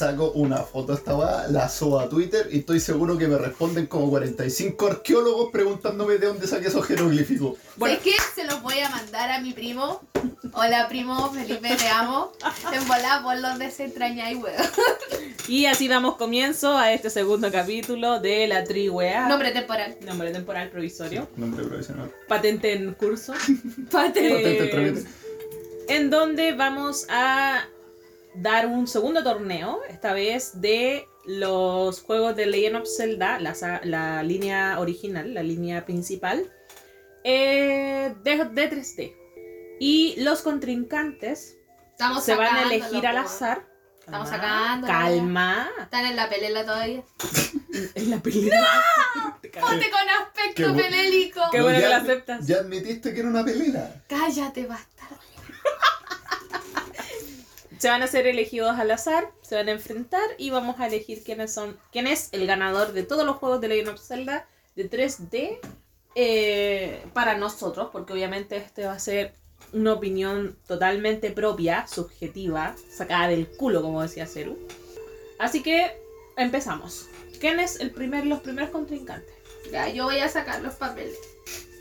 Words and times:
saco 0.00 0.30
una 0.32 0.56
foto 0.62 0.92
a 0.92 0.96
esta 0.96 1.14
weá, 1.14 1.46
la 1.48 1.68
subo 1.68 2.00
a 2.00 2.08
Twitter 2.08 2.48
y 2.50 2.60
estoy 2.60 2.80
seguro 2.80 3.18
que 3.18 3.28
me 3.28 3.36
responden 3.36 3.86
como 3.86 4.08
45 4.08 4.86
arqueólogos 4.86 5.50
preguntándome 5.52 6.16
de 6.16 6.26
dónde 6.28 6.46
saqué 6.46 6.68
esos 6.68 6.86
jeroglíficos. 6.86 7.58
Bueno. 7.76 7.94
Es 7.96 8.00
que 8.00 8.12
se 8.34 8.44
los 8.46 8.62
voy 8.62 8.78
a 8.80 8.88
mandar 8.88 9.30
a 9.30 9.40
mi 9.42 9.52
primo. 9.52 10.00
Hola 10.54 10.88
primo, 10.88 11.30
Felipe, 11.32 11.76
te 11.76 11.86
amo. 11.88 12.32
En 12.72 12.88
volar 12.88 13.22
por 13.22 13.38
los 13.38 13.58
desentrañáis, 13.58 14.38
weón. 14.42 14.56
Y 15.48 15.66
así 15.66 15.86
damos 15.86 16.16
comienzo 16.16 16.78
a 16.78 16.92
este 16.94 17.10
segundo 17.10 17.52
capítulo 17.52 18.20
de 18.20 18.46
la 18.48 18.64
Triwea. 18.64 19.28
Nombre 19.28 19.50
temporal. 19.52 19.96
Nombre 20.06 20.30
temporal 20.30 20.70
provisorio. 20.70 21.28
Nombre 21.36 21.62
profesional. 21.64 22.10
Patente 22.26 22.72
en 22.72 22.94
curso. 22.94 23.34
Patente. 23.90 24.30
Patente, 24.30 24.64
Eh, 24.64 24.68
trámite. 24.68 25.04
en 25.88 26.08
donde 26.08 26.52
vamos 26.54 27.06
a 27.10 27.64
dar 28.34 28.66
un 28.66 28.86
segundo 28.86 29.22
torneo, 29.22 29.80
esta 29.88 30.12
vez 30.12 30.60
de 30.60 31.06
los 31.26 32.02
juegos 32.02 32.36
de 32.36 32.46
Legend 32.46 32.76
of 32.76 32.88
Zelda, 32.88 33.38
la, 33.38 34.22
línea 34.22 34.78
original, 34.80 35.34
la 35.34 35.42
línea 35.42 35.84
principal, 35.84 36.50
eh, 37.24 38.14
de, 38.22 38.44
de 38.44 38.70
3D. 38.70 39.16
Y 39.78 40.16
los 40.22 40.42
contrincantes 40.42 41.56
Estamos 41.92 42.24
se 42.24 42.34
van 42.34 42.56
a 42.56 42.62
elegir 42.62 43.06
al 43.06 43.18
azar. 43.18 43.66
Estamos 43.98 44.30
Calma, 44.30 44.48
sacándolo, 44.48 44.92
Calma. 44.92 45.70
Están 45.82 46.06
en 46.06 46.16
la 46.16 46.28
pelela 46.28 46.64
todavía. 46.64 47.02
En 47.94 48.10
la 48.10 48.18
pelea. 48.18 48.66
Te 49.40 49.50
cago. 49.50 49.68
Ponte 49.68 49.90
con 49.90 50.00
aspecto 50.08 50.74
pelélico. 50.74 51.40
Qué 51.52 51.58
No, 51.58 51.64
bueno 51.64 51.78
que 51.78 51.88
lo 51.88 51.94
aceptas. 51.94 52.46
Ya 52.46 52.56
admitiste 52.56 53.14
que 53.14 53.20
era 53.20 53.28
una 53.28 53.44
pelera. 53.44 54.02
Cállate, 54.08 54.66
bastardo. 54.66 55.16
Se 57.80 57.88
van 57.88 58.02
a 58.02 58.06
ser 58.06 58.26
elegidos 58.26 58.78
al 58.78 58.90
azar, 58.90 59.30
se 59.40 59.54
van 59.54 59.68
a 59.68 59.72
enfrentar 59.72 60.20
y 60.36 60.50
vamos 60.50 60.78
a 60.80 60.86
elegir 60.86 61.24
quiénes 61.24 61.54
son, 61.54 61.80
quién 61.90 62.06
es 62.06 62.28
el 62.32 62.46
ganador 62.46 62.92
de 62.92 63.04
todos 63.04 63.24
los 63.24 63.36
juegos 63.36 63.62
de 63.62 63.68
Legend 63.68 63.88
of 63.88 64.06
Zelda 64.06 64.46
de 64.76 64.90
3D 64.90 65.58
eh, 66.14 67.02
para 67.14 67.38
nosotros, 67.38 67.88
porque 67.90 68.12
obviamente 68.12 68.58
este 68.58 68.84
va 68.84 68.92
a 68.92 68.98
ser 68.98 69.32
una 69.72 69.94
opinión 69.94 70.58
totalmente 70.66 71.30
propia, 71.30 71.86
subjetiva, 71.86 72.76
sacada 72.94 73.28
del 73.28 73.48
culo, 73.48 73.80
como 73.80 74.02
decía 74.02 74.26
Ceru. 74.26 74.58
Así 75.38 75.62
que 75.62 75.90
empezamos. 76.36 77.08
¿Quién 77.40 77.60
es 77.60 77.80
el 77.80 77.92
primer, 77.92 78.26
los 78.26 78.40
primeros 78.40 78.68
contrincantes? 78.68 79.32
Ya, 79.72 79.88
yo 79.88 80.04
voy 80.04 80.18
a 80.18 80.28
sacar 80.28 80.60
los 80.60 80.74
papeles. 80.74 81.16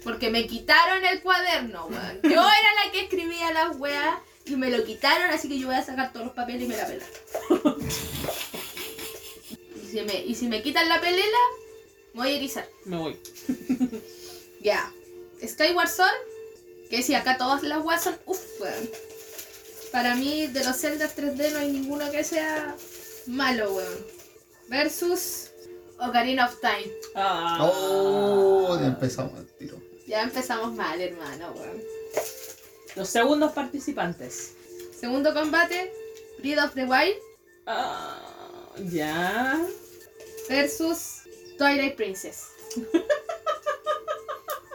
Porque 0.06 0.30
me 0.30 0.48
quitaron 0.48 1.04
el 1.04 1.22
cuaderno. 1.22 1.90
Yo 2.24 2.30
era 2.30 2.86
la 2.86 2.92
que 2.94 3.02
escribía 3.02 3.52
las 3.52 3.76
weas 3.76 4.16
y 4.50 4.56
me 4.56 4.70
lo 4.70 4.84
quitaron, 4.84 5.30
así 5.32 5.48
que 5.48 5.60
yo 5.60 5.68
voy 5.68 5.76
a 5.76 5.84
sacar 5.84 6.12
todos 6.12 6.28
los 6.28 6.36
papeles 6.36 6.64
y 6.64 6.68
me 6.68 6.78
la 6.78 6.88
pelaron. 6.88 7.78
y, 9.84 9.88
si 9.88 10.02
me, 10.02 10.26
y 10.26 10.36
si 10.36 10.48
me 10.48 10.62
quitan 10.62 10.90
la 10.90 11.00
pelela, 11.00 11.38
me 12.14 12.22
voy 12.22 12.30
a 12.30 12.36
erizar. 12.36 12.68
Me 12.86 12.98
voy. 12.98 13.18
Ya. 14.62 14.92
Skyward 15.42 15.88
Sword, 15.88 16.10
que 16.90 17.02
si 17.02 17.16
acá 17.16 17.38
todas 17.38 17.64
las 17.64 17.84
weas 17.84 18.04
son 18.04 18.18
uff, 18.26 18.42
weón. 18.60 18.90
Para 19.92 20.16
mí, 20.16 20.48
de 20.48 20.64
los 20.66 20.76
Zelda 20.76 21.10
3D 21.10 21.54
no 21.54 21.60
hay 21.60 21.72
ninguno 21.72 22.12
que 22.12 22.26
sea 22.26 22.76
malo, 23.26 23.74
weón. 23.74 24.06
Versus 24.68 25.50
Ocarina 25.98 26.48
of 26.48 26.60
Time. 26.60 26.92
Ah. 27.16 27.58
Oh, 27.62 28.78
ya 28.80 28.88
empezamos 28.88 29.40
el 29.40 29.48
tiro. 29.54 29.82
Ya 30.08 30.24
empezamos 30.24 30.74
mal, 30.74 31.00
hermano, 31.00 31.54
weón. 31.56 31.82
Los 33.00 33.08
segundos 33.08 33.54
participantes. 33.54 34.56
Segundo 35.00 35.34
combate, 35.34 35.94
Breath 36.44 36.60
of 36.66 36.74
the 36.74 36.84
Wild 36.84 37.16
Ah, 37.66 38.74
ya. 38.92 39.58
versus 40.50 41.22
Twilight 41.58 41.96
Princess. 41.96 42.48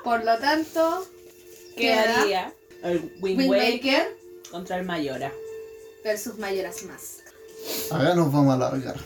Por 0.04 0.24
lo 0.24 0.38
tanto, 0.38 1.06
queda 1.76 2.04
Quedaría 2.04 2.54
el 2.82 3.12
Wind 3.20 3.40
Wind 3.40 3.50
Waker 3.50 3.72
Waker 3.74 4.16
contra 4.50 4.78
el 4.78 4.86
Mayora. 4.86 5.30
versus 6.02 6.38
Majora's 6.38 6.82
Mask. 6.84 7.26
Acá 7.90 8.14
nos 8.14 8.32
vamos 8.32 8.52
a 8.52 8.54
alargar. 8.54 8.96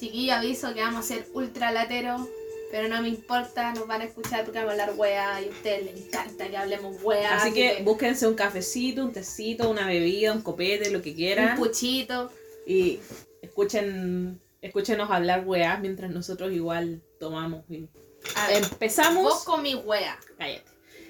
Chiquillo, 0.00 0.32
aviso 0.34 0.72
que 0.72 0.80
vamos 0.80 1.04
a 1.04 1.08
ser 1.08 1.28
ultra 1.34 1.70
latero, 1.70 2.26
pero 2.70 2.88
no 2.88 3.00
me 3.02 3.08
importa, 3.08 3.72
nos 3.72 3.86
van 3.86 4.02
a 4.02 4.04
escuchar 4.04 4.44
porque 4.44 4.58
vamos 4.58 4.70
a 4.78 4.82
hablar 4.82 4.92
wea 4.98 5.40
y 5.42 5.46
a 5.46 5.50
ustedes 5.50 5.84
les 5.84 6.06
encanta 6.06 6.48
que 6.48 6.56
hablemos 6.56 6.96
wea. 7.02 7.36
Así 7.36 7.52
que 7.52 7.82
búsquense 7.82 8.26
un 8.26 8.34
cafecito, 8.34 9.04
un 9.04 9.12
tecito, 9.12 9.70
una 9.70 9.86
bebida, 9.86 10.32
un 10.32 10.42
copete, 10.42 10.90
lo 10.90 11.00
que 11.02 11.10
un 11.10 11.16
quieran. 11.16 11.56
puchito. 11.56 12.30
Y 12.66 13.00
escuchen, 13.42 14.40
escúchenos 14.60 15.10
hablar 15.10 15.44
weas 15.46 15.80
mientras 15.80 16.10
nosotros 16.10 16.52
igual 16.52 17.02
tomamos. 17.18 17.64
y- 17.70 17.88
A 18.34 18.48
ver, 18.48 18.62
Empezamos. 18.64 19.22
vos 19.22 19.44
con 19.44 19.62
mi 19.62 19.74
wea. 19.74 20.18
Cállate. 20.36 20.64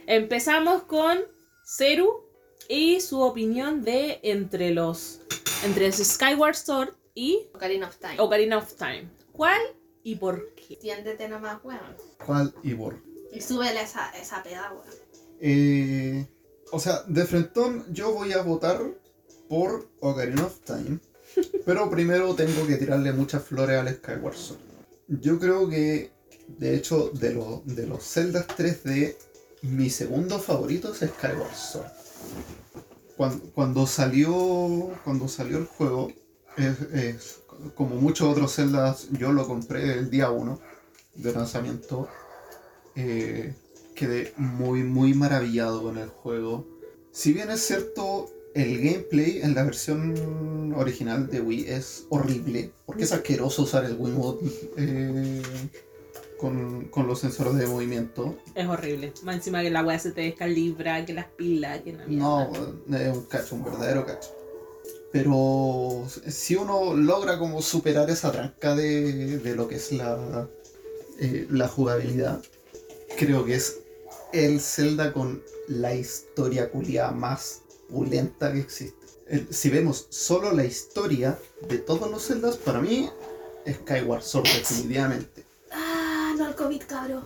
Empezamos 0.07 0.85
con 0.85 1.19
Ceru 1.65 2.25
y 2.69 3.01
su 3.01 3.21
opinión 3.21 3.83
de 3.83 4.21
entre 4.23 4.71
los. 4.71 5.21
Entre 5.65 5.91
Skyward 5.93 6.55
Sword 6.55 6.95
y 7.15 7.49
Ocarina 7.53 7.89
of 7.89 7.97
Time. 7.97 8.15
Ocarina 8.19 8.59
of 8.59 8.73
Time. 8.75 9.09
¿Cuál 9.33 9.61
y 10.05 10.15
por 10.17 10.55
qué? 10.69 10.77
Tiéndete 10.77 11.29
nomás, 11.29 11.59
weón. 11.65 11.81
¿Cuál 12.25 12.55
y 12.63 12.75
por? 12.75 12.97
Y 13.33 13.41
súbele 13.41 13.83
esa, 13.83 14.11
esa 14.11 14.43
peda, 14.43 14.71
weón. 14.73 14.85
Eh, 15.41 16.27
o 16.71 16.79
sea, 16.79 17.03
de 17.09 17.25
frentón 17.25 17.85
yo 17.93 18.13
voy 18.13 18.33
a 18.33 18.43
votar 18.43 18.81
por 19.49 19.89
Ocarina 20.01 20.45
of 20.47 20.61
Time. 20.61 20.99
Pero 21.65 21.89
primero 21.91 22.35
tengo 22.35 22.67
que 22.67 22.77
tirarle 22.77 23.13
muchas 23.13 23.43
flores 23.45 23.79
al 23.79 23.95
Skyward 23.95 24.35
Sword. 24.35 24.61
Yo 25.09 25.39
creo 25.39 25.69
que, 25.69 26.11
de 26.49 26.75
hecho, 26.75 27.11
de, 27.11 27.33
lo- 27.35 27.63
de 27.65 27.87
los 27.87 28.03
Zelda 28.05 28.47
3D, 28.47 29.15
mi 29.63 29.89
segundo 29.91 30.39
favorito 30.39 30.93
es 30.93 30.99
Skyward 30.99 31.55
Sword. 31.55 31.87
Cuando, 33.17 33.45
cuando 33.53 33.87
salió 33.87 34.91
cuando 35.05 35.29
salió 35.29 35.59
el 35.59 35.67
juego, 35.67 36.09
es- 36.57 36.81
es- 36.93 37.41
como 37.75 37.97
muchos 37.97 38.29
otros 38.29 38.55
Zeldas, 38.55 39.09
yo 39.13 39.33
lo 39.33 39.47
compré 39.47 39.93
el 39.99 40.11
día 40.11 40.31
1 40.31 40.59
de 41.15 41.33
lanzamiento. 41.33 42.09
Eh, 42.95 43.55
quedé 43.95 44.33
muy, 44.37 44.83
muy 44.83 45.15
maravillado 45.15 45.83
con 45.83 45.99
el 45.99 46.09
juego. 46.09 46.67
Si 47.11 47.33
bien 47.33 47.51
es 47.51 47.61
cierto, 47.61 48.31
el 48.55 48.79
gameplay 48.79 49.41
en 49.43 49.55
la 49.55 49.65
versión 49.65 50.73
original 50.75 51.29
de 51.29 51.41
Wii 51.41 51.69
es 51.69 52.07
horrible, 52.09 52.73
porque 52.87 53.05
es 53.05 53.13
asqueroso 53.13 53.63
usar 53.63 53.85
el 53.85 53.97
Wiimote 53.99 54.47
eh, 54.77 55.43
con, 56.39 56.87
con 56.87 57.07
los 57.07 57.21
sensores 57.21 57.55
de 57.55 57.67
movimiento. 57.67 58.37
Es 58.55 58.67
horrible. 58.67 59.13
Más 59.25 59.37
encima 59.37 59.63
que 59.63 59.71
la 59.71 59.83
wea 59.83 59.99
se 59.99 60.13
te 60.13 60.23
descalibra, 60.23 61.05
que 61.05 61.13
las 61.13 61.27
pilas, 61.27 61.81
que 61.83 61.93
la 61.93 62.07
No, 62.07 62.51
es 62.53 63.17
un 63.17 63.25
cacho, 63.25 63.55
un 63.57 63.65
verdadero 63.65 64.07
cacho. 64.07 64.38
Pero 65.13 66.07
si 66.27 66.55
uno 66.57 66.95
logra 66.95 67.39
como 67.39 67.63
superar 67.63 68.11
esa 68.11 68.31
tranca 68.31 68.75
de, 68.77 69.39
de 69.39 69.55
lo 69.57 69.67
que 69.69 69.77
es 69.77 69.91
la, 69.93 70.47
eh, 71.19 71.47
la 71.51 71.67
jugabilidad, 71.69 72.43
creo 73.19 73.45
que 73.45 73.55
es 73.55 73.79
el 74.33 74.61
Zelda 74.61 75.13
con 75.15 75.43
la 75.69 75.95
historia 75.95 76.71
culiada 76.71 77.11
más 77.13 77.63
pulenta 77.89 78.53
que 78.53 78.61
existe. 78.61 78.97
El- 79.29 79.53
si 79.53 79.71
vemos 79.71 80.07
solo 80.11 80.53
la 80.53 80.65
historia 80.65 81.39
de 81.69 81.79
todos 81.79 82.11
los 82.11 82.27
Zeldas, 82.27 82.57
para 82.59 82.81
mí, 82.81 83.09
Skyward 83.67 84.23
Sword 84.23 84.45
definitivamente. 84.45 85.45
Ah, 85.73 86.35
no 86.37 86.47
al 86.47 86.55
COVID, 86.55 86.83
cabrón. 86.87 87.25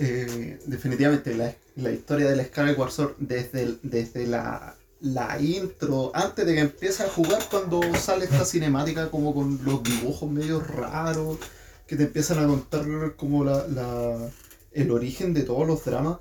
Eh, 0.00 0.58
definitivamente 0.66 1.34
la, 1.34 1.52
la 1.76 1.90
historia 1.90 2.30
del 2.30 2.44
Skyward 2.46 2.90
Sword 2.92 3.14
desde, 3.18 3.62
el- 3.62 3.80
desde 3.82 4.26
la, 4.28 4.76
la 5.00 5.40
intro, 5.40 6.10
antes 6.14 6.44
de 6.46 6.54
que 6.54 6.60
empiece 6.60 7.02
a 7.04 7.08
jugar, 7.08 7.42
cuando 7.50 7.80
sale 7.96 8.24
esta 8.24 8.44
cinemática 8.44 9.10
como 9.10 9.34
con 9.34 9.60
los 9.64 9.82
dibujos 9.82 10.30
medio 10.30 10.60
raros, 10.60 11.38
que 11.86 11.96
te 11.96 12.04
empiezan 12.04 12.38
a 12.40 12.46
contar 12.46 13.14
como 13.16 13.44
la, 13.44 13.66
la- 13.68 14.28
el 14.72 14.90
origen 14.90 15.32
de 15.34 15.42
todos 15.42 15.66
los 15.66 15.84
dramas, 15.84 16.18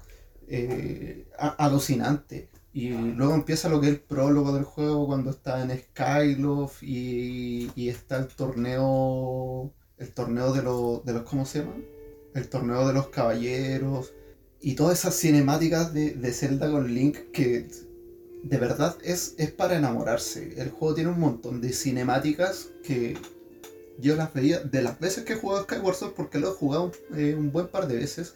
eh, 0.48 1.28
alucinante. 1.58 2.50
Y 2.74 2.90
luego 2.90 3.34
empieza 3.34 3.70
lo 3.70 3.82
que 3.82 3.88
es 3.88 3.94
el 3.94 4.00
prólogo 4.00 4.54
del 4.54 4.64
juego 4.64 5.08
cuando 5.08 5.32
está 5.32 5.64
en 5.64 5.72
Skyloft 5.78 6.84
y, 6.84 7.72
y 7.76 7.90
está 7.90 8.18
el 8.18 8.28
torneo. 8.28 9.74
El 9.98 10.12
torneo 10.14 10.54
de 10.54 10.62
los. 10.62 11.04
De 11.04 11.14
los 11.14 11.24
¿Cómo 11.24 11.46
se 11.46 11.60
llama? 11.60 11.74
El 12.36 12.48
torneo 12.50 12.88
de 12.88 12.94
los 12.94 13.08
caballeros. 13.08 14.14
Y 14.62 14.76
todas 14.76 15.00
esas 15.00 15.16
cinemáticas 15.16 15.92
de, 15.94 16.12
de 16.12 16.32
Zelda 16.34 16.70
con 16.72 16.94
Link 16.94 17.18
que 17.34 17.68
de 18.44 18.58
verdad 18.58 18.98
es, 19.04 19.36
es 19.38 19.52
para 19.52 19.78
enamorarse. 19.78 20.54
El 20.58 20.70
juego 20.70 20.96
tiene 20.96 21.10
un 21.10 21.20
montón 21.20 21.62
de 21.62 21.74
cinemáticas 21.74 22.70
que 22.84 23.18
yo 24.00 24.16
las 24.16 24.34
veía 24.34 24.60
de 24.60 24.82
las 24.82 25.00
veces 25.00 25.24
que 25.24 25.34
he 25.34 25.38
jugado 25.38 25.64
Skyward 25.64 25.96
Sword, 25.96 26.14
porque 26.14 26.40
lo 26.40 26.50
he 26.50 26.56
jugado 26.56 26.92
eh, 27.16 27.36
un 27.36 27.52
buen 27.52 27.68
par 27.68 27.88
de 27.88 27.98
veces. 27.98 28.36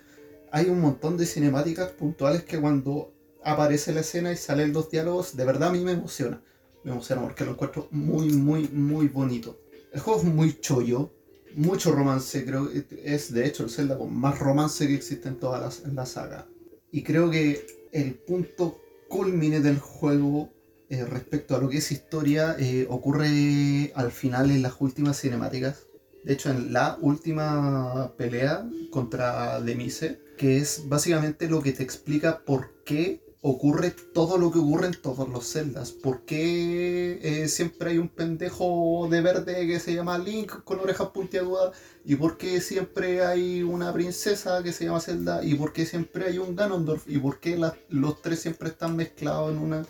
Hay 0.52 0.70
un 0.70 0.82
montón 0.82 1.18
de 1.18 1.26
cinemáticas 1.26 1.92
puntuales 1.92 2.44
que 2.44 2.60
cuando 2.60 3.14
aparece 3.44 3.94
la 3.94 4.02
escena 4.02 4.32
y 4.32 4.38
salen 4.38 4.74
los 4.74 4.90
diálogos, 4.90 5.36
de 5.36 5.46
verdad 5.46 5.70
a 5.70 5.72
mí 5.72 5.80
me 5.80 5.94
emociona. 5.94 6.42
Me 6.84 6.92
emociona 6.92 7.22
porque 7.22 7.46
lo 7.46 7.52
encuentro 7.52 7.88
muy, 7.92 8.30
muy, 8.34 8.68
muy 8.70 9.08
bonito. 9.08 9.60
El 9.94 10.00
juego 10.00 10.20
es 10.20 10.26
muy 10.26 10.60
chollo, 10.60 11.14
mucho 11.56 11.92
romance, 11.92 12.46
creo 12.46 12.70
que 12.70 12.86
es 13.04 13.34
de 13.34 13.46
hecho 13.46 13.64
el 13.64 13.70
Zelda 13.70 13.98
con 13.98 14.14
más 14.14 14.40
romance 14.40 14.88
que 14.88 14.96
existe 14.96 15.28
en 15.28 15.38
toda 15.38 15.60
la, 15.60 15.70
en 15.86 15.96
la 15.96 16.06
saga. 16.06 16.48
Y 16.92 17.04
creo 17.04 17.30
que 17.30 17.66
el 17.92 18.16
punto 18.16 18.80
culmine 19.12 19.60
del 19.60 19.78
juego 19.78 20.50
eh, 20.90 21.06
respecto 21.06 21.56
a 21.56 21.60
lo 21.60 21.70
que 21.70 21.78
es 21.78 21.92
historia 21.92 22.56
eh, 22.58 22.88
ocurre 22.90 23.92
al 23.94 24.12
final 24.12 24.50
en 24.50 24.62
las 24.64 24.80
últimas 24.80 25.20
cinemáticas. 25.20 25.86
De 26.24 26.34
hecho, 26.34 26.50
en 26.50 26.72
la 26.72 26.98
última 27.02 28.14
pelea 28.18 28.66
contra 28.90 29.60
Demise, 29.62 30.20
que 30.38 30.58
es 30.58 30.84
básicamente 30.88 31.50
lo 31.50 31.62
que 31.62 31.74
te 31.74 31.84
explica 31.84 32.44
por 32.46 32.84
qué 32.86 33.22
ocurre 33.44 33.92
todo 34.14 34.38
lo 34.38 34.52
que 34.52 34.60
ocurre 34.60 34.88
en 34.88 35.02
todos 35.02 35.28
los 35.28 35.46
celdas. 35.48 35.92
¿Por 35.92 36.22
qué 36.26 37.20
eh, 37.24 37.48
siempre 37.48 37.92
hay 37.92 37.98
un 37.98 38.10
pendejo 38.10 39.08
de 39.10 39.22
verde 39.22 39.66
que 39.68 39.80
se 39.80 39.96
llama 39.96 40.18
Link 40.20 40.64
con 40.64 40.80
orejas 40.80 41.10
puntiagudas? 41.10 41.76
¿Y 42.06 42.16
por 42.16 42.38
qué 42.38 42.62
siempre 42.62 43.26
hay 43.26 43.64
una 43.64 43.92
princesa 43.94 44.62
que 44.62 44.72
se 44.72 44.86
llama 44.86 45.00
Zelda? 45.02 45.44
¿Y 45.44 45.56
por 45.56 45.74
qué 45.74 45.86
siempre 45.88 46.26
hay 46.28 46.38
un 46.38 46.56
Ganondorf? 46.56 47.08
¿Y 47.10 47.18
por 47.18 47.40
qué 47.40 47.60
los 47.90 48.22
tres 48.22 48.40
siempre 48.42 48.70
están 48.70 48.96
mezclados 48.96 49.52
en 49.52 49.58
una, 49.60 49.86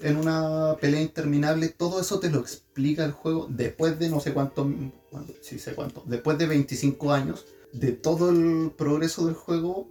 en 0.00 0.16
una 0.16 0.76
pelea 0.80 1.00
interminable? 1.00 1.68
Todo 1.68 2.00
eso 2.00 2.18
te 2.18 2.30
lo 2.30 2.40
explica 2.40 3.04
el 3.04 3.12
juego 3.12 3.46
después 3.48 3.96
de 4.00 4.08
no 4.08 4.18
sé 4.20 4.32
cuánto, 4.32 4.68
cuánto- 5.10 5.34
sí 5.40 5.58
sé 5.60 5.74
cuánto, 5.74 6.02
después 6.06 6.36
de 6.38 6.46
25 6.46 7.12
años 7.12 7.46
de 7.72 7.92
todo 7.92 8.30
el 8.30 8.72
progreso 8.76 9.26
del 9.26 9.34
juego 9.34 9.88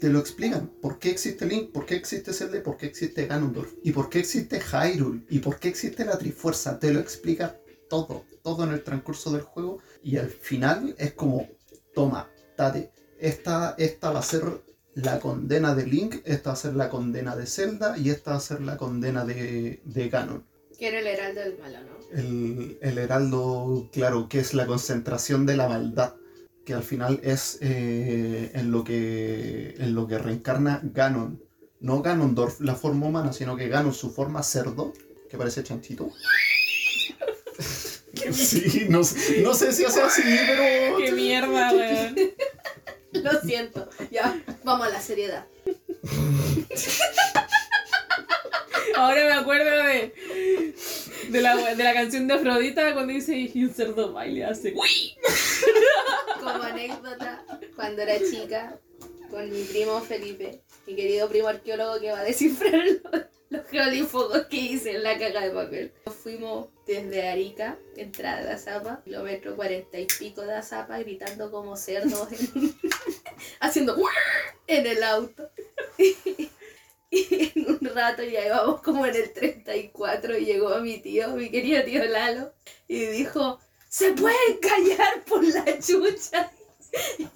te 0.00 0.08
lo 0.08 0.18
explican. 0.18 0.68
¿Por 0.80 0.98
qué 0.98 1.10
existe 1.10 1.46
Link? 1.46 1.72
¿Por 1.72 1.86
qué 1.86 1.94
existe 1.94 2.32
Zelda? 2.32 2.56
¿Y 2.56 2.62
¿Por 2.62 2.76
qué 2.76 2.86
existe 2.86 3.26
Ganondorf? 3.26 3.74
¿Y 3.82 3.92
por 3.92 4.08
qué 4.08 4.20
existe 4.20 4.60
Hyrule? 4.60 5.24
¿Y 5.28 5.38
por 5.40 5.58
qué 5.58 5.68
existe 5.68 6.04
la 6.04 6.18
Trifuerza? 6.18 6.78
Te 6.78 6.92
lo 6.92 7.00
explica 7.00 7.58
todo, 7.88 8.24
todo 8.42 8.64
en 8.64 8.72
el 8.72 8.82
transcurso 8.82 9.30
del 9.30 9.42
juego. 9.42 9.78
Y 10.02 10.16
al 10.16 10.30
final 10.30 10.94
es 10.98 11.12
como, 11.12 11.48
toma, 11.94 12.30
date, 12.56 12.90
esta, 13.18 13.74
esta 13.78 14.10
va 14.10 14.20
a 14.20 14.22
ser 14.22 14.42
la 14.94 15.20
condena 15.20 15.74
de 15.74 15.86
Link, 15.86 16.16
esta 16.24 16.50
va 16.50 16.54
a 16.54 16.56
ser 16.56 16.74
la 16.74 16.88
condena 16.88 17.36
de 17.36 17.46
Zelda 17.46 17.96
y 17.98 18.10
esta 18.10 18.32
va 18.32 18.36
a 18.38 18.40
ser 18.40 18.62
la 18.62 18.76
condena 18.76 19.24
de, 19.24 19.82
de 19.84 20.08
Ganon. 20.08 20.44
Que 20.78 20.88
era 20.88 21.00
el 21.00 21.06
heraldo 21.06 21.40
del 21.42 21.58
malo, 21.58 21.78
¿no? 21.80 22.18
El, 22.18 22.78
el 22.80 22.98
heraldo, 22.98 23.88
claro, 23.92 24.28
que 24.28 24.40
es 24.40 24.54
la 24.54 24.66
concentración 24.66 25.44
de 25.44 25.56
la 25.56 25.68
maldad, 25.68 26.14
que 26.64 26.74
al 26.74 26.82
final 26.82 27.20
es 27.22 27.58
eh, 27.62 28.50
en, 28.54 28.70
lo 28.70 28.84
que, 28.84 29.74
en 29.78 29.94
lo 29.94 30.06
que 30.06 30.18
reencarna 30.18 30.80
Ganon. 30.82 31.42
No 31.80 32.02
Ganondorf, 32.02 32.60
la 32.60 32.74
forma 32.74 33.06
humana, 33.06 33.32
sino 33.32 33.56
que 33.56 33.68
Ganon, 33.68 33.94
su 33.94 34.10
forma 34.12 34.42
cerdo, 34.42 34.92
que 35.30 35.38
parece 35.38 35.62
chanchito. 35.64 36.10
sí, 38.32 38.86
no, 38.90 39.02
sé- 39.02 39.40
no 39.42 39.54
sé 39.54 39.72
si 39.72 39.84
hace 39.84 40.02
así, 40.02 40.22
pero... 40.22 40.98
¡Qué 40.98 41.12
mierda, 41.12 41.72
weón! 41.72 42.16
Lo 43.12 43.40
siento. 43.40 43.88
Ya, 44.10 44.40
vamos 44.64 44.86
a 44.86 44.90
la 44.90 45.00
seriedad. 45.00 45.46
Ahora 48.96 49.24
me 49.24 49.32
acuerdo 49.32 49.70
de, 49.84 50.12
de, 51.28 51.40
la, 51.40 51.74
de 51.74 51.84
la 51.84 51.94
canción 51.94 52.26
de 52.26 52.34
Afrodita 52.34 52.92
cuando 52.94 53.12
dice 53.12 53.36
y 53.52 53.64
un 53.64 53.72
cerdo 53.74 54.12
baile 54.12 54.44
hace. 54.44 54.72
Como 54.72 56.50
anécdota, 56.62 57.44
cuando 57.76 58.02
era 58.02 58.18
chica, 58.18 58.78
con 59.30 59.50
mi 59.50 59.62
primo 59.64 60.00
Felipe, 60.00 60.62
mi 60.86 60.96
querido 60.96 61.28
primo 61.28 61.48
arqueólogo 61.48 62.00
que 62.00 62.10
va 62.10 62.20
a 62.20 62.24
descifrar 62.24 62.74
los, 62.74 63.22
los 63.50 63.66
geolífugos 63.68 64.46
que 64.46 64.56
hice 64.56 64.92
en 64.92 65.02
la 65.02 65.18
caja 65.18 65.40
de 65.40 65.50
papel. 65.50 65.92
Fuimos 66.22 66.68
desde 66.86 67.28
Arica, 67.28 67.78
entrada 67.96 68.42
de 68.42 68.50
Azapa, 68.52 69.02
kilómetro 69.04 69.54
cuarenta 69.54 69.98
y 70.00 70.06
pico 70.06 70.42
de 70.42 70.54
Azapa, 70.54 70.98
gritando 70.98 71.50
como 71.50 71.76
cerdos, 71.76 72.28
en- 72.32 72.74
haciendo 73.60 73.96
en 74.66 74.86
el 74.86 75.02
auto. 75.04 75.50
Y 77.12 77.52
en 77.54 77.66
un 77.68 77.80
rato 77.94 78.22
ya 78.22 78.46
íbamos 78.46 78.82
como 78.82 79.04
en 79.04 79.16
el 79.16 79.32
34 79.32 80.38
y 80.38 80.44
llegó 80.44 80.78
mi 80.80 80.98
tío, 80.98 81.30
mi 81.30 81.50
querido 81.50 81.82
tío 81.82 82.04
Lalo, 82.04 82.52
y 82.86 83.06
dijo, 83.06 83.58
se 83.88 84.12
pueden 84.12 84.58
callar 84.60 85.24
por 85.24 85.44
la 85.44 85.64
chucha. 85.78 86.50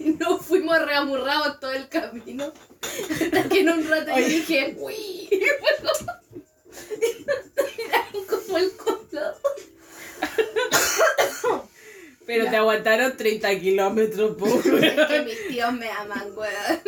Y 0.01 0.11
nos 0.15 0.45
fuimos 0.45 0.85
reamurrados 0.85 1.61
todo 1.61 1.71
el 1.71 1.89
camino. 1.89 2.53
Hasta 3.09 3.49
que 3.49 3.61
en 3.61 3.69
un 3.69 3.89
rato 3.89 4.11
yo 4.19 4.27
dije, 4.27 4.75
uy, 4.81 4.95
y 5.31 5.41
nos 5.87 5.99
tiraron 7.77 8.27
como 8.27 8.59
el 8.59 8.73
culo. 8.73 8.95
Pero 12.27 12.45
Ya. 12.45 12.51
te 12.53 12.57
aguantaron 12.57 13.17
30 13.17 13.59
kilómetros, 13.61 14.37
po. 14.37 14.47
Es 14.47 14.63
que 15.09 15.23
mis 15.25 15.49
tíos 15.49 15.73
me 15.75 15.91
aman, 15.91 16.29
weón. 16.37 16.81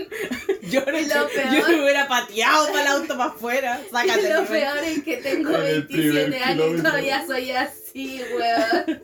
Yo 0.70 0.80
no, 0.84 0.98
Y 0.98 1.04
lo 1.06 1.14
yo 1.14 1.28
peor- 1.28 1.68
me 1.68 1.82
hubiera 1.82 2.08
pateado 2.08 2.66
para 2.68 2.80
el 2.82 2.86
auto 2.88 3.16
para 3.18 3.30
afuera. 3.30 3.80
Y 3.86 3.90
Sácate 3.90 4.32
lo 4.32 4.40
el 4.40 4.46
peor 4.46 4.78
es 4.78 5.02
que 5.04 5.16
tengo 5.18 5.50
En 5.54 5.66
el 5.66 5.86
primer 5.86 6.12
27 6.30 6.42
años 6.44 6.66
y 6.78 6.82
todavía 6.82 7.26
soy 7.26 7.50
así, 7.52 8.20
weón. 8.36 9.02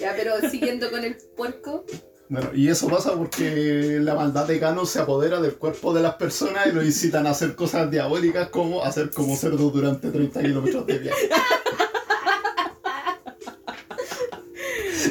Ya, 0.00 0.14
pero 0.16 0.40
siguiendo 0.50 0.90
con 0.90 1.04
el 1.04 1.16
puerco. 1.36 1.84
Bueno, 2.28 2.50
y 2.54 2.68
eso 2.68 2.88
pasa 2.88 3.12
porque 3.14 3.98
la 4.00 4.14
maldad 4.16 4.46
de 4.46 4.58
Ganon 4.58 4.86
se 4.86 4.98
apodera 4.98 5.40
del 5.40 5.54
cuerpo 5.54 5.94
de 5.94 6.02
las 6.02 6.14
personas 6.16 6.66
y 6.66 6.72
lo 6.72 6.82
incitan 6.82 7.26
a 7.26 7.30
hacer 7.30 7.54
cosas 7.54 7.88
diabólicas 7.90 8.48
como 8.48 8.82
hacer 8.84 9.10
como 9.10 9.36
cerdo 9.36 9.70
durante 9.70 10.10
30 10.10 10.42
kilómetros 10.42 10.86
de 10.86 10.98
viaje. 10.98 11.28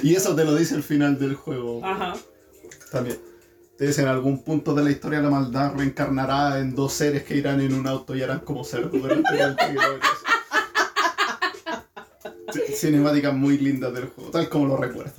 Y 0.05 0.13
eso 0.15 0.35
te 0.35 0.45
lo 0.45 0.53
dice 0.53 0.75
el 0.75 0.83
final 0.83 1.17
del 1.17 1.33
juego 1.33 1.83
Ajá. 1.83 2.13
también. 2.91 3.17
Te 3.75 3.87
dice 3.87 4.03
en 4.03 4.07
algún 4.07 4.43
punto 4.43 4.75
de 4.75 4.83
la 4.83 4.91
historia 4.91 5.19
la 5.19 5.31
maldad 5.31 5.73
reencarnará 5.75 6.59
en 6.59 6.75
dos 6.75 6.93
seres 6.93 7.23
que 7.23 7.35
irán 7.37 7.59
en 7.59 7.73
un 7.73 7.87
auto 7.87 8.15
y 8.15 8.21
harán 8.21 8.39
como 8.41 8.63
cerdo 8.63 8.89
durante 8.97 9.35
30 9.35 9.67
kilómetros. 9.67 10.11
C- 12.53 12.71
Cinemáticas 12.73 13.33
muy 13.33 13.57
lindas 13.57 13.93
del 13.93 14.05
juego, 14.09 14.29
tal 14.29 14.47
como 14.47 14.67
lo 14.67 14.77
recuerdo. 14.77 15.11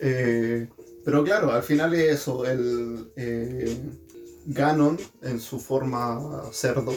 Eh, 0.00 0.68
pero 1.04 1.22
claro, 1.24 1.52
al 1.52 1.62
final 1.62 1.94
es 1.94 2.14
eso, 2.20 2.44
el 2.44 3.10
eh, 3.16 3.78
Ganon 4.46 4.98
en 5.22 5.40
su 5.40 5.60
forma 5.60 6.20
cerdo 6.52 6.92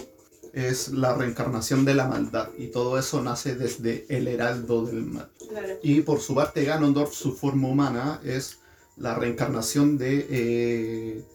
es 0.53 0.89
la 0.89 1.13
reencarnación 1.15 1.85
de 1.85 1.93
la 1.93 2.07
maldad 2.07 2.49
y 2.57 2.67
todo 2.67 2.99
eso 2.99 3.21
nace 3.21 3.55
desde 3.55 4.05
el 4.09 4.27
heraldo 4.27 4.85
del 4.85 5.03
mal. 5.03 5.29
Claro. 5.49 5.79
Y 5.81 6.01
por 6.01 6.19
su 6.19 6.35
parte 6.35 6.63
Ganondorf, 6.65 7.13
su 7.13 7.33
forma 7.33 7.67
humana, 7.69 8.21
es 8.23 8.59
la 8.97 9.15
reencarnación 9.15 9.97
de, 9.97 10.27
eh, 10.29 11.25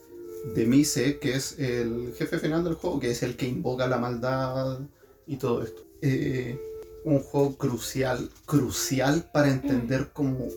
de 0.55 0.67
Mise, 0.67 1.19
que 1.19 1.35
es 1.35 1.59
el 1.59 2.15
jefe 2.17 2.39
final 2.39 2.65
del 2.65 2.75
juego, 2.75 3.01
que 3.01 3.11
es 3.11 3.23
el 3.23 3.37
que 3.37 3.47
invoca 3.47 3.87
la 3.87 3.99
maldad 3.99 4.81
y 5.27 5.37
todo 5.37 5.63
esto. 5.63 5.83
Eh, 6.03 6.59
un 7.05 7.21
juego 7.21 7.57
crucial, 7.57 8.31
crucial 8.45 9.31
para 9.33 9.51
entender 9.51 10.11
como 10.13 10.49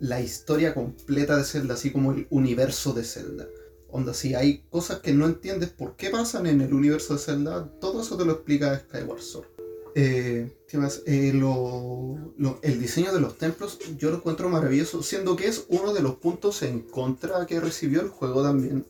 la 0.00 0.20
historia 0.20 0.74
completa 0.74 1.36
de 1.36 1.44
Zelda, 1.44 1.74
así 1.74 1.92
como 1.92 2.12
el 2.12 2.26
universo 2.30 2.92
de 2.92 3.04
Zelda. 3.04 3.46
Onda, 3.92 4.14
si 4.14 4.34
hay 4.34 4.64
cosas 4.70 5.00
que 5.00 5.12
no 5.12 5.26
entiendes 5.26 5.68
por 5.70 5.96
qué 5.96 6.08
pasan 6.10 6.46
en 6.46 6.62
el 6.62 6.72
universo 6.72 7.12
de 7.14 7.20
Zelda, 7.20 7.70
todo 7.78 8.00
eso 8.00 8.16
te 8.16 8.24
lo 8.24 8.32
explica 8.32 8.78
Skyward 8.78 9.20
Sword. 9.20 9.46
Eh, 9.94 10.50
¿qué 10.66 10.78
más? 10.78 11.02
Eh, 11.04 11.32
lo- 11.34 12.58
el 12.62 12.80
diseño 12.80 13.12
de 13.12 13.20
los 13.20 13.36
templos 13.36 13.78
yo 13.98 14.08
lo 14.10 14.16
encuentro 14.16 14.48
maravilloso, 14.48 15.02
siendo 15.02 15.36
que 15.36 15.46
es 15.48 15.66
uno 15.68 15.92
de 15.92 16.00
los 16.00 16.14
puntos 16.16 16.62
en 16.62 16.80
contra 16.80 17.44
que 17.46 17.60
recibió 17.60 18.00
el 18.00 18.08
juego 18.08 18.42
también. 18.42 18.86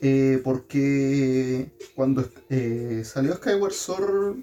Eh, 0.00 0.40
porque 0.42 1.70
cuando 1.94 2.24
eh, 2.48 3.02
salió 3.04 3.34
Skyward 3.36 3.74
Sword, 3.74 4.36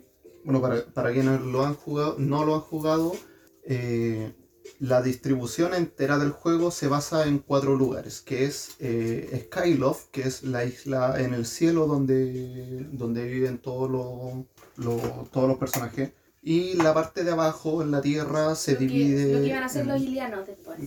bueno, 0.44 0.62
para, 0.62 0.86
para 0.94 1.12
quienes 1.12 1.42
lo 1.42 1.66
han 1.66 1.74
jugado, 1.74 2.16
no 2.20 2.46
lo 2.46 2.54
han 2.54 2.62
jugado, 2.62 3.14
la 4.82 5.02
distribución 5.04 5.76
entera 5.76 6.18
del 6.18 6.32
juego 6.32 6.72
se 6.72 6.88
basa 6.88 7.28
en 7.28 7.38
cuatro 7.38 7.76
lugares, 7.76 8.22
que 8.22 8.46
es 8.46 8.72
eh, 8.80 9.46
Skyloft, 9.46 10.08
que 10.12 10.24
es 10.24 10.42
la 10.42 10.66
isla 10.66 11.22
en 11.22 11.36
el 11.36 11.46
cielo 11.46 11.86
donde, 11.86 12.88
donde 12.92 13.28
viven 13.28 13.60
todos 13.60 13.88
los, 13.96 14.46
los- 14.84 15.30
todos 15.32 15.48
los 15.48 15.58
personajes. 15.60 16.14
Y 16.42 16.74
la 16.74 16.96
parte 16.96 17.24
de 17.24 17.30
abajo, 17.30 17.84
en 17.84 17.92
la 17.92 18.02
tierra, 18.02 18.56
se 18.56 18.72
lo, 18.74 18.80
que, 18.80 18.86
divide... 18.88 19.34
lo 19.34 19.40
que 19.42 19.48
iban 19.50 19.64
a 19.64 19.66
hacer 19.68 19.84
en- 19.84 19.88
los 19.90 20.02
ilianos 20.02 20.48
después, 20.48 20.80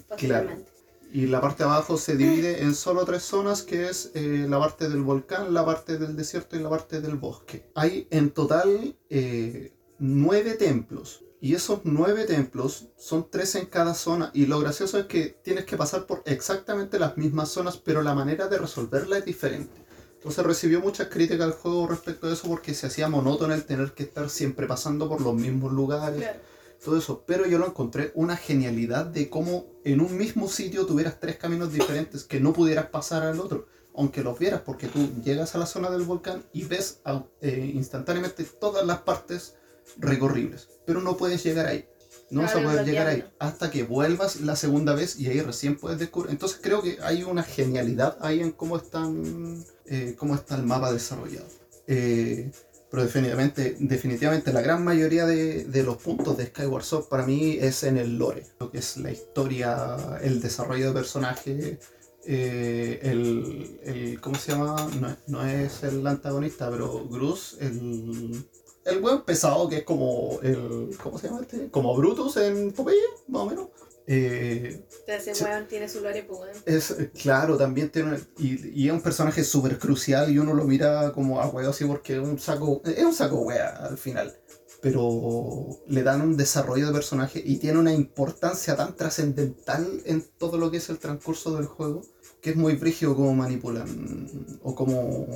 y 1.12 1.26
la 1.26 1.40
parte 1.40 1.62
de 1.62 1.70
abajo 1.70 1.96
se 1.96 2.16
divide 2.16 2.62
en 2.62 2.74
solo 2.74 3.04
tres 3.04 3.22
zonas, 3.22 3.62
que 3.62 3.88
es 3.88 4.10
eh, 4.14 4.46
la 4.48 4.58
parte 4.58 4.88
del 4.88 5.02
volcán, 5.02 5.54
la 5.54 5.64
parte 5.64 5.96
del 5.98 6.16
desierto 6.16 6.56
y 6.56 6.58
la 6.58 6.68
parte 6.70 7.00
del 7.00 7.14
bosque. 7.14 7.70
Hay 7.76 8.08
en 8.10 8.32
total 8.32 8.96
eh, 9.10 9.72
nueve 10.00 10.54
templos. 10.54 11.23
Y 11.44 11.54
esos 11.54 11.80
nueve 11.84 12.24
templos 12.24 12.86
son 12.96 13.28
tres 13.30 13.54
en 13.54 13.66
cada 13.66 13.92
zona. 13.92 14.30
Y 14.32 14.46
lo 14.46 14.60
gracioso 14.60 14.98
es 14.98 15.04
que 15.04 15.36
tienes 15.44 15.66
que 15.66 15.76
pasar 15.76 16.06
por 16.06 16.22
exactamente 16.24 16.98
las 16.98 17.18
mismas 17.18 17.50
zonas, 17.50 17.76
pero 17.76 18.00
la 18.00 18.14
manera 18.14 18.48
de 18.48 18.56
resolverla 18.56 19.18
es 19.18 19.26
diferente. 19.26 19.84
Entonces 20.14 20.42
recibió 20.42 20.80
muchas 20.80 21.08
críticas 21.08 21.42
al 21.44 21.52
juego 21.52 21.86
respecto 21.86 22.28
a 22.28 22.32
eso 22.32 22.48
porque 22.48 22.72
se 22.72 22.86
hacía 22.86 23.10
monótono 23.10 23.52
el 23.52 23.66
tener 23.66 23.92
que 23.92 24.04
estar 24.04 24.30
siempre 24.30 24.66
pasando 24.66 25.06
por 25.06 25.20
los 25.20 25.34
mismos 25.34 25.70
lugares 25.70 26.22
Claro. 26.22 26.40
todo 26.82 26.96
eso, 26.96 27.24
pero 27.26 27.44
yo 27.44 27.58
lo 27.58 27.66
encontré 27.66 28.10
una 28.14 28.38
genialidad 28.38 29.04
de 29.04 29.28
cómo 29.28 29.66
en 29.84 30.00
un 30.00 30.16
mismo 30.16 30.48
sitio 30.48 30.86
tuvieras 30.86 31.20
tres 31.20 31.36
caminos 31.36 31.70
diferentes 31.70 32.24
que 32.24 32.40
no 32.40 32.54
pudieras 32.54 32.86
pasar 32.86 33.22
al 33.22 33.38
otro, 33.38 33.66
aunque 33.94 34.22
los 34.22 34.38
vieras, 34.38 34.62
porque 34.64 34.86
tú 34.86 35.10
llegas 35.22 35.54
a 35.54 35.58
la 35.58 35.66
zona 35.66 35.90
del 35.90 36.04
volcán 36.04 36.42
y 36.54 36.64
ves 36.64 37.02
eh, 37.42 37.70
instantáneamente 37.74 38.44
todas 38.44 38.86
las 38.86 39.00
partes 39.00 39.56
recorribles, 39.98 40.68
pero 40.86 41.00
no 41.00 41.16
puedes 41.16 41.42
llegar 41.44 41.66
ahí. 41.66 41.86
No 42.30 42.40
vas 42.42 42.52
a 42.56 42.62
poder 42.62 42.86
llegar 42.86 43.06
ahí 43.06 43.24
hasta 43.38 43.70
que 43.70 43.82
vuelvas 43.84 44.40
la 44.40 44.56
segunda 44.56 44.94
vez 44.94 45.18
y 45.20 45.28
ahí 45.28 45.40
recién 45.40 45.76
puedes 45.76 45.98
descubrir. 45.98 46.30
Entonces 46.32 46.58
creo 46.60 46.82
que 46.82 46.98
hay 47.02 47.22
una 47.22 47.42
genialidad 47.42 48.16
ahí 48.20 48.40
en 48.40 48.52
cómo 48.52 48.76
están 48.76 49.62
eh, 49.86 50.14
cómo 50.18 50.34
está 50.34 50.56
el 50.56 50.62
mapa 50.64 50.92
desarrollado. 50.92 51.46
Eh, 51.86 52.50
pero 52.90 53.02
definitivamente, 53.04 53.76
definitivamente 53.78 54.52
la 54.52 54.62
gran 54.62 54.82
mayoría 54.84 55.26
de, 55.26 55.64
de 55.64 55.82
los 55.82 55.96
puntos 55.98 56.36
de 56.38 56.46
Skyward 56.46 56.84
Sword 56.84 57.04
para 57.08 57.26
mí 57.26 57.58
es 57.60 57.82
en 57.82 57.98
el 57.98 58.16
lore, 58.18 58.46
lo 58.60 58.70
que 58.70 58.78
es 58.78 58.96
la 58.98 59.10
historia, 59.10 60.18
el 60.22 60.40
desarrollo 60.40 60.88
de 60.88 60.92
personaje, 60.94 61.78
eh, 62.24 63.00
el, 63.02 63.80
el- 63.84 64.20
¿cómo 64.20 64.36
se 64.38 64.52
llama? 64.52 64.88
No, 65.00 65.08
es- 65.10 65.18
no 65.26 65.44
es 65.44 65.82
el 65.82 66.06
antagonista, 66.06 66.70
pero 66.70 67.06
Gruz, 67.08 67.56
el, 67.60 68.44
el 68.84 69.00
buen 69.00 69.22
pesado 69.22 69.68
que 69.68 69.78
es 69.78 69.82
como 69.84 70.38
el, 70.42 70.96
¿cómo 71.02 71.18
se 71.18 71.28
llama 71.28 71.40
este? 71.42 71.70
Como 71.70 71.96
Brutus 71.96 72.36
en 72.36 72.72
Popeye, 72.72 73.00
más 73.28 73.42
o 73.42 73.46
menos. 73.46 73.68
Eh, 74.06 74.84
Entonces, 75.06 75.40
weón 75.40 75.66
tiene 75.66 75.88
su 75.88 76.00
lore, 76.00 76.26
es, 76.66 76.90
eh, 76.90 77.10
claro, 77.10 77.56
también 77.56 77.90
tiene. 77.90 78.18
y, 78.38 78.82
y 78.82 78.88
es 78.88 78.92
un 78.92 79.00
personaje 79.00 79.42
súper 79.44 79.78
crucial 79.78 80.30
y 80.30 80.38
uno 80.38 80.52
lo 80.52 80.64
mira 80.64 81.12
como 81.12 81.40
a 81.40 81.48
huevo 81.48 81.70
así 81.70 81.84
porque 81.86 82.14
es 82.14 82.20
un 82.20 82.38
saco. 82.38 82.82
Es 82.84 83.04
un 83.04 83.14
saco 83.14 83.40
wea 83.40 83.70
al 83.70 83.96
final. 83.96 84.36
Pero 84.82 85.78
le 85.86 86.02
dan 86.02 86.20
un 86.20 86.36
desarrollo 86.36 86.86
de 86.86 86.92
personaje 86.92 87.42
y 87.42 87.56
tiene 87.56 87.78
una 87.78 87.94
importancia 87.94 88.76
tan 88.76 88.94
trascendental 88.94 90.02
en 90.04 90.22
todo 90.36 90.58
lo 90.58 90.70
que 90.70 90.76
es 90.76 90.90
el 90.90 90.98
transcurso 90.98 91.56
del 91.56 91.64
juego 91.66 92.02
que 92.42 92.50
es 92.50 92.56
muy 92.56 92.74
brígido 92.76 93.16
cómo 93.16 93.34
manipulan 93.34 94.58
o 94.62 94.74
cómo, 94.74 95.26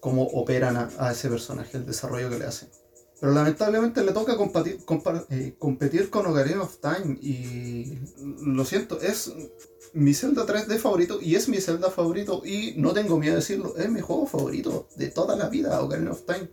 cómo 0.00 0.24
operan 0.24 0.76
a, 0.76 0.88
a 0.98 1.12
ese 1.12 1.28
personaje, 1.28 1.76
el 1.76 1.86
desarrollo 1.86 2.28
que 2.30 2.38
le 2.40 2.46
hacen. 2.46 2.68
Pero 3.20 3.32
lamentablemente 3.32 4.04
le 4.04 4.12
toca 4.12 4.36
eh, 5.30 5.54
competir 5.58 6.10
con 6.10 6.26
Ocarina 6.26 6.62
of 6.62 6.78
Time 6.78 7.18
y 7.20 7.98
lo 8.44 8.64
siento, 8.64 9.00
es 9.00 9.32
mi 9.92 10.14
Zelda 10.14 10.46
3D 10.46 10.78
favorito 10.78 11.18
y 11.20 11.34
es 11.34 11.48
mi 11.48 11.60
Zelda 11.60 11.90
favorito 11.90 12.42
y 12.44 12.74
no 12.76 12.92
tengo 12.92 13.18
miedo 13.18 13.34
de 13.34 13.40
decirlo, 13.40 13.76
es 13.76 13.90
mi 13.90 14.00
juego 14.00 14.26
favorito 14.26 14.88
de 14.96 15.08
toda 15.08 15.36
la 15.36 15.48
vida, 15.48 15.82
Ocarina 15.82 16.12
of 16.12 16.22
Time. 16.22 16.48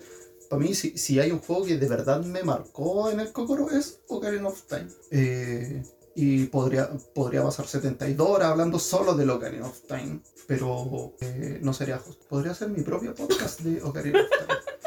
Para 0.50 0.62
mí, 0.62 0.74
si, 0.74 0.98
si 0.98 1.19
hay 1.19 1.31
un 1.31 1.39
juego 1.39 1.65
que 1.65 1.77
de 1.77 1.88
verdad 1.88 2.24
me 2.24 2.43
marcó 2.43 3.10
en 3.10 3.19
el 3.19 3.31
Kokoro 3.31 3.69
es 3.69 4.00
Ocarina 4.07 4.48
of 4.48 4.62
Time. 4.63 4.88
Eh, 5.12 5.84
y 6.15 6.45
podría, 6.45 6.89
podría 7.13 7.43
pasar 7.43 7.67
72 7.67 8.27
horas 8.27 8.48
hablando 8.48 8.79
solo 8.79 9.13
del 9.15 9.29
Ocarina 9.29 9.67
of 9.67 9.81
Time, 9.81 10.22
pero 10.48 11.13
eh, 11.19 11.60
no 11.62 11.74
sería 11.74 12.00
justo. 12.00 12.25
Podría 12.27 12.55
ser 12.55 12.69
mi 12.69 12.81
propio 12.81 13.13
podcast 13.13 13.60
de 13.60 13.84
Ocarina 13.84 14.22
of 14.22 14.29
Time. 14.29 14.60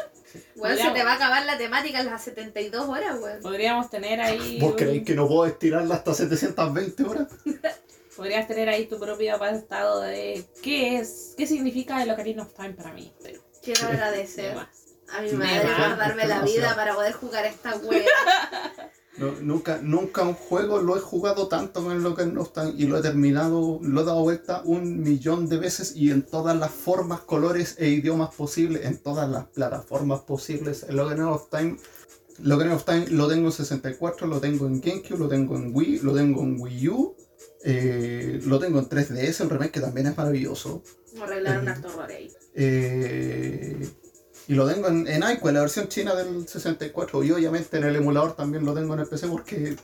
Weón, 0.57 0.76
se 0.78 0.90
te 0.90 1.04
va 1.04 1.12
a 1.12 1.14
acabar 1.14 1.45
la 1.47 1.57
temática 1.59 2.00
en 2.00 2.07
las 2.07 2.23
72 2.23 2.88
horas, 2.88 3.16
weón. 3.21 3.40
Podríamos 3.42 3.90
tener 3.90 4.21
ahí. 4.21 4.59
¿Vos 4.61 4.71
un- 4.73 4.76
creéis 4.76 5.04
que 5.04 5.14
no 5.14 5.26
puedo 5.28 5.47
estirarla 5.47 5.95
hasta 5.97 6.14
720 6.14 7.02
horas? 7.04 7.28
Podrías 8.16 8.49
tener 8.49 8.68
ahí 8.68 8.87
tu 8.87 8.99
propio 8.99 9.37
apartado 9.37 10.00
de 10.00 10.45
qué 10.62 10.99
es, 10.99 11.35
qué 11.37 11.47
significa 11.47 12.02
el 12.02 12.11
Ocarina 12.11 12.42
of 12.42 12.52
Time 12.52 12.73
para 12.73 12.92
mí. 12.92 13.12
Pero 13.23 13.40
Quiero 13.62 13.87
agradecer 13.88 14.57
a 14.57 15.21
mi 15.23 15.33
madre 15.33 15.68
por 15.76 15.97
darme 15.97 16.26
la 16.26 16.40
vida 16.42 16.75
para 16.75 16.95
poder 16.95 17.12
jugar 17.12 17.45
esta 17.45 17.76
wea. 17.76 18.02
No, 19.19 19.33
nunca, 19.41 19.81
nunca 19.83 20.23
un 20.23 20.35
juego 20.35 20.81
lo 20.81 20.97
he 20.97 21.01
jugado 21.01 21.49
tanto 21.49 21.83
con 21.83 21.93
el 21.93 22.07
of 22.07 22.53
Time 22.53 22.75
y 22.77 22.87
lo 22.87 22.99
he 22.99 23.03
terminado, 23.03 23.81
lo 23.83 24.01
he 24.01 24.05
dado 24.05 24.23
vuelta 24.23 24.63
un 24.65 25.01
millón 25.01 25.49
de 25.49 25.57
veces 25.57 25.97
y 25.97 26.13
en 26.13 26.23
todas 26.23 26.57
las 26.57 26.71
formas, 26.71 27.21
colores 27.21 27.75
e 27.79 27.89
idiomas 27.89 28.33
posibles, 28.35 28.85
en 28.85 28.99
todas 28.99 29.29
las 29.29 29.47
plataformas 29.47 30.21
posibles. 30.21 30.87
El 30.89 31.01
Ocarina 31.01 31.33
of 31.33 31.51
Time, 31.51 31.79
Ocarina 32.45 32.77
of 32.77 32.85
Time 32.85 33.09
lo 33.09 33.27
tengo 33.27 33.47
en 33.47 33.53
64, 33.53 34.27
lo 34.29 34.41
tengo 34.41 34.67
en 34.67 34.81
GameCube, 34.81 35.19
lo 35.19 35.29
tengo 35.29 35.57
en 35.57 35.75
Wii, 35.75 36.01
lo 36.01 36.15
tengo 36.15 36.43
en 36.43 36.61
Wii 36.61 36.89
U, 36.89 37.17
eh, 37.65 38.41
lo 38.45 38.61
tengo 38.61 38.79
en 38.79 38.89
3DS, 38.89 39.41
el 39.41 39.51
remake 39.51 39.73
que 39.73 39.81
también 39.81 40.07
es 40.07 40.17
maravilloso. 40.17 40.83
Como 41.11 41.25
arreglar 41.25 41.61
un 41.61 41.69
harto 41.69 41.89
horror 41.89 42.11
ahí. 42.11 42.33
Eh, 42.55 43.89
y 44.49 44.55
lo 44.55 44.67
tengo 44.67 44.88
en, 44.88 45.07
en 45.07 45.21
la 45.21 45.61
versión 45.61 45.88
china 45.88 46.14
del 46.14 46.49
64. 46.49 47.23
Y 47.23 47.33
obviamente 47.33 47.76
en 47.76 47.85
el 47.85 47.97
emulador 47.97 48.35
también 48.35 48.64
lo 48.64 48.73
tengo 48.73 48.95
en 48.95 49.00
el 49.00 49.07
PC 49.07 49.28
porque 49.28 49.76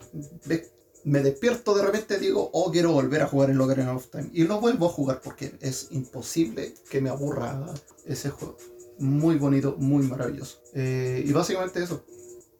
me 1.04 1.22
despierto 1.22 1.74
de 1.74 1.84
repente 1.84 2.16
y 2.16 2.20
digo, 2.20 2.48
oh, 2.54 2.72
quiero 2.72 2.92
volver 2.92 3.20
a 3.20 3.26
jugar 3.26 3.50
el 3.50 3.60
Ocarina 3.60 3.94
of 3.94 4.08
Time. 4.08 4.30
Y 4.32 4.44
lo 4.44 4.62
vuelvo 4.62 4.86
a 4.86 4.88
jugar 4.88 5.20
porque 5.22 5.54
es 5.60 5.88
imposible 5.90 6.74
que 6.88 7.02
me 7.02 7.10
aburra 7.10 7.74
ese 8.06 8.30
juego. 8.30 8.56
Muy 8.98 9.36
bonito, 9.36 9.76
muy 9.78 10.06
maravilloso. 10.06 10.62
Eh, 10.72 11.22
y 11.26 11.32
básicamente 11.32 11.82
eso. 11.82 12.02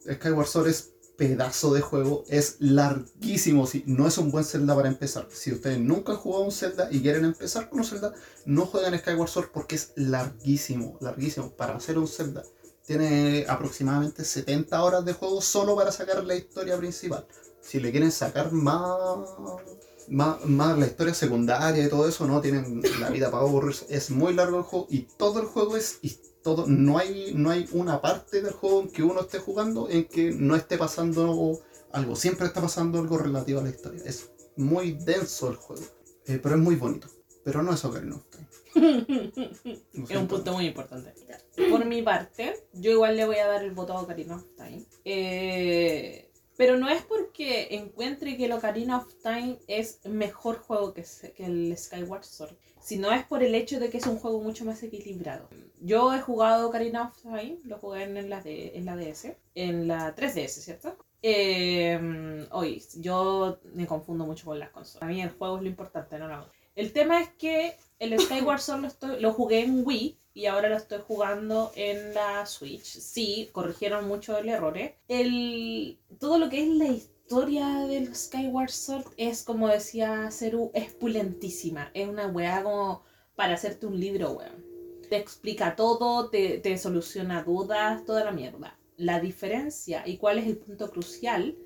Skyward 0.07 0.47
Sword 0.47 0.67
es 0.67 0.91
pedazo 1.17 1.73
de 1.73 1.81
juego, 1.81 2.23
es 2.27 2.57
larguísimo, 2.59 3.67
sí, 3.67 3.83
no 3.87 4.07
es 4.07 4.17
un 4.17 4.31
buen 4.31 4.43
Zelda 4.45 4.75
para 4.75 4.87
empezar. 4.89 5.27
Si 5.31 5.51
ustedes 5.51 5.79
nunca 5.79 6.11
han 6.13 6.17
jugado 6.17 6.43
un 6.45 6.51
Zelda 6.51 6.87
y 6.91 7.01
quieren 7.01 7.25
empezar 7.25 7.69
con 7.69 7.79
un 7.79 7.85
Zelda, 7.85 8.13
no 8.45 8.65
jueguen 8.65 8.97
Skyward 8.99 9.29
Sword 9.29 9.49
porque 9.53 9.75
es 9.75 9.91
larguísimo, 9.95 10.97
larguísimo. 11.01 11.51
Para 11.51 11.75
hacer 11.75 11.97
un 11.97 12.07
Zelda 12.07 12.43
tiene 12.85 13.45
aproximadamente 13.47 14.23
70 14.23 14.83
horas 14.83 15.03
de 15.05 15.13
juego 15.13 15.41
solo 15.41 15.75
para 15.75 15.91
sacar 15.91 16.23
la 16.23 16.35
historia 16.35 16.77
principal. 16.77 17.25
Si 17.61 17.79
le 17.79 17.91
quieren 17.91 18.11
sacar 18.11 18.51
más, 18.51 19.17
más, 20.09 20.45
más 20.45 20.77
la 20.77 20.85
historia 20.85 21.13
secundaria 21.13 21.83
y 21.83 21.89
todo 21.89 22.07
eso, 22.07 22.27
no 22.27 22.41
tienen 22.41 22.81
la 22.99 23.09
vida 23.09 23.31
para 23.31 23.43
aburrirse. 23.43 23.85
Es 23.89 24.11
muy 24.11 24.33
largo 24.33 24.57
el 24.57 24.63
juego 24.63 24.87
y 24.89 24.99
todo 25.17 25.39
el 25.39 25.47
juego 25.47 25.75
es 25.77 25.97
his- 26.03 26.19
todo, 26.45 26.67
no 26.67 26.99
hay, 26.99 27.33
no 27.33 27.49
hay 27.49 27.67
una 27.71 27.99
parte 28.03 28.39
del 28.43 28.53
juego 28.53 28.83
en 28.83 28.91
que 28.91 29.01
uno 29.01 29.21
esté 29.21 29.39
jugando 29.39 29.89
en 29.89 30.05
que 30.05 30.29
no 30.29 30.55
esté 30.55 30.77
pasando 30.77 31.59
algo. 31.91 32.15
Siempre 32.15 32.45
está 32.45 32.61
pasando 32.61 32.99
algo 32.99 33.17
relativo 33.17 33.61
a 33.61 33.63
la 33.63 33.69
historia. 33.69 34.03
Es 34.05 34.29
muy 34.55 34.91
denso 34.91 35.49
el 35.49 35.55
juego. 35.55 35.81
Eh, 36.27 36.39
pero 36.41 36.53
es 36.53 36.61
muy 36.61 36.75
bonito. 36.75 37.07
Pero 37.43 37.63
no 37.63 37.73
es 37.73 37.83
Ocarina 37.83 38.17
of 38.17 38.25
Time. 38.29 38.47
Es 40.07 40.15
un 40.15 40.27
punto 40.27 40.53
muy 40.53 40.67
importante. 40.67 41.15
Por 41.71 41.83
mi 41.85 42.03
parte, 42.03 42.67
yo 42.73 42.91
igual 42.91 43.17
le 43.17 43.25
voy 43.25 43.37
a 43.37 43.47
dar 43.47 43.63
el 43.63 43.71
voto 43.71 43.93
a 43.93 44.01
Ocarina 44.01 44.35
of 44.35 44.45
Time. 44.55 44.85
Eh, 45.03 46.29
pero 46.57 46.77
no 46.77 46.89
es 46.89 47.01
porque 47.01 47.69
encuentre 47.71 48.37
que 48.37 48.45
el 48.45 48.51
Ocarina 48.51 48.97
of 48.97 49.11
Time 49.23 49.57
es 49.67 49.99
mejor 50.05 50.59
juego 50.59 50.93
que, 50.93 51.03
que 51.35 51.45
el 51.45 51.75
Skyward 51.75 52.23
Sword, 52.23 52.55
sino 52.85 53.11
es 53.11 53.25
por 53.25 53.41
el 53.41 53.55
hecho 53.55 53.79
de 53.79 53.89
que 53.89 53.97
es 53.97 54.05
un 54.05 54.19
juego 54.19 54.39
mucho 54.39 54.63
más 54.63 54.81
equilibrado. 54.83 55.49
Yo 55.81 56.13
he 56.13 56.21
jugado 56.21 56.69
Ocarina 56.69 57.07
of 57.07 57.19
Time, 57.19 57.57
lo 57.63 57.79
jugué 57.79 58.03
en 58.03 58.29
la, 58.29 58.41
de, 58.41 58.77
en 58.77 58.85
la 58.85 58.95
DS, 58.95 59.35
en 59.55 59.87
la 59.87 60.15
3DS, 60.15 60.49
¿cierto? 60.61 60.95
Eh, 61.23 62.47
hoy, 62.51 62.83
yo 62.97 63.57
me 63.73 63.87
confundo 63.87 64.25
mucho 64.25 64.45
con 64.45 64.59
las 64.59 64.69
consolas. 64.69 65.01
A 65.01 65.07
mí 65.07 65.19
el 65.21 65.31
juego 65.31 65.57
es 65.57 65.63
lo 65.63 65.69
importante, 65.69 66.19
no 66.19 66.27
la 66.27 66.41
otra. 66.43 66.53
El 66.75 66.93
tema 66.93 67.21
es 67.21 67.29
que 67.29 67.75
el 67.97 68.19
Skyward 68.19 68.59
Sword 68.61 68.81
lo, 68.81 68.87
estoy- 68.87 69.19
lo 69.19 69.33
jugué 69.33 69.61
en 69.63 69.81
Wii 69.83 70.19
y 70.35 70.45
ahora 70.45 70.69
lo 70.69 70.75
estoy 70.77 70.99
jugando 71.07 71.71
en 71.75 72.13
la 72.13 72.45
Switch. 72.45 72.83
Sí, 72.85 73.49
corrigieron 73.51 74.07
mucho 74.07 74.37
el 74.37 74.49
error. 74.49 74.77
¿eh? 74.77 74.97
El, 75.07 75.97
todo 76.19 76.37
lo 76.37 76.49
que 76.49 76.61
es 76.61 76.69
la 76.69 76.85
historia 76.85 77.14
del 77.29 78.15
Skyward 78.15 78.69
Sword 78.69 79.05
es, 79.17 79.43
como 79.43 79.67
decía 79.67 80.29
Ceru, 80.31 80.71
es 80.73 80.93
pulentísima. 80.93 81.89
Es 81.93 82.07
una 82.07 82.27
weá 82.27 82.63
como 82.63 83.03
para 83.35 83.55
hacerte 83.55 83.87
un 83.87 83.99
libro, 83.99 84.31
weón. 84.31 84.63
Te 85.09 85.17
explica 85.17 85.75
todo, 85.75 86.29
te, 86.29 86.59
te 86.59 86.77
soluciona 86.77 87.43
dudas, 87.43 88.05
toda 88.05 88.23
la 88.23 88.31
mierda. 88.31 88.77
La 88.97 89.19
diferencia 89.19 90.03
y 90.05 90.17
cuál 90.17 90.37
es 90.39 90.47
el 90.47 90.57
punto 90.57 90.89
crucial 90.91 91.57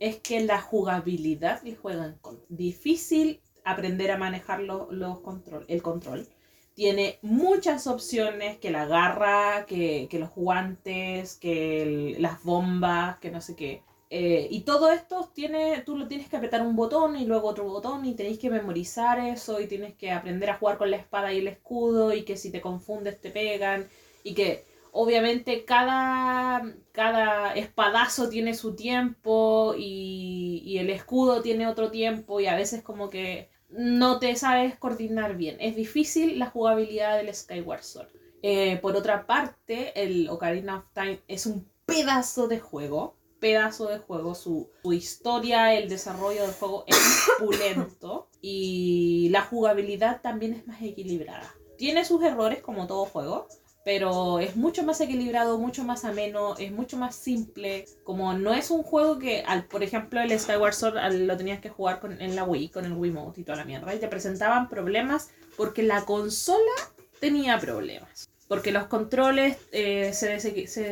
es 0.00 0.16
que 0.20 0.40
la 0.44 0.60
jugabilidad 0.60 1.62
le 1.62 1.74
juega 1.76 2.06
en 2.06 2.14
contra. 2.18 2.44
Difícil 2.48 3.40
aprender 3.64 4.10
a 4.12 4.18
manejar 4.18 4.60
lo- 4.60 4.90
los 4.92 5.20
control, 5.20 5.64
el 5.68 5.82
control. 5.82 6.26
Tiene 6.74 7.18
muchas 7.22 7.86
opciones, 7.88 8.58
que 8.58 8.70
la 8.70 8.86
garra, 8.86 9.66
que, 9.66 10.06
que 10.08 10.18
los 10.20 10.30
guantes, 10.34 11.34
que 11.36 11.82
el- 11.82 12.22
las 12.22 12.42
bombas, 12.44 13.18
que 13.18 13.30
no 13.32 13.40
sé 13.40 13.56
qué. 13.56 13.82
Eh, 14.10 14.48
y 14.50 14.62
todo 14.62 14.90
esto 14.90 15.30
tiene, 15.34 15.82
tú 15.84 15.96
lo 15.96 16.08
tienes 16.08 16.28
que 16.28 16.36
apretar 16.36 16.62
un 16.62 16.76
botón 16.76 17.16
y 17.16 17.26
luego 17.26 17.48
otro 17.48 17.64
botón 17.64 18.06
y 18.06 18.14
tenéis 18.14 18.38
que 18.38 18.50
memorizar 18.50 19.18
eso 19.20 19.60
y 19.60 19.66
tienes 19.66 19.94
que 19.96 20.12
aprender 20.12 20.48
a 20.50 20.56
jugar 20.56 20.78
con 20.78 20.90
la 20.90 20.96
espada 20.96 21.32
y 21.32 21.38
el 21.38 21.48
escudo 21.48 22.14
y 22.14 22.22
que 22.22 22.36
si 22.38 22.50
te 22.50 22.62
confundes 22.62 23.20
te 23.20 23.30
pegan 23.30 23.88
y 24.24 24.34
que 24.34 24.64
obviamente 24.92 25.64
cada, 25.66 26.74
cada 26.92 27.54
espadazo 27.54 28.28
tiene 28.30 28.54
su 28.54 28.74
tiempo 28.74 29.74
y, 29.76 30.62
y 30.64 30.78
el 30.78 30.90
escudo 30.90 31.42
tiene 31.42 31.66
otro 31.66 31.90
tiempo 31.90 32.40
y 32.40 32.46
a 32.46 32.56
veces 32.56 32.82
como 32.82 33.10
que 33.10 33.50
no 33.68 34.18
te 34.18 34.34
sabes 34.36 34.76
coordinar 34.78 35.36
bien. 35.36 35.56
Es 35.60 35.76
difícil 35.76 36.38
la 36.38 36.46
jugabilidad 36.50 37.18
del 37.18 37.34
Skyward 37.34 37.82
Sword. 37.82 38.08
Eh, 38.42 38.78
por 38.78 38.96
otra 38.96 39.26
parte, 39.26 39.92
el 40.00 40.28
Ocarina 40.28 40.78
of 40.78 40.84
Time 40.94 41.20
es 41.28 41.46
un 41.46 41.68
pedazo 41.86 42.48
de 42.48 42.60
juego. 42.60 43.17
Pedazo 43.40 43.88
de 43.88 43.98
juego. 43.98 44.34
Su, 44.34 44.70
su 44.82 44.92
historia, 44.92 45.74
el 45.74 45.88
desarrollo 45.88 46.42
del 46.42 46.52
juego 46.52 46.84
es 46.86 46.96
pulento. 47.38 48.28
Y 48.40 49.28
la 49.30 49.42
jugabilidad 49.42 50.20
también 50.20 50.54
es 50.54 50.66
más 50.66 50.80
equilibrada. 50.82 51.54
Tiene 51.76 52.04
sus 52.04 52.22
errores 52.22 52.60
como 52.62 52.86
todo 52.86 53.04
juego. 53.06 53.48
Pero 53.84 54.38
es 54.38 54.54
mucho 54.54 54.82
más 54.82 55.00
equilibrado, 55.00 55.56
mucho 55.56 55.82
más 55.82 56.04
ameno, 56.04 56.56
es 56.58 56.70
mucho 56.72 56.98
más 56.98 57.14
simple. 57.14 57.86
Como 58.04 58.34
no 58.34 58.52
es 58.52 58.70
un 58.70 58.82
juego 58.82 59.18
que, 59.18 59.42
al, 59.46 59.64
por 59.64 59.82
ejemplo, 59.82 60.20
el 60.20 60.38
Skyward 60.38 60.74
Sword 60.74 60.98
al- 60.98 61.26
lo 61.26 61.36
tenías 61.38 61.60
que 61.60 61.70
jugar 61.70 61.98
con, 62.00 62.20
en 62.20 62.36
la 62.36 62.44
Wii, 62.44 62.68
con 62.68 62.84
el 62.84 62.92
Wiimote 62.92 63.40
y 63.40 63.44
toda 63.44 63.56
la 63.56 63.64
mierda. 63.64 63.94
Y 63.94 63.98
te 63.98 64.08
presentaban 64.08 64.68
problemas 64.68 65.30
porque 65.56 65.82
la 65.84 66.04
consola 66.04 66.72
tenía 67.18 67.58
problemas. 67.58 68.28
Porque 68.48 68.72
los 68.72 68.84
controles 68.84 69.58
eh, 69.72 70.12
se, 70.14 70.40
se 70.40 70.82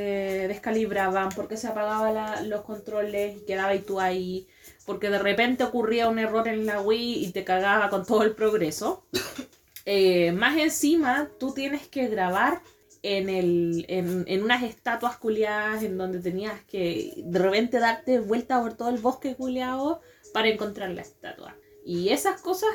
descalibraban, 0.46 1.30
porque 1.30 1.56
se 1.56 1.68
apagaban 1.68 2.50
los 2.50 2.62
controles 2.62 3.38
y 3.38 3.46
quedaba 3.46 3.74
y 3.74 3.80
tú 3.80 3.98
ahí. 3.98 4.46
Porque 4.84 5.08
de 5.08 5.18
repente 5.18 5.64
ocurría 5.64 6.08
un 6.08 6.18
error 6.18 6.46
en 6.48 6.66
la 6.66 6.82
Wii 6.82 7.24
y 7.24 7.32
te 7.32 7.44
cagaba 7.44 7.88
con 7.88 8.04
todo 8.04 8.22
el 8.22 8.32
progreso. 8.34 9.06
Eh, 9.88 10.32
más 10.32 10.58
encima, 10.58 11.30
tú 11.38 11.54
tienes 11.54 11.86
que 11.86 12.08
grabar 12.08 12.60
en, 13.02 13.28
el, 13.28 13.86
en, 13.86 14.24
en 14.26 14.42
unas 14.42 14.64
estatuas 14.64 15.16
culiadas 15.16 15.84
en 15.84 15.96
donde 15.96 16.18
tenías 16.18 16.60
que 16.64 17.12
de 17.18 17.38
repente 17.38 17.78
darte 17.78 18.18
vuelta 18.18 18.60
por 18.60 18.74
todo 18.74 18.88
el 18.88 18.98
bosque 18.98 19.36
culiado 19.36 20.00
para 20.32 20.48
encontrar 20.48 20.90
la 20.90 21.02
estatua. 21.02 21.56
Y 21.84 22.08
esas 22.08 22.40
cosas, 22.40 22.68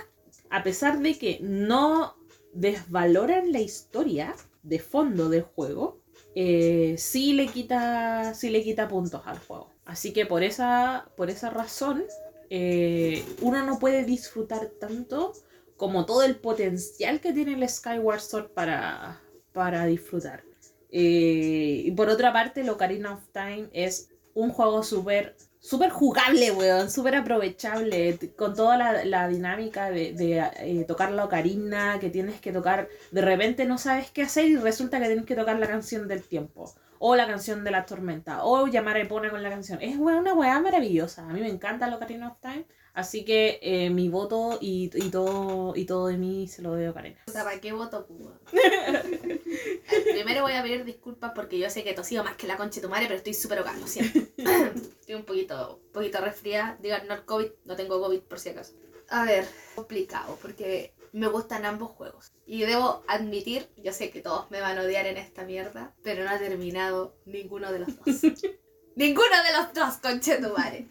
a 0.49 0.63
pesar 0.63 0.99
de 0.99 1.17
que 1.17 1.39
no 1.41 2.15
desvaloran 2.53 3.51
la 3.51 3.59
historia 3.59 4.33
de 4.63 4.79
fondo 4.79 5.29
del 5.29 5.43
juego, 5.43 6.01
eh, 6.35 6.95
sí, 6.97 7.33
le 7.33 7.47
quita, 7.47 8.33
sí 8.33 8.49
le 8.49 8.63
quita 8.63 8.87
puntos 8.87 9.21
al 9.25 9.39
juego. 9.39 9.71
Así 9.85 10.13
que 10.13 10.25
por 10.25 10.43
esa, 10.43 11.09
por 11.17 11.29
esa 11.29 11.49
razón, 11.49 12.03
eh, 12.49 13.23
uno 13.41 13.65
no 13.65 13.79
puede 13.79 14.05
disfrutar 14.05 14.67
tanto 14.79 15.33
como 15.77 16.05
todo 16.05 16.23
el 16.23 16.35
potencial 16.35 17.19
que 17.19 17.33
tiene 17.33 17.53
el 17.53 17.67
Skyward 17.67 18.21
Sword 18.21 18.51
para, 18.51 19.21
para 19.51 19.85
disfrutar. 19.85 20.43
Eh, 20.91 21.83
y 21.85 21.91
por 21.91 22.09
otra 22.09 22.33
parte, 22.33 22.61
el 22.61 22.69
Ocarina 22.69 23.13
of 23.13 23.27
Time 23.31 23.69
es 23.73 24.09
un 24.33 24.51
juego 24.51 24.83
súper 24.83 25.35
súper 25.61 25.91
jugable, 25.91 26.51
weón, 26.51 26.89
súper 26.89 27.15
aprovechable, 27.15 28.17
con 28.35 28.55
toda 28.55 28.77
la, 28.77 29.05
la 29.05 29.27
dinámica 29.27 29.91
de, 29.91 30.11
de, 30.13 30.39
eh, 30.57 30.85
tocar 30.87 31.11
la 31.11 31.25
ocarina, 31.25 31.99
que 31.99 32.09
tienes 32.09 32.41
que 32.41 32.51
tocar, 32.51 32.89
de 33.11 33.21
repente 33.21 33.65
no 33.65 33.77
sabes 33.77 34.09
qué 34.09 34.23
hacer 34.23 34.47
y 34.47 34.57
resulta 34.57 34.99
que 34.99 35.05
tienes 35.05 35.25
que 35.25 35.35
tocar 35.35 35.59
la 35.59 35.67
canción 35.67 36.07
del 36.07 36.23
tiempo, 36.23 36.73
o 36.99 37.15
la 37.15 37.27
canción 37.27 37.63
de 37.63 37.71
la 37.71 37.85
tormenta, 37.85 38.43
o 38.43 38.67
llamar 38.67 38.97
a 38.97 39.01
Epona 39.01 39.29
con 39.29 39.43
la 39.43 39.49
canción. 39.49 39.79
Es 39.81 39.97
weón, 39.97 40.19
una 40.19 40.33
weá 40.33 40.59
maravillosa, 40.59 41.29
a 41.29 41.33
mí 41.33 41.41
me 41.41 41.49
encanta 41.49 41.87
el 41.87 41.93
Ocarina 41.93 42.29
of 42.29 42.39
Time, 42.41 42.65
así 42.93 43.25
que 43.25 43.59
eh, 43.61 43.89
mi 43.89 44.09
voto 44.09 44.57
y, 44.61 44.89
y, 44.93 45.09
todo, 45.09 45.73
y 45.75 45.85
todo 45.85 46.07
de 46.07 46.17
mí 46.17 46.47
se 46.47 46.61
lo 46.61 46.71
doy 46.71 46.85
a 46.85 46.91
Ocarina. 46.91 47.21
Puta, 47.25 47.43
¿para 47.43 47.59
qué 47.59 47.71
voto, 47.71 48.05
Cuba? 48.05 48.39
Primero 50.11 50.41
voy 50.43 50.53
a 50.53 50.63
pedir 50.63 50.85
disculpas 50.85 51.31
porque 51.35 51.57
yo 51.57 51.69
sé 51.69 51.83
que 51.83 51.93
tosido 51.93 52.23
más 52.23 52.35
que 52.35 52.47
la 52.47 52.57
concha 52.57 52.75
de 52.75 52.87
tu 52.87 52.89
madre, 52.89 53.05
pero 53.07 53.17
estoy 53.17 53.33
súper 53.33 53.59
hogar, 53.59 53.77
lo 53.77 53.87
siento. 53.87 54.19
estoy 54.99 55.15
un 55.15 55.25
poquito, 55.25 55.81
un 55.85 55.91
poquito 55.91 56.19
resfriada. 56.21 56.77
Digan, 56.81 57.07
no 57.07 57.13
el 57.13 57.25
COVID, 57.25 57.49
no 57.65 57.75
tengo 57.75 58.01
COVID 58.01 58.19
por 58.21 58.39
si 58.39 58.49
acaso. 58.49 58.73
A 59.09 59.25
ver, 59.25 59.45
complicado, 59.75 60.37
porque 60.41 60.93
me 61.11 61.27
gustan 61.27 61.65
ambos 61.65 61.91
juegos. 61.91 62.31
Y 62.45 62.61
debo 62.61 63.03
admitir, 63.07 63.69
yo 63.77 63.93
sé 63.93 64.09
que 64.09 64.21
todos 64.21 64.49
me 64.51 64.61
van 64.61 64.77
a 64.77 64.83
odiar 64.83 65.05
en 65.05 65.17
esta 65.17 65.43
mierda, 65.43 65.93
pero 66.03 66.23
no 66.23 66.29
ha 66.29 66.39
terminado 66.39 67.15
ninguno 67.25 67.71
de 67.71 67.79
los 67.79 67.89
dos. 67.97 68.21
ninguno 68.95 69.43
de 69.43 69.57
los 69.57 69.73
dos, 69.73 69.97
concha 69.97 70.37
de 70.37 70.47
tu 70.47 70.53
madre. 70.53 70.87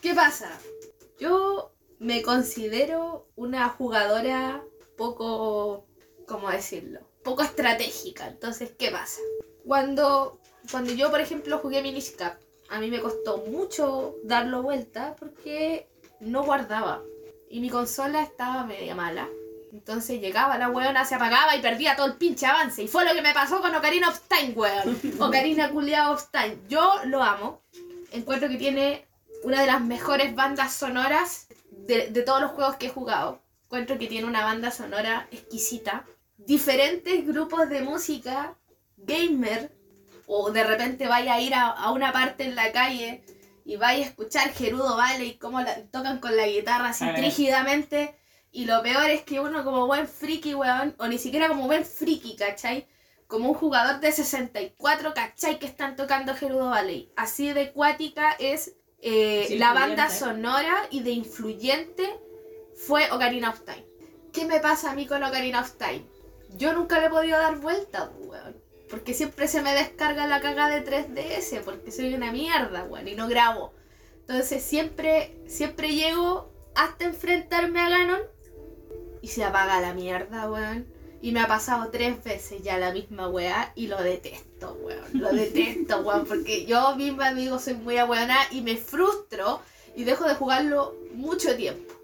¿Qué 0.00 0.14
pasa? 0.14 0.50
Yo 1.18 1.72
me 1.98 2.22
considero 2.22 3.28
una 3.36 3.68
jugadora 3.68 4.62
poco, 4.96 5.86
¿cómo 6.26 6.50
decirlo? 6.50 7.00
Poco 7.22 7.42
estratégica. 7.42 8.26
Entonces, 8.26 8.72
¿qué 8.78 8.90
pasa? 8.90 9.20
Cuando, 9.64 10.38
cuando 10.70 10.92
yo, 10.92 11.10
por 11.10 11.20
ejemplo, 11.20 11.58
jugué 11.58 11.82
Minish 11.82 12.16
Cap, 12.16 12.38
a 12.68 12.80
mí 12.80 12.90
me 12.90 13.00
costó 13.00 13.38
mucho 13.38 14.16
darlo 14.24 14.62
vuelta 14.62 15.16
porque 15.18 15.88
no 16.20 16.44
guardaba. 16.44 17.02
Y 17.48 17.60
mi 17.60 17.70
consola 17.70 18.22
estaba 18.22 18.64
media 18.64 18.94
mala. 18.94 19.28
Entonces 19.72 20.20
llegaba 20.20 20.58
la 20.58 20.70
weona, 20.70 21.04
se 21.04 21.14
apagaba 21.14 21.56
y 21.56 21.60
perdía 21.60 21.96
todo 21.96 22.06
el 22.06 22.16
pinche 22.16 22.46
avance. 22.46 22.82
Y 22.82 22.88
fue 22.88 23.04
lo 23.04 23.12
que 23.12 23.22
me 23.22 23.34
pasó 23.34 23.60
con 23.60 23.74
Ocarina 23.74 24.08
of 24.08 24.20
Time, 24.28 24.52
weón. 24.54 25.00
Ocarina 25.20 25.70
Culeado 25.70 26.14
of 26.14 26.30
Time. 26.30 26.58
Yo 26.68 27.00
lo 27.06 27.22
amo. 27.22 27.62
Encuentro 28.12 28.48
que 28.48 28.56
tiene 28.56 29.08
una 29.44 29.60
de 29.60 29.66
las 29.66 29.80
mejores 29.80 30.34
bandas 30.34 30.72
sonoras 30.72 31.48
de, 31.70 32.08
de 32.10 32.22
todos 32.22 32.40
los 32.40 32.52
juegos 32.52 32.76
que 32.76 32.86
he 32.86 32.90
jugado. 32.90 33.42
Encuentro 33.64 33.98
que 33.98 34.06
tiene 34.06 34.26
una 34.26 34.44
banda 34.44 34.70
sonora 34.70 35.28
exquisita. 35.30 36.04
Diferentes 36.36 37.26
grupos 37.26 37.68
de 37.68 37.82
música 37.82 38.56
gamer. 38.96 39.72
O 40.26 40.50
de 40.50 40.64
repente 40.64 41.06
vaya 41.06 41.34
a 41.34 41.40
ir 41.40 41.54
a, 41.54 41.68
a 41.68 41.90
una 41.90 42.12
parte 42.12 42.44
en 42.44 42.54
la 42.54 42.72
calle 42.72 43.22
y 43.64 43.76
vaya 43.76 44.04
a 44.04 44.08
escuchar 44.08 44.50
Gerudo 44.52 44.96
Vale 44.96 45.24
y 45.24 45.36
cómo 45.36 45.60
la, 45.60 45.84
tocan 45.86 46.18
con 46.18 46.36
la 46.36 46.46
guitarra 46.46 46.90
así 46.90 47.04
trígidamente. 47.14 48.18
Y 48.50 48.64
lo 48.64 48.82
peor 48.82 49.10
es 49.10 49.22
que 49.22 49.40
uno 49.40 49.64
como 49.64 49.86
buen 49.86 50.08
friki, 50.08 50.54
weón, 50.54 50.94
o 50.98 51.08
ni 51.08 51.18
siquiera 51.18 51.48
como 51.48 51.66
buen 51.66 51.84
friki, 51.84 52.36
¿cachai? 52.36 52.86
Como 53.26 53.50
un 53.50 53.54
jugador 53.54 54.00
de 54.00 54.12
64, 54.12 55.12
¿cachai? 55.12 55.58
Que 55.58 55.66
están 55.66 55.96
tocando 55.96 56.34
Gerudo 56.34 56.70
Valley. 56.70 57.12
Así 57.16 57.52
de 57.52 57.72
cuática 57.72 58.32
es 58.38 58.76
eh, 59.04 59.44
Sí, 59.48 59.58
la 59.58 59.72
banda 59.74 60.08
sonora 60.08 60.88
y 60.90 61.02
de 61.02 61.10
influyente 61.10 62.18
fue 62.74 63.10
Ocarina 63.12 63.50
of 63.50 63.60
Time. 63.60 63.86
¿Qué 64.32 64.46
me 64.46 64.60
pasa 64.60 64.90
a 64.90 64.94
mí 64.94 65.06
con 65.06 65.22
Ocarina 65.22 65.60
of 65.60 65.72
Time? 65.72 66.04
Yo 66.56 66.72
nunca 66.72 66.98
le 66.98 67.06
he 67.06 67.10
podido 67.10 67.38
dar 67.38 67.58
vuelta, 67.58 68.10
weón. 68.18 68.56
Porque 68.88 69.12
siempre 69.12 69.46
se 69.46 69.60
me 69.60 69.74
descarga 69.74 70.26
la 70.26 70.40
caga 70.40 70.68
de 70.68 70.84
3DS, 70.84 71.62
porque 71.62 71.92
soy 71.92 72.14
una 72.14 72.32
mierda, 72.32 72.84
weón, 72.84 73.06
y 73.06 73.14
no 73.14 73.28
grabo. 73.28 73.74
Entonces 74.20 74.62
siempre, 74.62 75.36
siempre 75.46 75.94
llego 75.94 76.50
hasta 76.74 77.04
enfrentarme 77.04 77.80
a 77.80 77.88
Ganon 77.90 78.22
y 79.20 79.28
se 79.28 79.44
apaga 79.44 79.80
la 79.80 79.92
mierda, 79.92 80.50
weón. 80.50 80.86
Y 81.24 81.32
me 81.32 81.40
ha 81.40 81.48
pasado 81.48 81.88
tres 81.90 82.22
veces 82.22 82.62
ya 82.62 82.76
la 82.76 82.92
misma 82.92 83.30
weá 83.30 83.72
y 83.74 83.86
lo 83.86 83.96
detesto, 83.96 84.76
weón. 84.82 85.06
Lo 85.14 85.28
detesto, 85.32 86.00
weón, 86.00 86.26
porque 86.26 86.66
yo 86.66 86.94
misma 86.96 87.32
digo 87.32 87.58
soy 87.58 87.72
muy 87.72 87.96
abuela 87.96 88.36
y 88.50 88.60
me 88.60 88.76
frustro 88.76 89.62
y 89.96 90.04
dejo 90.04 90.24
de 90.24 90.34
jugarlo 90.34 90.94
mucho 91.14 91.56
tiempo. 91.56 91.94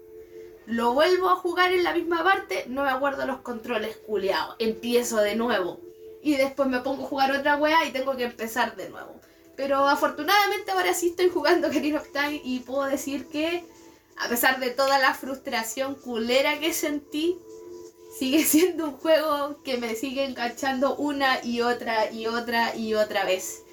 Lo 0.65 0.93
vuelvo 0.93 1.29
a 1.29 1.35
jugar 1.35 1.71
en 1.71 1.83
la 1.83 1.93
misma 1.93 2.23
parte, 2.23 2.65
no 2.67 2.81
me 2.83 2.89
acuerdo 2.89 3.27
los 3.27 3.41
controles 3.41 3.95
culiados. 3.97 4.55
Empiezo 4.57 5.17
de 5.17 5.35
nuevo. 5.35 5.79
Y 6.23 6.35
después 6.37 6.67
me 6.67 6.79
pongo 6.79 7.03
a 7.03 7.07
jugar 7.07 7.31
otra 7.31 7.57
weá 7.57 7.85
y 7.85 7.91
tengo 7.91 8.17
que 8.17 8.23
empezar 8.23 8.75
de 8.75 8.89
nuevo. 8.89 9.21
Pero 9.55 9.87
afortunadamente 9.87 10.71
ahora 10.71 10.95
sí 10.95 11.09
estoy 11.09 11.29
jugando 11.29 11.67
Ocarina 11.67 11.99
of 11.99 12.11
Time 12.11 12.41
y 12.43 12.61
puedo 12.61 12.85
decir 12.85 13.27
que 13.27 13.63
a 14.17 14.27
pesar 14.29 14.59
de 14.59 14.71
toda 14.71 14.97
la 14.97 15.13
frustración 15.13 15.93
culera 15.93 16.59
que 16.59 16.73
sentí, 16.73 17.37
sigue 18.17 18.43
siendo 18.45 18.85
un 18.85 18.97
juego 18.97 19.61
que 19.63 19.77
me 19.77 19.95
sigue 19.95 20.25
enganchando 20.25 20.95
una 20.95 21.43
y 21.43 21.61
otra 21.61 22.11
y 22.11 22.27
otra 22.27 22.75
y 22.75 22.93
otra 22.93 23.25
vez. 23.25 23.63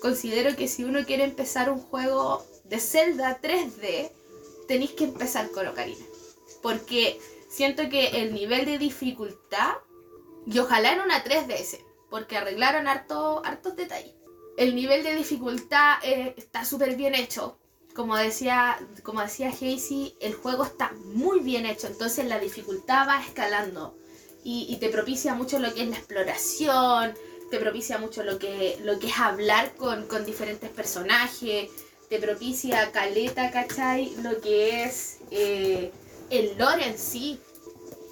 Considero 0.00 0.56
que 0.56 0.68
si 0.68 0.84
uno 0.84 1.04
quiere 1.04 1.24
empezar 1.24 1.70
un 1.70 1.80
juego 1.80 2.44
de 2.64 2.80
Zelda 2.80 3.40
3D, 3.42 4.10
tenéis 4.66 4.92
que 4.92 5.04
empezar 5.04 5.50
con 5.50 5.66
Ocarina. 5.66 6.04
Porque 6.62 7.20
siento 7.48 7.88
que 7.90 8.22
el 8.22 8.32
nivel 8.32 8.64
de 8.64 8.78
dificultad, 8.78 9.74
y 10.46 10.58
ojalá 10.58 10.92
en 10.92 11.00
una 11.00 11.22
3DS, 11.22 11.78
porque 12.08 12.36
arreglaron 12.36 12.88
harto, 12.88 13.42
hartos 13.44 13.76
detalles. 13.76 14.14
El 14.56 14.74
nivel 14.74 15.04
de 15.04 15.14
dificultad 15.14 15.98
eh, 16.02 16.34
está 16.36 16.64
súper 16.64 16.96
bien 16.96 17.14
hecho, 17.14 17.58
como 18.00 18.16
decía, 18.16 18.78
como 19.02 19.20
decía 19.20 19.50
Hazy, 19.50 20.16
el 20.20 20.32
juego 20.32 20.64
está 20.64 20.92
muy 21.04 21.40
bien 21.40 21.66
hecho, 21.66 21.86
entonces 21.86 22.24
la 22.24 22.38
dificultad 22.38 23.06
va 23.06 23.22
escalando 23.22 23.94
y, 24.42 24.66
y 24.70 24.76
te 24.76 24.88
propicia 24.88 25.34
mucho 25.34 25.58
lo 25.58 25.74
que 25.74 25.82
es 25.82 25.88
la 25.90 25.96
exploración, 25.96 27.14
te 27.50 27.58
propicia 27.58 27.98
mucho 27.98 28.22
lo 28.22 28.38
que, 28.38 28.78
lo 28.84 28.98
que 28.98 29.08
es 29.08 29.18
hablar 29.18 29.74
con, 29.76 30.06
con 30.06 30.24
diferentes 30.24 30.70
personajes, 30.70 31.68
te 32.08 32.18
propicia 32.18 32.90
caleta, 32.90 33.50
¿cachai? 33.50 34.14
Lo 34.22 34.40
que 34.40 34.84
es 34.84 35.18
eh, 35.30 35.92
el 36.30 36.56
lore 36.56 36.86
en 36.86 36.98
sí. 36.98 37.38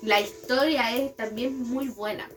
La 0.03 0.21
historia 0.21 0.95
es 0.97 1.17
también 1.17 1.59
muy 1.63 1.89
buena. 1.89 2.29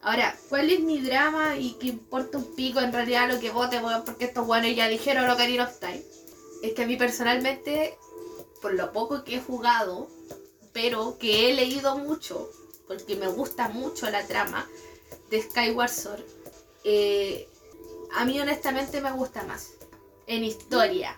Ahora, 0.00 0.34
¿cuál 0.48 0.70
es 0.70 0.80
mi 0.80 1.00
drama 1.00 1.56
y 1.58 1.74
que 1.74 1.88
importa 1.88 2.38
un 2.38 2.54
pico 2.54 2.80
en 2.80 2.92
realidad 2.92 3.28
lo 3.30 3.38
que 3.38 3.50
vote, 3.50 3.80
weón? 3.80 4.04
Porque 4.04 4.24
estos 4.24 4.46
buenos 4.46 4.74
ya 4.74 4.88
dijeron 4.88 5.26
lo 5.26 5.36
que 5.36 5.60
of 5.60 5.78
Time. 5.78 6.02
Es 6.66 6.74
que 6.74 6.82
a 6.82 6.86
mí 6.86 6.96
personalmente, 6.96 7.96
por 8.60 8.74
lo 8.74 8.92
poco 8.92 9.22
que 9.22 9.36
he 9.36 9.40
jugado, 9.40 10.08
pero 10.72 11.16
que 11.18 11.48
he 11.48 11.54
leído 11.54 11.96
mucho, 11.96 12.50
porque 12.88 13.14
me 13.14 13.28
gusta 13.28 13.68
mucho 13.68 14.10
la 14.10 14.26
trama 14.26 14.66
de 15.30 15.42
Skyward 15.42 15.90
Sword, 15.90 16.24
eh, 16.82 17.48
a 18.16 18.24
mí 18.24 18.40
honestamente 18.40 19.00
me 19.00 19.12
gusta 19.12 19.44
más. 19.44 19.74
En 20.26 20.42
historia. 20.42 21.16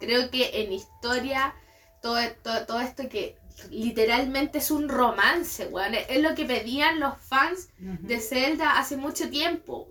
Creo 0.00 0.30
que 0.30 0.62
en 0.62 0.72
historia 0.72 1.54
todo, 2.02 2.18
todo, 2.42 2.66
todo 2.66 2.80
esto 2.80 3.08
que 3.08 3.36
literalmente 3.70 4.58
es 4.58 4.70
un 4.70 4.88
romance, 4.88 5.66
weón. 5.66 5.94
Es 5.94 6.20
lo 6.22 6.34
que 6.34 6.44
pedían 6.44 6.98
los 6.98 7.16
fans 7.20 7.68
de 7.78 8.20
Zelda 8.20 8.78
hace 8.78 8.96
mucho 8.96 9.30
tiempo. 9.30 9.88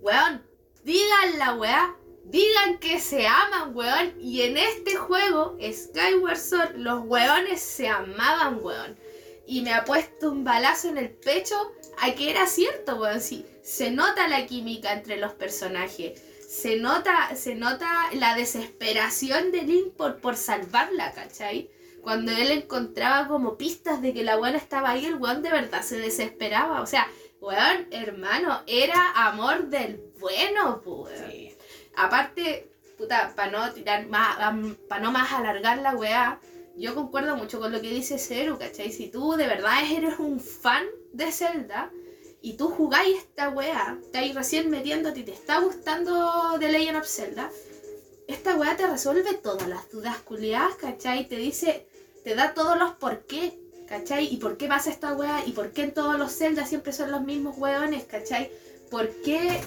Weón, 0.00 0.44
digan 0.84 1.38
la 1.38 1.54
weá. 1.54 1.94
Digan 2.30 2.78
que 2.78 3.00
se 3.00 3.26
aman, 3.26 3.74
weón. 3.74 4.12
Y 4.20 4.42
en 4.42 4.58
este 4.58 4.96
juego, 4.96 5.56
Skyward 5.60 6.38
Sword, 6.38 6.76
los 6.76 7.04
weones 7.06 7.60
se 7.62 7.88
amaban, 7.88 8.62
weón. 8.62 8.98
Y 9.46 9.62
me 9.62 9.72
ha 9.72 9.84
puesto 9.86 10.30
un 10.30 10.44
balazo 10.44 10.88
en 10.88 10.98
el 10.98 11.08
pecho 11.08 11.72
a 11.98 12.12
que 12.12 12.30
era 12.30 12.46
cierto, 12.46 12.96
weón. 12.96 13.22
Sí, 13.22 13.46
se 13.62 13.90
nota 13.90 14.28
la 14.28 14.44
química 14.44 14.92
entre 14.92 15.16
los 15.16 15.32
personajes. 15.32 16.20
Se 16.46 16.76
nota, 16.76 17.34
se 17.34 17.54
nota 17.54 17.88
la 18.12 18.34
desesperación 18.34 19.50
de 19.50 19.62
Link 19.62 19.94
por, 19.94 20.20
por 20.20 20.36
salvarla, 20.36 21.12
¿cachai? 21.12 21.70
Cuando 22.02 22.32
él 22.32 22.50
encontraba 22.50 23.26
como 23.26 23.56
pistas 23.56 24.02
de 24.02 24.12
que 24.12 24.22
la 24.22 24.36
buena 24.36 24.58
estaba 24.58 24.90
ahí, 24.90 25.06
el 25.06 25.14
weón 25.14 25.42
de 25.42 25.50
verdad 25.50 25.80
se 25.80 25.98
desesperaba. 25.98 26.82
O 26.82 26.86
sea, 26.86 27.08
weón, 27.40 27.88
hermano, 27.90 28.62
era 28.66 29.12
amor 29.12 29.68
del 29.68 30.12
bueno, 30.18 30.82
pues. 30.84 31.57
Aparte, 31.98 32.70
puta, 32.96 33.32
para 33.34 33.50
no 33.50 33.72
tirar 33.72 34.06
más, 34.06 34.36
para 34.88 35.02
no 35.02 35.10
más 35.10 35.32
alargar 35.32 35.78
la 35.78 35.96
weá, 35.96 36.40
yo 36.76 36.94
concuerdo 36.94 37.36
mucho 37.36 37.58
con 37.58 37.72
lo 37.72 37.80
que 37.80 37.90
dice 37.90 38.18
Zeru, 38.18 38.56
¿cachai? 38.56 38.92
Si 38.92 39.08
tú 39.08 39.32
de 39.32 39.48
verdad 39.48 39.82
eres 39.90 40.20
un 40.20 40.38
fan 40.38 40.86
de 41.12 41.32
Zelda 41.32 41.90
y 42.40 42.52
tú 42.52 42.68
jugáis 42.68 43.18
esta 43.18 43.48
weá, 43.48 43.98
estáis 44.00 44.32
recién 44.32 44.70
metiéndote 44.70 45.20
y 45.20 45.24
te 45.24 45.32
está 45.32 45.58
gustando 45.58 46.56
The 46.60 46.70
Legend 46.70 46.98
of 46.98 47.08
Zelda, 47.08 47.50
esta 48.28 48.54
weá 48.54 48.76
te 48.76 48.86
resuelve 48.86 49.34
todas 49.34 49.66
las 49.66 49.90
dudas 49.90 50.18
culiadas, 50.18 50.76
¿cachai? 50.76 51.26
Te 51.26 51.34
dice, 51.36 51.88
te 52.22 52.36
da 52.36 52.54
todos 52.54 52.78
los 52.78 52.92
por 52.92 53.26
qué, 53.26 53.58
¿cachai? 53.88 54.32
¿Y 54.32 54.36
por 54.36 54.56
qué 54.56 54.68
pasa 54.68 54.90
esta 54.90 55.14
weá? 55.14 55.42
¿Y 55.46 55.50
por 55.50 55.72
qué 55.72 55.82
en 55.82 55.94
todos 55.94 56.16
los 56.16 56.30
Zelda 56.36 56.64
siempre 56.64 56.92
son 56.92 57.10
los 57.10 57.22
mismos 57.22 57.58
weones, 57.58 58.04
¿cachai? 58.04 58.52
¿Por 58.88 59.08
qué, 59.22 59.60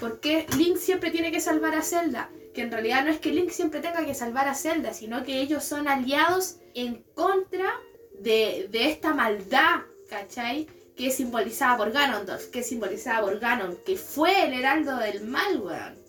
¿Por 0.00 0.20
qué 0.20 0.46
Link 0.56 0.76
siempre 0.76 1.10
tiene 1.10 1.32
que 1.32 1.40
salvar 1.40 1.74
a 1.74 1.82
Zelda? 1.82 2.30
Que 2.54 2.62
en 2.62 2.70
realidad 2.70 3.04
no 3.04 3.10
es 3.10 3.18
que 3.18 3.32
Link 3.32 3.50
siempre 3.50 3.80
tenga 3.80 4.04
que 4.04 4.14
salvar 4.14 4.48
a 4.48 4.54
Zelda, 4.54 4.94
sino 4.94 5.24
que 5.24 5.40
ellos 5.40 5.64
son 5.64 5.88
aliados 5.88 6.56
en 6.74 7.02
contra 7.14 7.72
de, 8.20 8.68
de 8.70 8.90
esta 8.90 9.14
maldad, 9.14 9.82
¿cachai? 10.08 10.66
Que 10.96 11.08
es 11.08 11.16
simbolizada 11.16 11.76
por 11.76 11.92
Ganondorf, 11.92 12.46
que 12.46 12.60
es 12.60 12.68
simbolizada 12.68 13.22
por 13.22 13.38
Ganon, 13.38 13.78
que 13.84 13.96
fue 13.96 14.46
el 14.46 14.52
heraldo 14.52 14.96
del 14.96 15.24
mal, 15.24 15.60
weón 15.60 16.08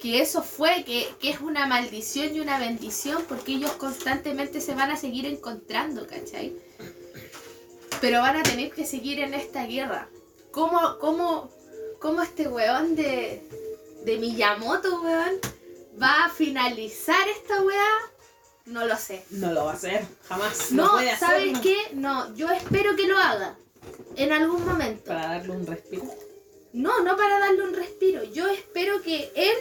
que 0.00 0.20
eso 0.20 0.42
fue, 0.42 0.82
que, 0.84 1.08
es 1.22 1.40
una 1.40 1.66
maldición 1.66 2.34
y 2.34 2.40
una 2.40 2.58
bendición 2.58 3.22
porque 3.28 3.52
ellos 3.52 3.72
constantemente 3.72 4.60
se 4.60 4.74
van 4.74 4.90
a 4.90 4.96
seguir 4.96 5.26
encontrando, 5.26 6.06
¿cachai? 6.06 6.56
Pero 8.00 8.20
van 8.20 8.38
a 8.38 8.42
tener 8.42 8.72
que 8.72 8.86
seguir 8.86 9.20
en 9.20 9.34
esta 9.34 9.66
guerra. 9.66 10.08
¿Cómo, 10.52 10.98
cómo, 10.98 11.50
cómo 12.00 12.22
este 12.22 12.48
weón 12.48 12.96
de, 12.96 13.42
de 14.04 14.18
Miyamoto, 14.18 15.00
weón, 15.02 15.38
va 16.02 16.24
a 16.24 16.30
finalizar 16.30 17.28
esta 17.28 17.62
weá? 17.62 17.88
No 18.66 18.86
lo 18.86 18.96
sé. 18.96 19.24
No 19.30 19.52
lo 19.52 19.66
va 19.66 19.72
a 19.72 19.74
hacer, 19.74 20.04
jamás. 20.28 20.72
No, 20.72 20.98
¿sabes 21.18 21.58
qué? 21.60 21.76
No, 21.92 22.34
yo 22.34 22.50
espero 22.50 22.96
que 22.96 23.06
lo 23.06 23.16
haga. 23.18 23.56
En 24.16 24.32
algún 24.32 24.64
momento. 24.64 25.04
Para 25.04 25.28
darle 25.28 25.52
un 25.52 25.66
respiro. 25.66 26.04
No, 26.72 27.02
no 27.02 27.16
para 27.16 27.38
darle 27.38 27.62
un 27.62 27.74
respiro. 27.74 28.24
Yo 28.24 28.48
espero 28.48 29.02
que 29.02 29.32
él 29.34 29.56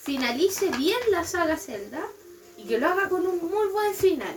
finalice 0.00 0.70
bien 0.70 0.98
la 1.10 1.24
saga 1.24 1.56
Zelda 1.56 2.06
y 2.56 2.64
que 2.64 2.78
lo 2.78 2.88
haga 2.88 3.08
con 3.08 3.26
un 3.26 3.38
muy 3.38 3.68
buen 3.68 3.94
final. 3.94 4.36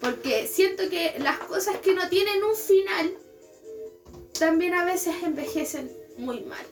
Porque 0.00 0.46
siento 0.46 0.88
que 0.90 1.16
las 1.18 1.38
cosas 1.38 1.78
que 1.78 1.94
no 1.94 2.08
tienen 2.08 2.42
un 2.42 2.56
final 2.56 3.16
también 4.38 4.74
a 4.74 4.84
veces 4.84 5.14
envejecen 5.22 5.90
muy 6.18 6.40
mal. 6.42 6.64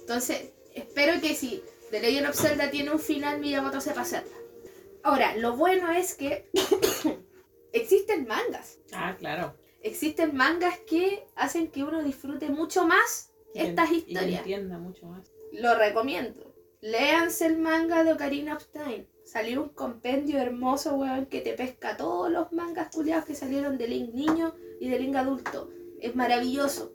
Entonces, 0.00 0.50
espero 0.74 1.20
que 1.20 1.34
si 1.34 1.62
The 1.90 2.00
Legend 2.00 2.28
of 2.28 2.36
Zelda 2.36 2.70
tiene 2.70 2.90
un 2.90 2.98
final, 2.98 3.40
Miyamoto 3.40 3.80
sepa 3.80 4.02
hacerla. 4.02 4.36
Ahora, 5.02 5.36
lo 5.36 5.56
bueno 5.56 5.90
es 5.90 6.14
que 6.14 6.50
existen 7.72 8.26
mangas. 8.26 8.78
Ah, 8.92 9.16
claro. 9.18 9.54
Existen 9.82 10.36
mangas 10.36 10.78
que 10.80 11.26
hacen 11.36 11.70
que 11.70 11.84
uno 11.84 12.02
disfrute 12.02 12.50
mucho 12.50 12.86
más 12.86 13.32
estas 13.54 13.90
historias. 13.90 14.46
Y 14.46 14.52
entienda 14.52 14.78
mucho 14.78 15.06
más. 15.06 15.30
Lo 15.52 15.74
recomiendo. 15.74 16.54
Léanse 16.80 17.46
el 17.46 17.58
manga 17.58 18.04
de 18.04 18.12
Ocarina 18.12 18.56
of 18.56 18.66
Time. 18.72 19.06
Salió 19.24 19.62
un 19.62 19.68
compendio 19.70 20.38
hermoso, 20.38 20.94
weón, 20.94 21.26
que 21.26 21.40
te 21.40 21.52
pesca 21.52 21.96
todos 21.96 22.30
los 22.30 22.52
mangas 22.52 22.94
culiados 22.94 23.24
que 23.24 23.34
salieron 23.34 23.78
de 23.78 23.88
Link 23.88 24.14
niño 24.14 24.54
y 24.80 24.88
de 24.88 24.98
Link 24.98 25.14
adulto. 25.16 25.70
Es 26.00 26.14
maravilloso. 26.14 26.92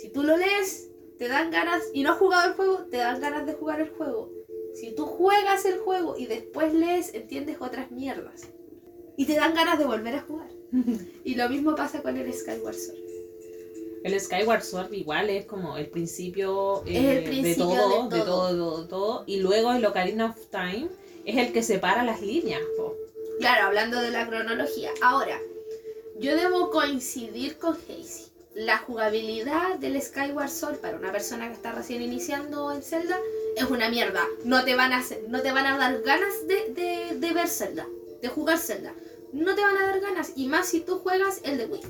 Si 0.00 0.08
tú 0.08 0.22
lo 0.22 0.36
lees, 0.36 0.88
te 1.18 1.28
dan 1.28 1.50
ganas, 1.50 1.82
y 1.92 2.02
no 2.02 2.12
has 2.12 2.18
jugado 2.18 2.48
el 2.48 2.54
juego, 2.54 2.86
te 2.90 2.96
dan 2.96 3.20
ganas 3.20 3.44
de 3.44 3.52
jugar 3.52 3.80
el 3.82 3.90
juego. 3.90 4.32
Si 4.74 4.94
tú 4.94 5.04
juegas 5.04 5.66
el 5.66 5.78
juego 5.78 6.16
y 6.16 6.24
después 6.24 6.72
lees, 6.72 7.12
entiendes 7.12 7.58
otras 7.60 7.90
mierdas. 7.90 8.48
Y 9.18 9.26
te 9.26 9.34
dan 9.34 9.54
ganas 9.54 9.78
de 9.78 9.84
volver 9.84 10.14
a 10.14 10.22
jugar. 10.22 10.48
y 11.24 11.34
lo 11.34 11.50
mismo 11.50 11.74
pasa 11.74 12.00
con 12.00 12.16
el 12.16 12.32
Skyward 12.32 12.74
Sword. 12.74 12.98
El 14.04 14.18
Skyward 14.18 14.62
Sword 14.62 14.92
igual 14.94 15.28
es 15.28 15.44
como 15.44 15.76
el 15.76 15.90
principio, 15.90 16.82
eh, 16.86 17.42
de, 17.42 17.54
todo, 17.54 18.08
de, 18.08 18.20
todo, 18.20 18.82
de 18.82 18.88
todo, 18.88 19.24
Y 19.26 19.40
luego 19.40 19.72
el 19.72 19.84
Ocarina 19.84 20.30
of 20.30 20.46
Time 20.46 20.88
es 21.26 21.36
el 21.36 21.52
que 21.52 21.62
separa 21.62 22.02
las 22.04 22.22
líneas. 22.22 22.62
Claro, 23.40 23.66
hablando 23.66 24.00
de 24.00 24.10
la 24.10 24.26
cronología. 24.26 24.90
Ahora, 25.02 25.38
yo 26.18 26.34
debo 26.34 26.70
coincidir 26.70 27.58
con 27.58 27.74
Hazy. 27.74 28.29
La 28.64 28.78
jugabilidad 28.78 29.78
del 29.78 30.00
Skyward 30.00 30.50
Sword 30.50 30.76
para 30.78 30.96
una 30.96 31.12
persona 31.12 31.48
que 31.48 31.54
está 31.54 31.72
recién 31.72 32.02
iniciando 32.02 32.72
en 32.72 32.82
Zelda 32.82 33.18
es 33.56 33.64
una 33.64 33.88
mierda. 33.88 34.22
No 34.44 34.64
te 34.64 34.74
van 34.74 34.92
a, 34.92 34.98
hacer, 34.98 35.24
no 35.28 35.40
te 35.40 35.52
van 35.52 35.66
a 35.66 35.78
dar 35.78 36.00
ganas 36.02 36.46
de, 36.46 36.72
de, 36.74 37.16
de 37.16 37.32
ver 37.32 37.48
Zelda, 37.48 37.86
de 38.20 38.28
jugar 38.28 38.58
Zelda. 38.58 38.94
No 39.32 39.54
te 39.54 39.62
van 39.62 39.76
a 39.76 39.86
dar 39.86 40.00
ganas. 40.00 40.32
Y 40.36 40.46
más 40.46 40.68
si 40.68 40.80
tú 40.80 40.98
juegas 40.98 41.40
el 41.44 41.58
de 41.58 41.66
Wii 41.66 41.82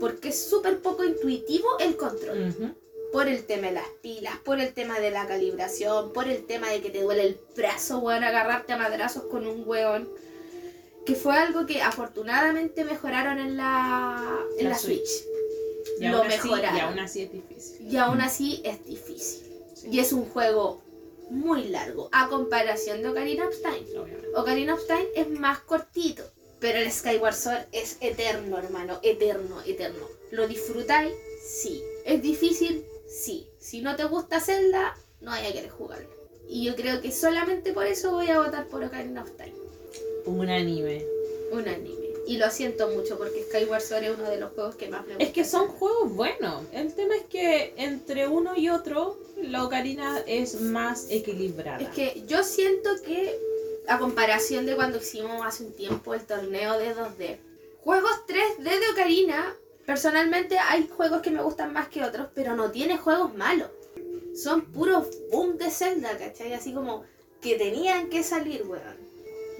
porque 0.00 0.30
es 0.30 0.48
súper 0.48 0.80
poco 0.80 1.04
intuitivo 1.04 1.78
el 1.78 1.96
control. 1.96 2.74
Por 3.12 3.28
el 3.28 3.44
tema 3.44 3.66
de 3.68 3.72
las 3.74 3.88
pilas, 4.02 4.38
por 4.44 4.60
el 4.60 4.72
tema 4.72 4.98
de 4.98 5.10
la 5.10 5.26
calibración, 5.26 6.12
por 6.12 6.28
el 6.28 6.46
tema 6.46 6.70
de 6.70 6.80
que 6.80 6.90
te 6.90 7.02
duele 7.02 7.22
el 7.24 7.40
brazo, 7.56 7.98
weón, 7.98 8.24
agarrarte 8.24 8.72
a 8.72 8.76
madrazos 8.76 9.24
con 9.24 9.46
un 9.46 9.64
weón. 9.66 10.08
Que 11.04 11.14
fue 11.14 11.36
algo 11.36 11.66
que 11.66 11.82
afortunadamente 11.82 12.84
mejoraron 12.84 13.38
en 13.38 13.56
la, 13.56 14.38
en 14.58 14.68
la, 14.68 14.78
Switch. 14.78 15.24
Lo 16.00 16.24
mejoraron. 16.24 16.76
y 16.76 16.80
aún 16.80 16.98
así 16.98 17.22
es 17.22 17.32
difícil. 17.32 17.92
Y 17.92 17.96
aún 17.96 18.20
así 18.20 18.62
es 18.64 18.84
difícil. 18.84 19.46
Y 19.90 19.98
es 19.98 20.12
un 20.12 20.24
juego 20.24 20.82
muy 21.30 21.68
largo 21.68 22.08
a 22.12 22.28
comparación 22.28 23.02
de 23.02 23.08
Ocarina 23.08 23.46
of 23.48 23.54
Time. 23.62 23.86
Ocarina 24.34 24.74
of 24.74 24.86
Time 24.86 25.08
es 25.14 25.28
más 25.30 25.60
cortito 25.60 26.24
pero 26.60 26.78
el 26.78 26.92
Skyward 26.92 27.34
Sword 27.34 27.66
es 27.72 27.96
eterno, 28.00 28.58
hermano, 28.58 29.00
eterno, 29.02 29.60
eterno. 29.66 30.06
¿Lo 30.30 30.46
disfrutáis? 30.46 31.12
Sí. 31.42 31.82
¿Es 32.04 32.22
difícil? 32.22 32.84
Sí. 33.08 33.48
Si 33.58 33.80
no 33.80 33.96
te 33.96 34.04
gusta 34.04 34.40
Zelda, 34.40 34.96
no 35.22 35.32
hay 35.32 35.46
a 35.46 35.52
querer 35.52 35.70
jugarlo. 35.70 36.08
Y 36.48 36.64
yo 36.66 36.76
creo 36.76 37.00
que 37.00 37.10
solamente 37.10 37.72
por 37.72 37.86
eso 37.86 38.12
voy 38.12 38.28
a 38.28 38.40
votar 38.40 38.66
por 38.66 38.84
Ocarina 38.84 39.22
of 39.22 39.30
Time. 39.36 39.54
Un 40.26 40.50
anime. 40.50 41.04
Un 41.50 41.66
anime. 41.66 41.99
Y 42.26 42.36
lo 42.36 42.50
siento 42.50 42.88
mucho 42.88 43.18
porque 43.18 43.44
Skyward 43.44 43.80
Sword 43.80 44.04
es 44.04 44.18
uno 44.18 44.30
de 44.30 44.38
los 44.38 44.52
juegos 44.52 44.76
que 44.76 44.88
más 44.88 45.02
me 45.06 45.14
gusta. 45.14 45.24
Es 45.24 45.32
que 45.32 45.44
son 45.44 45.68
juegos 45.68 46.14
buenos. 46.14 46.64
El 46.72 46.94
tema 46.94 47.16
es 47.16 47.24
que 47.24 47.74
entre 47.76 48.28
uno 48.28 48.56
y 48.56 48.68
otro, 48.68 49.18
la 49.36 49.64
Ocarina 49.64 50.22
es 50.26 50.60
más 50.60 51.06
equilibrada. 51.10 51.80
Es 51.80 51.88
que 51.88 52.22
yo 52.26 52.44
siento 52.44 52.90
que 53.04 53.38
a 53.88 53.98
comparación 53.98 54.66
de 54.66 54.76
cuando 54.76 54.98
hicimos 54.98 55.44
hace 55.44 55.64
un 55.64 55.72
tiempo 55.72 56.14
el 56.14 56.24
torneo 56.24 56.78
de 56.78 56.94
2D. 56.94 57.38
Juegos 57.82 58.12
3D 58.28 58.62
de 58.62 58.90
Ocarina, 58.92 59.56
personalmente 59.86 60.58
hay 60.58 60.88
juegos 60.88 61.22
que 61.22 61.30
me 61.30 61.42
gustan 61.42 61.72
más 61.72 61.88
que 61.88 62.04
otros, 62.04 62.28
pero 62.34 62.54
no 62.54 62.70
tiene 62.70 62.98
juegos 62.98 63.34
malos. 63.34 63.70
Son 64.34 64.62
puros 64.66 65.08
boom 65.32 65.56
de 65.56 65.70
Zelda, 65.70 66.16
¿cachai? 66.16 66.52
Así 66.52 66.72
como 66.72 67.04
que 67.40 67.56
tenían 67.56 68.08
que 68.10 68.22
salir, 68.22 68.62
weón. 68.66 69.09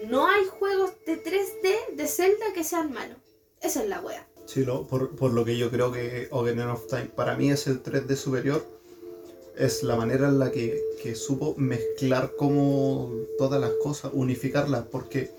No 0.09 0.27
hay 0.27 0.45
juegos 0.47 0.91
de 1.07 1.23
3D 1.23 1.97
de 1.97 2.07
Zelda 2.07 2.47
que 2.55 2.65
sean 2.65 2.93
malos. 2.93 3.19
Esa 3.61 3.83
es 3.83 3.89
la 3.89 4.01
wea. 4.01 4.27
Sí, 4.47 4.65
lo- 4.65 4.87
por, 4.87 5.15
por 5.17 5.33
lo 5.33 5.45
que 5.45 5.57
yo 5.57 5.71
creo 5.71 5.93
que 5.93 6.29
Ocarina 6.31 6.73
of 6.73 6.87
Time 6.87 7.11
para 7.15 7.37
mí 7.37 7.51
es 7.51 7.67
el 7.67 7.83
3D 7.83 8.17
superior, 8.17 8.65
es 9.57 9.83
la 9.83 9.97
manera 9.97 10.29
en 10.29 10.39
la 10.39 10.51
que, 10.51 10.83
que 11.03 11.15
supo 11.15 11.55
mezclar 11.57 12.35
como 12.37 13.13
todas 13.39 13.61
las 13.61 13.73
cosas, 13.83 14.11
unificarlas, 14.15 14.85
porque 14.91 15.31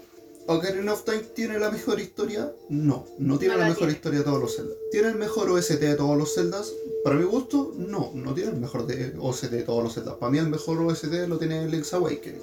Ocarina 0.47 0.93
of 0.93 1.03
Time 1.03 1.19
tiene 1.35 1.57
la 1.59 1.71
mejor 1.71 1.99
historia, 1.99 2.53
no, 2.69 3.05
no 3.17 3.37
tiene 3.39 3.55
No 3.55 3.59
la, 3.59 3.63
la 3.65 3.69
mejor 3.69 3.79
tiene. 3.87 3.93
historia 3.93 4.19
de 4.19 4.25
todos 4.25 4.39
los 4.39 4.55
Zelda. 4.55 4.73
¿Tiene 4.91 5.07
el 5.09 5.15
mejor 5.15 5.49
OST 5.49 5.79
de 5.79 5.95
todos 5.95 6.17
los 6.17 6.33
Zeldas? 6.35 6.71
Para 7.03 7.15
mi 7.15 7.23
gusto, 7.25 7.73
no, 7.75 8.11
no 8.13 8.33
tiene 8.33 8.51
el 8.51 8.57
mejor 8.57 8.85
de- 8.85 9.13
OST 9.19 9.49
de 9.49 9.63
todos 9.63 9.83
los 9.83 9.93
Zeldas. 9.95 10.15
Para 10.15 10.31
mí 10.31 10.37
el 10.37 10.47
mejor 10.49 10.79
OST 10.79 11.27
lo 11.27 11.37
tiene 11.39 11.67
Link's 11.67 11.93
Awakening, 11.93 12.41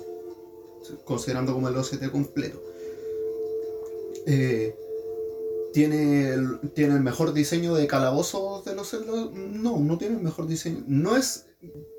considerando 1.05 1.55
como 1.55 1.69
el 1.69 1.77
OST 1.77 2.11
completo. 2.11 2.63
Eh, 4.27 4.75
¿Tiene 5.73 6.31
el, 6.31 6.59
¿Tiene 6.75 6.95
el 6.95 7.01
mejor 7.01 7.33
diseño 7.33 7.75
de 7.75 7.87
calabozos 7.87 8.65
de 8.65 8.75
los 8.75 8.91
Zelda? 8.91 9.31
No, 9.33 9.79
no 9.79 9.99
tiene 9.99 10.17
el 10.17 10.23
mejor 10.23 10.47
diseño. 10.47 10.83
No 10.87 11.17
es, 11.17 11.47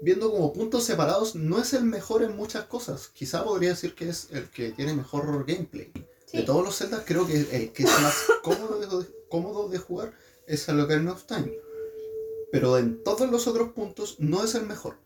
viendo 0.02 0.32
como 0.32 0.54
puntos 0.54 0.84
separados, 0.84 1.36
no 1.36 1.62
es 1.62 1.74
el 1.74 1.84
mejor 1.84 2.24
en 2.24 2.36
muchas 2.36 2.66
cosas. 2.66 3.10
Quizá 3.10 3.44
podría 3.44 3.70
decir 3.70 3.96
que 3.96 4.10
es 4.10 4.28
el 4.32 4.50
que 4.50 4.72
tiene 4.72 4.94
mejor 4.94 5.46
gameplay. 5.46 5.92
De 6.34 6.44
todos 6.44 6.64
los 6.64 6.78
Zelda, 6.78 7.04
creo 7.06 7.26
que 7.26 7.40
el 7.40 7.72
que 7.72 7.84
es 7.84 8.02
más 8.02 8.16
cómodo 8.44 8.80
de, 8.80 9.08
cómodo 9.30 9.70
de 9.70 9.78
jugar 9.78 10.14
es 10.46 10.68
el 10.68 10.80
Ocarina 10.80 11.14
of 11.14 11.24
Time. 11.24 11.52
Pero 12.52 12.78
en 12.78 13.04
todos 13.04 13.30
los 13.30 13.48
otros 13.48 13.70
puntos 13.74 14.16
no 14.20 14.44
es 14.44 14.56
el 14.56 14.66
mejor. 14.66 14.98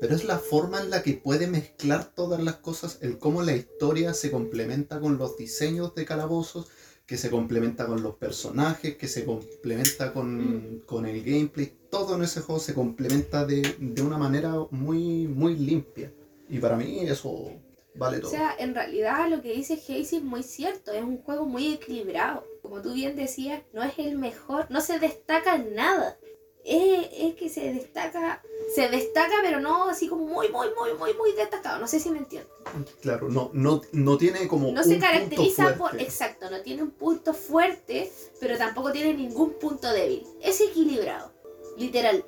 Pero 0.00 0.14
es 0.14 0.24
la 0.24 0.38
forma 0.38 0.80
en 0.80 0.90
la 0.90 1.02
que 1.02 1.14
puede 1.14 1.46
mezclar 1.48 2.14
todas 2.14 2.42
las 2.42 2.56
cosas, 2.56 2.98
el 3.02 3.18
cómo 3.18 3.42
la 3.42 3.56
historia 3.56 4.14
se 4.14 4.30
complementa 4.30 5.00
con 5.00 5.18
los 5.18 5.36
diseños 5.36 5.94
de 5.94 6.04
calabozos, 6.04 6.68
que 7.06 7.16
se 7.16 7.30
complementa 7.30 7.86
con 7.86 8.02
los 8.02 8.16
personajes, 8.16 8.96
que 8.96 9.08
se 9.08 9.24
complementa 9.24 10.12
con, 10.12 10.82
con 10.84 11.06
el 11.06 11.24
gameplay. 11.24 11.72
Todo 11.90 12.14
en 12.16 12.22
ese 12.22 12.42
juego 12.42 12.60
se 12.60 12.74
complementa 12.74 13.46
de, 13.46 13.76
de 13.78 14.02
una 14.02 14.18
manera 14.18 14.54
muy, 14.70 15.26
muy 15.26 15.56
limpia. 15.56 16.12
Y 16.50 16.58
para 16.58 16.76
mí 16.76 17.00
eso 17.00 17.50
vale 17.94 18.18
O 18.18 18.20
todo. 18.20 18.30
sea, 18.30 18.54
en 18.58 18.74
realidad 18.74 19.28
lo 19.30 19.40
que 19.42 19.54
dice 19.54 19.76
Casey 19.78 20.18
es 20.18 20.22
muy 20.22 20.42
cierto, 20.42 20.92
es 20.92 21.02
un 21.02 21.16
juego 21.22 21.46
muy 21.46 21.72
equilibrado. 21.72 22.44
Como 22.62 22.82
tú 22.82 22.92
bien 22.92 23.16
decías, 23.16 23.62
no 23.72 23.82
es 23.82 23.98
el 23.98 24.18
mejor, 24.18 24.66
no 24.70 24.80
se 24.82 24.98
destaca 24.98 25.56
en 25.56 25.74
nada. 25.74 26.18
Es, 26.68 27.08
es 27.12 27.34
que 27.36 27.48
se 27.48 27.72
destaca, 27.72 28.42
se 28.74 28.88
destaca 28.90 29.36
pero 29.42 29.58
no 29.58 29.88
así 29.88 30.06
como 30.06 30.24
muy, 30.26 30.48
muy, 30.50 30.66
muy, 30.78 30.92
muy, 30.98 31.14
muy 31.14 31.32
destacado. 31.32 31.78
No 31.78 31.88
sé 31.88 31.98
si 31.98 32.10
me 32.10 32.18
entiendes. 32.18 32.52
Claro, 33.00 33.28
no, 33.30 33.50
no, 33.54 33.80
no 33.92 34.18
tiene 34.18 34.46
como. 34.46 34.70
No 34.72 34.80
un 34.80 34.84
se 34.84 34.90
punto 34.94 35.00
caracteriza 35.06 35.74
por, 35.78 36.00
exacto, 36.00 36.50
no 36.50 36.60
tiene 36.60 36.82
un 36.82 36.90
punto 36.90 37.32
fuerte, 37.32 38.12
pero 38.38 38.58
tampoco 38.58 38.92
tiene 38.92 39.14
ningún 39.14 39.54
punto 39.54 39.90
débil. 39.90 40.26
Es 40.42 40.60
equilibrado, 40.60 41.32
literal. 41.78 42.22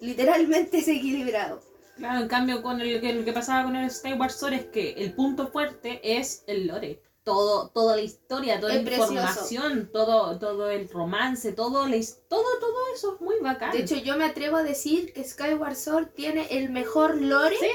Literalmente 0.00 0.78
es 0.78 0.88
equilibrado. 0.88 1.60
Claro, 1.96 2.20
en 2.22 2.28
cambio 2.28 2.62
con 2.62 2.80
el, 2.80 3.00
que- 3.00 3.12
lo 3.12 3.24
que 3.24 3.32
pasaba 3.32 3.64
con 3.64 3.74
el 3.76 3.90
Skyward 3.90 4.30
Sword 4.30 4.52
es 4.54 4.64
que 4.66 4.90
el 4.92 5.12
punto 5.14 5.48
fuerte 5.48 6.00
es 6.02 6.44
el 6.46 6.66
lore. 6.68 7.00
Todo, 7.28 7.68
toda 7.68 7.96
la 7.96 8.02
historia, 8.02 8.58
toda 8.58 8.72
Es 8.72 8.78
la 8.78 8.84
precioso. 8.86 9.12
información, 9.12 9.90
todo, 9.92 10.38
todo 10.38 10.70
el 10.70 10.88
romance, 10.88 11.52
todo, 11.52 11.86
la 11.86 11.96
todo, 12.28 12.44
todo 12.58 12.76
eso 12.94 13.14
es 13.16 13.20
muy 13.20 13.38
bacán. 13.40 13.72
De 13.72 13.80
hecho, 13.80 13.96
yo 13.96 14.16
me 14.16 14.24
atrevo 14.24 14.56
a 14.56 14.62
decir 14.62 15.12
que 15.12 15.22
Skyward 15.22 15.76
Sword 15.76 16.08
tiene 16.14 16.46
el 16.50 16.70
mejor 16.70 17.20
lore 17.20 17.56
Sí. 17.58 17.70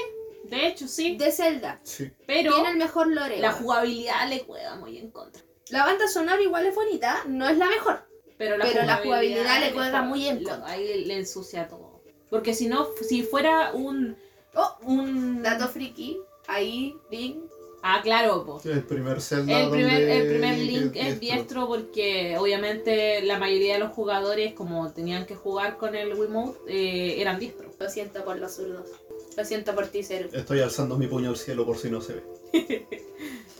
de 0.50 0.66
hecho 0.66 0.88
sí, 0.88 1.16
de 1.16 1.30
Zelda. 1.30 1.78
Sí. 1.84 2.10
pero 2.26 2.52
Tiene 2.54 2.70
el 2.70 2.76
mejor 2.78 3.06
lore. 3.06 3.38
la 3.38 3.52
jugabilidad 3.52 4.28
le 4.28 4.40
juega 4.40 4.74
muy 4.74 4.98
en 4.98 5.10
contra. 5.12 5.40
La 5.68 5.84
banda 5.86 6.08
sonora 6.08 6.42
igual 6.42 6.66
es 6.66 6.74
bonita, 6.74 7.22
no 7.28 7.48
es 7.48 7.56
la 7.56 7.68
mejor. 7.68 8.04
Pero 8.36 8.56
Pero 8.60 8.82
la 8.84 8.96
jugabilidad 8.96 9.60
le 9.60 9.70
juega 9.72 10.02
muy 10.02 10.26
en 10.26 10.42
contra. 10.42 10.66
Ahí 10.66 11.04
le 11.04 11.16
ensucia 11.16 11.68
todo. 11.68 12.02
Porque 12.28 12.54
si 12.54 12.66
no, 12.66 12.88
si 13.08 13.22
fuera 13.22 13.70
un... 13.72 14.16
Oh, 14.56 14.76
un 14.82 15.42
dato 15.42 15.68
friki, 15.68 16.18
ahí, 16.48 16.96
Link. 17.10 17.44
Ah, 17.86 18.00
claro, 18.02 18.46
po. 18.46 18.62
El 18.64 18.82
primer 18.84 19.20
Zelda. 19.20 19.60
El 19.60 19.68
primer, 19.70 19.92
donde 20.00 20.16
el 20.18 20.28
primer 20.28 20.58
Link 20.58 20.96
es 20.96 21.20
diestro. 21.20 21.20
diestro 21.20 21.66
porque 21.68 22.36
obviamente 22.38 23.20
la 23.22 23.38
mayoría 23.38 23.74
de 23.74 23.80
los 23.80 23.92
jugadores, 23.92 24.54
como 24.54 24.90
tenían 24.92 25.26
que 25.26 25.34
jugar 25.34 25.76
con 25.76 25.94
el 25.94 26.14
Wiimote, 26.14 26.58
eh, 26.66 27.20
eran 27.20 27.38
diestros. 27.38 27.74
Lo 27.78 27.90
siento 27.90 28.24
por 28.24 28.38
los 28.38 28.52
zurdos. 28.54 28.88
Lo 29.36 29.44
siento 29.44 29.74
por 29.74 29.88
ti, 29.88 30.02
Ceru. 30.02 30.30
Estoy 30.32 30.60
alzando 30.60 30.96
mi 30.96 31.08
puño 31.08 31.28
al 31.28 31.36
cielo 31.36 31.66
por 31.66 31.76
si 31.76 31.90
no 31.90 32.00
se 32.00 32.14
ve. 32.14 32.24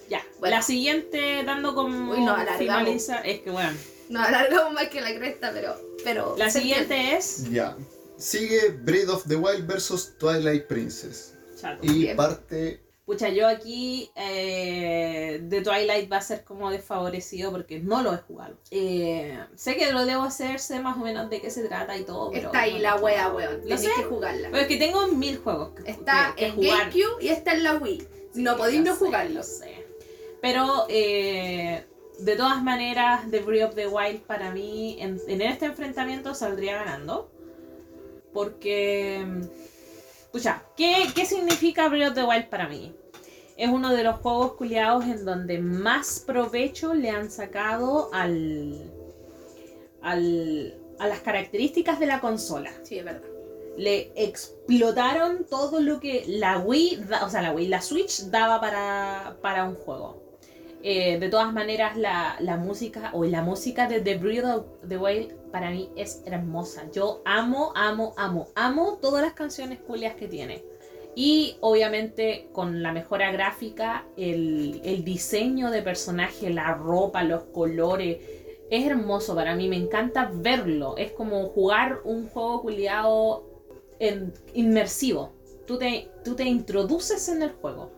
Ya, 0.09 0.23
Bueno. 0.39 0.57
la 0.57 0.63
siguiente, 0.63 1.43
dando 1.45 1.75
como 1.75 2.13
Uy, 2.13 2.19
alargamos. 2.23 2.59
finaliza, 2.59 3.19
es 3.21 3.41
que 3.41 3.51
bueno, 3.51 3.73
No 4.11 4.23
alargamos 4.23 4.73
más 4.75 4.89
que 4.89 5.01
la 5.01 5.15
cresta, 5.15 5.51
pero. 5.53 5.75
pero 6.05 6.35
la 6.39 6.51
siguiente 6.51 7.17
es... 7.17 7.51
Ya. 7.51 7.77
Sigue 8.19 8.69
Breath 8.71 9.09
of 9.09 9.25
the 9.27 9.37
Wild 9.37 9.67
versus 9.67 10.13
Twilight 10.19 10.67
Princess. 10.67 11.35
Chato. 11.61 11.85
Y 11.85 12.01
Bien. 12.01 12.17
parte. 12.17 12.81
Pucha, 13.07 13.29
yo 13.29 13.47
aquí 13.47 14.11
eh, 14.17 15.39
de 15.43 15.61
Twilight 15.61 16.11
va 16.11 16.17
a 16.17 16.21
ser 16.23 16.43
como 16.43 16.71
desfavorecido 16.71 17.51
porque 17.51 17.79
no 17.79 18.03
lo 18.03 18.15
he 18.15 18.17
jugado. 18.17 18.57
Eh, 18.71 19.39
sé 19.55 19.77
que 19.77 19.93
lo 19.93 20.07
debo 20.07 20.23
hacer, 20.23 20.59
sé 20.59 20.81
más 20.81 20.97
o 20.97 21.01
menos 21.01 21.29
de 21.29 21.43
qué 21.43 21.51
se 21.51 21.65
trata 21.69 21.97
y 21.99 22.05
todo. 22.05 22.31
pero 22.31 22.47
Está 22.47 22.61
ahí 22.63 22.75
no 22.75 22.79
la 22.79 22.97
wea, 22.97 23.29
weón. 23.31 23.61
Tienes 23.61 23.83
sé, 23.83 23.91
que 23.95 24.05
jugarla. 24.05 24.49
pero 24.51 24.63
es 24.63 24.69
que 24.69 24.77
tengo 24.79 25.07
mil 25.09 25.37
juegos 25.37 25.71
que, 25.75 25.91
Está 25.91 26.33
que- 26.35 26.45
que 26.45 26.47
en 26.49 26.55
jugar. 26.57 26.79
GameCube 26.91 27.23
y 27.25 27.29
está 27.29 27.53
en 27.53 27.63
la 27.65 27.75
Wii. 27.77 28.09
no 28.37 28.53
Sí, 28.53 28.57
podéis 28.59 28.79
lo 28.81 28.85
no 28.87 28.97
jugarlo. 28.97 29.35
lo 29.35 29.43
sé. 29.43 29.87
Pero 30.41 30.87
eh, 30.89 31.85
de 32.21 32.37
todas 32.37 32.63
maneras, 32.63 33.31
The 33.31 33.41
Breath 33.41 33.69
of 33.69 33.75
the 33.75 33.87
Wild 33.87 34.23
para 34.23 34.51
mí 34.51 34.97
en, 35.01 35.21
en 35.29 35.43
este 35.43 35.67
enfrentamiento 35.67 36.35
saldría 36.35 36.77
ganando. 36.77 37.31
Porque. 38.33 39.27
Pucha, 40.35 40.65
¿qué, 40.77 41.07
¿qué 41.15 41.27
significa 41.27 41.89
Breath 41.89 42.09
of 42.09 42.15
the 42.17 42.25
Wild 42.25 42.47
para 42.49 42.67
mí? 42.69 42.93
Es 43.57 43.69
uno 43.71 43.93
de 43.95 44.03
los 44.03 44.17
juegos 44.17 44.55
culiados 44.55 45.05
en 45.05 45.25
donde 45.25 45.61
más 45.61 46.19
provecho 46.27 46.93
le 46.93 47.09
han 47.11 47.31
sacado 47.31 48.11
al, 48.13 48.91
al, 50.03 50.75
a 50.99 51.07
las 51.07 51.21
características 51.21 52.01
de 52.01 52.07
la 52.07 52.21
consola 52.21 52.73
Sí, 52.83 52.99
es 52.99 53.05
verdad. 53.05 53.23
le 53.77 54.11
explotaron 54.17 55.45
todo 55.49 55.79
lo 55.79 56.01
que 56.01 56.25
la 56.27 56.59
Wii, 56.59 57.05
da- 57.09 57.25
o 57.25 57.31
sea, 57.31 57.41
la 57.41 57.53
Wii, 57.53 57.69
la 57.69 57.81
Switch 57.81 58.23
daba 58.25 58.61
para, 58.61 59.37
para 59.41 59.63
un 59.63 59.77
juego. 59.77 60.24
Eh, 60.87 61.19
de 61.19 61.31
todas 61.31 61.51
maneras, 61.51 61.97
la, 61.97 62.37
la 62.41 62.59
música 62.59 63.11
o 63.15 63.25
la 63.25 63.41
música 63.41 63.89
de 63.89 64.03
The 64.03 64.19
Breath 64.19 64.45
of 64.45 64.67
the 64.87 64.99
Wild 64.99 65.33
para 65.51 65.71
mí 65.71 65.89
es 65.97 66.23
hermosa. 66.27 66.91
Yo 66.93 67.23
amo, 67.25 67.73
amo, 67.75 68.13
amo, 68.19 68.49
amo 68.55 68.99
todas 69.01 69.23
las 69.23 69.33
canciones 69.33 69.79
culias 69.79 70.15
que 70.15 70.29
tiene. 70.29 70.63
Y 71.15 71.57
obviamente 71.63 72.51
con 72.53 72.83
la 72.83 72.93
mejora 72.93 73.33
gráfica, 73.33 74.05
el, 74.19 74.83
el 74.85 75.05
diseño 75.05 75.71
de 75.71 75.81
personaje, 75.81 76.51
la 76.51 76.75
ropa, 76.75 77.23
los 77.23 77.45
colores, 77.45 78.19
es 78.69 78.87
hermoso 78.87 79.35
para 79.35 79.57
mí, 79.57 79.69
me 79.69 79.77
encanta 79.77 80.31
verlo. 80.35 80.99
Es 80.99 81.13
como 81.13 81.47
jugar 81.49 82.03
un 82.05 82.29
juego 82.29 82.61
culiado 82.61 83.65
inmersivo. 84.53 85.33
Tú 85.67 85.79
te, 85.79 86.11
tú 86.23 86.35
te 86.35 86.45
introduces 86.45 87.27
en 87.31 87.41
el 87.41 87.53
juego. 87.53 87.91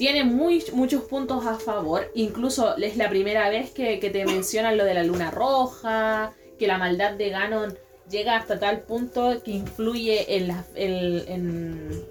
Tiene 0.00 0.24
muy, 0.24 0.64
muchos 0.72 1.02
puntos 1.02 1.44
a 1.46 1.56
favor. 1.56 2.10
Incluso 2.14 2.74
es 2.78 2.96
la 2.96 3.10
primera 3.10 3.50
vez 3.50 3.70
que, 3.70 4.00
que 4.00 4.08
te 4.08 4.24
mencionan 4.24 4.78
lo 4.78 4.84
de 4.86 4.94
la 4.94 5.04
luna 5.04 5.30
roja, 5.30 6.32
que 6.58 6.66
la 6.66 6.78
maldad 6.78 7.12
de 7.12 7.28
Ganon 7.28 7.76
llega 8.08 8.36
hasta 8.36 8.58
tal 8.58 8.80
punto 8.80 9.42
que 9.44 9.50
influye 9.50 10.36
en, 10.38 10.48
la- 10.48 10.64
en- 10.74 11.28
en- 11.28 12.04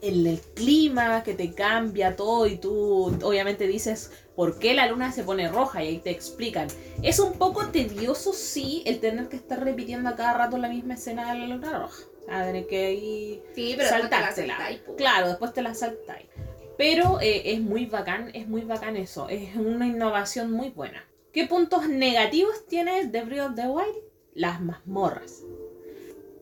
en 0.00 0.26
el 0.28 0.38
clima, 0.54 1.24
que 1.24 1.34
te 1.34 1.52
cambia 1.54 2.14
todo 2.14 2.46
y 2.46 2.56
tú 2.56 3.06
obviamente 3.24 3.66
dices, 3.66 4.12
¿por 4.36 4.60
qué 4.60 4.74
la 4.74 4.86
luna 4.86 5.10
se 5.10 5.24
pone 5.24 5.48
roja? 5.48 5.82
Y 5.82 5.88
ahí 5.88 5.98
te 5.98 6.10
explican. 6.10 6.68
Es 7.02 7.18
un 7.18 7.32
poco 7.32 7.66
tedioso, 7.66 8.32
sí, 8.32 8.84
el 8.86 9.00
tener 9.00 9.28
que 9.28 9.34
estar 9.36 9.58
repitiendo 9.64 10.08
a 10.08 10.14
cada 10.14 10.34
rato 10.34 10.56
la 10.56 10.68
misma 10.68 10.94
escena 10.94 11.32
de 11.32 11.40
la 11.40 11.46
luna 11.48 11.78
roja. 11.80 12.00
Sea, 12.26 12.46
tener 12.46 12.66
que 12.68 12.92
ir 12.94 13.42
Sí, 13.56 13.74
pero 13.76 13.90
después 13.90 14.10
te 14.10 14.20
la 14.20 14.32
saltáis. 14.56 14.80
Claro, 14.96 15.28
después 15.28 15.52
te 15.52 15.62
la 15.62 15.74
saltáis. 15.74 16.26
Pero 16.76 17.20
eh, 17.20 17.52
es 17.52 17.60
muy 17.60 17.86
bacán, 17.86 18.30
es 18.34 18.48
muy 18.48 18.62
bacán 18.62 18.96
eso. 18.96 19.28
Es 19.28 19.54
una 19.56 19.86
innovación 19.86 20.50
muy 20.50 20.70
buena. 20.70 21.04
¿Qué 21.32 21.46
puntos 21.46 21.88
negativos 21.88 22.66
tiene 22.66 23.06
The 23.08 23.22
Breath 23.22 23.50
of 23.50 23.54
the 23.56 23.68
Wild? 23.68 23.96
Las 24.34 24.60
mazmorras. 24.60 25.42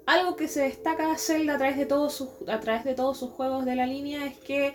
Algo 0.06 0.36
que 0.36 0.48
se 0.48 0.62
destaca 0.62 1.16
Zelda 1.16 1.54
a 1.54 1.58
través 1.58 1.76
de 1.76 1.86
todos 1.86 2.14
sus, 2.14 2.28
a 2.48 2.60
través 2.60 2.84
de 2.84 2.94
todos 2.94 3.18
sus 3.18 3.30
juegos 3.30 3.64
de 3.64 3.76
la 3.76 3.86
línea 3.86 4.26
es 4.26 4.36
que 4.38 4.74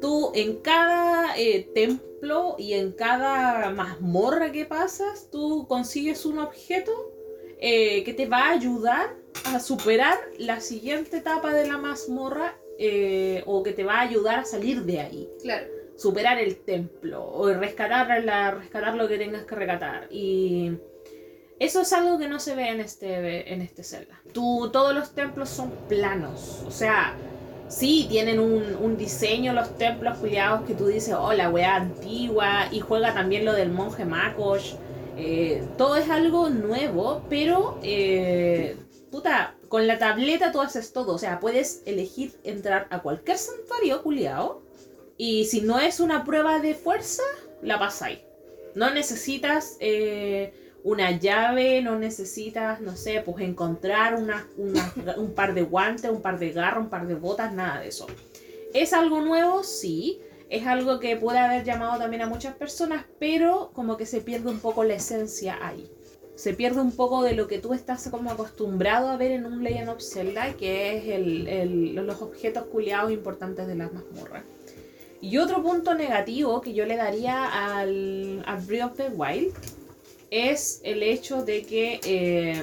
tú 0.00 0.30
en 0.34 0.58
cada 0.58 1.36
eh, 1.36 1.68
templo 1.74 2.56
y 2.58 2.74
en 2.74 2.92
cada 2.92 3.70
mazmorra 3.70 4.52
que 4.52 4.64
pasas, 4.64 5.30
tú 5.30 5.66
consigues 5.68 6.26
un 6.26 6.38
objeto 6.38 7.12
eh, 7.60 8.04
que 8.04 8.14
te 8.14 8.26
va 8.26 8.46
a 8.46 8.50
ayudar 8.50 9.16
a 9.44 9.58
superar 9.60 10.18
la 10.38 10.60
siguiente 10.60 11.18
etapa 11.18 11.52
de 11.52 11.66
la 11.66 11.78
mazmorra 11.78 12.56
eh, 12.78 13.42
o 13.46 13.62
que 13.62 13.72
te 13.72 13.84
va 13.84 13.96
a 13.96 14.00
ayudar 14.02 14.38
a 14.38 14.44
salir 14.44 14.82
de 14.82 15.00
ahí. 15.00 15.28
Claro. 15.42 15.66
Superar 15.96 16.38
el 16.38 16.58
templo 16.58 17.28
o 17.28 17.52
rescatar, 17.52 18.22
la, 18.22 18.52
rescatar 18.52 18.94
lo 18.94 19.08
que 19.08 19.18
tengas 19.18 19.42
que 19.42 19.54
rescatar. 19.56 20.06
Y 20.10 20.72
eso 21.58 21.80
es 21.80 21.92
algo 21.92 22.18
que 22.18 22.28
no 22.28 22.38
se 22.38 22.54
ve 22.54 22.68
en 22.68 22.80
este, 22.80 23.52
en 23.52 23.62
este 23.62 23.82
Zelda. 23.82 24.20
Tú, 24.32 24.70
todos 24.72 24.94
los 24.94 25.12
templos 25.12 25.48
son 25.48 25.72
planos. 25.88 26.62
O 26.66 26.70
sea, 26.70 27.16
sí, 27.66 28.06
tienen 28.08 28.38
un, 28.38 28.76
un 28.80 28.96
diseño 28.96 29.52
los 29.52 29.76
templos 29.76 30.18
culiados 30.18 30.64
que 30.66 30.74
tú 30.74 30.86
dices, 30.86 31.16
oh, 31.18 31.32
la 31.32 31.50
wea 31.50 31.74
antigua. 31.74 32.68
Y 32.70 32.78
juega 32.78 33.12
también 33.12 33.44
lo 33.44 33.54
del 33.54 33.70
monje 33.70 34.04
Makosh. 34.04 34.74
Eh, 35.16 35.66
todo 35.76 35.96
es 35.96 36.08
algo 36.10 36.48
nuevo, 36.48 37.22
pero 37.28 37.80
eh, 37.82 38.76
puta, 39.10 39.56
con 39.68 39.86
la 39.86 39.98
tableta 39.98 40.52
tú 40.52 40.60
haces 40.60 40.92
todo. 40.92 41.14
O 41.14 41.18
sea, 41.18 41.40
puedes 41.40 41.82
elegir 41.86 42.32
entrar 42.44 42.86
a 42.90 43.02
cualquier 43.02 43.38
santuario 43.38 44.02
culiao. 44.02 44.62
Y 45.16 45.46
si 45.46 45.60
no 45.60 45.78
es 45.78 46.00
una 46.00 46.24
prueba 46.24 46.60
de 46.60 46.74
fuerza, 46.74 47.22
la 47.62 47.78
pasáis. 47.78 48.20
No 48.74 48.90
necesitas 48.92 49.76
eh, 49.80 50.52
una 50.84 51.10
llave, 51.18 51.82
no 51.82 51.98
necesitas, 51.98 52.80
no 52.80 52.96
sé, 52.96 53.22
pues 53.24 53.44
encontrar 53.44 54.14
un 55.16 55.34
par 55.34 55.54
de 55.54 55.62
guantes, 55.62 56.10
un 56.10 56.22
par 56.22 56.38
de 56.38 56.52
garras, 56.52 56.84
un 56.84 56.90
par 56.90 57.06
de 57.06 57.14
botas, 57.14 57.52
nada 57.52 57.80
de 57.80 57.88
eso. 57.88 58.06
¿Es 58.72 58.92
algo 58.92 59.20
nuevo? 59.20 59.64
Sí. 59.64 60.20
Es 60.50 60.66
algo 60.66 60.98
que 60.98 61.16
puede 61.16 61.38
haber 61.38 61.62
llamado 61.64 61.98
también 61.98 62.22
a 62.22 62.26
muchas 62.26 62.54
personas, 62.54 63.04
pero 63.18 63.70
como 63.74 63.98
que 63.98 64.06
se 64.06 64.22
pierde 64.22 64.48
un 64.48 64.60
poco 64.60 64.82
la 64.82 64.94
esencia 64.94 65.58
ahí. 65.60 65.90
Se 66.38 66.54
pierde 66.54 66.80
un 66.80 66.92
poco 66.92 67.22
de 67.24 67.32
lo 67.34 67.48
que 67.48 67.58
tú 67.58 67.74
estás 67.74 68.08
como 68.10 68.30
acostumbrado 68.30 69.08
a 69.08 69.16
ver 69.16 69.32
en 69.32 69.44
un 69.44 69.64
Legend 69.64 69.88
of 69.88 70.00
Zelda, 70.00 70.54
que 70.54 70.96
es 70.96 71.06
el- 71.08 71.48
el- 71.48 71.94
los 71.96 72.22
objetos 72.22 72.62
culiados 72.66 73.10
importantes 73.10 73.66
de 73.66 73.74
las 73.74 73.92
mazmorras. 73.92 74.44
Y 75.20 75.38
otro 75.38 75.64
punto 75.64 75.94
negativo 75.96 76.60
que 76.60 76.74
yo 76.74 76.86
le 76.86 76.94
daría 76.94 77.44
al, 77.76 78.44
al 78.46 78.60
Breath 78.64 78.92
of 78.92 78.96
the 78.98 79.08
Wild 79.08 79.52
es 80.30 80.80
el 80.84 81.02
hecho 81.02 81.42
de 81.42 81.62
que 81.64 81.98
eh, 82.04 82.62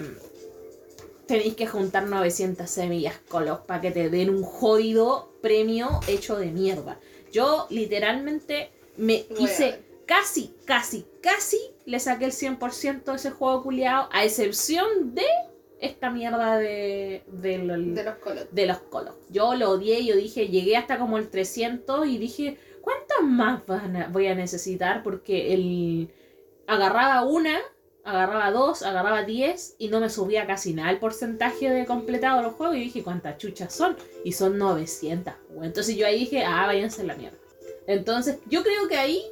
tenéis 1.28 1.56
que 1.56 1.68
juntar 1.68 2.04
900 2.08 2.70
semillas 2.70 3.16
colos 3.28 3.60
para 3.68 3.82
que 3.82 3.92
te 3.92 4.10
den 4.10 4.30
un 4.30 4.44
jodido 4.44 5.34
premio 5.42 6.00
hecho 6.08 6.38
de 6.38 6.46
mierda. 6.46 6.98
Yo 7.34 7.68
literalmente 7.70 8.70
me 8.96 9.26
hice 9.38 9.80
casi, 10.06 10.54
casi, 10.66 11.06
casi 11.22 11.60
le 11.86 12.00
saqué 12.00 12.26
el 12.26 12.32
100% 12.32 13.04
de 13.12 13.16
ese 13.18 13.32
juego 13.32 13.64
culiado, 13.64 14.10
a 14.12 14.24
excepción 14.24 15.14
de 15.14 15.26
esta 15.80 16.10
mierda 16.10 16.58
de, 16.58 17.24
De 17.28 17.58
los 18.04 18.16
colores. 18.16 18.48
de 18.52 18.66
los 18.66 18.78
colos. 18.80 19.16
Yo 19.30 19.56
lo 19.56 19.72
odié, 19.72 20.06
yo 20.06 20.16
dije, 20.16 20.48
llegué 20.48 20.78
hasta 20.78 20.98
como 20.98 21.18
el 21.18 21.30
300 21.30 22.08
y 22.08 22.18
dije, 22.18 22.58
¿cuántas 22.82 23.22
más 23.24 23.66
van 23.66 23.96
a- 23.96 24.08
voy 24.08 24.28
a 24.28 24.36
necesitar? 24.36 25.04
Porque 25.04 25.54
el 25.54 26.10
agarraba 26.68 27.24
una, 27.24 27.60
agarraba 28.04 28.52
dos, 28.52 28.84
agarraba 28.84 29.24
10 29.24 29.76
y 29.78 29.90
no 29.90 30.00
me 30.00 30.10
subía 30.10 30.48
casi 30.48 30.74
nada 30.74 30.90
el 30.92 31.00
porcentaje 31.00 31.70
de 31.70 31.86
completado 31.86 32.42
los 32.42 32.54
juegos 32.54 32.78
y 32.78 32.82
dije, 32.82 33.04
¿cuántas 33.04 33.38
chuchas 33.38 33.74
son? 33.74 33.98
Y 34.24 34.32
son 34.32 34.58
900. 34.58 35.34
Bueno, 35.50 35.66
entonces 35.66 35.96
yo 35.96 36.08
ahí 36.08 36.20
dije, 36.20 36.44
ah, 36.46 36.66
váyanse 36.68 37.02
a 37.02 37.06
la 37.06 37.16
mierda. 37.16 37.38
Entonces, 37.88 38.40
yo 38.48 38.64
creo 38.64 38.88
que 38.88 38.96
ahí 38.98 39.24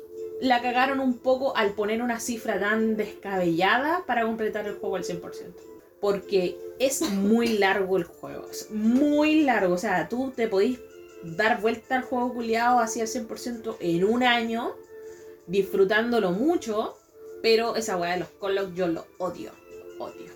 la 0.43 0.61
cagaron 0.61 0.99
un 0.99 1.17
poco 1.17 1.55
al 1.55 1.71
poner 1.71 2.01
una 2.01 2.19
cifra 2.19 2.59
tan 2.59 2.95
descabellada 2.95 4.03
para 4.05 4.23
completar 4.23 4.67
el 4.67 4.75
juego 4.75 4.97
al 4.97 5.03
100% 5.03 5.73
porque 6.03 6.59
es 6.79 7.01
muy 7.01 7.59
largo 7.59 7.95
el 7.95 8.03
juego. 8.03 8.45
Es 8.51 8.69
muy 8.71 9.43
largo. 9.43 9.73
O 9.73 9.77
sea, 9.77 10.09
tú 10.09 10.33
te 10.35 10.49
podís 10.49 10.77
dar 11.23 11.61
vuelta 11.61 11.95
al 11.95 12.01
juego 12.01 12.33
culiado 12.33 12.79
así 12.79 12.99
al 12.99 13.07
100% 13.07 13.77
en 13.79 14.03
un 14.03 14.21
año, 14.21 14.75
disfrutándolo 15.47 16.33
mucho, 16.33 16.97
pero 17.41 17.77
esa 17.77 17.95
weá 17.95 18.15
de 18.15 18.19
los 18.19 18.27
colos 18.31 18.75
yo 18.75 18.87
lo 18.87 19.05
odio. 19.17 19.51
Odio. 19.97 20.29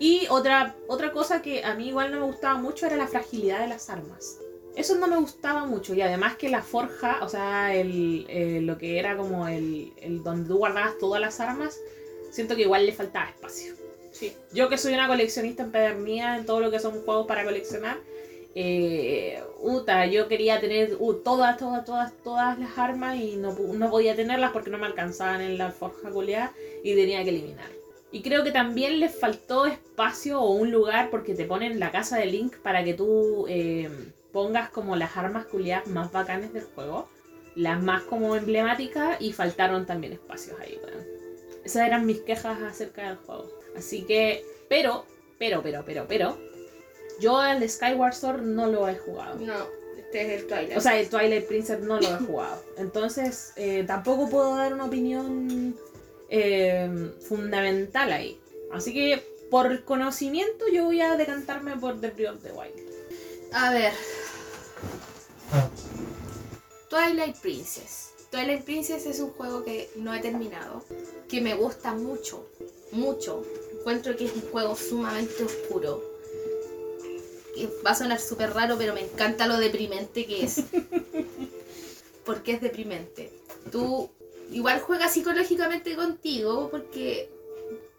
Y 0.00 0.26
otra, 0.30 0.74
otra 0.88 1.12
cosa 1.12 1.42
que 1.42 1.64
a 1.64 1.76
mí 1.76 1.90
igual 1.90 2.10
no 2.10 2.18
me 2.18 2.26
gustaba 2.26 2.58
mucho 2.58 2.84
era 2.86 2.96
la 2.96 3.06
fragilidad 3.06 3.60
de 3.60 3.68
las 3.68 3.90
armas. 3.90 4.40
Eso 4.76 4.96
no 4.96 5.06
me 5.06 5.16
gustaba 5.16 5.66
mucho. 5.66 5.94
Y 5.94 6.02
además 6.02 6.36
que 6.36 6.48
la 6.48 6.62
forja, 6.62 7.20
o 7.22 7.28
sea, 7.28 7.74
el, 7.74 8.26
eh, 8.28 8.60
lo 8.60 8.76
que 8.78 8.98
era 8.98 9.16
como 9.16 9.46
el, 9.48 9.92
el 10.00 10.22
donde 10.22 10.48
tú 10.48 10.58
guardabas 10.58 10.98
todas 10.98 11.20
las 11.20 11.40
armas, 11.40 11.78
siento 12.30 12.56
que 12.56 12.62
igual 12.62 12.86
le 12.86 12.92
faltaba 12.92 13.28
espacio. 13.28 13.74
Sí. 14.10 14.32
Yo 14.52 14.68
que 14.68 14.78
soy 14.78 14.94
una 14.94 15.08
coleccionista 15.08 15.62
empedernida 15.62 16.36
en 16.36 16.46
todo 16.46 16.60
lo 16.60 16.70
que 16.70 16.78
son 16.78 17.02
juegos 17.02 17.26
para 17.26 17.44
coleccionar, 17.44 17.98
eh, 18.56 19.42
uta, 19.60 20.06
yo 20.06 20.28
quería 20.28 20.60
tener 20.60 20.96
uh, 21.00 21.14
todas, 21.14 21.56
todas, 21.56 21.84
todas, 21.84 22.12
todas 22.22 22.58
las 22.58 22.78
armas 22.78 23.16
y 23.16 23.36
no, 23.36 23.52
no 23.52 23.90
podía 23.90 24.14
tenerlas 24.14 24.52
porque 24.52 24.70
no 24.70 24.78
me 24.78 24.86
alcanzaban 24.86 25.40
en 25.40 25.58
la 25.58 25.72
forja 25.72 26.10
culeada 26.10 26.52
y 26.84 26.94
tenía 26.94 27.24
que 27.24 27.30
eliminar. 27.30 27.70
Y 28.12 28.22
creo 28.22 28.44
que 28.44 28.52
también 28.52 29.00
les 29.00 29.12
faltó 29.18 29.66
espacio 29.66 30.40
o 30.40 30.52
un 30.52 30.70
lugar 30.70 31.10
porque 31.10 31.34
te 31.34 31.46
ponen 31.46 31.80
la 31.80 31.90
casa 31.90 32.16
de 32.16 32.26
Link 32.26 32.56
para 32.58 32.84
que 32.84 32.94
tú 32.94 33.46
eh, 33.48 33.90
pongas 34.34 34.68
como 34.68 34.96
las 34.96 35.16
armas 35.16 35.46
culiadas 35.46 35.86
más 35.86 36.10
bacanes 36.10 36.52
del 36.52 36.64
juego, 36.64 37.08
las 37.54 37.80
más 37.80 38.02
como 38.02 38.34
emblemáticas 38.34 39.16
y 39.20 39.32
faltaron 39.32 39.86
también 39.86 40.12
espacios 40.12 40.58
ahí, 40.60 40.78
weón. 40.84 41.06
Esas 41.64 41.86
eran 41.86 42.04
mis 42.04 42.20
quejas 42.20 42.60
acerca 42.60 43.08
del 43.08 43.16
juego. 43.16 43.48
Así 43.76 44.02
que, 44.02 44.44
pero, 44.68 45.06
pero, 45.38 45.62
pero, 45.62 45.84
pero, 45.86 46.06
pero, 46.08 46.38
yo 47.20 47.42
el 47.44 47.70
Skyward 47.70 48.14
Sword 48.14 48.42
no 48.42 48.66
lo 48.66 48.88
he 48.88 48.96
jugado. 48.96 49.38
No, 49.38 49.68
este 49.96 50.22
es 50.22 50.42
el 50.42 50.48
Twilight. 50.48 50.76
O 50.76 50.80
sea, 50.80 50.98
el 50.98 51.08
Twilight 51.08 51.46
Princess 51.46 51.80
no 51.80 52.00
lo 52.00 52.08
he 52.08 52.18
jugado. 52.18 52.60
Entonces, 52.76 53.52
eh, 53.54 53.84
tampoco 53.86 54.28
puedo 54.28 54.56
dar 54.56 54.74
una 54.74 54.86
opinión 54.86 55.76
eh, 56.28 57.12
fundamental 57.20 58.12
ahí. 58.12 58.40
Así 58.72 58.92
que, 58.92 59.22
por 59.48 59.84
conocimiento, 59.84 60.64
yo 60.72 60.86
voy 60.86 61.00
a 61.00 61.16
decantarme 61.16 61.76
por 61.76 62.00
The 62.00 62.10
Breath 62.10 62.34
of 62.34 62.42
the 62.42 62.50
Wild. 62.50 62.94
A 63.52 63.72
ver. 63.72 63.92
Twilight 66.88 67.36
Princess. 67.36 68.10
Twilight 68.30 68.64
Princess 68.64 69.06
es 69.06 69.20
un 69.20 69.30
juego 69.30 69.64
que 69.64 69.90
no 69.96 70.12
he 70.12 70.20
terminado, 70.20 70.84
que 71.28 71.40
me 71.40 71.54
gusta 71.54 71.92
mucho, 71.92 72.48
mucho. 72.92 73.44
Encuentro 73.78 74.16
que 74.16 74.24
es 74.24 74.32
un 74.34 74.42
juego 74.50 74.74
sumamente 74.76 75.44
oscuro. 75.44 76.02
Que 77.54 77.68
va 77.86 77.92
a 77.92 77.94
sonar 77.94 78.18
súper 78.18 78.52
raro, 78.52 78.76
pero 78.76 78.94
me 78.94 79.02
encanta 79.02 79.46
lo 79.46 79.56
deprimente 79.58 80.26
que 80.26 80.44
es. 80.44 80.62
Porque 82.24 82.52
es 82.52 82.60
deprimente. 82.60 83.32
Tú 83.70 84.10
igual 84.50 84.80
juegas 84.80 85.12
psicológicamente 85.12 85.96
contigo 85.96 86.68
porque 86.70 87.30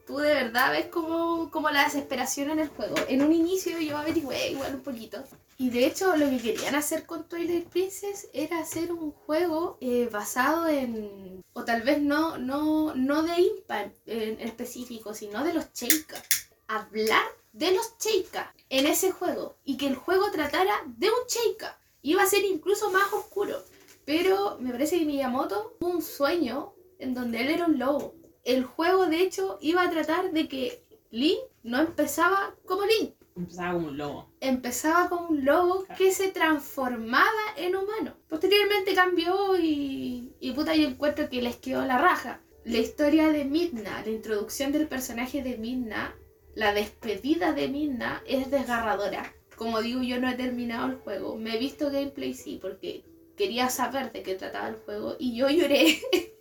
tú 0.05 0.17
de 0.17 0.33
verdad 0.33 0.71
ves 0.71 0.87
como, 0.87 1.49
como 1.51 1.69
la 1.69 1.83
desesperación 1.83 2.51
en 2.51 2.59
el 2.59 2.69
juego. 2.69 2.95
En 3.07 3.21
un 3.23 3.33
inicio 3.33 3.79
yo 3.79 3.97
averigüé 3.97 4.51
igual 4.51 4.75
un 4.75 4.81
poquito. 4.81 5.23
Y 5.57 5.69
de 5.69 5.85
hecho 5.85 6.15
lo 6.15 6.29
que 6.29 6.41
querían 6.41 6.75
hacer 6.75 7.05
con 7.05 7.27
Twilight 7.27 7.67
Princess 7.69 8.27
era 8.33 8.59
hacer 8.59 8.91
un 8.91 9.11
juego 9.11 9.77
eh, 9.81 10.09
basado 10.11 10.67
en... 10.67 11.43
O 11.53 11.63
tal 11.63 11.81
vez 11.81 12.01
no, 12.01 12.37
no, 12.37 12.93
no 12.93 13.23
de 13.23 13.41
Impa 13.41 13.89
en 14.05 14.41
específico, 14.41 15.13
sino 15.13 15.43
de 15.43 15.53
los 15.53 15.71
Cheika. 15.71 16.21
Hablar 16.67 17.23
de 17.53 17.71
los 17.71 17.97
Cheika 17.97 18.53
en 18.69 18.87
ese 18.87 19.11
juego. 19.11 19.55
Y 19.63 19.77
que 19.77 19.87
el 19.87 19.95
juego 19.95 20.29
tratara 20.31 20.75
de 20.85 21.07
un 21.07 21.27
Cheika. 21.27 21.79
Iba 22.01 22.23
a 22.23 22.27
ser 22.27 22.43
incluso 22.43 22.91
más 22.91 23.11
oscuro. 23.13 23.63
Pero 24.05 24.57
me 24.59 24.71
parece 24.71 24.99
que 24.99 25.05
Miyamoto 25.05 25.75
tuvo 25.79 25.89
un 25.89 26.01
sueño 26.01 26.73
en 26.99 27.13
donde 27.13 27.41
él 27.41 27.49
era 27.49 27.65
un 27.65 27.79
lobo. 27.79 28.13
El 28.45 28.63
juego 28.63 29.07
de 29.07 29.21
hecho 29.21 29.57
iba 29.59 29.81
a 29.81 29.89
tratar 29.89 30.31
de 30.31 30.47
que 30.47 30.83
Link 31.09 31.39
no 31.63 31.79
empezaba 31.81 32.55
como 32.65 32.83
Link 32.85 33.15
Empezaba 33.35 33.73
como 33.73 33.87
un 33.87 33.97
lobo. 33.97 34.29
empezaba 34.39 35.09
como 35.09 35.27
un 35.29 35.43
lobo 35.43 35.85
que 35.97 36.11
se 36.11 36.29
transformaba 36.29 37.25
en 37.57 37.75
humano. 37.75 38.15
Posteriormente 38.29 38.95
cambió 38.95 39.57
y, 39.57 40.31
y 40.39 40.51
puta, 40.53 40.73
yo 40.73 40.87
encuentro 40.87 41.27
que 41.29 41.41
les 41.41 41.57
quedó 41.57 41.83
la 41.85 41.97
raja. 41.97 42.39
La 42.63 42.77
historia 42.77 43.29
de 43.29 43.43
Midna, 43.43 44.03
la 44.05 44.11
introducción 44.11 44.71
del 44.71 44.87
personaje 44.87 45.43
de 45.43 45.57
Midna, 45.57 46.15
la 46.53 46.73
despedida 46.73 47.51
de 47.51 47.67
Midna 47.67 48.23
es 48.25 48.49
desgarradora. 48.51 49.33
Como 49.57 49.81
digo, 49.81 50.01
yo 50.01 50.21
no 50.21 50.29
he 50.29 50.35
terminado 50.35 50.91
el 50.91 50.97
juego. 50.97 51.35
Me 51.35 51.55
he 51.55 51.59
visto 51.59 51.91
gameplay, 51.91 52.33
sí, 52.33 52.59
porque 52.61 53.03
quería 53.35 53.69
saber 53.69 54.13
de 54.13 54.23
qué 54.23 54.35
trataba 54.35 54.69
el 54.69 54.75
juego 54.75 55.17
y 55.19 55.35
yo 55.35 55.49
lloré 55.49 55.99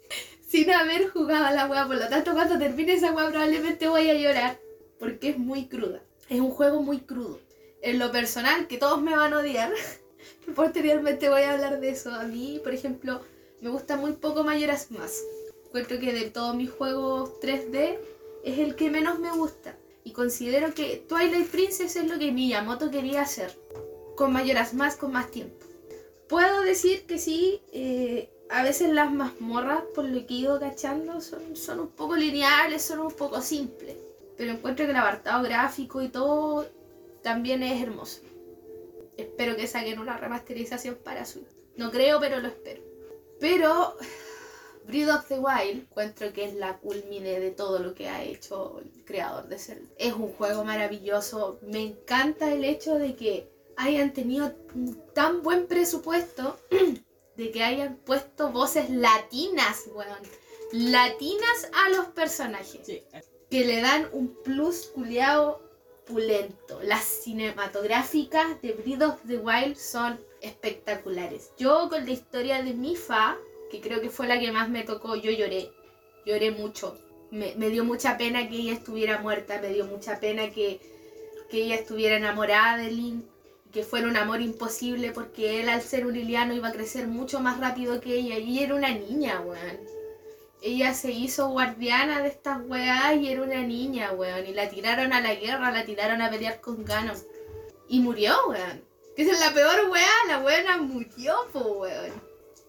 sin 0.55 0.71
haber 0.71 1.09
jugado 1.09 1.47
a 1.47 1.51
la 1.51 1.67
wea. 1.67 1.85
Por 1.85 1.97
lo 1.97 2.09
tanto, 2.09 2.33
cuando 2.33 2.57
termine 2.57 2.93
esa 2.93 3.13
wea 3.13 3.29
probablemente 3.29 3.89
voy 3.89 4.09
a 4.09 4.15
llorar 4.15 4.61
porque 5.01 5.31
es 5.31 5.39
muy 5.39 5.67
cruda. 5.67 6.01
Es 6.29 6.39
un 6.39 6.51
juego 6.51 6.81
muy 6.81 7.01
crudo. 7.01 7.41
En 7.83 7.99
lo 7.99 8.13
personal, 8.13 8.69
que 8.69 8.79
todos 8.79 9.03
me 9.03 9.17
van 9.17 9.35
a 9.35 9.39
odiar, 9.39 9.73
Posteriormente 10.55 11.29
voy 11.29 11.43
a 11.43 11.55
hablar 11.55 11.81
de 11.81 11.91
eso. 11.91 12.15
A 12.15 12.23
mí, 12.23 12.61
por 12.63 12.73
ejemplo, 12.73 13.21
me 13.63 13.71
gusta 13.71 13.97
muy 13.97 14.13
poco 14.13 14.45
Mayoras 14.45 14.93
Más. 14.93 15.25
Encuentro 15.67 15.99
que 15.99 16.13
de 16.13 16.31
todos 16.31 16.55
mis 16.55 16.71
juegos 16.71 17.33
3D 17.41 17.99
es 18.45 18.59
el 18.61 18.77
que 18.77 18.91
menos 18.91 19.19
me 19.19 19.33
gusta. 19.33 19.77
Y 20.05 20.13
considero 20.13 20.73
que 20.73 21.05
Twilight 21.09 21.49
Princess 21.49 21.97
es 21.97 22.09
lo 22.09 22.19
que 22.19 22.31
Miyamoto 22.31 22.93
quería 22.93 23.23
hacer. 23.23 23.59
Con 24.17 24.33
Mayoras 24.33 24.73
Más, 24.73 24.95
con 24.95 25.11
más 25.11 25.33
tiempo. 25.33 25.67
Puedo 26.29 26.63
decir 26.63 27.07
que 27.07 27.19
sí, 27.19 27.61
eh, 27.73 28.31
a 28.51 28.63
veces 28.63 28.91
las 28.91 29.13
mazmorras, 29.13 29.83
por 29.95 30.05
lo 30.05 30.27
que 30.27 30.35
he 30.35 30.39
ido 30.39 30.61
cachando, 30.61 31.21
son, 31.21 31.57
son 31.57 31.81
un 31.81 31.89
poco 31.89 32.17
lineales, 32.17 32.83
son 32.83 33.01
un 33.01 33.13
poco 33.13 33.41
simples. 33.41 33.97
Pero 34.37 34.53
encuentro 34.53 34.85
que 34.85 34.91
el 34.91 34.97
apartado 34.97 35.43
gráfico 35.43 36.03
y 36.03 36.09
todo 36.09 36.67
también 37.23 37.63
es 37.63 37.83
hermoso. 37.83 38.21
Espero 39.17 39.57
que 39.57 39.67
saquen 39.67 39.99
una 39.99 40.17
remasterización 40.17 40.97
para 40.97 41.25
Switch. 41.25 41.47
No 41.77 41.91
creo, 41.91 42.21
pero 42.21 42.41
lo 42.41 42.49
espero. 42.49 42.83
Pero 43.41 43.97
Breath 44.87 45.11
of 45.11 45.29
the 45.29 45.39
Wild 45.39 45.83
encuentro 45.83 46.33
que 46.33 46.45
es 46.45 46.55
la 46.55 46.79
culmine 46.79 47.41
de 47.41 47.51
todo 47.51 47.79
lo 47.79 47.95
que 47.95 48.09
ha 48.09 48.23
hecho 48.23 48.81
el 48.81 49.05
creador 49.05 49.49
de 49.49 49.59
Zelda. 49.59 49.89
Es 49.99 50.13
un 50.13 50.29
juego 50.29 50.65
maravilloso. 50.65 51.59
Me 51.63 51.83
encanta 51.83 52.53
el 52.53 52.65
hecho 52.65 52.97
de 52.97 53.15
que 53.17 53.49
hayan 53.77 54.13
tenido 54.13 54.53
tan 55.15 55.43
buen 55.43 55.67
presupuesto 55.67 56.59
de 57.37 57.51
que 57.51 57.63
hayan 57.63 57.97
puesto 57.97 58.51
voces 58.51 58.91
latinas, 58.91 59.85
weón. 59.93 60.19
Latinas 60.73 61.71
a 61.73 61.91
los 61.91 62.07
personajes. 62.07 62.81
Sí. 62.85 63.03
Que 63.51 63.65
le 63.65 63.81
dan 63.81 64.09
un 64.13 64.35
plus 64.43 64.87
culiao 64.95 65.61
pulento. 66.05 66.81
Las 66.83 67.05
cinematográficas 67.05 68.61
de 68.63 68.73
Breath 68.73 69.03
of 69.03 69.21
the 69.27 69.39
Wild 69.39 69.77
son 69.77 70.21
espectaculares. 70.41 71.53
Yo 71.59 71.89
con 71.89 72.05
la 72.05 72.13
historia 72.13 72.63
de 72.63 72.75
Mifa, 72.75 73.37
que 73.71 73.81
creo 73.81 74.01
que 74.01 74.11
fue 74.11 74.27
la 74.27 74.39
que 74.39 74.53
más 74.53 74.69
me 74.69 74.83
tocó, 74.83 75.17
yo 75.17 75.31
lloré. 75.31 75.71
Lloré 76.27 76.51
mucho. 76.51 76.99
Me, 77.31 77.55
me 77.57 77.69
dio 77.69 77.85
mucha 77.85 78.17
pena 78.17 78.49
que 78.49 78.57
ella 78.57 78.75
estuviera 78.75 79.19
muerta, 79.19 79.61
me 79.61 79.71
dio 79.71 79.87
mucha 79.87 80.21
pena 80.21 80.51
que, 80.51 80.81
que 81.51 81.65
ella 81.65 81.77
estuviera 81.77 82.17
enamorada 82.17 82.77
de 82.77 82.91
Link, 82.91 83.25
que 83.75 83.83
fuera 83.83 84.07
un 84.07 84.17
amor 84.17 84.41
imposible 84.41 85.11
porque 85.11 85.61
él 85.61 85.69
al 85.69 85.83
ser 85.83 86.07
un 86.07 86.15
Liliano 86.15 86.55
iba 86.55 86.69
a 86.69 86.73
crecer 86.73 87.09
mucho 87.09 87.41
más 87.41 87.59
rápido 87.59 88.01
que 88.01 88.15
ella 88.15 88.39
y 88.39 88.61
era 88.61 88.77
una 88.77 88.95
niña, 88.95 89.41
weón. 89.41 89.81
Ella 90.63 90.95
se 90.95 91.11
hizo 91.11 91.49
guardiana 91.49 92.23
de 92.23 92.29
estas 92.29 92.65
weas 92.69 93.17
y 93.17 93.29
era 93.29 93.43
una 93.43 93.63
niña, 93.63 94.13
weón. 94.13 94.47
Y 94.47 94.55
la 94.55 94.71
tiraron 94.71 95.13
a 95.13 95.21
la 95.21 95.35
guerra, 95.35 95.73
la 95.73 95.85
tiraron 95.85 96.23
a 96.23 96.31
pelear 96.31 96.61
con 96.61 96.85
Ganon. 96.85 97.17
Y 97.89 97.99
murió, 97.99 98.33
weón. 98.49 98.81
Que 99.17 99.23
es 99.23 99.41
la 99.41 99.53
peor 99.53 99.91
wea, 99.91 100.15
la 100.29 100.39
weona 100.39 100.79
murió, 100.79 101.35
po, 101.53 101.81
weón. 101.81 102.13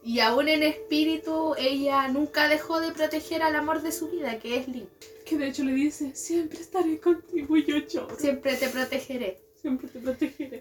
Y 0.03 0.21
aún 0.21 0.49
en 0.49 0.63
espíritu, 0.63 1.53
ella 1.55 2.07
nunca 2.07 2.49
dejó 2.49 2.79
de 2.81 2.91
proteger 2.93 3.43
al 3.43 3.55
amor 3.55 3.83
de 3.83 3.91
su 3.91 4.09
vida, 4.09 4.39
que 4.39 4.57
es 4.57 4.67
Link. 4.67 4.89
Que 5.23 5.37
de 5.37 5.49
hecho 5.49 5.63
le 5.63 5.73
dice, 5.73 6.15
siempre 6.15 6.59
estaré 6.59 6.99
contigo 6.99 7.55
y 7.57 7.63
yo 7.63 7.77
lloro. 7.77 8.17
Siempre 8.17 8.55
te 8.55 8.69
protegeré. 8.69 9.44
Siempre 9.65 9.89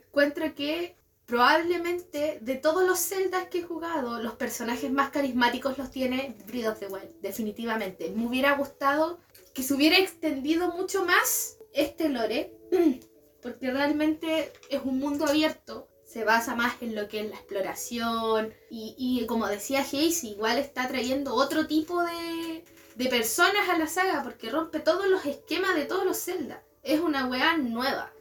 encuentro 0.09 0.55
que 0.55 0.97
probablemente 1.27 2.39
de 2.41 2.55
todos 2.55 2.87
los 2.87 2.99
Zeldas 2.99 3.49
que 3.49 3.59
he 3.59 3.63
jugado, 3.63 4.23
los 4.23 4.33
personajes 4.37 4.91
más 4.91 5.11
carismáticos 5.11 5.77
los 5.77 5.91
tiene 5.91 6.35
Breath 6.47 6.69
of 6.69 6.79
the 6.79 6.87
Wild, 6.87 7.21
definitivamente. 7.21 8.11
Me 8.17 8.27
hubiera 8.27 8.57
gustado 8.57 9.19
que 9.53 9.63
se 9.63 9.75
hubiera 9.75 9.99
extendido 9.99 10.69
mucho 10.69 11.05
más 11.05 11.59
este 11.75 12.09
lore, 12.09 12.57
porque 13.43 13.71
realmente 13.71 14.51
es 14.71 14.81
un 14.83 14.99
mundo 14.99 15.27
abierto, 15.27 15.87
se 16.07 16.25
basa 16.25 16.55
más 16.55 16.81
en 16.81 16.95
lo 16.95 17.07
que 17.07 17.21
es 17.21 17.29
la 17.29 17.37
exploración 17.37 18.55
y, 18.71 18.95
y 18.97 19.27
como 19.27 19.49
decía 19.49 19.81
Hayes, 19.81 20.25
igual 20.25 20.57
está 20.57 20.89
trayendo 20.89 21.35
otro 21.35 21.67
tipo 21.67 22.03
de, 22.03 22.65
de 22.95 23.07
personas 23.11 23.69
a 23.69 23.77
la 23.77 23.87
saga, 23.87 24.23
porque 24.23 24.49
rompe 24.49 24.81
todos 24.81 25.09
los 25.09 25.27
esquemas 25.27 25.75
de 25.75 25.85
todos 25.85 26.07
los 26.07 26.19
Zelda. 26.19 26.63
Es 26.83 27.01
una 27.01 27.27
weá 27.27 27.59
nueva. 27.59 28.14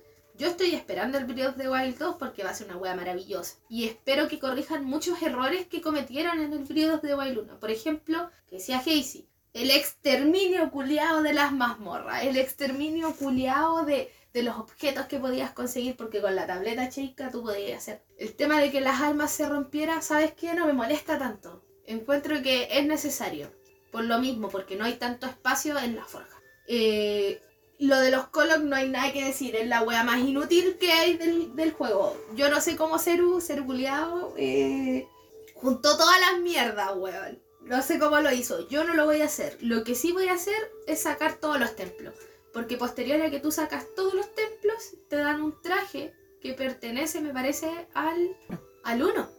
Yo 0.43 0.49
estoy 0.49 0.75
esperando 0.75 1.17
el 1.17 1.23
Breath 1.23 1.51
of 1.51 1.55
the 1.55 1.69
Wild 1.69 1.97
2 1.97 2.17
porque 2.19 2.43
va 2.43 2.49
a 2.49 2.53
ser 2.53 2.67
una 2.67 2.75
wea 2.75 2.93
maravillosa. 2.93 3.59
Y 3.69 3.85
espero 3.85 4.27
que 4.27 4.39
corrijan 4.39 4.83
muchos 4.83 5.21
errores 5.21 5.67
que 5.67 5.79
cometieron 5.79 6.41
en 6.41 6.51
el 6.51 6.65
Breath 6.65 6.95
of 6.95 7.01
the 7.01 7.15
Wild 7.15 7.37
1. 7.37 7.59
Por 7.61 7.71
ejemplo, 7.71 8.29
que 8.49 8.57
decía 8.57 8.79
Casey, 8.79 9.29
el 9.53 9.71
exterminio 9.71 10.69
culiado 10.69 11.23
de 11.23 11.31
las 11.31 11.53
mazmorras, 11.53 12.25
el 12.25 12.35
exterminio 12.35 13.15
culiado 13.15 13.85
de, 13.85 14.11
de 14.33 14.43
los 14.43 14.57
objetos 14.57 15.05
que 15.05 15.17
podías 15.17 15.51
conseguir, 15.51 15.95
porque 15.95 16.19
con 16.19 16.35
la 16.35 16.45
tableta 16.45 16.89
chica 16.89 17.31
tú 17.31 17.41
podías 17.41 17.77
hacer. 17.77 18.03
El 18.17 18.35
tema 18.35 18.59
de 18.59 18.69
que 18.69 18.81
las 18.81 18.99
almas 18.99 19.31
se 19.31 19.47
rompieran, 19.47 20.03
¿sabes 20.03 20.33
qué? 20.33 20.53
No 20.53 20.67
me 20.67 20.73
molesta 20.73 21.17
tanto. 21.17 21.63
Encuentro 21.85 22.41
que 22.41 22.67
es 22.69 22.85
necesario. 22.85 23.49
Por 23.93 24.03
lo 24.03 24.19
mismo, 24.19 24.49
porque 24.49 24.75
no 24.75 24.83
hay 24.83 24.95
tanto 24.95 25.25
espacio 25.25 25.79
en 25.79 25.95
la 25.95 26.03
forja. 26.03 26.37
Eh, 26.67 27.41
lo 27.79 27.99
de 27.99 28.11
los 28.11 28.27
Colok 28.27 28.59
no 28.59 28.75
hay 28.75 28.89
nada 28.89 29.11
que 29.11 29.25
decir, 29.25 29.55
es 29.55 29.67
la 29.67 29.83
wea 29.83 30.03
más 30.03 30.19
inútil 30.19 30.77
que 30.77 30.91
hay 30.91 31.17
del, 31.17 31.55
del 31.55 31.71
juego. 31.73 32.15
Yo 32.35 32.49
no 32.49 32.61
sé 32.61 32.75
cómo 32.75 32.99
Ceru, 32.99 33.41
Ceru 33.41 33.65
culiao, 33.65 34.33
eh, 34.37 35.07
juntó 35.55 35.97
todas 35.97 36.19
las 36.21 36.39
mierdas, 36.41 36.91
weón. 36.95 37.41
No 37.61 37.81
sé 37.81 37.97
cómo 37.97 38.19
lo 38.19 38.31
hizo, 38.31 38.67
yo 38.67 38.83
no 38.83 38.93
lo 38.93 39.05
voy 39.05 39.21
a 39.21 39.25
hacer. 39.25 39.57
Lo 39.61 39.83
que 39.83 39.95
sí 39.95 40.11
voy 40.11 40.27
a 40.27 40.33
hacer 40.33 40.55
es 40.85 41.01
sacar 41.01 41.35
todos 41.35 41.59
los 41.59 41.75
templos. 41.75 42.13
Porque 42.51 42.77
posterior 42.77 43.21
a 43.21 43.31
que 43.31 43.39
tú 43.39 43.51
sacas 43.51 43.85
todos 43.95 44.13
los 44.13 44.33
templos, 44.35 44.95
te 45.09 45.15
dan 45.15 45.41
un 45.41 45.61
traje 45.61 46.13
que 46.41 46.53
pertenece, 46.53 47.21
me 47.21 47.33
parece, 47.33 47.69
al, 47.93 48.37
al 48.83 49.01
1. 49.01 49.29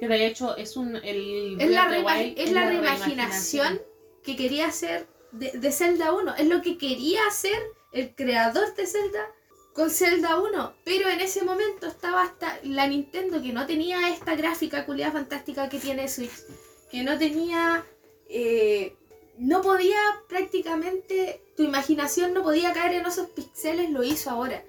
Que 0.00 0.08
de 0.08 0.26
hecho 0.26 0.56
es 0.56 0.76
un. 0.76 0.96
El 0.96 1.60
Es 1.60 1.70
la, 1.70 1.88
la 1.88 2.68
reimaginación 2.68 3.80
que 4.24 4.34
quería 4.34 4.66
hacer 4.66 5.06
de, 5.30 5.52
de 5.52 5.72
Zelda 5.72 6.12
1. 6.12 6.36
Es 6.36 6.48
lo 6.48 6.62
que 6.62 6.78
quería 6.78 7.20
hacer 7.28 7.62
el 7.94 8.14
creador 8.14 8.74
de 8.74 8.86
Zelda 8.86 9.30
con 9.72 9.90
Zelda 9.90 10.38
1. 10.40 10.74
Pero 10.84 11.08
en 11.08 11.20
ese 11.20 11.42
momento 11.44 11.86
estaba 11.86 12.22
hasta 12.22 12.58
la 12.64 12.86
Nintendo 12.86 13.40
que 13.40 13.52
no 13.52 13.66
tenía 13.66 14.10
esta 14.10 14.34
gráfica 14.34 14.84
culiada 14.84 15.12
fantástica 15.12 15.68
que 15.68 15.78
tiene 15.78 16.08
Switch. 16.08 16.44
Que 16.90 17.02
no 17.02 17.16
tenía... 17.18 17.86
eh, 18.28 18.96
no 19.38 19.62
podía 19.62 19.98
prácticamente... 20.28 21.40
Tu 21.56 21.62
imaginación 21.62 22.34
no 22.34 22.42
podía 22.42 22.72
caer 22.72 22.96
en 22.96 23.06
esos 23.06 23.30
píxeles, 23.30 23.90
lo 23.90 24.02
hizo 24.02 24.30
ahora. 24.30 24.64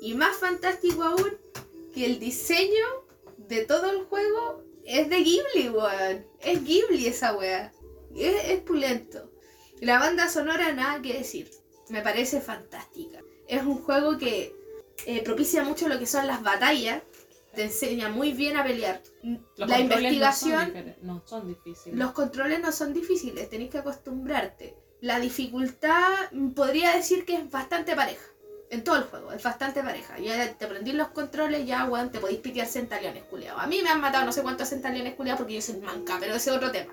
Y 0.00 0.14
más 0.14 0.36
fantástico 0.36 1.04
aún, 1.04 1.38
que 1.94 2.06
el 2.06 2.18
diseño 2.18 2.84
de 3.36 3.64
todo 3.64 3.90
el 3.90 4.04
juego 4.04 4.64
es 4.84 5.08
de 5.08 5.16
Ghibli, 5.18 5.68
weón. 5.68 6.26
Es 6.40 6.64
Ghibli 6.64 7.06
esa 7.06 7.36
wea. 7.36 7.72
Es, 8.16 8.50
es 8.50 8.60
pulento. 8.60 9.30
La 9.80 9.98
banda 10.00 10.28
sonora, 10.28 10.72
nada 10.72 11.00
que 11.00 11.14
decir. 11.14 11.50
Me 11.88 12.00
parece 12.02 12.40
fantástica. 12.40 13.20
Es 13.46 13.62
un 13.62 13.78
juego 13.82 14.16
que 14.18 14.54
eh, 15.06 15.22
propicia 15.22 15.62
mucho 15.64 15.88
lo 15.88 15.98
que 15.98 16.06
son 16.06 16.26
las 16.26 16.42
batallas. 16.42 17.02
Te 17.54 17.64
enseña 17.64 18.08
muy 18.08 18.32
bien 18.32 18.56
a 18.56 18.64
pelear. 18.64 19.00
Los 19.56 19.68
la 19.68 19.76
controles 19.76 20.18
no 20.18 20.32
son 20.32 20.60
investigación, 20.62 20.94
No 21.02 21.22
son, 21.24 21.46
difíciles. 21.46 21.98
los 21.98 22.12
controles 22.12 22.60
no 22.60 22.72
son 22.72 22.92
difíciles, 22.92 23.48
tenés 23.48 23.70
que 23.70 23.78
acostumbrarte. 23.78 24.74
La 25.00 25.20
dificultad 25.20 26.32
mm, 26.32 26.50
podría 26.50 26.96
decir 26.96 27.24
que 27.24 27.36
es 27.36 27.50
bastante 27.50 27.94
pareja. 27.94 28.24
En 28.70 28.82
todo 28.82 28.96
el 28.96 29.04
juego, 29.04 29.30
es 29.30 29.40
bastante 29.42 29.82
pareja. 29.84 30.18
Ya 30.18 30.52
te 30.54 30.64
aprendí 30.64 30.92
los 30.92 31.08
controles, 31.08 31.64
ya, 31.64 31.84
weón, 31.84 32.10
te 32.10 32.18
podéis 32.18 32.40
pitear 32.40 32.66
centaliones, 32.66 33.22
culiados. 33.24 33.62
A 33.62 33.68
mí 33.68 33.80
me 33.82 33.90
han 33.90 34.00
matado 34.00 34.24
no 34.24 34.32
sé 34.32 34.42
cuántos 34.42 34.68
centaliones, 34.70 35.14
culiados, 35.14 35.38
porque 35.38 35.54
yo 35.54 35.62
soy 35.62 35.76
manca, 35.76 36.16
pero 36.18 36.34
ese 36.34 36.50
es 36.50 36.56
otro 36.56 36.72
tema. 36.72 36.92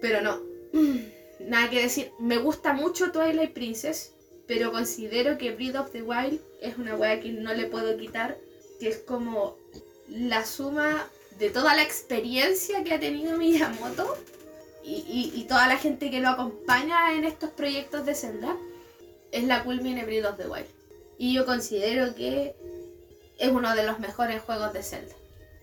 Pero 0.00 0.22
no. 0.22 0.40
Nada 1.40 1.70
que 1.70 1.82
decir. 1.82 2.10
Me 2.18 2.38
gusta 2.38 2.72
mucho 2.72 3.12
Twilight 3.12 3.52
Princess, 3.52 4.13
pero 4.46 4.72
considero 4.72 5.38
que 5.38 5.52
Breath 5.52 5.76
of 5.76 5.90
the 5.92 6.02
Wild 6.02 6.40
es 6.60 6.76
una 6.78 6.94
weá 6.96 7.20
que 7.20 7.32
no 7.32 7.52
le 7.54 7.66
puedo 7.66 7.96
quitar, 7.96 8.36
que 8.80 8.88
es 8.88 8.98
como 8.98 9.56
la 10.08 10.44
suma 10.44 11.08
de 11.38 11.50
toda 11.50 11.74
la 11.74 11.82
experiencia 11.82 12.84
que 12.84 12.94
ha 12.94 13.00
tenido 13.00 13.36
Miyamoto 13.36 14.16
y, 14.84 15.04
y- 15.08 15.32
y 15.40 15.44
toda 15.44 15.66
la 15.66 15.78
gente 15.78 16.10
que 16.10 16.20
lo 16.20 16.28
acompaña 16.28 17.14
en 17.14 17.24
estos 17.24 17.50
proyectos 17.50 18.04
de 18.06 18.14
Zelda, 18.14 18.56
es 19.32 19.44
la 19.44 19.64
culmine 19.64 20.04
Breath 20.04 20.26
of 20.26 20.36
the 20.36 20.46
Wild. 20.46 20.66
Y 21.18 21.34
yo 21.34 21.44
considero 21.46 22.14
que 22.14 22.54
es 23.38 23.50
uno 23.50 23.74
de 23.74 23.84
los 23.84 23.98
mejores 23.98 24.42
juegos 24.42 24.72
de 24.72 24.82
Zelda. 24.82 25.14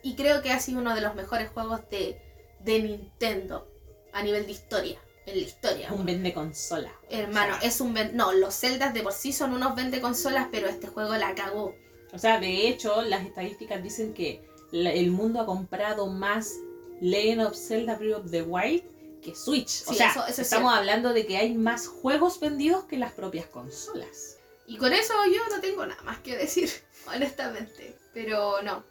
Y 0.03 0.15
creo 0.15 0.41
que 0.41 0.51
ha 0.51 0.59
sido 0.59 0.79
uno 0.79 0.95
de 0.95 1.01
los 1.01 1.13
mejores 1.15 1.49
juegos 1.51 1.82
de, 1.89 2.19
de 2.61 2.82
Nintendo 2.82 3.67
a 4.11 4.23
nivel 4.23 4.45
de 4.45 4.51
historia. 4.51 4.99
En 5.32 5.38
la 5.38 5.43
historia. 5.43 5.88
Es 5.88 5.91
un 5.93 6.05
vende 6.05 6.34
consola. 6.34 6.91
Hermano, 7.09 7.55
es 7.61 7.79
un... 7.82 7.93
ven- 7.93 8.15
No, 8.15 8.34
los 8.34 8.53
Zeldas 8.55 8.93
de 8.93 9.01
por 9.01 9.13
sí 9.13 9.32
son 9.34 9.53
unos 9.53 9.75
vende 9.75 10.01
consolas, 10.01 10.47
pero 10.51 10.67
este 10.67 10.88
juego 10.88 11.15
la 11.15 11.34
cagó. 11.36 11.75
O 12.13 12.17
sea, 12.17 12.39
de 12.39 12.67
hecho, 12.67 13.01
las 13.03 13.25
estadísticas 13.25 13.82
dicen 13.82 14.13
que 14.13 14.43
el 14.73 15.11
mundo 15.11 15.39
ha 15.41 15.45
comprado 15.45 16.07
más 16.07 16.55
Legend 16.99 17.41
of 17.47 17.55
Zelda 17.55 17.95
Breath 17.95 18.25
of 18.25 18.32
the 18.32 18.41
Wild 18.43 18.84
que 19.21 19.36
Switch. 19.36 19.84
o 19.88 19.91
Sí, 19.91 19.95
sea, 19.97 20.09
eso- 20.11 20.21
eso 20.21 20.29
es 20.29 20.39
estamos 20.39 20.73
hablando 20.73 21.13
de 21.13 21.25
que 21.25 21.38
hay 21.38 21.53
más 21.53 21.88
juegos 21.88 22.39
vendidos 22.39 22.84
que 22.86 22.97
las 22.97 23.11
propias 23.13 23.45
consolas. 23.45 24.38
Y 24.67 24.77
con 24.77 24.91
eso 24.93 25.13
yo 25.34 25.41
no 25.55 25.61
tengo 25.61 25.86
nada 25.86 26.01
más 26.03 26.19
que 26.19 26.36
decir, 26.38 26.69
honestamente. 27.07 27.95
Pero 28.13 28.61
no. 28.63 28.84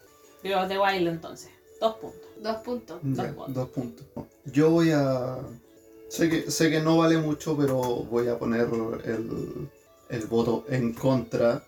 Breath 0.42 0.62
of 0.62 0.68
the 0.68 0.78
Wild 0.78 1.08
entonces. 1.08 1.50
Dos 1.80 1.96
puntos. 1.96 2.20
Dos 2.38 2.56
puntos. 2.62 3.00
Ya, 3.02 3.24
Dos 3.24 3.34
puntos. 3.34 3.54
dos 3.54 3.68
puntos. 3.68 4.06
Yo 4.46 4.70
voy 4.70 4.90
a. 4.92 5.38
Sé 6.10 6.28
que, 6.28 6.50
sé 6.50 6.70
que 6.70 6.80
no 6.80 6.96
vale 6.96 7.18
mucho, 7.18 7.56
pero 7.56 7.76
voy 7.78 8.26
a 8.26 8.36
poner 8.36 8.62
el, 9.04 9.70
el 10.08 10.26
voto 10.26 10.64
en 10.68 10.92
contra. 10.92 11.64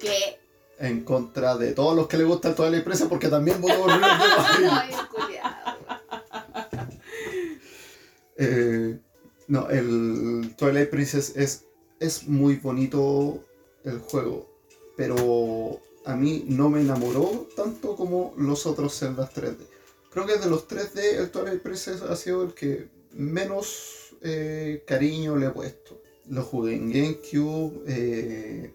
¿Qué? 0.00 0.40
En 0.80 1.04
contra 1.04 1.56
de 1.56 1.74
todos 1.74 1.94
los 1.94 2.08
que 2.08 2.16
les 2.18 2.26
gusta 2.26 2.48
el 2.48 2.56
Twilight 2.56 2.82
Princess, 2.82 3.06
porque 3.08 3.28
también 3.28 3.60
voto 3.60 3.74
por. 3.78 3.90
Eh, 8.40 8.96
no, 9.48 9.68
el 9.68 10.54
Twilight 10.56 10.90
Princess 10.90 11.32
es, 11.34 11.64
es 11.98 12.28
muy 12.28 12.54
bonito 12.54 13.42
el 13.82 13.98
juego, 13.98 14.48
pero 14.96 15.80
a 16.04 16.14
mí 16.14 16.44
no 16.46 16.70
me 16.70 16.80
enamoró 16.80 17.48
tanto 17.56 17.96
como 17.96 18.34
los 18.36 18.64
otros 18.64 18.96
Zelda 18.96 19.28
3D. 19.28 19.66
Creo 20.12 20.24
que 20.24 20.36
de 20.36 20.48
los 20.48 20.68
3D 20.68 21.16
el 21.16 21.32
Twilight 21.32 21.62
Princess 21.62 22.00
ha 22.02 22.14
sido 22.14 22.44
el 22.44 22.54
que 22.54 22.88
menos 23.18 24.16
eh, 24.22 24.82
cariño 24.86 25.36
le 25.36 25.46
he 25.46 25.50
puesto. 25.50 26.00
Lo 26.30 26.42
jugué 26.42 26.74
en 26.76 26.90
GameCube, 26.90 27.82
eh, 27.86 28.72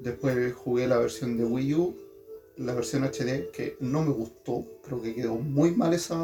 después 0.00 0.52
jugué 0.54 0.86
la 0.88 0.98
versión 0.98 1.36
de 1.36 1.44
Wii 1.44 1.74
U, 1.74 1.96
la 2.56 2.74
versión 2.74 3.04
HD 3.04 3.50
que 3.52 3.76
no 3.80 4.02
me 4.02 4.12
gustó, 4.12 4.64
creo 4.82 5.00
que 5.00 5.14
quedó 5.14 5.34
muy 5.36 5.70
mal 5.72 5.92
esa, 5.94 6.16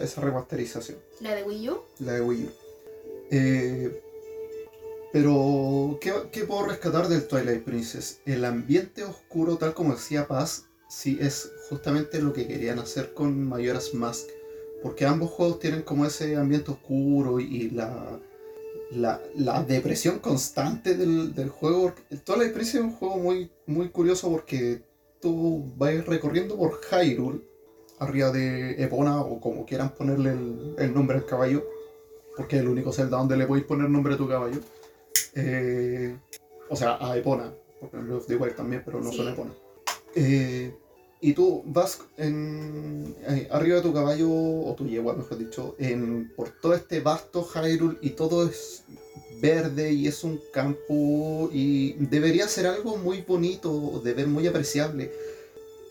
esa 0.00 0.20
remasterización 0.20 0.98
¿La 1.20 1.34
de 1.34 1.44
Wii 1.44 1.68
U? 1.70 1.80
la 2.00 2.12
de 2.14 2.20
Wii 2.20 2.44
U. 2.44 2.50
Eh, 3.30 4.02
pero, 5.12 5.98
¿qué, 6.00 6.12
qué 6.30 6.44
puedo 6.44 6.66
rescatar 6.66 7.08
del 7.08 7.26
Twilight 7.26 7.64
Princess? 7.64 8.20
El 8.26 8.44
ambiente 8.44 9.02
oscuro, 9.02 9.56
tal 9.56 9.74
como 9.74 9.94
decía 9.94 10.28
Paz, 10.28 10.66
sí 10.88 11.18
es 11.20 11.50
justamente 11.68 12.20
lo 12.22 12.32
que 12.32 12.46
querían 12.46 12.78
hacer 12.78 13.14
con 13.14 13.48
Majora's 13.48 13.94
Mask. 13.94 14.28
Porque 14.82 15.04
ambos 15.04 15.30
juegos 15.30 15.58
tienen 15.58 15.82
como 15.82 16.06
ese 16.06 16.36
ambiente 16.36 16.70
oscuro 16.70 17.38
y 17.40 17.70
la, 17.70 18.18
la, 18.92 19.20
la 19.36 19.62
depresión 19.62 20.18
constante 20.20 20.96
del, 20.96 21.34
del 21.34 21.48
juego. 21.50 21.92
El 22.10 22.22
Twilight 22.22 22.52
Princess 22.52 22.76
es 22.76 22.80
un 22.82 22.92
juego 22.92 23.16
muy, 23.18 23.50
muy 23.66 23.88
curioso 23.90 24.30
porque 24.30 24.82
tú 25.20 25.70
vas 25.76 26.06
recorriendo 26.06 26.56
por 26.56 26.80
Hyrule, 26.80 27.40
arriba 27.98 28.30
de 28.30 28.82
Epona 28.82 29.20
o 29.20 29.38
como 29.40 29.66
quieran 29.66 29.94
ponerle 29.94 30.30
el, 30.30 30.74
el 30.78 30.94
nombre 30.94 31.18
al 31.18 31.26
caballo, 31.26 31.62
porque 32.36 32.56
es 32.56 32.62
el 32.62 32.68
único 32.68 32.90
Zelda 32.92 33.18
donde 33.18 33.36
le 33.36 33.46
podéis 33.46 33.66
poner 33.66 33.90
nombre 33.90 34.14
a 34.14 34.16
tu 34.16 34.26
caballo. 34.26 34.60
Eh, 35.34 36.16
o 36.70 36.76
sea, 36.76 36.96
a 37.00 37.16
Epona, 37.18 37.52
porque 37.78 37.98
en 37.98 38.10
of 38.12 38.26
the 38.26 38.36
Wild 38.36 38.56
también, 38.56 38.82
pero 38.84 39.00
no 39.02 39.10
Sí. 39.10 39.18
son 39.18 39.28
Epona. 39.28 39.50
Eh, 40.14 40.74
y 41.20 41.34
tú 41.34 41.62
vas 41.66 42.00
en, 42.16 43.14
eh, 43.28 43.48
arriba 43.50 43.76
de 43.76 43.82
tu 43.82 43.92
caballo, 43.92 44.30
o 44.30 44.74
tu 44.76 44.86
yegua, 44.86 45.14
mejor 45.14 45.38
dicho, 45.38 45.74
en, 45.78 46.32
por 46.34 46.50
todo 46.50 46.74
este 46.74 47.00
vasto 47.00 47.44
Hyrule 47.44 47.98
y 48.00 48.10
todo 48.10 48.48
es 48.48 48.84
verde 49.40 49.92
y 49.92 50.06
es 50.06 50.24
un 50.24 50.40
campo 50.52 51.50
y 51.52 51.92
debería 51.94 52.48
ser 52.48 52.66
algo 52.66 52.96
muy 52.96 53.22
bonito, 53.22 54.00
de 54.02 54.14
ver 54.14 54.26
muy 54.28 54.46
apreciable, 54.46 55.12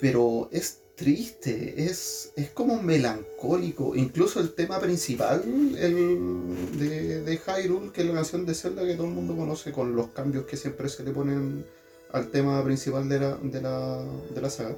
pero 0.00 0.48
es 0.52 0.78
triste, 0.96 1.84
es, 1.84 2.32
es 2.36 2.50
como 2.50 2.82
melancólico, 2.82 3.96
incluso 3.96 4.40
el 4.40 4.52
tema 4.52 4.78
principal 4.80 5.42
el 5.78 6.78
de, 6.78 7.22
de 7.22 7.38
Hyrule, 7.38 7.92
que 7.92 8.02
es 8.02 8.06
la 8.08 8.14
canción 8.14 8.44
de 8.44 8.54
Zelda 8.54 8.84
que 8.84 8.94
todo 8.94 9.06
el 9.06 9.14
mundo 9.14 9.36
conoce 9.36 9.72
con 9.72 9.94
los 9.94 10.08
cambios 10.08 10.44
que 10.44 10.56
siempre 10.56 10.88
se 10.88 11.04
le 11.04 11.12
ponen 11.12 11.64
al 12.12 12.30
tema 12.30 12.62
principal 12.64 13.08
de 13.08 13.20
la, 13.20 13.36
de 13.36 13.60
la, 13.62 14.04
de 14.34 14.40
la 14.40 14.50
saga. 14.50 14.76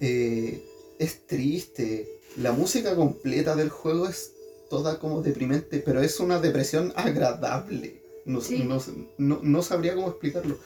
Eh, 0.00 0.64
es 0.98 1.26
triste. 1.26 2.08
La 2.36 2.52
música 2.52 2.94
completa 2.94 3.54
del 3.56 3.68
juego 3.70 4.08
es 4.08 4.32
toda 4.68 4.98
como 4.98 5.22
deprimente, 5.22 5.80
pero 5.84 6.00
es 6.00 6.20
una 6.20 6.40
depresión 6.40 6.92
agradable. 6.96 8.00
No, 8.24 8.40
Sí. 8.40 8.62
no- 8.64 8.80
no- 9.18 9.40
no 9.42 9.62
sabría 9.62 9.94
cómo 9.94 10.08
explicarlo. 10.08 10.58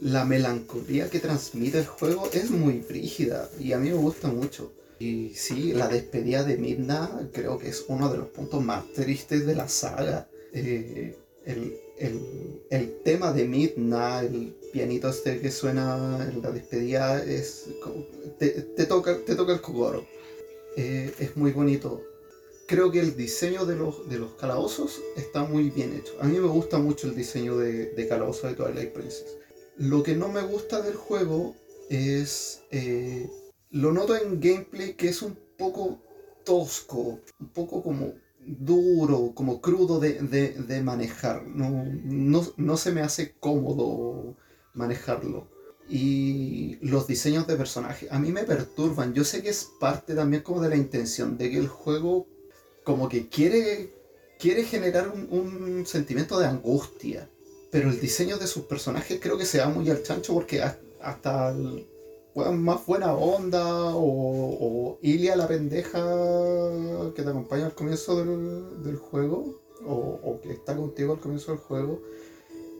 La 0.00 0.24
melancolía 0.24 1.08
que 1.10 1.20
transmite 1.20 1.78
el 1.78 1.86
juego 1.86 2.28
es 2.32 2.50
muy 2.50 2.78
brígida 2.78 3.48
y 3.60 3.72
a 3.72 3.78
mí 3.78 3.90
me 3.90 3.96
gusta 3.96 4.28
mucho. 4.28 4.72
Y 4.98 5.30
sí, 5.34 5.72
la 5.72 5.88
despedida 5.88 6.44
de 6.44 6.56
Midna 6.56 7.28
creo 7.32 7.58
que 7.58 7.68
es 7.68 7.84
uno 7.88 8.10
de 8.10 8.18
los 8.18 8.28
puntos 8.28 8.62
más 8.64 8.84
tristes 8.92 9.44
de 9.46 9.54
la 9.54 9.68
saga. 9.68 10.28
Eh, 10.52 11.16
el, 11.44 11.76
el- 11.98 12.62
el 12.70 13.00
tema 13.04 13.32
de 13.32 13.44
Midna, 13.46 14.20
el 14.20 14.54
pianito 14.72 15.08
este 15.08 15.40
que 15.40 15.50
suena 15.50 16.28
en 16.32 16.42
la 16.42 16.50
despedida, 16.50 17.22
es 17.24 17.66
te, 18.38 18.48
te 18.50 18.86
toca, 18.86 19.18
te 19.24 19.34
toca 19.36 19.52
el 19.52 19.60
cogoro. 19.60 20.06
Eh, 20.76 21.12
es 21.18 21.36
muy 21.36 21.52
bonito. 21.52 22.02
Creo 22.66 22.90
que 22.90 23.00
el 23.00 23.16
diseño 23.16 23.66
de 23.66 23.76
los, 23.76 24.08
de 24.08 24.18
los 24.18 24.32
calabozos 24.34 25.00
está 25.16 25.44
muy 25.44 25.70
bien 25.70 25.92
hecho. 25.94 26.14
A 26.20 26.26
mí 26.26 26.38
me 26.38 26.48
gusta 26.48 26.78
mucho 26.78 27.06
el 27.06 27.14
diseño 27.14 27.56
de, 27.58 27.92
de 27.92 28.08
calabozos 28.08 28.50
de 28.50 28.56
Twilight 28.56 28.92
Princess. 28.92 29.36
Lo 29.76 30.02
que 30.02 30.14
no 30.16 30.28
me 30.28 30.42
gusta 30.42 30.80
del 30.80 30.94
juego 30.94 31.54
es... 31.90 32.62
eh, 32.70 33.28
lo 33.70 33.92
noto 33.92 34.16
en 34.16 34.40
gameplay 34.40 34.94
que 34.94 35.08
es 35.08 35.20
un 35.20 35.36
poco 35.58 36.00
tosco, 36.44 37.18
un 37.40 37.48
poco 37.52 37.82
como 37.82 38.14
duro, 38.46 39.32
como 39.34 39.60
crudo 39.60 40.00
de, 40.00 40.14
de- 40.20 40.50
de 40.54 40.82
manejar. 40.82 41.46
No, 41.46 41.84
no, 42.04 42.42
no 42.56 42.76
se 42.76 42.92
me 42.92 43.00
hace 43.02 43.34
cómodo 43.40 44.36
manejarlo. 44.74 45.48
Y 45.88 46.78
los 46.80 47.06
diseños 47.06 47.46
de 47.46 47.56
personajes 47.56 48.10
a 48.10 48.18
mí 48.18 48.32
me 48.32 48.44
perturban. 48.44 49.12
Yo 49.14 49.24
sé 49.24 49.42
que 49.42 49.50
es 49.50 49.68
parte 49.78 50.14
también 50.14 50.42
como 50.42 50.60
de 50.62 50.70
la 50.70 50.76
intención 50.76 51.36
de 51.36 51.50
que 51.50 51.58
el 51.58 51.68
juego 51.68 52.26
como 52.84 53.08
que 53.08 53.28
quiere, 53.28 53.92
quiere 54.38 54.64
generar 54.64 55.08
un, 55.08 55.28
un 55.30 55.86
sentimiento 55.86 56.38
de 56.38 56.46
angustia. 56.46 57.28
Pero 57.70 57.90
el 57.90 58.00
diseño 58.00 58.38
de 58.38 58.46
sus 58.46 58.64
personajes 58.64 59.18
creo 59.20 59.36
que 59.36 59.44
se 59.46 59.58
va 59.58 59.68
muy 59.68 59.90
al 59.90 60.02
chancho 60.02 60.32
porque 60.34 60.62
ha- 60.62 60.78
hasta 61.02 61.50
el 61.50 61.86
más 62.34 62.84
buena 62.86 63.14
onda 63.14 63.94
o, 63.94 64.02
o 64.02 64.98
Ilia 65.02 65.36
la 65.36 65.46
pendeja 65.46 66.00
que 67.14 67.22
te 67.22 67.28
acompaña 67.28 67.66
al 67.66 67.74
comienzo 67.74 68.16
del, 68.16 68.82
del 68.82 68.96
juego 68.96 69.60
o, 69.86 70.20
o 70.22 70.40
que 70.40 70.52
está 70.52 70.76
contigo 70.76 71.12
al 71.14 71.20
comienzo 71.20 71.52
del 71.52 71.60
juego. 71.60 72.02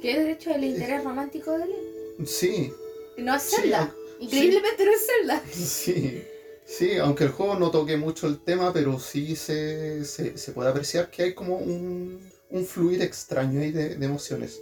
Que 0.03 0.13
es 0.13 0.19
de 0.25 0.33
hecho 0.33 0.51
el 0.55 0.65
interés 0.65 1.05
romántico 1.05 1.53
de 1.53 1.65
él. 1.65 2.27
Sí, 2.27 2.73
No 3.19 3.35
es 3.35 3.43
Sí, 3.43 3.57
Zelda. 3.63 3.81
aunque- 3.81 4.05
Increíblemente 4.25 4.85
no 4.85 4.93
es 4.93 5.07
Zelda. 5.07 5.43
Sí, 5.53 6.23
sí, 6.67 6.97
aunque 6.99 7.25
el 7.25 7.31
juego 7.31 7.55
no 7.57 7.71
toque 7.71 7.97
mucho 7.97 8.27
el 8.27 8.43
tema, 8.43 8.73
pero 8.73 8.99
sí 8.99 9.37
se, 9.37 10.05
se, 10.05 10.37
se 10.39 10.53
puede 10.53 10.71
apreciar 10.71 11.11
que 11.11 11.23
hay 11.25 11.35
como 11.35 11.59
un, 11.59 12.21
un 12.51 12.65
fluir 12.67 13.03
extraño 13.03 13.61
ahí 13.61 13.71
de, 13.73 13.97
de 13.97 14.07
emociones. 14.07 14.61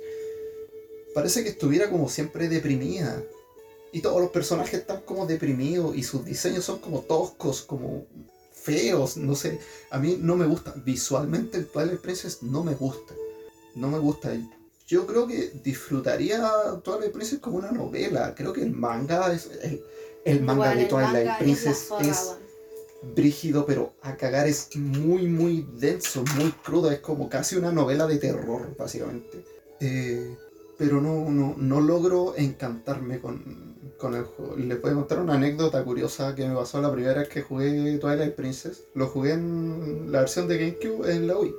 Parece 1.14 1.42
que 1.42 1.50
estuviera 1.50 1.90
como 1.90 2.08
siempre 2.08 2.48
deprimida. 2.48 3.22
Y 3.92 4.00
todos 4.00 4.20
los 4.20 4.30
personajes 4.30 4.80
están 4.80 5.02
como 5.02 5.26
deprimidos 5.26 5.94
y 5.94 6.02
sus 6.02 6.24
diseños 6.24 6.64
son 6.64 6.78
como 6.78 7.00
toscos, 7.00 7.62
como 7.62 8.06
feos, 8.52 9.16
no 9.16 9.34
sé. 9.34 9.60
A 9.90 9.98
mí 9.98 10.18
no 10.20 10.34
me 10.36 10.46
gusta. 10.46 10.72
Visualmente 10.84 11.58
el 11.58 11.66
Twilight 11.66 12.00
Princess 12.00 12.42
no 12.42 12.64
me 12.64 12.74
gusta. 12.74 13.14
No 13.74 13.88
me 13.88 13.98
gusta. 13.98 14.32
Yo 14.86 15.06
creo 15.06 15.26
que 15.26 15.52
disfrutaría 15.62 16.42
Twilight 16.82 17.12
Princess 17.12 17.38
como 17.38 17.58
una 17.58 17.70
novela. 17.70 18.34
Creo 18.34 18.52
que 18.52 18.62
el 18.62 18.72
manga 18.72 19.32
es... 19.32 19.50
El, 19.62 19.82
el 20.24 20.42
manga 20.42 20.74
de 20.74 20.86
Twilight 20.86 21.28
es 21.28 21.36
Princess 21.38 21.88
es 22.00 22.36
brígido, 23.14 23.66
pero 23.66 23.94
a 24.02 24.16
cagar 24.16 24.46
es 24.46 24.74
muy, 24.76 25.26
muy 25.26 25.66
denso, 25.74 26.24
muy 26.36 26.52
crudo. 26.52 26.90
Es 26.90 27.00
como 27.00 27.28
casi 27.28 27.56
una 27.56 27.72
novela 27.72 28.06
de 28.06 28.18
terror, 28.18 28.74
básicamente. 28.78 29.44
Eh, 29.80 30.36
pero 30.78 31.00
no, 31.00 31.28
no, 31.30 31.54
no 31.56 31.80
logro 31.80 32.34
encantarme 32.36 33.20
con, 33.20 33.71
con 33.98 34.14
el. 34.14 34.24
Les 34.68 34.80
voy 34.80 34.90
a 34.92 34.94
contar 34.94 35.20
una 35.20 35.34
anécdota 35.34 35.82
curiosa 35.84 36.34
que 36.34 36.46
me 36.48 36.54
pasó 36.54 36.80
la 36.80 36.92
primera 36.92 37.20
vez 37.20 37.28
que 37.28 37.42
jugué 37.42 37.98
Twilight 37.98 38.34
Princess. 38.34 38.84
Lo 38.94 39.06
jugué 39.06 39.32
en 39.32 40.10
la 40.10 40.20
versión 40.20 40.48
de 40.48 40.58
GameCube 40.58 41.12
en 41.12 41.26
la 41.26 41.38
Wii. 41.38 41.54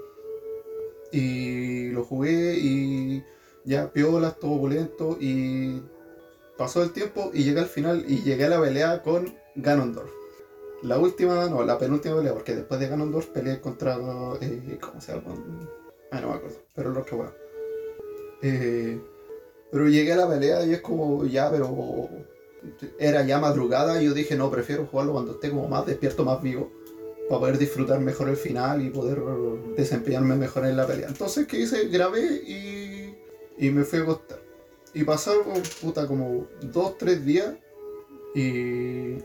Y 1.11 1.89
lo 1.89 2.03
jugué 2.03 2.55
y 2.57 3.23
ya 3.65 3.91
piola, 3.93 4.29
estuvo 4.29 4.55
opulento 4.55 5.17
y 5.19 5.81
pasó 6.57 6.83
el 6.83 6.91
tiempo 6.91 7.31
y 7.33 7.43
llegué 7.43 7.59
al 7.59 7.67
final 7.67 8.05
y 8.07 8.23
llegué 8.23 8.45
a 8.45 8.49
la 8.49 8.61
pelea 8.61 9.01
con 9.03 9.33
Ganondorf. 9.55 10.11
La 10.81 10.97
última, 10.99 11.47
no, 11.47 11.63
la 11.63 11.77
penúltima 11.77 12.17
pelea, 12.17 12.33
porque 12.33 12.55
después 12.55 12.79
de 12.79 12.89
Ganondorf 12.89 13.27
peleé 13.27 13.61
contra. 13.61 13.97
eh, 14.41 14.77
¿Cómo 14.81 14.99
se 14.99 15.13
llama? 15.13 15.35
Ah, 16.11 16.19
no 16.19 16.29
me 16.29 16.33
acuerdo, 16.33 16.57
pero 16.75 16.91
el 16.91 16.97
otro 16.97 17.17
weón. 17.17 17.33
Eh, 18.41 19.01
pero 19.73 19.89
llegué 19.89 20.13
a 20.13 20.17
la 20.17 20.29
pelea 20.29 20.63
y 20.65 20.73
es 20.73 20.81
como, 20.81 21.25
ya, 21.25 21.49
pero. 21.51 22.07
Era 22.97 23.25
ya 23.25 23.39
madrugada 23.39 24.01
y 24.01 24.05
yo 24.05 24.13
dije, 24.13 24.37
no, 24.37 24.49
prefiero 24.49 24.85
jugarlo 24.85 25.11
cuando 25.13 25.33
esté 25.33 25.49
como 25.49 25.67
más 25.67 25.85
despierto, 25.85 26.23
más 26.23 26.41
vivo, 26.41 26.71
para 27.27 27.39
poder 27.41 27.57
disfrutar 27.57 27.99
mejor 27.99 28.29
el 28.29 28.37
final 28.37 28.85
y 28.85 28.89
poder 28.89 29.21
desempeñarme 29.75 30.35
mejor 30.35 30.65
en 30.65 30.77
la 30.77 30.87
pelea. 30.87 31.09
Entonces, 31.09 31.45
¿qué 31.45 31.59
hice? 31.59 31.89
Grabé 31.89 32.21
y, 32.21 33.17
y 33.57 33.69
me 33.71 33.83
fui 33.83 33.99
a 33.99 34.03
acostar. 34.03 34.39
Y 34.93 35.03
pasaron, 35.03 35.43
puta, 35.81 36.07
como 36.07 36.47
dos, 36.61 36.97
tres 36.97 37.25
días 37.25 37.53
y 38.33 39.15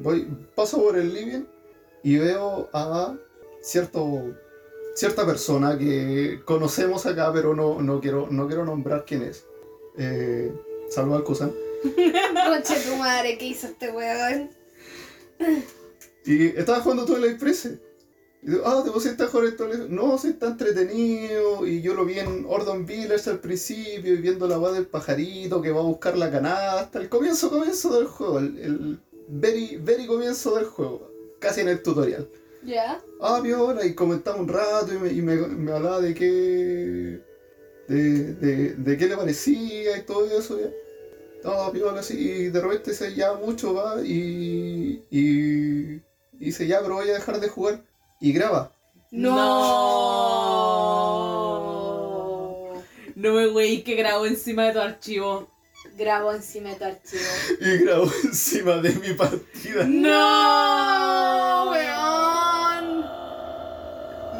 voy, 0.00 0.26
paso 0.54 0.82
por 0.82 0.96
el 0.96 1.12
living 1.12 1.44
y 2.02 2.16
veo 2.16 2.70
a 2.72 3.14
cierto, 3.60 4.34
cierta 4.94 5.26
persona 5.26 5.76
que 5.76 6.40
conocemos 6.44 7.04
acá, 7.04 7.30
pero 7.32 7.54
no, 7.54 7.82
no, 7.82 8.00
quiero, 8.00 8.28
no 8.30 8.46
quiero 8.46 8.64
nombrar 8.64 9.04
quién 9.04 9.22
es. 9.22 9.44
Eh, 9.98 10.52
Saludos 10.90 11.18
al 11.18 11.24
Kusan. 11.24 11.52
Conche 11.82 12.80
tu 12.88 12.96
madre, 12.96 13.38
¿qué 13.38 13.46
hizo 13.46 13.66
este 13.66 13.90
weón? 13.90 14.50
Y 16.24 16.46
estaba 16.58 16.80
jugando 16.80 17.04
todo 17.04 17.16
el 17.24 17.36
Princess. 17.36 17.78
Y 18.42 18.50
digo, 18.50 18.62
ah, 18.64 18.82
te 18.84 18.90
pusiste 18.90 19.22
a 19.24 19.26
jugar 19.26 19.46
esto. 19.46 19.68
No, 19.88 20.18
sí, 20.18 20.28
está 20.28 20.48
entretenido. 20.48 21.66
Y 21.66 21.82
yo 21.82 21.94
lo 21.94 22.04
vi 22.04 22.18
en 22.18 22.44
Ordon 22.48 22.86
Village 22.86 23.30
al 23.30 23.40
principio, 23.40 24.14
y 24.14 24.18
viendo 24.18 24.46
la 24.46 24.56
voz 24.56 24.74
del 24.74 24.86
pajarito 24.86 25.60
que 25.60 25.72
va 25.72 25.80
a 25.80 25.84
buscar 25.84 26.16
la 26.16 26.30
canasta. 26.30 27.00
El 27.00 27.08
comienzo, 27.08 27.50
comienzo 27.50 27.96
del 27.96 28.06
juego. 28.06 28.38
El, 28.38 28.58
el 28.58 29.00
very, 29.28 29.76
very 29.76 30.06
comienzo 30.06 30.54
del 30.56 30.66
juego. 30.66 31.10
Casi 31.40 31.60
en 31.60 31.68
el 31.68 31.82
tutorial. 31.82 32.28
¿Ya? 32.64 33.00
Ah, 33.20 33.40
viola, 33.40 33.84
y 33.84 33.94
comentaba 33.94 34.40
un 34.40 34.48
rato 34.48 34.92
y 34.92 34.98
me, 34.98 35.12
y 35.12 35.22
me, 35.22 35.36
me 35.36 35.72
hablaba 35.72 36.00
de 36.00 36.14
qué. 36.14 37.20
De, 37.88 38.34
de, 38.34 38.74
de 38.74 38.96
qué 38.96 39.06
le 39.06 39.16
parecía 39.16 39.96
y 39.96 40.02
todo 40.02 40.26
eso. 40.38 40.58
Ya. 40.60 40.70
Ah, 41.44 41.70
viola, 41.72 42.02
sí, 42.02 42.18
y 42.18 42.48
de 42.48 42.60
repente 42.60 42.92
se 42.94 43.14
ya 43.14 43.34
mucho 43.34 43.74
va 43.74 44.02
y. 44.02 45.04
y. 45.10 46.02
y 46.32 46.44
dice 46.44 46.66
ya, 46.66 46.80
pero 46.80 46.94
voy 46.94 47.08
a 47.10 47.14
dejar 47.14 47.38
de 47.40 47.48
jugar. 47.48 47.84
Y 48.20 48.32
graba. 48.32 48.72
No. 49.10 49.36
No 53.14 53.32
me 53.32 53.48
wey 53.48 53.82
que 53.82 53.94
grabo 53.94 54.26
encima 54.26 54.66
de 54.66 54.72
tu 54.72 54.80
archivo. 54.80 55.48
Grabo 55.96 56.32
encima 56.32 56.70
de 56.70 56.76
tu 56.76 56.84
archivo. 56.84 57.22
Y 57.60 57.78
grabó 57.78 58.10
encima 58.24 58.76
de 58.78 58.90
mi 58.96 59.14
partida. 59.14 59.84
¡No! 59.84 61.70
¡Weón! 61.70 62.15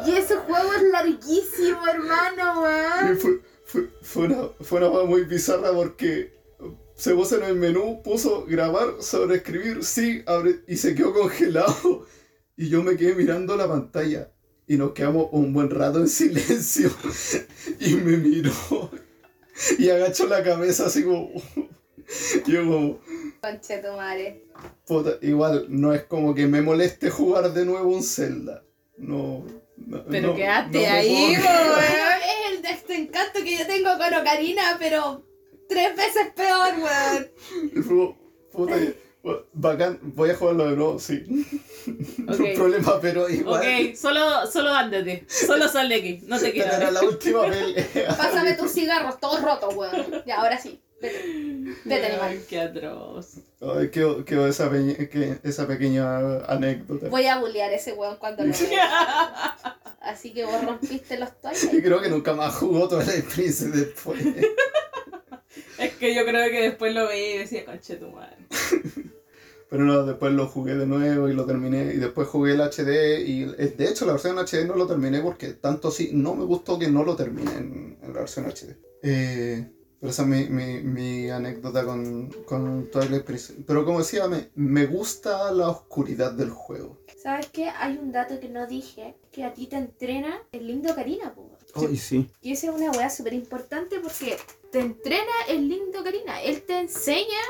Y 0.07 0.15
ese 0.15 0.35
juego 0.35 0.73
es 0.73 0.83
larguísimo, 0.83 1.85
hermano, 1.87 2.61
weón. 2.61 3.17
fue, 3.17 3.41
fue, 3.65 3.89
fue 4.01 4.25
una, 4.25 4.49
fue 4.61 4.87
una 4.87 5.03
muy 5.03 5.23
bizarra 5.25 5.71
porque 5.73 6.33
se 6.95 7.13
puso 7.13 7.37
en 7.37 7.43
el 7.43 7.55
menú, 7.55 8.01
puso 8.01 8.45
grabar, 8.45 9.01
sobreescribir, 9.01 9.83
sí, 9.83 10.23
abre, 10.25 10.61
y 10.67 10.77
se 10.77 10.95
quedó 10.95 11.13
congelado. 11.13 12.05
Y 12.55 12.69
yo 12.69 12.81
me 12.81 12.95
quedé 12.97 13.13
mirando 13.13 13.55
la 13.55 13.67
pantalla 13.67 14.31
y 14.65 14.77
nos 14.77 14.93
quedamos 14.93 15.27
un 15.31 15.53
buen 15.53 15.69
rato 15.69 15.99
en 15.99 16.07
silencio. 16.07 16.89
Y 17.79 17.95
me 17.95 18.17
miró 18.17 18.51
y 19.77 19.89
agachó 19.89 20.27
la 20.27 20.43
cabeza 20.43 20.85
así 20.87 21.03
como... 21.03 21.31
Yo 22.47 22.63
como... 22.65 22.99
Conche 23.41 23.79
tu 23.79 23.91
madre. 23.91 24.45
Puta, 24.85 25.17
igual 25.21 25.65
no 25.69 25.93
es 25.93 26.03
como 26.03 26.33
que 26.33 26.47
me 26.47 26.61
moleste 26.61 27.09
jugar 27.09 27.53
de 27.53 27.65
nuevo 27.65 27.93
un 27.93 28.03
Zelda. 28.03 28.63
No. 28.97 29.45
No 29.85 30.03
Pero 30.05 30.27
no- 30.29 30.35
quédate 30.35 30.87
no 30.87 30.93
ahí. 30.93 31.33
Es 31.33 32.51
el 32.51 32.61
de 32.61 32.69
este 32.69 32.95
encanto 32.95 33.39
que 33.43 33.57
yo 33.57 33.65
tengo 33.67 33.89
con 33.97 34.13
Ocarina, 34.13 34.75
pero 34.79 35.23
tres 35.69 35.95
veces 35.95 36.27
peor, 36.35 36.73
weón. 36.77 37.31
Y 37.75 37.81
fue, 37.81 38.15
puta, 38.51 38.75
bacán, 39.53 39.99
voy 40.01 40.29
a 40.31 40.35
jugarlo 40.35 40.69
de 40.69 40.75
nuevo, 40.75 40.99
sí. 40.99 41.23
No 42.17 42.33
Ok. 42.33 42.39
hay 42.41 42.55
problema, 42.55 42.99
pero 43.01 43.29
igual. 43.29 43.61
Ok, 43.61 43.95
solo, 43.95 44.45
solo 44.51 44.73
ándate. 44.73 45.25
Solo 45.27 45.67
sal 45.67 45.89
de 45.89 45.95
aquí. 45.95 46.19
No 46.23 46.39
te 46.39 46.51
quiero. 46.51 46.73
Era 46.73 46.91
la 46.91 47.01
última 47.03 47.43
pelea. 47.49 48.07
Pásame 48.17 48.53
tus 48.53 48.71
cigarros, 48.71 49.19
todos 49.19 49.41
rotos, 49.41 49.73
weón. 49.75 50.23
Ya, 50.25 50.37
ahora 50.41 50.57
sí. 50.57 50.79
Vete. 51.01 51.23
Vete, 51.85 52.05
animal. 52.07 52.29
Ay, 52.31 52.45
qué 52.49 52.59
atroz. 52.59 53.35
Ay, 53.61 53.89
quedó, 53.89 54.23
quedó 54.25 54.47
esa, 54.47 54.69
peña- 54.71 54.95
que- 55.09 55.37
esa 55.43 55.67
pequeña 55.67 56.39
anécdota. 56.45 57.09
Voy 57.09 57.25
a 57.27 57.39
bullear 57.39 57.71
a 57.71 57.75
ese 57.75 57.93
weón 57.93 58.17
cuando 58.17 58.43
lo 58.45 58.53
vea. 58.69 59.55
Así 60.01 60.33
que 60.33 60.45
vos 60.45 60.63
rompiste 60.63 61.19
los 61.19 61.29
Y 61.29 61.41
toiles. 61.41 61.83
creo 61.83 62.01
que 62.01 62.09
nunca 62.09 62.33
más 62.33 62.55
jugó 62.55 62.87
toda 62.87 63.03
la 63.03 63.11
Princess 63.33 63.73
después. 63.73 64.19
Es 65.79 65.93
que 65.93 66.13
yo 66.15 66.25
creo 66.25 66.49
que 66.49 66.61
después 66.61 66.93
lo 66.93 67.07
veía 67.07 67.35
y 67.35 67.37
decía, 67.39 67.63
conche 67.65 67.95
tu 67.97 68.09
madre. 68.09 68.35
Pero 69.69 69.83
no, 69.83 70.03
después 70.05 70.31
lo 70.33 70.47
jugué 70.47 70.73
de 70.75 70.87
nuevo 70.87 71.29
y 71.29 71.33
lo 71.33 71.45
terminé. 71.45 71.93
Y 71.93 71.97
después 71.97 72.27
jugué 72.27 72.53
el 72.53 72.61
HD. 72.61 73.19
Y 73.23 73.43
eh, 73.59 73.75
de 73.77 73.85
hecho, 73.87 74.05
la 74.05 74.13
versión 74.13 74.37
HD 74.39 74.65
no 74.65 74.75
lo 74.75 74.87
terminé 74.87 75.19
porque 75.21 75.49
tanto 75.53 75.91
sí, 75.91 76.11
no 76.13 76.33
me 76.35 76.45
gustó 76.45 76.79
que 76.79 76.87
no 76.87 77.03
lo 77.03 77.15
terminé 77.15 77.51
en, 77.53 77.97
en 78.01 78.13
la 78.13 78.19
versión 78.21 78.45
HD. 78.47 78.75
Eh, 79.03 79.69
pero 79.99 80.11
esa 80.11 80.23
es 80.23 80.27
mi, 80.27 80.45
mi, 80.49 80.81
mi 80.81 81.29
anécdota 81.29 81.83
con, 81.85 82.29
con 82.45 82.89
Twilight 82.91 83.23
Princess. 83.23 83.55
Pero 83.65 83.83
como 83.85 83.99
decía, 83.99 84.27
me, 84.27 84.49
me 84.55 84.85
gusta 84.85 85.51
la 85.51 85.69
oscuridad 85.69 86.31
del 86.33 86.49
juego. 86.51 86.97
¿Sabes 87.21 87.47
qué? 87.47 87.69
Hay 87.69 87.97
un 87.97 88.11
dato 88.11 88.39
que 88.39 88.47
no 88.49 88.67
dije, 88.67 89.15
que 89.31 89.43
a 89.43 89.53
ti 89.53 89.67
te 89.67 89.75
entrena 89.77 90.39
el 90.51 90.67
lindo 90.67 90.93
Karina, 90.95 91.33
po. 91.33 91.49
Ay, 91.75 91.97
sí. 91.97 92.29
Y 92.41 92.53
esa 92.53 92.67
es 92.67 92.73
una 92.73 92.91
weá 92.91 93.09
súper 93.09 93.33
importante 93.33 93.99
porque 93.99 94.37
te 94.71 94.79
entrena 94.79 95.31
el 95.49 95.67
lindo 95.67 96.03
Karina. 96.03 96.41
Él 96.41 96.61
te 96.63 96.79
enseña 96.79 97.41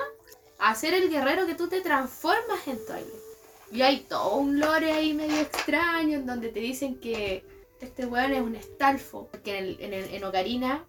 a 0.60 0.74
ser 0.76 0.94
el 0.94 1.10
guerrero 1.10 1.46
que 1.46 1.54
tú 1.56 1.68
te 1.68 1.82
transformas 1.82 2.68
en 2.68 2.78
Twilight. 2.86 3.24
Y 3.72 3.82
hay 3.82 4.00
todo 4.02 4.38
un 4.38 4.60
lore 4.60 4.92
ahí 4.92 5.14
medio 5.14 5.40
extraño 5.42 6.18
en 6.20 6.26
donde 6.26 6.50
te 6.50 6.62
dicen 6.62 7.00
que 7.00 7.44
este 7.82 8.06
weón 8.06 8.34
es 8.34 8.42
un 8.42 8.56
estalfo. 8.56 9.28
Porque 9.32 9.58
en, 9.58 9.66
el, 9.66 9.78
en, 9.82 9.94
el- 9.94 10.14
en 10.16 10.24
Ocarina, 10.24 10.86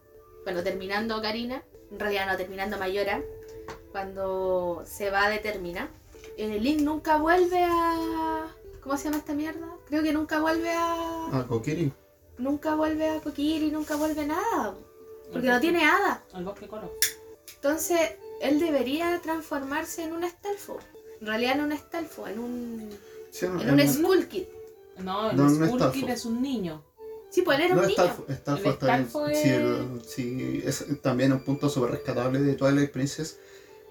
bueno, 0.49 0.63
terminando 0.63 1.19
Ocarina, 1.19 1.63
en 1.93 2.01
realidad 2.01 2.27
no 2.27 2.39
terminando 2.39 2.79
Mayora, 2.79 3.23
cuando 3.93 4.83
se 4.87 5.11
va 5.11 5.29
de 5.29 5.41
Termina, 5.41 5.91
el 6.39 6.63
Link 6.65 6.81
nunca 6.81 7.19
vuelve 7.19 7.65
a... 7.65 8.47
¿Cómo 8.83 8.97
se 8.97 9.05
llama 9.05 9.19
esta 9.19 9.35
mierda? 9.35 9.69
Creo 9.87 10.03
que 10.03 10.11
nunca 10.11 10.41
vuelve 10.41 10.71
a... 10.73 11.27
Ah, 11.33 11.45
Kokiri. 11.47 11.93
Nunca 12.39 12.77
vuelve 12.77 13.11
a 13.11 13.21
Kokiri, 13.21 13.71
nunca 13.71 13.97
vuelve 13.97 14.25
nada. 14.25 14.75
Porque 15.31 15.49
no 15.49 15.61
tiene 15.61 15.85
hada. 15.85 16.25
Al 16.33 16.47
bosque 16.47 16.67
coro. 16.67 16.95
Entonces, 17.57 18.01
él 18.41 18.59
debería 18.59 19.21
transformarse 19.21 20.05
en 20.05 20.15
un 20.15 20.25
estalfo. 20.25 20.79
En 21.21 21.27
realidad 21.27 21.57
no 21.57 21.65
un 21.65 21.73
estalfo, 21.73 22.27
en 22.27 22.39
un, 22.39 22.91
Sí, 23.31 23.47
no, 23.47 23.61
en 23.61 23.71
un 23.71 23.81
en- 23.81 23.93
Skull 23.93 24.29
Kid. 24.29 24.45
No, 25.01 25.31
el 25.31 25.37
No, 25.37 25.43
no 25.43 25.65
es 25.67 25.69
Skull 25.69 25.93
Kid 25.93 26.01
Talfo. 26.01 26.09
es 26.09 26.25
un 26.25 26.41
niño. 26.41 26.83
Sí, 27.31 27.43
pues 27.43 27.59
él 27.59 27.65
era 27.67 27.75
No, 27.75 27.83
un 27.83 27.87
niño. 27.89 28.03
Está 28.29 28.55
bien. 28.55 29.09
Sí, 29.35 29.49
es- 29.49 29.55
el- 29.57 30.03
sí, 30.07 30.63
es 30.65 30.85
también 31.03 31.33
un 31.33 31.41
punto 31.45 31.69
súper 31.69 31.91
rescatable 31.93 32.41
de 32.41 32.55
Twilight 32.55 32.91
Princess. 32.91 33.39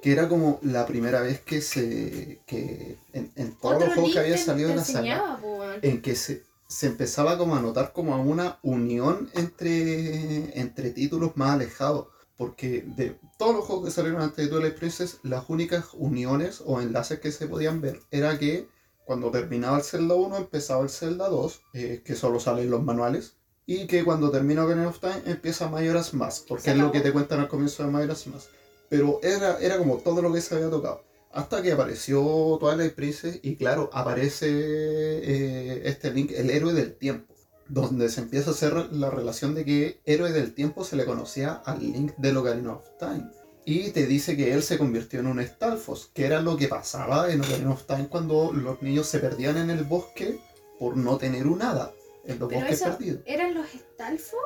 Que 0.02 0.12
era 0.12 0.30
como 0.30 0.60
la 0.62 0.86
primera 0.86 1.22
vez 1.22 1.42
que 1.42 1.62
se. 1.62 2.40
que 2.46 2.98
en, 3.14 3.32
en 3.36 3.56
todos 3.58 3.76
Otro 3.76 3.88
los 3.88 3.96
juegos 3.96 4.14
que 4.14 4.20
había 4.20 4.38
salido 4.38 4.70
de 4.70 4.76
la 4.76 4.84
saga. 4.86 5.40
En 5.82 6.02
que 6.02 6.16
se, 6.16 6.44
se 6.68 6.88
empezaba 6.88 7.38
como 7.38 7.56
a 7.56 7.62
notar 7.62 7.94
como 7.94 8.14
a 8.14 8.18
una 8.20 8.60
unión 8.62 9.30
entre, 9.34 10.60
entre 10.60 10.92
títulos 10.92 11.32
más 11.36 11.52
alejados. 11.52 12.08
Porque 12.38 12.84
de 12.86 13.18
todos 13.40 13.56
los 13.56 13.66
juegos 13.66 13.86
que 13.86 13.92
salieron 13.92 14.22
antes 14.22 14.46
de 14.46 14.52
Twilight 14.52 14.76
Princess, 14.76 15.18
las 15.24 15.46
únicas 15.50 15.86
uniones 15.94 16.62
o 16.66 16.80
enlaces 16.82 17.20
que 17.20 17.32
se 17.32 17.48
podían 17.48 17.82
ver 17.82 18.00
era 18.12 18.38
que 18.38 18.68
cuando 19.08 19.32
terminaba 19.32 19.78
el 19.78 19.84
Zelda 19.84 20.16
1 20.16 20.36
empezaba 20.36 20.84
el 20.84 20.90
Zelda 20.90 21.30
2, 21.30 21.62
eh, 21.74 22.02
que 22.04 22.14
solo 22.14 22.42
salen 22.42 22.70
los 22.70 22.84
manuales, 22.84 23.38
y 23.66 23.88
que 23.88 24.04
cuando 24.04 24.30
termina 24.30 24.66
Ocarina 24.66 24.90
of 24.90 25.00
Time 25.00 25.22
empieza 25.26 25.70
Majora's 25.70 26.14
Mask, 26.14 26.46
porque 26.50 26.72
es 26.72 26.78
lo 26.78 26.92
que 26.92 27.00
te 27.00 27.14
cuentan 27.14 27.40
al 27.40 27.48
comienzo 27.48 27.84
de 27.84 27.90
Majora's 27.90 28.28
Mask. 28.28 28.50
Pero 28.90 29.22
era, 29.24 29.60
era 29.62 29.78
como 29.78 29.98
todo 30.00 30.22
lo 30.22 30.34
que 30.34 30.42
se 30.42 30.56
había 30.56 30.70
tocado. 30.70 31.06
Hasta 31.32 31.62
que 31.62 31.72
apareció 31.72 32.58
Twilight 32.60 32.96
Princess 32.96 33.40
y 33.42 33.56
claro, 33.56 33.90
aparece 33.94 34.50
eh, 34.50 35.82
este 35.86 36.12
Link, 36.12 36.32
el 36.36 36.50
héroe 36.50 36.74
del 36.74 36.94
tiempo, 36.98 37.34
donde 37.70 38.10
se 38.10 38.20
empieza 38.20 38.50
a 38.50 38.54
hacer 38.54 38.74
la 38.92 39.10
relación 39.10 39.56
de 39.56 39.64
que 39.64 40.02
héroe 40.04 40.34
del 40.34 40.54
tiempo 40.54 40.84
se 40.84 40.98
le 40.98 41.06
conocía 41.06 41.54
al 41.54 41.80
Link 41.80 42.14
de 42.18 42.36
Ocarina 42.36 42.74
of 42.74 42.84
Time. 43.00 43.30
Y 43.70 43.92
te 43.92 44.08
dice 44.08 44.38
que 44.38 44.54
él 44.54 44.64
se 44.64 44.78
convirtió 44.78 45.20
en 45.20 45.28
un 45.28 45.46
Stalfos, 45.46 46.10
que 46.14 46.26
era 46.26 46.42
lo 46.42 46.56
que 46.56 46.70
pasaba 46.70 47.30
en 47.34 47.42
Ocarina 47.42 47.72
of 47.72 47.84
Time 47.86 48.08
cuando 48.08 48.54
los 48.54 48.82
niños 48.82 49.08
se 49.08 49.20
perdían 49.20 49.58
en 49.58 49.70
el 49.70 49.84
bosque 49.84 50.40
por 50.80 50.96
no 50.96 51.18
tener 51.18 51.46
un 51.48 51.62
hada 51.62 51.92
en 52.24 52.40
los 52.40 52.48
Pero 52.48 52.62
bosques 52.62 52.82
eso- 52.82 52.92
perdidos. 52.98 53.22
¿Eran 53.26 53.54
los 53.54 53.66
estalfos 53.76 54.40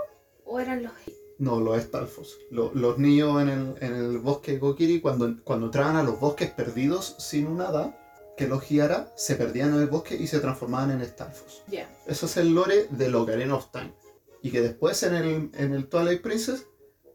o 0.43 0.59
eran 0.59 0.81
los... 0.81 0.91
No, 1.37 1.59
los 1.59 1.79
Stalfos. 1.83 2.39
Lo- 2.49 2.73
los 2.73 2.97
niños 2.97 3.39
en 3.43 3.49
el, 3.49 3.75
en 3.81 3.93
el 3.93 4.17
bosque 4.17 4.53
de 4.53 4.59
Kokiri, 4.59 5.01
cuando, 5.01 5.35
cuando 5.43 5.67
entraban 5.67 5.97
a 5.97 6.03
los 6.03 6.19
bosques 6.19 6.49
perdidos 6.49 7.15
sin 7.19 7.45
un 7.45 7.61
hada 7.61 7.95
que 8.37 8.47
los 8.47 8.67
guiara, 8.67 9.13
se 9.15 9.35
perdían 9.35 9.75
en 9.75 9.81
el 9.81 9.87
bosque 9.87 10.15
y 10.15 10.25
se 10.25 10.39
transformaban 10.39 10.89
en 10.89 11.05
Stalfos. 11.05 11.61
Ya. 11.67 11.87
Eso 12.07 12.25
es 12.25 12.37
el 12.37 12.55
lore 12.55 12.87
de 12.89 13.13
Ocarina 13.13 13.53
of 13.55 13.67
Time. 13.71 13.93
Y 14.41 14.49
que 14.49 14.61
después 14.61 15.03
en 15.03 15.13
el, 15.13 15.51
en 15.53 15.73
el 15.75 15.87
Twilight 15.89 16.23
Princess, 16.23 16.65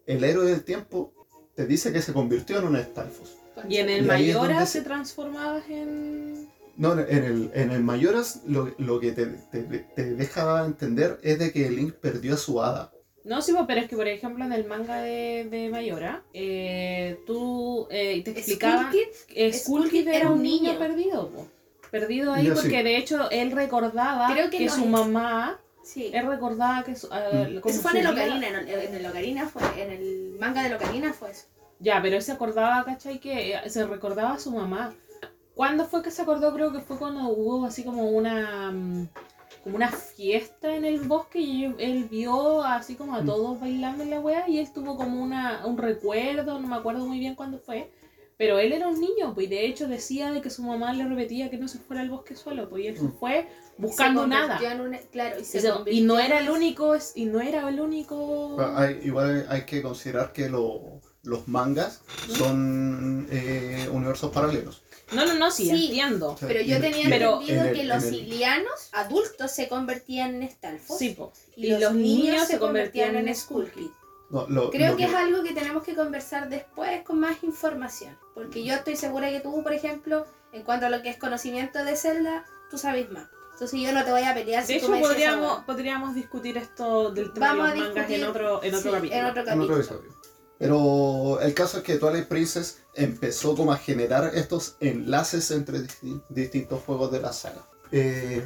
el 0.07 0.23
héroe 0.23 0.47
del 0.47 0.63
tiempo 0.63 1.13
te 1.57 1.67
dice 1.67 1.93
que 1.93 2.03
se 2.03 2.13
convirtió 2.13 2.59
en 2.59 2.67
un 2.67 2.77
Stalfos. 2.77 3.37
Y 3.69 3.79
en 3.79 3.89
el 3.89 4.07
Y 4.07 4.11
ahí 4.11 4.31
es 4.31 4.37
Mayora 4.37 4.55
donde 4.55 4.67
se 4.67 4.79
se- 4.81 4.85
transformabas 4.85 5.65
en. 5.71 6.49
No, 6.77 6.93
en 6.93 7.25
el, 7.25 7.51
en 7.55 7.71
el 7.71 7.83
Mayoras 7.83 8.43
lo, 8.47 8.75
lo 8.77 9.01
que 9.01 9.13
te, 9.13 9.25
te, 9.27 9.63
te 9.63 10.15
deja 10.15 10.65
entender 10.67 11.19
es 11.23 11.39
de 11.39 11.51
que 11.51 11.71
Link 11.71 11.95
perdió 11.95 12.35
a 12.35 12.37
su 12.37 12.63
hada. 12.63 12.93
No, 13.25 13.41
sí, 13.43 13.53
po, 13.55 13.67
pero 13.67 13.81
es 13.81 13.89
que 13.89 13.97
por 13.97 14.07
ejemplo 14.07 14.45
en 14.45 14.53
el 14.53 14.67
manga 14.67 15.01
de, 15.01 15.49
de 15.51 15.69
Mayora, 15.71 16.23
eh, 16.35 17.19
tú 17.27 17.89
eh, 17.91 18.23
te 18.23 18.31
explicaban 18.33 18.93
Skull 19.55 19.89
Kid 19.91 20.07
era 20.09 20.31
un 20.31 20.43
niño 20.43 20.69
niño. 20.75 20.79
perdido. 20.79 21.31
po. 21.31 21.49
perdido 21.91 22.33
ahí 22.35 22.49
porque 22.51 22.69
sí. 22.79 22.83
de 22.85 22.97
hecho 22.99 23.31
él 23.31 23.53
recordaba 23.53 24.29
Creo 24.33 24.51
que, 24.51 24.59
que 24.59 24.67
no 24.67 24.75
su 24.75 24.83
es. 24.83 24.87
mamá, 24.91 25.59
Sí. 25.87 26.11
él 26.13 26.27
recordaba 26.27 26.83
que 26.83 26.97
su, 26.97 27.07
eh, 27.07 27.61
como 27.63 27.73
Eso 27.73 27.81
fue 27.83 27.93
en 27.93 27.97
el 27.99 28.07
Ocarina, 28.09 28.49
en 28.49 28.55
el, 28.57 28.69
en 28.69 28.95
el 28.97 29.07
Ocarina 29.07 29.47
fue, 29.49 29.63
en 29.83 29.91
el 29.93 30.37
manga 30.41 30.63
del 30.65 30.75
Ocarina 30.75 31.13
fue 31.13 31.31
eso. 31.31 31.47
Ya, 31.79 32.03
pero 32.03 32.17
él 32.17 32.23
se 32.23 32.33
acordaba, 32.33 32.85
¿cachai? 32.85 33.21
Que 33.21 33.55
eh, 33.55 33.71
se 33.71 33.87
recordaba 33.87 34.33
a 34.33 34.39
su 34.41 34.51
mamá. 34.51 34.95
¿Cuándo 35.55 35.87
fue 35.87 36.03
que 36.03 36.11
se 36.11 36.23
acordó? 36.23 36.53
Creo 36.53 36.73
que 36.73 36.81
fue 36.81 36.99
cuando 36.99 37.29
hubo 37.29 37.65
así 37.67 37.85
como 37.85 38.11
una 38.11 38.73
mm, 38.73 39.09
como 39.63 39.77
una 39.77 39.89
fiesta 39.91 40.75
en 40.75 40.85
el 40.85 41.01
bosque 41.01 41.41
y 41.41 41.65
él, 41.65 41.75
él 41.79 42.05
vio 42.11 42.63
así 42.63 42.95
como 42.95 43.15
a 43.15 43.23
Mm. 43.23 43.27
todos 43.27 43.61
bailando 43.61 44.03
en 44.03 44.11
la 44.11 44.21
wea 44.21 44.49
y 44.49 44.59
él 44.59 44.73
tuvo 44.73 44.97
como 44.97 45.23
una, 45.23 45.65
un 45.67 45.77
recuerdo, 45.79 46.59
no 46.61 46.69
me 46.69 46.77
acuerdo 46.77 47.07
muy 47.07 47.19
bien 47.19 47.35
cuándo 47.35 47.59
fue. 47.59 47.91
Pero 48.39 48.59
él 48.59 48.73
era 48.73 48.89
un 48.89 49.01
niño, 49.01 49.33
pues 49.35 49.47
y 49.47 49.51
de 49.51 49.65
hecho 49.67 49.89
decía 49.89 50.31
de 50.31 50.43
que 50.43 50.51
su 50.51 50.63
mamá 50.63 50.93
le 50.93 51.05
repetía 51.09 51.49
que 51.51 51.57
no 51.57 51.69
se 51.69 51.79
fuera 51.79 52.03
al 52.03 52.11
bosque 52.11 52.37
solo, 52.37 52.69
pues 52.69 52.85
y 52.85 52.89
él 52.89 52.97
se 52.99 53.05
Mm. 53.05 53.19
fue 53.19 53.49
buscando 53.79 54.23
Se 54.23 54.29
nada. 54.29 54.59
en 54.59 54.99
claro, 55.11 55.41
y, 55.41 55.45
se 55.45 55.59
Y, 55.87 56.03
no 56.03 56.19
en 56.21 56.27
era 56.27 56.41
el 56.41 56.51
único, 56.51 56.95
y 57.15 57.25
no 57.25 57.41
era 57.41 57.67
el 57.69 57.81
único. 57.81 58.57
Hay- 58.77 59.01
igual 59.05 59.47
hay 59.49 59.65
que 59.65 59.81
considerar 59.83 60.33
que 60.33 60.51
lo- 60.51 61.01
los 61.23 61.49
mangas 61.49 62.03
son 62.29 63.27
eh, 63.31 63.89
universos 63.91 64.31
paralelos. 64.33 64.83
No, 65.13 65.25
no, 65.25 65.35
no, 65.35 65.51
sí, 65.51 65.65
Sí. 65.71 65.87
entiendo. 65.87 66.37
Pero 66.41 66.61
yo 66.61 66.81
tenía 66.81 67.07
Pero- 67.09 67.35
entendido 67.41 67.63
en 67.63 67.69
el- 67.69 67.75
que 67.75 67.81
en 67.83 67.89
los 67.89 68.05
el- 68.05 68.15
ilianos 68.15 68.91
adultos 68.93 69.51
se 69.53 69.69
convertían 69.69 70.43
en 70.43 70.51
Stalfos 70.51 70.99
Sí, 70.99 71.11
po. 71.11 71.33
y, 71.57 71.69
los, 71.77 71.95
niños, 71.95 72.47
se 72.47 72.59
convertían 72.59 73.17
en 73.17 73.35
Skull 73.35 73.71
Kid. 73.71 73.87
No, 74.31 74.47
lo- 74.49 74.71
Creo 74.71 74.93
lo 74.93 74.97
que 74.97 75.05
es 75.05 75.15
algo 75.15 75.43
que 75.43 75.53
tenemos 75.55 75.83
que 75.83 75.95
conversar 75.95 76.49
después 76.49 77.03
con 77.03 77.21
más 77.21 77.43
información. 77.43 78.17
Porque 78.35 78.65
yo 78.65 78.75
estoy 78.75 78.97
segura 78.97 79.31
que 79.31 79.41
tú, 79.41 79.63
por 79.63 79.73
ejemplo, 79.73 80.27
en 80.53 80.63
cuanto 80.63 80.87
a 80.87 80.91
lo 80.91 81.03
que 81.03 81.09
es 81.11 81.17
conocimiento 81.19 81.83
de 81.85 81.97
Zelda, 81.97 82.45
tú 82.71 82.79
sabes 82.79 83.11
más. 83.11 83.29
Entonces 83.53 83.81
yo 83.81 83.93
no 83.93 84.05
te 84.05 84.11
voy 84.11 84.23
a 84.23 84.35
pelear 84.35 84.61
De 84.63 84.67
si 84.67 84.75
hecho, 84.75 84.87
tú 84.87 84.93
me 84.93 84.99
dices 84.99 85.13
esa 85.17 85.31
podríamos, 85.33 85.65
podríamos 85.65 86.15
discutir 86.15 86.59
esto 86.59 87.11
del 87.11 87.33
tema 87.33 87.47
Vamos 87.49 87.69
a 87.69 87.73
de 87.73 87.79
los 87.79 87.89
mangas 87.89 88.05
en 88.11 88.17
discutir, 88.21 88.29
otro, 88.45 88.63
en 88.63 88.75
otro 88.75 88.91
sí, 88.91 88.97
capítulo. 88.97 89.21
en 89.21 89.27
otro 89.27 89.41
en 89.41 89.47
capítulo. 89.47 89.65
otro 89.65 89.77
episodio. 89.77 90.17
Pero 90.59 91.41
el 91.41 91.55
caso 91.55 91.79
es 91.79 91.83
que 91.85 91.97
Twilight 91.97 92.29
Princess 92.29 92.83
empezó 92.95 93.55
como 93.55 93.73
a 93.73 93.77
generar 93.77 94.31
estos 94.35 94.77
enlaces 94.81 95.51
entre 95.51 95.81
disti- 95.81 96.23
distintos 96.31 96.83
juegos 96.85 97.13
de 97.13 97.21
la 97.21 97.33
saga. 97.33 97.63
Eh, 97.93 98.43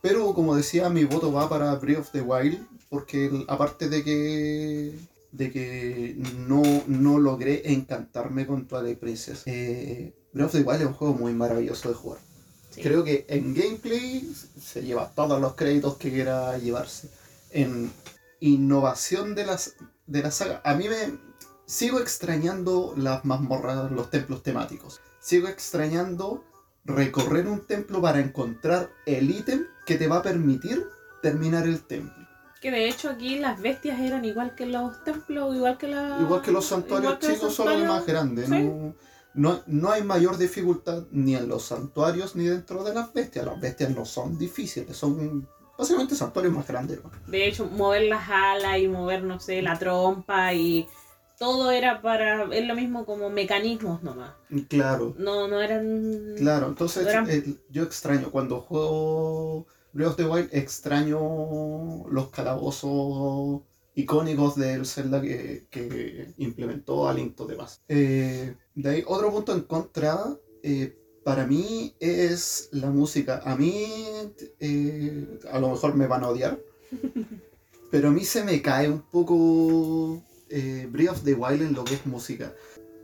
pero 0.00 0.32
como 0.34 0.56
decía, 0.56 0.88
mi 0.88 1.04
voto 1.04 1.32
va 1.32 1.48
para 1.48 1.74
Breath 1.76 1.98
of 2.00 2.10
the 2.12 2.20
Wild, 2.20 2.66
porque 2.90 3.44
aparte 3.48 3.88
de 3.88 4.04
que 4.04 4.98
de 5.32 5.52
que 5.52 6.16
no, 6.36 6.62
no 6.88 7.18
logré 7.18 7.72
encantarme 7.72 8.46
con 8.46 8.66
Twilight 8.66 8.98
Princess, 8.98 9.42
eh, 9.46 10.12
Breath 10.32 10.48
of 10.48 10.52
the 10.52 10.62
Wild 10.62 10.80
es 10.80 10.86
un 10.88 10.94
juego 10.94 11.14
muy 11.14 11.32
maravilloso 11.32 11.88
de 11.88 11.94
jugar. 11.94 12.18
Sí. 12.70 12.82
Creo 12.82 13.04
que 13.04 13.26
en 13.28 13.54
gameplay 13.54 14.28
se 14.60 14.82
lleva 14.82 15.12
todos 15.14 15.40
los 15.40 15.54
créditos 15.54 15.96
que 15.96 16.10
quiera 16.10 16.58
llevarse. 16.58 17.10
En 17.50 17.92
innovación 18.40 19.34
de, 19.34 19.46
las, 19.46 19.74
de 20.06 20.22
la 20.22 20.30
saga, 20.30 20.60
a 20.64 20.74
mí 20.74 20.88
me 20.88 21.18
sigo 21.66 22.00
extrañando 22.00 22.94
las 22.96 23.24
mazmorras, 23.24 23.90
los 23.92 24.10
templos 24.10 24.42
temáticos. 24.42 25.00
Sigo 25.20 25.48
extrañando 25.48 26.44
recorrer 26.84 27.46
un 27.46 27.66
templo 27.66 28.00
para 28.00 28.20
encontrar 28.20 28.90
el 29.06 29.30
ítem 29.30 29.66
que 29.86 29.96
te 29.96 30.08
va 30.08 30.18
a 30.18 30.22
permitir 30.22 30.84
terminar 31.22 31.66
el 31.66 31.80
templo. 31.86 32.19
Que 32.60 32.70
de 32.70 32.88
hecho 32.88 33.08
aquí 33.10 33.38
las 33.38 33.60
bestias 33.60 33.98
eran 34.00 34.24
igual 34.24 34.54
que 34.54 34.66
los 34.66 35.02
templos, 35.02 35.56
igual 35.56 35.78
que 35.78 35.88
la... 35.88 36.18
Igual 36.20 36.42
que 36.42 36.52
los 36.52 36.66
santuarios 36.66 37.14
que 37.14 37.28
chicos, 37.34 37.54
solo 37.54 37.70
de 37.70 37.76
santuarios. 37.78 37.88
más 37.88 38.06
grandes. 38.06 38.48
Sí. 38.48 38.62
No, 38.62 38.94
no, 39.32 39.62
no 39.66 39.90
hay 39.92 40.02
mayor 40.02 40.36
dificultad 40.36 41.04
ni 41.10 41.36
en 41.36 41.48
los 41.48 41.64
santuarios 41.64 42.36
ni 42.36 42.44
dentro 42.44 42.84
de 42.84 42.92
las 42.94 43.12
bestias. 43.14 43.46
Las 43.46 43.60
bestias 43.60 43.90
no 43.96 44.04
son 44.04 44.36
difíciles, 44.36 44.94
son 44.96 45.48
básicamente 45.78 46.14
santuarios 46.14 46.54
más 46.54 46.66
grandes. 46.68 47.02
¿no? 47.02 47.10
De 47.28 47.46
hecho, 47.48 47.64
mover 47.66 48.02
las 48.02 48.28
alas 48.28 48.78
y 48.78 48.88
mover, 48.88 49.22
no 49.24 49.40
sé, 49.40 49.62
la 49.62 49.78
trompa 49.78 50.52
y 50.52 50.86
todo 51.38 51.70
era 51.70 52.02
para... 52.02 52.44
Es 52.54 52.66
lo 52.66 52.74
mismo 52.74 53.06
como 53.06 53.30
mecanismos 53.30 54.02
nomás. 54.02 54.32
Claro, 54.68 55.14
No, 55.16 55.48
no 55.48 55.62
eran... 55.62 56.34
claro. 56.36 56.66
Entonces 56.66 57.06
Eran- 57.06 57.30
eh, 57.30 57.54
yo 57.70 57.84
extraño, 57.84 58.30
cuando 58.30 58.60
juego 58.60 59.66
Breath 59.92 60.10
of 60.10 60.16
the 60.16 60.24
Wild, 60.24 60.48
extraño 60.52 62.08
los 62.08 62.30
calabozos 62.30 63.62
icónicos 63.94 64.56
del 64.56 64.86
Zelda 64.86 65.20
que, 65.20 65.66
que 65.70 66.32
implementó 66.38 67.08
a 67.08 67.14
Link 67.14 67.36
to 67.36 67.46
the 67.46 67.54
Past. 67.54 67.82
Eh, 67.88 68.54
de 68.74 68.88
ahí, 68.88 69.04
otro 69.06 69.30
punto 69.30 69.52
en 69.52 69.62
contra, 69.62 70.36
eh, 70.62 70.96
para 71.24 71.46
mí 71.46 71.94
es 72.00 72.68
la 72.72 72.90
música. 72.90 73.42
A 73.44 73.56
mí, 73.56 73.86
eh, 74.60 75.38
a 75.50 75.58
lo 75.58 75.70
mejor 75.70 75.94
me 75.94 76.06
van 76.06 76.24
a 76.24 76.28
odiar, 76.28 76.60
pero 77.90 78.08
a 78.08 78.12
mí 78.12 78.24
se 78.24 78.44
me 78.44 78.62
cae 78.62 78.88
un 78.88 79.02
poco 79.02 80.22
Breath 80.90 81.10
of 81.10 81.24
the 81.24 81.34
Wild 81.34 81.62
en 81.62 81.74
lo 81.74 81.84
que 81.84 81.94
es 81.94 82.06
música. 82.06 82.54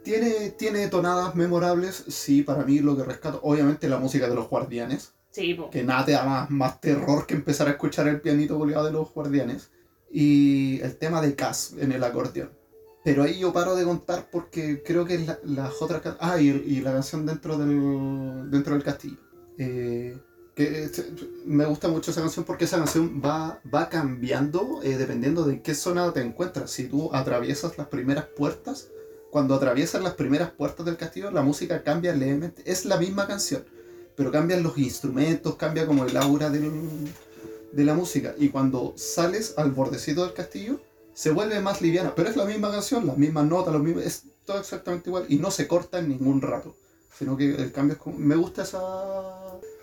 Tiene, 0.03 0.51
tiene 0.51 0.87
tonadas 0.87 1.35
memorables, 1.35 2.05
sí, 2.09 2.43
para 2.43 2.65
mí 2.65 2.79
lo 2.79 2.97
que 2.97 3.03
rescato, 3.03 3.41
obviamente 3.43 3.89
la 3.89 3.99
música 3.99 4.29
de 4.29 4.37
los 4.37 4.49
guardianes, 4.49 5.16
Que 5.71 5.83
nada 5.85 6.05
te 6.05 6.13
da 6.13 6.25
más, 6.25 6.51
más 6.51 6.81
terror 6.81 7.27
que 7.27 7.35
empezar 7.35 7.69
a 7.69 7.73
escuchar 7.73 8.09
el 8.09 8.21
pianito 8.21 8.57
goleado 8.59 8.85
de 8.87 8.93
los 8.93 9.13
guardianes. 9.13 9.71
Y 10.11 10.81
el 10.83 10.97
tema 10.97 11.21
de 11.21 11.35
Cass 11.35 11.75
en 11.79 11.93
el 11.93 12.03
acordeón. 12.05 12.51
Pero 13.05 13.23
ahí 13.23 13.39
yo 13.39 13.53
paro 13.53 13.77
de 13.77 13.85
contar 13.85 14.29
porque 14.33 14.83
creo 14.85 15.05
que 15.05 15.19
la- 15.19 15.39
las 15.45 15.81
otras... 15.83 16.01
can- 16.03 16.17
Ah, 16.21 16.41
y, 16.41 16.49
y 16.49 16.81
la 16.81 16.93
canción 16.93 17.27
dentro 17.27 17.57
del, 17.59 18.51
dentro 18.51 18.75
del 18.75 18.83
castillo. 18.83 19.19
Eh, 19.59 20.19
que 20.55 20.85
eh, 20.85 20.91
me 21.45 21.67
gusta 21.67 21.89
mucho 21.89 22.11
esa 22.11 22.23
canción 22.23 22.45
porque 22.45 22.65
esa 22.65 22.79
canción 22.79 23.21
va, 23.25 23.61
va 23.73 23.89
cambiando 23.91 24.81
eh, 24.83 24.97
dependiendo 24.97 25.45
de 25.45 25.61
qué 25.61 25.75
zona 25.75 26.13
te 26.13 26.23
encuentras. 26.23 26.71
Si 26.71 26.89
tú 26.89 27.11
atraviesas 27.13 27.77
las 27.77 27.89
primeras 27.89 28.25
puertas, 28.25 28.89
cuando 29.31 29.55
atraviesas 29.55 30.03
las 30.03 30.15
primeras 30.15 30.51
puertas 30.53 30.87
del 30.87 30.97
castillo, 30.97 31.31
la 31.31 31.43
música 31.43 31.83
cambia 31.83 32.15
levemente. 32.15 32.63
Es 32.65 32.87
la 32.87 32.97
misma 32.97 33.27
canción, 33.27 33.65
pero 34.17 34.33
cambian 34.33 34.63
los 34.63 34.77
instrumentos, 34.79 35.57
cambia 35.57 35.87
como 35.87 36.05
el 36.05 36.17
aura 36.17 36.51
de 36.51 37.85
la 37.85 37.95
música. 37.95 38.35
Y 38.39 38.49
cuando 38.49 38.95
sales 38.97 39.55
al 39.57 39.71
bordecito 39.73 40.25
del 40.25 40.33
castillo, 40.33 40.81
se 41.15 41.31
vuelve 41.31 41.61
más 41.61 41.81
liviana. 41.83 42.15
Pero 42.15 42.29
es 42.31 42.37
la 42.37 42.45
misma 42.45 42.71
canción, 42.71 43.07
las 43.07 43.19
mismas 43.19 43.47
notas, 43.47 43.73
los 43.75 43.83
mismos, 43.83 44.05
es 44.05 44.23
todo 44.45 44.59
exactamente 44.59 45.11
igual. 45.11 45.27
Y 45.29 45.37
no 45.37 45.51
se 45.51 45.67
corta 45.69 45.99
en 45.99 46.09
ningún 46.09 46.41
rato. 46.41 46.75
Sino 47.19 47.37
que 47.37 47.55
el 47.55 47.73
cambio 47.73 47.95
es 47.95 48.01
como... 48.01 48.19
Me 48.19 48.37
gusta 48.37 48.63
esa, 48.63 48.81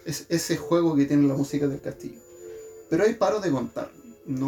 es- 0.06 0.26
ese 0.30 0.58
juego 0.58 0.96
que 0.96 1.06
tiene 1.06 1.28
la 1.28 1.34
música 1.36 1.68
del 1.68 1.82
castillo. 1.82 2.20
Pero 2.90 3.04
ahí 3.04 3.14
paro 3.14 3.40
de 3.40 3.52
contar. 3.52 3.92
No, 4.26 4.48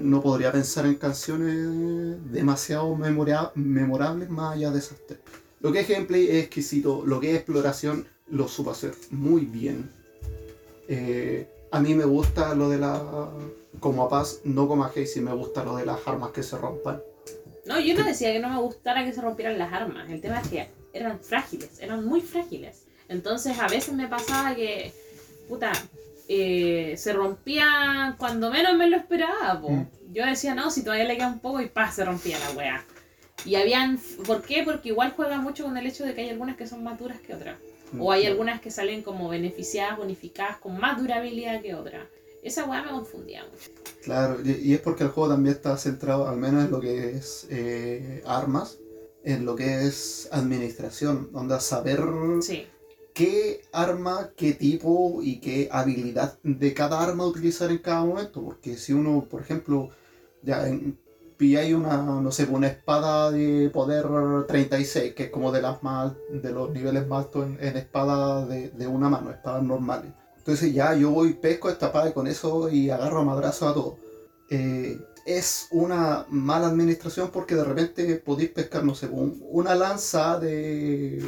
no 0.00 0.22
podría 0.22 0.50
pensar 0.50 0.86
en 0.86 0.94
canciones 0.94 2.32
demasiado 2.32 2.96
memorables 2.96 4.30
más 4.30 4.54
allá 4.54 4.70
de 4.70 4.78
esas 4.78 4.98
tres. 5.06 5.18
Lo 5.60 5.72
que 5.72 5.80
es 5.80 5.88
gameplay 5.88 6.26
es 6.28 6.44
exquisito, 6.44 7.04
lo 7.04 7.20
que 7.20 7.30
es 7.32 7.36
exploración 7.36 8.06
lo 8.30 8.48
supo 8.48 8.70
hacer 8.70 8.94
muy 9.10 9.42
bien. 9.42 9.90
Eh, 10.88 11.48
a 11.70 11.80
mí 11.80 11.94
me 11.94 12.04
gusta 12.04 12.54
lo 12.54 12.68
de 12.68 12.78
la... 12.78 13.28
Como 13.78 14.04
a 14.04 14.08
Paz, 14.08 14.40
no 14.44 14.66
como 14.66 14.84
a 14.84 14.88
Hazy, 14.88 15.20
me 15.20 15.32
gusta 15.32 15.64
lo 15.64 15.76
de 15.76 15.86
las 15.86 16.06
armas 16.06 16.32
que 16.32 16.42
se 16.42 16.58
rompan. 16.58 17.00
No, 17.66 17.78
yo 17.78 17.94
no 17.94 18.04
decía 18.04 18.32
que 18.32 18.40
no 18.40 18.48
me 18.48 18.60
gustara 18.60 19.04
que 19.04 19.12
se 19.12 19.20
rompieran 19.20 19.58
las 19.58 19.72
armas. 19.72 20.10
El 20.10 20.20
tema 20.20 20.40
es 20.40 20.48
que 20.48 20.68
eran 20.92 21.20
frágiles, 21.20 21.80
eran 21.80 22.04
muy 22.04 22.20
frágiles. 22.20 22.84
Entonces 23.08 23.58
a 23.58 23.68
veces 23.68 23.94
me 23.94 24.08
pasaba 24.08 24.54
que, 24.54 24.92
puta, 25.48 25.72
eh, 26.28 26.94
se 26.96 27.12
rompían 27.12 28.16
cuando 28.16 28.50
menos 28.50 28.76
me 28.76 28.88
lo 28.88 28.96
esperaba. 28.96 29.60
po. 29.60 29.70
Mm. 29.70 29.86
Yo 30.12 30.26
decía, 30.26 30.54
no, 30.54 30.70
si 30.70 30.82
todavía 30.82 31.04
le 31.04 31.16
queda 31.16 31.28
un 31.28 31.38
poco 31.38 31.60
y 31.60 31.68
pa, 31.68 31.90
se 31.92 32.04
rompía 32.04 32.38
la 32.38 32.50
wea. 32.52 32.84
Y 33.44 33.54
habían, 33.54 33.98
¿por 34.26 34.42
qué? 34.42 34.62
Porque 34.64 34.88
igual 34.88 35.12
juega 35.16 35.38
mucho 35.38 35.64
con 35.64 35.76
el 35.76 35.86
hecho 35.86 36.04
de 36.04 36.14
que 36.14 36.22
hay 36.22 36.30
algunas 36.30 36.56
que 36.56 36.66
son 36.66 36.82
más 36.82 36.98
duras 36.98 37.20
que 37.20 37.34
otras. 37.34 37.56
O 37.98 38.12
hay 38.12 38.26
algunas 38.26 38.60
que 38.60 38.70
salen 38.70 39.02
como 39.02 39.28
beneficiadas, 39.28 39.98
bonificadas, 39.98 40.58
con 40.58 40.78
más 40.78 40.98
durabilidad 41.00 41.60
que 41.60 41.74
otras. 41.74 42.06
Esa 42.42 42.64
weá 42.64 42.82
me 42.82 42.90
confundía 42.90 43.44
mucho. 43.44 43.70
Claro, 44.02 44.38
y 44.42 44.72
es 44.72 44.80
porque 44.80 45.04
el 45.04 45.10
juego 45.10 45.30
también 45.30 45.54
está 45.56 45.76
centrado, 45.76 46.26
al 46.28 46.36
menos 46.38 46.64
en 46.64 46.70
lo 46.70 46.80
que 46.80 47.10
es 47.10 47.46
eh, 47.50 48.22
armas, 48.26 48.78
en 49.24 49.44
lo 49.44 49.56
que 49.56 49.86
es 49.86 50.28
administración, 50.32 51.30
donde 51.32 51.60
saber 51.60 52.00
Sí. 52.40 52.66
qué 53.12 53.62
arma, 53.72 54.30
qué 54.36 54.54
tipo 54.54 55.20
y 55.22 55.40
qué 55.40 55.68
habilidad 55.70 56.38
de 56.42 56.72
cada 56.72 57.02
arma 57.02 57.26
utilizar 57.26 57.70
en 57.70 57.78
cada 57.78 58.04
momento. 58.04 58.42
Porque 58.42 58.76
si 58.76 58.94
uno, 58.94 59.26
por 59.28 59.42
ejemplo, 59.42 59.90
ya 60.42 60.66
en, 60.66 60.98
pilláis 61.40 61.74
una, 61.74 61.96
no 62.20 62.30
sé, 62.30 62.44
una 62.50 62.66
espada 62.66 63.30
de 63.30 63.70
poder 63.70 64.04
36, 64.46 65.14
que 65.14 65.24
es 65.24 65.30
como 65.30 65.50
de 65.50 65.62
las 65.62 65.82
más, 65.82 66.12
de 66.30 66.52
los 66.52 66.70
niveles 66.70 67.06
más 67.08 67.24
altos 67.24 67.46
en, 67.46 67.56
en 67.66 67.78
espada 67.78 68.44
de, 68.44 68.68
de 68.68 68.86
una 68.86 69.08
mano, 69.08 69.30
espadas 69.30 69.62
normales. 69.62 70.12
Entonces 70.36 70.74
ya 70.74 70.94
yo 70.94 71.10
voy, 71.10 71.32
pesco 71.32 71.70
esta 71.70 71.86
espada 71.86 72.12
con 72.12 72.26
eso 72.26 72.68
y 72.68 72.90
agarro 72.90 73.20
a 73.20 73.24
madrazo 73.24 73.68
a 73.68 73.72
todo. 73.74 73.96
Eh, 74.50 75.00
es 75.24 75.68
una 75.70 76.26
mala 76.28 76.66
administración 76.66 77.30
porque 77.32 77.54
de 77.54 77.64
repente 77.64 78.16
podéis 78.16 78.50
pescar, 78.50 78.84
no 78.84 78.94
sé, 78.94 79.06
un- 79.06 79.42
una 79.50 79.74
lanza 79.74 80.38
de 80.38 81.24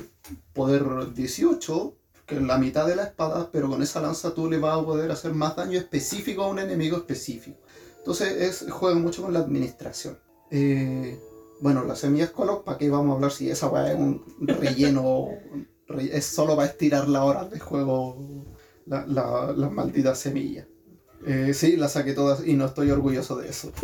poder 0.53 1.15
18, 1.15 1.95
que 2.27 2.39
la 2.39 2.59
mitad 2.59 2.87
de 2.87 2.97
la 2.97 3.05
espada, 3.05 3.49
pero 3.51 3.69
con 3.71 3.83
esa 3.83 4.03
lanza 4.03 4.35
tú 4.35 4.51
le 4.51 4.59
vas 4.59 4.79
a 4.79 4.85
poder 4.85 5.11
hacer 5.11 5.33
más 5.33 5.57
daño 5.57 5.79
específico 5.79 6.43
a 6.43 6.49
un 6.49 6.59
enemigo 6.59 6.99
específico. 6.99 7.57
Entonces 8.03 8.33
es, 8.63 8.71
juega 8.71 8.99
mucho 8.99 9.23
con 9.23 9.33
la 9.33 9.39
administración. 9.41 10.19
Eh, 10.51 11.19
bueno, 11.61 11.85
las 11.85 12.01
semillas 12.01 12.31
color, 12.31 12.65
¿para 12.65 12.77
qué 12.79 12.91
vamos 12.91 13.13
a 13.13 13.15
hablar 13.15 13.31
si 13.33 13.49
esa 13.51 13.69
weá 13.69 13.93
es 13.93 13.99
un 13.99 14.25
relleno? 14.41 15.29
re- 15.87 16.17
es 16.17 16.25
solo 16.27 16.57
para 16.57 16.69
estirar 16.69 17.09
la 17.09 17.25
hora 17.25 17.45
de 17.45 17.59
juego 17.61 18.45
la- 18.87 19.07
la- 19.07 19.53
las 19.57 19.71
malditas 19.71 20.19
semillas. 20.19 20.67
Eh, 21.25 21.53
sí, 21.55 21.77
las 21.77 21.93
saqué 21.93 22.15
todas 22.15 22.45
y 22.47 22.55
no 22.55 22.67
estoy 22.67 22.91
orgulloso 22.91 23.37
de 23.37 23.49
eso. 23.49 23.73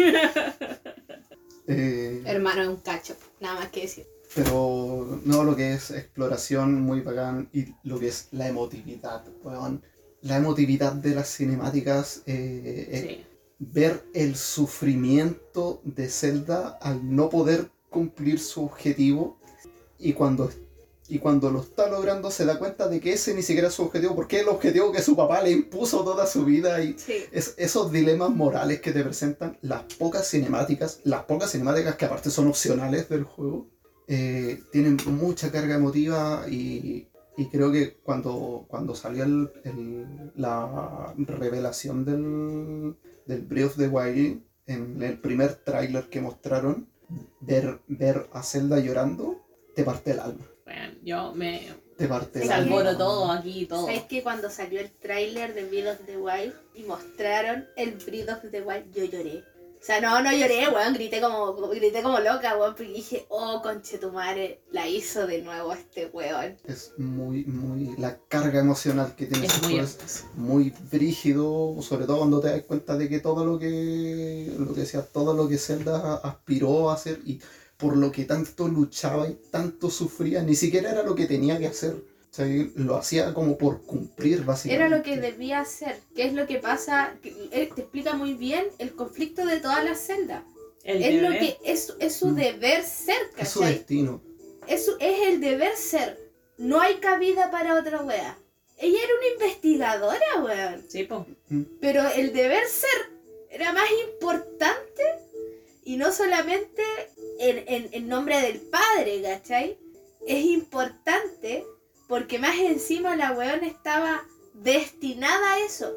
Eh, 1.71 2.23
Hermano, 2.25 2.63
es 2.63 2.69
un 2.69 2.77
cacho. 2.77 3.15
Nada 3.41 3.57
más 3.61 3.69
que 3.69 3.83
decir. 3.83 4.07
pero 4.35 5.21
no 5.25 5.45
lo 5.45 5.55
que 5.55 5.75
es 5.75 5.91
exploración 5.91 6.81
muy 6.81 7.01
bacán 7.03 7.51
y 7.53 7.75
lo 7.83 7.99
que 7.99 8.09
es 8.09 8.29
la 8.33 8.49
emotividad, 8.49 9.23
weón. 9.43 9.83
La 10.23 10.37
emotividad 10.39 10.93
de 10.95 11.15
las 11.15 11.29
cinemáticas, 11.37 12.23
eh, 12.27 13.05
Sí. 13.07 13.27
Ver 13.59 14.05
el 14.15 14.37
sufrimiento 14.37 15.81
de 15.85 16.09
Zelda 16.09 16.79
al 16.81 17.15
no 17.15 17.29
poder 17.29 17.71
cumplir 17.91 18.39
su 18.39 18.65
objetivo 18.65 19.39
y 19.99 20.13
cuando, 20.13 20.51
y 21.09 21.19
cuando 21.19 21.51
lo 21.51 21.61
está 21.63 21.89
logrando 21.89 22.31
se 22.31 22.45
da 22.45 22.59
cuenta 22.59 22.87
de 22.89 23.01
que 23.01 23.15
ese 23.15 23.35
ni 23.35 23.43
siquiera 23.43 23.69
es 23.69 23.75
su 23.75 23.83
objetivo 23.83 24.15
porque 24.15 24.37
es 24.37 24.43
el 24.43 24.49
objetivo 24.49 24.93
que 24.93 25.03
su 25.03 25.17
papá 25.17 25.43
le 25.43 25.51
impuso 25.51 26.05
toda 26.05 26.27
su 26.27 26.45
vida 26.45 26.83
y 26.83 26.97
Sí. 26.99 27.15
es, 27.33 27.55
esos 27.57 27.91
dilemas 27.91 28.31
morales 28.31 28.81
que 28.81 28.93
te 28.93 29.03
presentan 29.03 29.59
las 29.63 29.83
pocas 29.95 30.29
cinemáticas, 30.31 31.01
las 31.05 31.25
pocas 31.25 31.51
cinemáticas 31.51 31.97
que 31.97 32.05
aparte 32.05 32.31
son 32.31 32.47
opcionales 32.49 33.09
del 33.09 33.25
juego, 33.25 33.67
eh, 34.07 34.61
tienen 34.71 34.97
mucha 35.07 35.51
carga 35.51 35.75
emotiva 35.75 36.45
y, 36.49 37.09
y 37.37 37.49
creo 37.51 37.73
que 37.73 37.97
cuando, 38.05 38.67
cuando 38.69 38.95
salió 38.95 39.25
el- 39.25 39.51
el- 39.65 40.33
la 40.37 41.13
revelación 41.17 42.05
del, 42.05 42.97
del 43.29 43.43
Breath 43.43 43.67
of 43.67 43.77
the 43.77 43.89
Wild, 43.89 44.43
en 44.67 45.03
el 45.03 45.19
primer 45.21 45.55
tráiler 45.55 46.09
que 46.09 46.21
mostraron, 46.21 46.89
ver, 47.41 47.81
ver 47.87 48.27
a 48.33 48.43
Zelda 48.43 48.81
llorando, 48.81 49.41
te 49.77 49.85
parte 49.85 50.11
el 50.11 50.21
alma. 50.21 50.45
Bueno, 50.65 50.95
yo 51.03 51.33
me 51.35 51.69
Te 51.97 52.07
parte 52.09 52.41
el 52.43 52.47
se 52.49 52.53
alma. 52.53 52.77
alborotó 52.79 53.31
aquí 53.31 53.61
y 53.61 53.67
todo. 53.67 53.87
¿Sabes 53.87 54.03
que 54.05 54.23
cuando 54.23 54.51
salió 54.51 54.81
el 54.81 54.91
tráiler 54.91 55.55
de 55.55 55.65
Breath 55.65 56.01
of 56.01 56.07
the 56.07 56.17
Wild 56.19 56.55
y 56.75 56.83
mostraron 56.83 57.67
el 57.77 57.93
Breath 57.93 58.29
of 58.45 58.51
the 58.51 58.63
Wild, 58.63 58.93
yo 58.95 59.05
lloré? 59.05 59.45
O 59.81 59.85
sea, 59.85 60.01
no, 60.01 60.21
no 60.23 60.33
lloré, 60.33 60.69
weón, 60.69 60.93
grité 60.95 61.21
como, 61.21 61.55
grité 61.69 62.03
como 62.03 62.19
loca, 62.19 62.57
weón, 62.57 62.75
porque 62.75 62.93
dije, 62.93 63.27
oh, 63.29 63.63
conchetumare, 63.63 64.61
la 64.73 64.89
hizo 64.89 65.27
de 65.27 65.41
nuevo 65.43 65.73
este 65.73 66.07
weón. 66.07 66.59
Es 66.65 66.93
muy, 66.99 67.45
muy. 67.45 67.95
La 67.97 68.19
carga 68.29 68.61
emocional 68.61 69.15
que 69.15 69.27
tiene 69.27 69.47
Es 69.47 69.63
muy 69.63 69.79
es 69.79 70.25
muy 70.35 70.75
brígido, 70.91 71.77
sobre 71.81 72.07
todo 72.07 72.19
cuando 72.19 72.41
te 72.41 72.51
das 72.51 72.63
cuenta 72.63 72.97
de 72.97 73.09
que 73.09 73.21
todo 73.21 73.45
lo 73.45 73.59
que, 73.59 74.53
lo 74.59 74.75
que 74.75 74.81
decía, 74.81 75.03
todo 75.03 75.33
lo 75.35 75.49
que 75.49 75.59
Zelda 75.59 76.17
aspiró 76.17 76.91
a 76.91 76.95
hacer 76.95 77.21
y 77.25 77.41
por 77.77 77.97
lo 77.97 78.11
que 78.11 78.25
tanto 78.25 78.67
luchaba 78.67 79.29
y 79.29 79.35
tanto 79.51 79.89
sufría, 79.91 80.43
ni 80.43 80.57
siquiera 80.57 80.91
era 80.91 81.03
lo 81.05 81.15
que 81.15 81.27
tenía 81.27 81.59
que 81.59 81.69
hacer. 81.69 82.03
O 82.31 82.35
sea, 82.35 82.47
lo 82.77 82.97
hacía 82.97 83.33
como 83.35 83.57
por 83.57 83.83
cumplir, 83.83 84.45
básicamente. 84.45 84.85
Era 84.87 84.97
lo 84.97 85.03
que 85.03 85.17
debía 85.17 85.61
hacer, 85.61 85.99
que 86.15 86.25
es 86.27 86.35
lo 86.35 86.47
que 86.47 86.59
pasa, 86.59 87.15
que 87.23 87.31
él 87.53 87.71
te 87.75 87.81
explica 87.83 88.13
muy 88.15 88.35
bien 88.35 88.67
el 88.79 88.95
conflicto 88.95 89.47
de 89.47 89.61
todas 89.61 89.85
las 89.85 89.99
celdas. 89.99 90.43
El 90.85 91.03
Es 91.03 91.23
lo 91.23 91.31
bebé. 91.31 91.39
que 91.63 91.73
es, 91.73 91.95
es 91.99 92.15
su 92.17 92.29
Mm. 92.29 92.35
deber 92.37 92.83
ser, 92.85 93.17
Es 93.37 93.49
su 93.49 93.61
¿cachai? 93.61 93.75
destino. 93.79 94.23
Es, 94.67 94.85
su- 94.85 94.97
es 95.01 95.27
el 95.29 95.41
deber 95.41 95.75
ser. 95.77 96.19
No 96.59 96.81
hay 96.81 96.97
cabida 96.97 97.51
para 97.51 97.79
otra 97.79 98.03
wea. 98.03 98.37
Ella 98.77 98.99
era 99.03 99.13
una 99.19 99.29
investigadora, 99.35 100.27
weón. 100.45 100.85
Sí, 100.89 101.05
po. 101.05 101.27
Pero 101.81 102.07
el 102.11 102.33
deber 102.33 102.65
ser 102.69 103.11
era 103.51 103.73
más 103.73 103.89
importante 104.11 105.03
y 105.85 105.97
no 105.97 106.13
solamente 106.13 106.83
en, 107.41 107.65
en- 107.67 107.89
en 107.93 108.09
nombre 108.09 108.41
del 108.41 108.61
padre, 108.61 109.21
¿cachai? 109.23 109.79
Es 110.27 110.45
importante 110.45 111.65
porque 112.09 112.39
más 112.39 112.59
encima 112.59 113.15
la 113.17 113.33
weón 113.33 113.63
estaba 113.63 114.25
destinada 114.55 115.55
a 115.55 115.61
eso. 115.61 115.93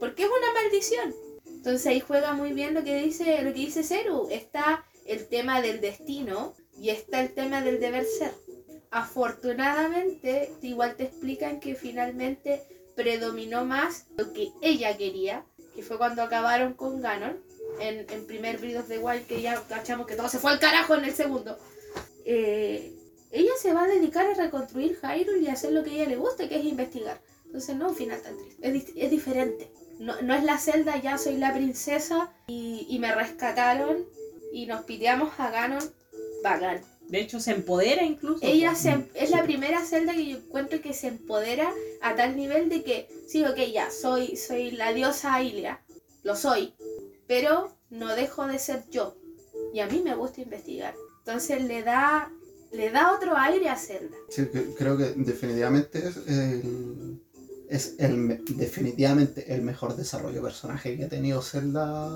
Porque 0.00 0.24
es 0.24 0.28
una 0.28 0.52
maldición. 0.54 1.14
Entonces 1.46 1.86
ahí 1.86 2.00
juega 2.00 2.32
muy 2.32 2.52
bien 2.52 2.74
lo 2.74 2.82
que 2.82 2.96
dice, 2.96 3.42
lo 3.42 3.52
que 3.52 3.60
dice 3.60 3.84
Zeru. 3.84 4.28
Está 4.30 4.84
el 5.06 5.28
tema 5.28 5.60
del 5.60 5.80
destino 5.80 6.54
y 6.76 6.88
está 6.90 7.20
el 7.20 7.32
tema 7.34 7.60
del 7.60 7.78
deber 7.78 8.04
ser. 8.04 8.32
Afortunadamente, 8.90 10.52
igual 10.62 10.96
te 10.96 11.04
explican 11.04 11.60
que 11.60 11.74
finalmente 11.74 12.62
predominó 12.96 13.64
más 13.64 14.06
lo 14.16 14.32
que 14.32 14.50
ella 14.60 14.96
quería, 14.96 15.44
que 15.74 15.82
fue 15.82 15.98
cuando 15.98 16.22
acabaron 16.22 16.74
con 16.74 17.00
Ganon, 17.00 17.40
en, 17.80 18.06
en 18.10 18.26
primer 18.26 18.58
Breath 18.58 18.80
of 18.80 18.88
the 18.88 18.98
Wild, 18.98 19.26
que 19.26 19.40
ya 19.40 19.62
cachamos 19.68 20.06
que 20.06 20.16
todo 20.16 20.28
se 20.28 20.38
fue 20.38 20.50
al 20.50 20.60
carajo 20.60 20.94
en 20.94 21.04
el 21.04 21.14
segundo. 21.14 21.56
Eh, 22.24 22.92
ella 23.32 23.52
se 23.60 23.72
va 23.72 23.84
a 23.84 23.88
dedicar 23.88 24.26
a 24.26 24.34
reconstruir 24.34 24.98
Hyrule 25.02 25.40
y 25.40 25.48
a 25.48 25.54
hacer 25.54 25.72
lo 25.72 25.82
que 25.82 25.90
a 25.90 25.94
ella 25.94 26.06
le 26.06 26.16
gusta, 26.16 26.48
que 26.48 26.56
es 26.56 26.64
investigar. 26.64 27.20
Entonces 27.46 27.76
no 27.76 27.88
un 27.88 27.96
final 27.96 28.20
tan 28.22 28.36
triste, 28.36 28.68
es, 28.68 28.84
es 28.96 29.10
diferente. 29.10 29.72
No, 29.98 30.20
no 30.22 30.34
es 30.34 30.44
la 30.44 30.58
celda, 30.58 31.00
ya 31.00 31.18
soy 31.18 31.36
la 31.36 31.52
princesa 31.52 32.32
y, 32.46 32.86
y 32.88 32.98
me 32.98 33.14
rescataron 33.14 34.06
y 34.52 34.66
nos 34.66 34.84
piteamos 34.84 35.32
a 35.38 35.50
Ganon, 35.50 35.82
bacán. 36.42 36.82
De 37.08 37.20
hecho, 37.20 37.40
se 37.40 37.50
empodera 37.52 38.04
incluso. 38.04 38.40
Ella 38.42 38.74
se, 38.74 39.06
es 39.14 39.30
la 39.30 39.42
primera 39.42 39.84
celda 39.84 40.14
que 40.14 40.26
yo 40.26 40.38
encuentro 40.38 40.80
que 40.80 40.94
se 40.94 41.08
empodera 41.08 41.70
a 42.00 42.14
tal 42.16 42.36
nivel 42.36 42.68
de 42.68 42.82
que, 42.82 43.08
sí, 43.28 43.44
ok, 43.44 43.58
ya, 43.72 43.90
soy, 43.90 44.36
soy 44.36 44.70
la 44.70 44.94
diosa 44.94 45.42
Ilia, 45.42 45.82
lo 46.22 46.36
soy, 46.36 46.72
pero 47.26 47.76
no 47.90 48.14
dejo 48.14 48.46
de 48.46 48.58
ser 48.58 48.84
yo. 48.90 49.14
Y 49.74 49.80
a 49.80 49.88
mí 49.88 50.00
me 50.02 50.14
gusta 50.14 50.40
investigar. 50.40 50.94
Entonces 51.18 51.62
le 51.64 51.82
da, 51.82 52.32
le 52.72 52.90
da 52.90 53.12
otro 53.12 53.36
aire 53.36 53.68
a 53.68 53.76
Zelda. 53.76 54.16
Sí, 54.28 54.46
creo 54.78 54.96
que 54.96 55.12
definitivamente 55.16 55.98
es 56.08 56.16
el, 56.26 57.20
es 57.68 57.94
el 57.98 58.16
me- 58.16 58.40
definitivamente 58.56 59.52
el 59.54 59.62
mejor 59.62 59.96
desarrollo 59.96 60.36
de 60.36 60.40
personaje 60.42 60.96
que 60.96 61.04
ha 61.04 61.08
tenido 61.08 61.42
Zelda. 61.42 62.08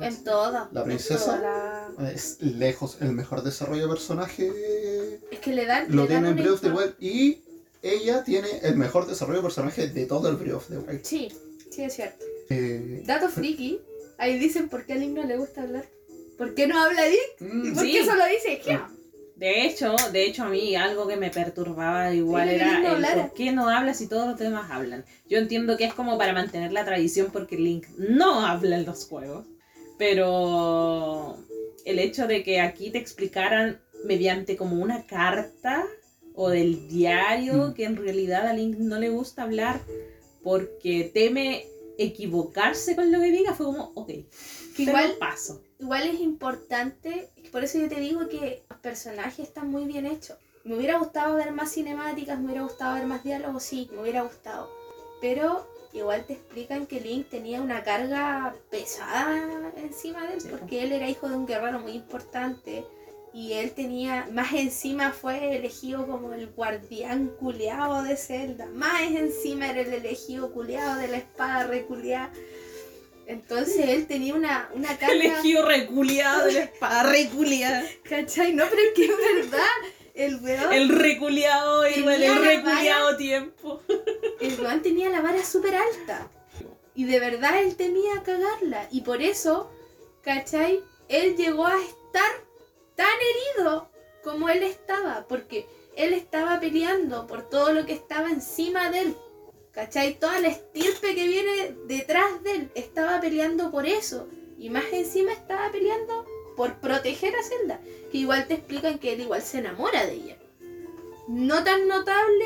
En 0.00 0.24
todo. 0.24 0.68
¿La 0.72 0.84
princesa? 0.84 1.24
toda 1.38 1.38
la- 1.98 2.10
Es 2.12 2.38
lejos 2.40 2.98
el 3.00 3.12
mejor 3.12 3.42
desarrollo 3.42 3.82
de 3.82 3.88
personaje. 3.88 5.20
Es 5.30 5.38
que 5.40 5.52
le 5.52 5.66
dan. 5.66 5.86
Lo 5.94 6.04
le 6.04 6.08
dan 6.14 6.22
tiene 6.24 6.28
en 6.30 6.36
Breath 6.36 6.54
of 6.54 6.60
the 6.62 6.70
Wild 6.70 6.94
y 7.00 7.40
ella 7.82 8.24
tiene 8.24 8.48
el 8.62 8.76
mejor 8.76 9.06
desarrollo 9.06 9.38
de 9.38 9.42
personaje 9.44 9.88
de 9.88 10.06
todo 10.06 10.28
el 10.28 10.36
Breath 10.36 10.54
of 10.54 10.68
the 10.68 10.78
Wild. 10.78 11.04
Sí, 11.04 11.32
sí, 11.70 11.82
es 11.82 11.94
cierto. 11.94 12.24
Eh, 12.50 13.02
Dato 13.06 13.28
friki, 13.28 13.80
ahí 14.18 14.38
dicen 14.38 14.68
por 14.68 14.84
qué 14.86 14.94
a 14.94 14.96
Link 14.96 15.12
no 15.16 15.24
le 15.24 15.36
gusta 15.36 15.62
hablar. 15.62 15.86
¿Por 16.38 16.54
qué 16.54 16.66
no 16.66 16.80
habla 16.82 17.02
Link? 17.06 17.40
¿Y 17.40 17.44
mm, 17.70 17.74
por 17.74 17.82
Sí. 17.84 17.92
qué 17.92 18.04
solo 18.04 18.24
dice 18.26 18.60
ya? 18.66 18.90
De 19.36 19.66
hecho, 19.66 19.96
de 20.12 20.26
hecho 20.26 20.44
a 20.44 20.48
mí 20.48 20.76
algo 20.76 21.08
que 21.08 21.16
me 21.16 21.30
perturbaba 21.30 22.12
igual 22.14 22.48
Sí, 22.48 22.54
era 22.54 22.76
el 22.96 23.04
por 23.20 23.34
qué 23.34 23.50
no 23.52 23.68
hablas 23.68 23.98
si 23.98 24.06
todos 24.08 24.28
los 24.28 24.38
demás 24.38 24.70
hablan. 24.70 25.04
Yo 25.28 25.38
entiendo 25.38 25.76
que 25.76 25.84
es 25.84 25.94
como 25.94 26.16
para 26.18 26.32
mantener 26.32 26.72
la 26.72 26.84
tradición 26.84 27.30
porque 27.32 27.56
Link 27.56 27.86
no 27.98 28.46
habla 28.46 28.76
en 28.76 28.86
los 28.86 29.06
juegos, 29.08 29.44
pero 29.98 31.36
el 31.84 31.98
hecho 31.98 32.26
de 32.26 32.42
que 32.44 32.60
aquí 32.60 32.90
te 32.90 32.98
explicaran 32.98 33.80
mediante 34.04 34.56
como 34.56 34.76
una 34.76 35.06
carta 35.06 35.84
o 36.34 36.48
del 36.50 36.88
diario 36.88 37.68
Mm. 37.68 37.74
que 37.74 37.84
en 37.84 37.96
realidad 37.96 38.46
a 38.46 38.52
Link 38.52 38.76
no 38.78 38.98
le 38.98 39.08
gusta 39.08 39.42
hablar 39.42 39.80
porque 40.42 41.10
teme 41.12 41.64
equivocarse 41.98 42.96
con 42.96 43.10
lo 43.12 43.20
que 43.20 43.30
diga, 43.30 43.54
fue 43.54 43.66
como, 43.66 43.92
ok, 43.94 44.08
Que 44.76 44.82
igual 44.82 45.14
paso. 45.18 45.62
Igual 45.84 46.06
es 46.06 46.20
importante, 46.20 47.28
por 47.52 47.62
eso 47.62 47.78
yo 47.78 47.90
te 47.90 48.00
digo 48.00 48.26
que 48.26 48.64
los 48.70 48.78
personajes 48.78 49.40
están 49.40 49.70
muy 49.70 49.84
bien 49.84 50.06
hechos. 50.06 50.38
Me 50.64 50.76
hubiera 50.76 50.98
gustado 50.98 51.36
ver 51.36 51.52
más 51.52 51.72
cinemáticas, 51.74 52.38
me 52.38 52.46
hubiera 52.46 52.62
gustado 52.62 52.94
ver 52.94 53.06
más 53.06 53.22
diálogos, 53.22 53.62
sí, 53.64 53.90
me 53.92 54.00
hubiera 54.00 54.22
gustado. 54.22 54.70
Pero 55.20 55.68
igual 55.92 56.24
te 56.24 56.32
explican 56.32 56.86
que 56.86 57.02
Link 57.02 57.28
tenía 57.28 57.60
una 57.60 57.82
carga 57.84 58.54
pesada 58.70 59.72
encima 59.76 60.26
de 60.26 60.34
él, 60.34 60.42
porque 60.50 60.84
él 60.84 60.92
era 60.92 61.10
hijo 61.10 61.28
de 61.28 61.36
un 61.36 61.46
guerrero 61.46 61.80
muy 61.80 61.92
importante. 61.92 62.86
Y 63.34 63.52
él 63.52 63.72
tenía, 63.72 64.26
más 64.32 64.54
encima 64.54 65.10
fue 65.10 65.56
elegido 65.56 66.06
como 66.06 66.32
el 66.32 66.46
guardián 66.52 67.28
culeado 67.38 68.02
de 68.04 68.16
Zelda. 68.16 68.66
Más 68.66 69.02
encima 69.10 69.68
era 69.68 69.82
el 69.82 69.92
elegido 69.92 70.50
culeado 70.50 70.98
de 70.98 71.08
la 71.08 71.18
espada 71.18 71.66
reculeada. 71.66 72.32
Entonces 73.26 73.88
él 73.88 74.06
tenía 74.06 74.34
una, 74.34 74.68
una 74.74 74.88
carga... 74.98 75.14
Elegido 75.14 75.66
reculeado 75.66 76.46
de 76.46 76.52
la 76.52 76.60
espada, 76.64 77.02
reculeada. 77.04 77.84
¿Cachai? 78.08 78.52
No, 78.52 78.64
pero 78.68 78.82
es 78.82 78.92
que 78.94 79.04
es 79.04 79.16
verdad. 79.50 79.66
El 80.14 80.36
weón, 80.36 80.72
el... 80.72 80.82
El 80.82 80.88
reculeado 80.90 81.88
y 81.88 81.94
Tenía 81.94 82.14
el 82.14 82.44
reculeado 82.44 83.16
tiempo. 83.16 83.82
weón 84.60 84.82
tenía 84.82 85.10
la 85.10 85.20
vara 85.20 85.44
súper 85.44 85.74
alta. 85.74 86.30
Y 86.94 87.04
de 87.04 87.18
verdad 87.18 87.60
él 87.60 87.74
temía 87.76 88.22
cagarla. 88.22 88.86
Y 88.92 89.00
por 89.00 89.20
eso, 89.22 89.70
¿cachai? 90.22 90.80
Él 91.08 91.36
llegó 91.36 91.66
a 91.66 91.76
estar 91.80 92.30
tan 92.94 93.06
herido 93.56 93.90
como 94.22 94.48
él 94.48 94.62
estaba. 94.62 95.26
Porque 95.28 95.66
él 95.96 96.12
estaba 96.12 96.60
peleando 96.60 97.26
por 97.26 97.48
todo 97.48 97.72
lo 97.72 97.84
que 97.84 97.94
estaba 97.94 98.30
encima 98.30 98.90
de 98.90 99.00
él. 99.00 99.16
¿Cachai? 99.74 100.18
Toda 100.18 100.40
la 100.40 100.48
estirpe 100.48 101.14
que 101.14 101.26
viene 101.26 101.76
detrás 101.86 102.42
de 102.44 102.52
él 102.52 102.70
estaba 102.74 103.20
peleando 103.20 103.70
por 103.70 103.86
eso. 103.86 104.28
Y 104.58 104.70
más 104.70 104.84
encima 104.92 105.32
estaba 105.32 105.70
peleando 105.72 106.24
por 106.56 106.74
proteger 106.80 107.34
a 107.34 107.42
Zelda. 107.42 107.80
Que 108.12 108.18
igual 108.18 108.46
te 108.46 108.54
explican 108.54 108.98
que 108.98 109.14
él 109.14 109.22
igual 109.22 109.42
se 109.42 109.58
enamora 109.58 110.06
de 110.06 110.14
ella. 110.14 110.38
No 111.26 111.64
tan 111.64 111.88
notable 111.88 112.44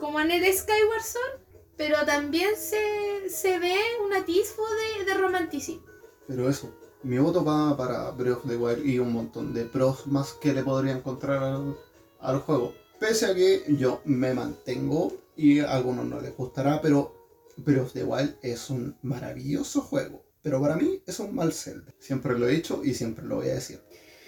como 0.00 0.20
en 0.20 0.32
el 0.32 0.44
Skyward 0.52 1.02
Sword, 1.02 1.40
pero 1.76 2.04
también 2.04 2.56
se, 2.56 3.28
se 3.28 3.58
ve 3.58 3.76
un 4.04 4.12
atisbo 4.12 4.64
de, 4.98 5.04
de 5.04 5.14
romanticismo. 5.14 5.86
Pero 6.26 6.48
eso, 6.48 6.74
mi 7.02 7.18
voto 7.18 7.44
va 7.44 7.76
para 7.76 8.10
Breath 8.10 8.38
of 8.38 8.48
the 8.48 8.56
Wild 8.56 8.84
y 8.84 8.98
un 8.98 9.12
montón 9.12 9.54
de 9.54 9.64
pros 9.64 10.06
más 10.06 10.32
que 10.32 10.52
le 10.52 10.62
podría 10.62 10.92
encontrar 10.92 11.42
al, 11.42 11.76
al 12.20 12.40
juego. 12.40 12.74
Pese 12.98 13.26
a 13.26 13.34
que 13.34 13.64
yo 13.76 14.00
me 14.04 14.34
mantengo 14.34 15.12
y 15.36 15.60
a 15.60 15.72
algunos 15.72 16.06
no 16.06 16.20
les 16.20 16.36
gustará, 16.36 16.80
pero 16.80 17.14
Breath 17.56 17.82
of 17.86 17.92
the 17.92 18.04
Wild 18.04 18.36
es 18.42 18.70
un 18.70 18.96
maravilloso 19.02 19.80
juego. 19.80 20.24
Pero 20.42 20.60
para 20.60 20.76
mí 20.76 21.02
es 21.06 21.18
un 21.20 21.34
mal 21.34 21.52
Zelda. 21.52 21.92
Siempre 21.98 22.38
lo 22.38 22.46
he 22.48 22.52
dicho 22.52 22.82
y 22.84 22.92
siempre 22.94 23.24
lo 23.24 23.36
voy 23.36 23.48
a 23.48 23.54
decir. 23.54 23.80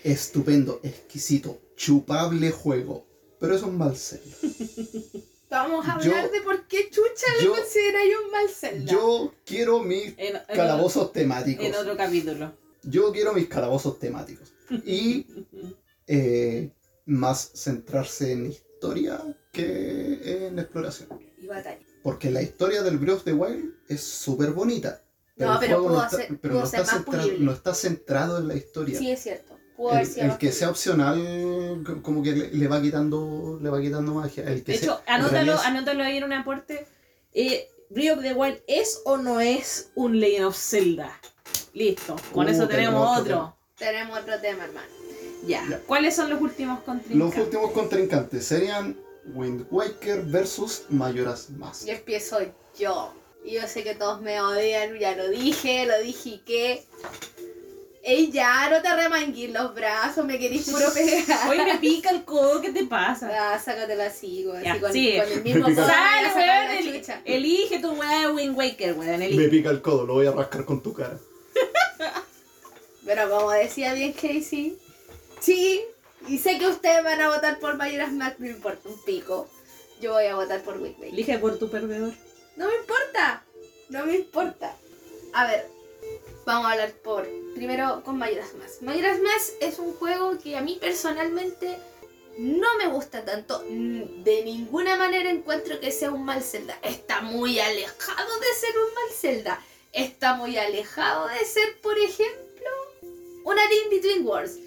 Estupendo, 0.02 0.80
exquisito, 0.82 1.58
chupable 1.76 2.50
juego. 2.50 3.06
Pero 3.38 3.54
es 3.54 3.62
un 3.62 3.76
mal 3.76 3.96
Zelda. 3.96 4.34
Vamos 5.50 5.86
a 5.86 6.00
Yo- 6.00 6.10
hablar 6.12 6.30
de 6.30 6.40
por 6.40 6.66
qué 6.66 6.88
Chucha 6.90 7.26
lo 7.44 7.54
consideráis 7.54 8.12
un 8.24 8.30
mal 8.32 8.48
Zelda. 8.48 8.90
Yo 8.92 9.32
quiero 9.44 9.80
mis 9.80 10.06
En, 10.16 10.36
en- 10.36 10.42
calabozos 10.54 11.12
temáticos. 11.12 11.64
en 11.64 11.74
otro 11.74 11.96
capítulo. 11.96 12.52
Yo 12.82 13.12
quiero 13.12 13.32
mis 13.32 13.46
calabozos 13.48 13.98
temáticos. 13.98 14.52
Y 14.84 15.26
eh, 16.06 16.72
más 17.04 17.52
centrarse 17.54 18.32
en 18.32 18.46
historia 18.46 19.22
que 19.56 20.46
en 20.46 20.58
exploración. 20.58 21.08
Y 21.38 21.46
batalla. 21.46 21.78
Porque 22.02 22.30
la 22.30 22.42
historia 22.42 22.82
del 22.82 22.98
Breath 22.98 23.16
of 23.16 23.24
the 23.24 23.32
Wild 23.32 23.74
es 23.88 24.02
súper 24.02 24.50
bonita. 24.50 25.02
No, 25.36 25.58
pero 25.60 25.82
pudo 25.82 26.04
está, 26.04 26.16
ser- 26.16 26.38
pero 26.40 26.54
pudo 26.54 26.62
no 26.62 26.66
ser 26.70 26.80
está 26.80 26.92
más 26.96 27.04
centra- 27.04 27.22
pulible. 27.22 27.44
no 27.44 27.52
está 27.52 27.74
centrado 27.74 28.38
en 28.38 28.48
la 28.48 28.54
historia. 28.54 28.98
Sí, 28.98 29.10
es 29.10 29.22
cierto. 29.22 29.58
Pudo 29.76 29.98
el, 29.98 30.08
el 30.16 30.38
que 30.38 30.52
sea 30.52 30.70
opcional 30.70 31.82
como 32.02 32.22
que 32.22 32.32
le, 32.32 32.48
le 32.52 32.68
va 32.68 32.80
quitando 32.80 33.58
le 33.60 33.68
va 33.68 33.80
quitando 33.80 34.14
magia. 34.14 34.44
El 34.44 34.62
que 34.64 34.72
De 34.72 34.78
sea- 34.78 34.92
hecho, 34.94 35.02
anótalo, 35.06 35.54
es- 35.54 35.60
anótalo 35.60 36.02
ahí 36.04 36.16
en 36.18 36.24
un 36.24 36.32
aporte. 36.32 36.86
Eh, 37.34 37.68
Breath 37.90 38.16
of 38.18 38.22
the 38.24 38.32
Wild 38.32 38.58
es 38.66 39.00
o 39.04 39.16
no 39.18 39.40
es 39.40 39.90
un 39.94 40.18
Legend 40.18 40.46
of 40.46 40.56
Zelda. 40.56 41.20
Listo, 41.74 42.16
con 42.32 42.46
Uh, 42.46 42.50
eso 42.50 42.66
tenemos 42.68 43.18
otro. 43.20 43.36
otro 43.38 43.56
Tenemos 43.78 44.18
otro 44.18 44.40
tema, 44.40 44.64
hermano. 44.64 44.86
Ya. 45.46 45.62
Ya. 45.68 45.78
¿Cuáles 45.86 46.16
son 46.16 46.30
los 46.30 46.40
últimos 46.40 46.78
Los 46.78 46.84
contrincantes? 46.86 47.38
últimos 47.44 47.70
contrincantes 47.72 48.44
serían 48.46 48.96
Wind 49.34 49.66
Waker 49.70 50.22
versus 50.22 50.84
Majora's 50.88 51.50
Mask. 51.50 51.86
Y 51.86 51.90
empiezo 51.90 52.38
yo. 52.78 53.12
Y 53.44 53.52
yo 53.52 53.66
sé 53.68 53.84
que 53.84 53.94
todos 53.94 54.20
me 54.22 54.40
odian, 54.40 54.98
ya 54.98 55.14
lo 55.16 55.28
dije, 55.28 55.86
lo 55.86 55.98
dije 56.00 56.28
y 56.30 56.38
que. 56.38 56.84
Ey, 58.02 58.30
ya, 58.30 58.70
no 58.70 58.80
te 58.82 58.94
remanguís 58.94 59.50
los 59.50 59.74
brazos, 59.74 60.24
me 60.24 60.38
querís 60.38 60.70
puro 60.70 60.92
pegar. 60.94 61.48
Oye, 61.48 61.64
me 61.64 61.78
pica 61.78 62.10
el 62.10 62.24
codo, 62.24 62.60
¿qué 62.60 62.70
te 62.70 62.84
pasa? 62.84 63.28
Ah, 63.54 63.58
sácatela 63.58 64.06
así, 64.06 64.44
güey. 64.44 64.62
Ya, 64.62 64.74
Así 64.74 64.80
con, 65.18 65.32
el 65.32 65.42
mismo 65.42 65.64
codo 65.64 65.86
Sale, 65.86 66.28
weón, 66.28 66.36
la 66.46 66.78
el- 66.78 67.04
elige 67.24 67.80
tu 67.80 67.90
weá 67.94 68.20
de 68.20 68.32
Wind 68.32 68.56
Waker, 68.56 68.92
weón. 68.94 69.18
Me 69.18 69.48
pica 69.48 69.70
el 69.70 69.82
codo, 69.82 70.06
lo 70.06 70.14
voy 70.14 70.26
a 70.26 70.30
rascar 70.30 70.64
con 70.64 70.80
tu 70.82 70.92
cara. 70.92 71.18
Pero 73.04 73.28
como 73.30 73.50
decía 73.50 73.92
bien 73.94 74.12
Casey, 74.12 74.78
sí, 75.40 75.82
y 76.28 76.38
sé 76.38 76.58
que 76.58 76.66
ustedes 76.66 77.02
van 77.04 77.20
a 77.20 77.28
votar 77.34 77.58
por 77.58 77.76
Mayoras 77.76 78.12
Mac, 78.12 78.36
no 78.38 78.46
importa 78.46 78.88
un 78.88 79.02
pico. 79.04 79.48
Yo 80.00 80.12
voy 80.12 80.26
a 80.26 80.34
votar 80.36 80.62
por 80.62 80.78
Whitney. 80.78 81.10
Elige 81.10 81.38
por 81.38 81.58
tu 81.58 81.70
perdedor. 81.70 82.12
No 82.56 82.66
me 82.68 82.76
importa, 82.76 83.44
no 83.88 84.06
me 84.06 84.14
importa. 84.16 84.76
A 85.32 85.46
ver, 85.46 85.68
vamos 86.44 86.66
a 86.66 86.72
hablar 86.72 86.92
por 86.92 87.26
primero 87.54 88.02
con 88.04 88.18
Majora's 88.18 88.54
Mask. 88.54 88.82
Majora's 88.82 89.20
Mask 89.20 89.52
es 89.60 89.78
un 89.78 89.94
juego 89.94 90.38
que 90.38 90.56
a 90.56 90.60
mí 90.60 90.78
personalmente 90.80 91.78
no 92.38 92.76
me 92.78 92.86
gusta 92.88 93.24
tanto. 93.24 93.64
Mm, 93.68 94.22
De 94.22 94.42
ninguna 94.44 94.96
manera 94.96 95.30
encuentro 95.30 95.80
que 95.80 95.90
sea 95.90 96.10
un 96.10 96.24
mal 96.24 96.42
Zelda. 96.42 96.78
Está 96.82 97.22
muy 97.22 97.58
alejado 97.58 98.40
de 98.40 98.54
ser 98.54 98.78
un 98.78 98.94
mal 98.94 99.10
Zelda. 99.14 99.62
Está 99.92 100.34
muy 100.34 100.58
alejado 100.58 101.28
de 101.28 101.44
ser, 101.44 101.80
por 101.80 101.98
ejemplo, 101.98 102.70
una 103.44 103.62
Link 103.68 103.90
Between 103.90 104.26
Worlds. 104.26 104.58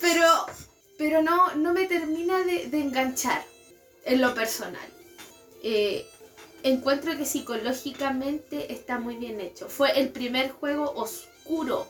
Pero, 0.00 0.46
pero 0.98 1.22
no, 1.22 1.54
no 1.56 1.72
me 1.72 1.86
termina 1.86 2.38
de, 2.40 2.64
enganchar 2.72 3.44
en 4.04 4.20
lo 4.20 4.34
personal. 4.34 4.88
Eh, 5.62 6.06
encuentro 6.62 7.16
que 7.16 7.24
psicológicamente 7.24 8.72
está 8.72 8.98
muy 8.98 9.16
bien 9.16 9.40
hecho. 9.40 9.68
Fue 9.68 9.98
el 9.98 10.10
primer 10.10 10.50
juego 10.50 10.92
oscuro, 10.94 11.86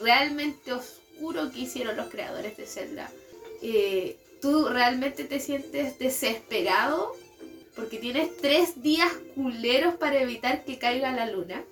realmente 0.00 0.72
oscuro 0.72 1.50
que 1.50 1.60
hicieron 1.60 1.96
los 1.96 2.08
creadores 2.08 2.56
de 2.56 2.66
Zelda. 2.66 3.10
Eh, 3.62 4.18
Tú 4.40 4.68
realmente 4.68 5.24
te 5.24 5.40
sientes 5.40 5.98
desesperado 5.98 7.14
porque 7.74 7.98
tienes 7.98 8.36
tres 8.38 8.82
días 8.82 9.12
culeros 9.34 9.94
para 9.94 10.20
evitar 10.20 10.64
que 10.64 10.78
caiga 10.78 11.12
la 11.12 11.30
luna. 11.30 11.64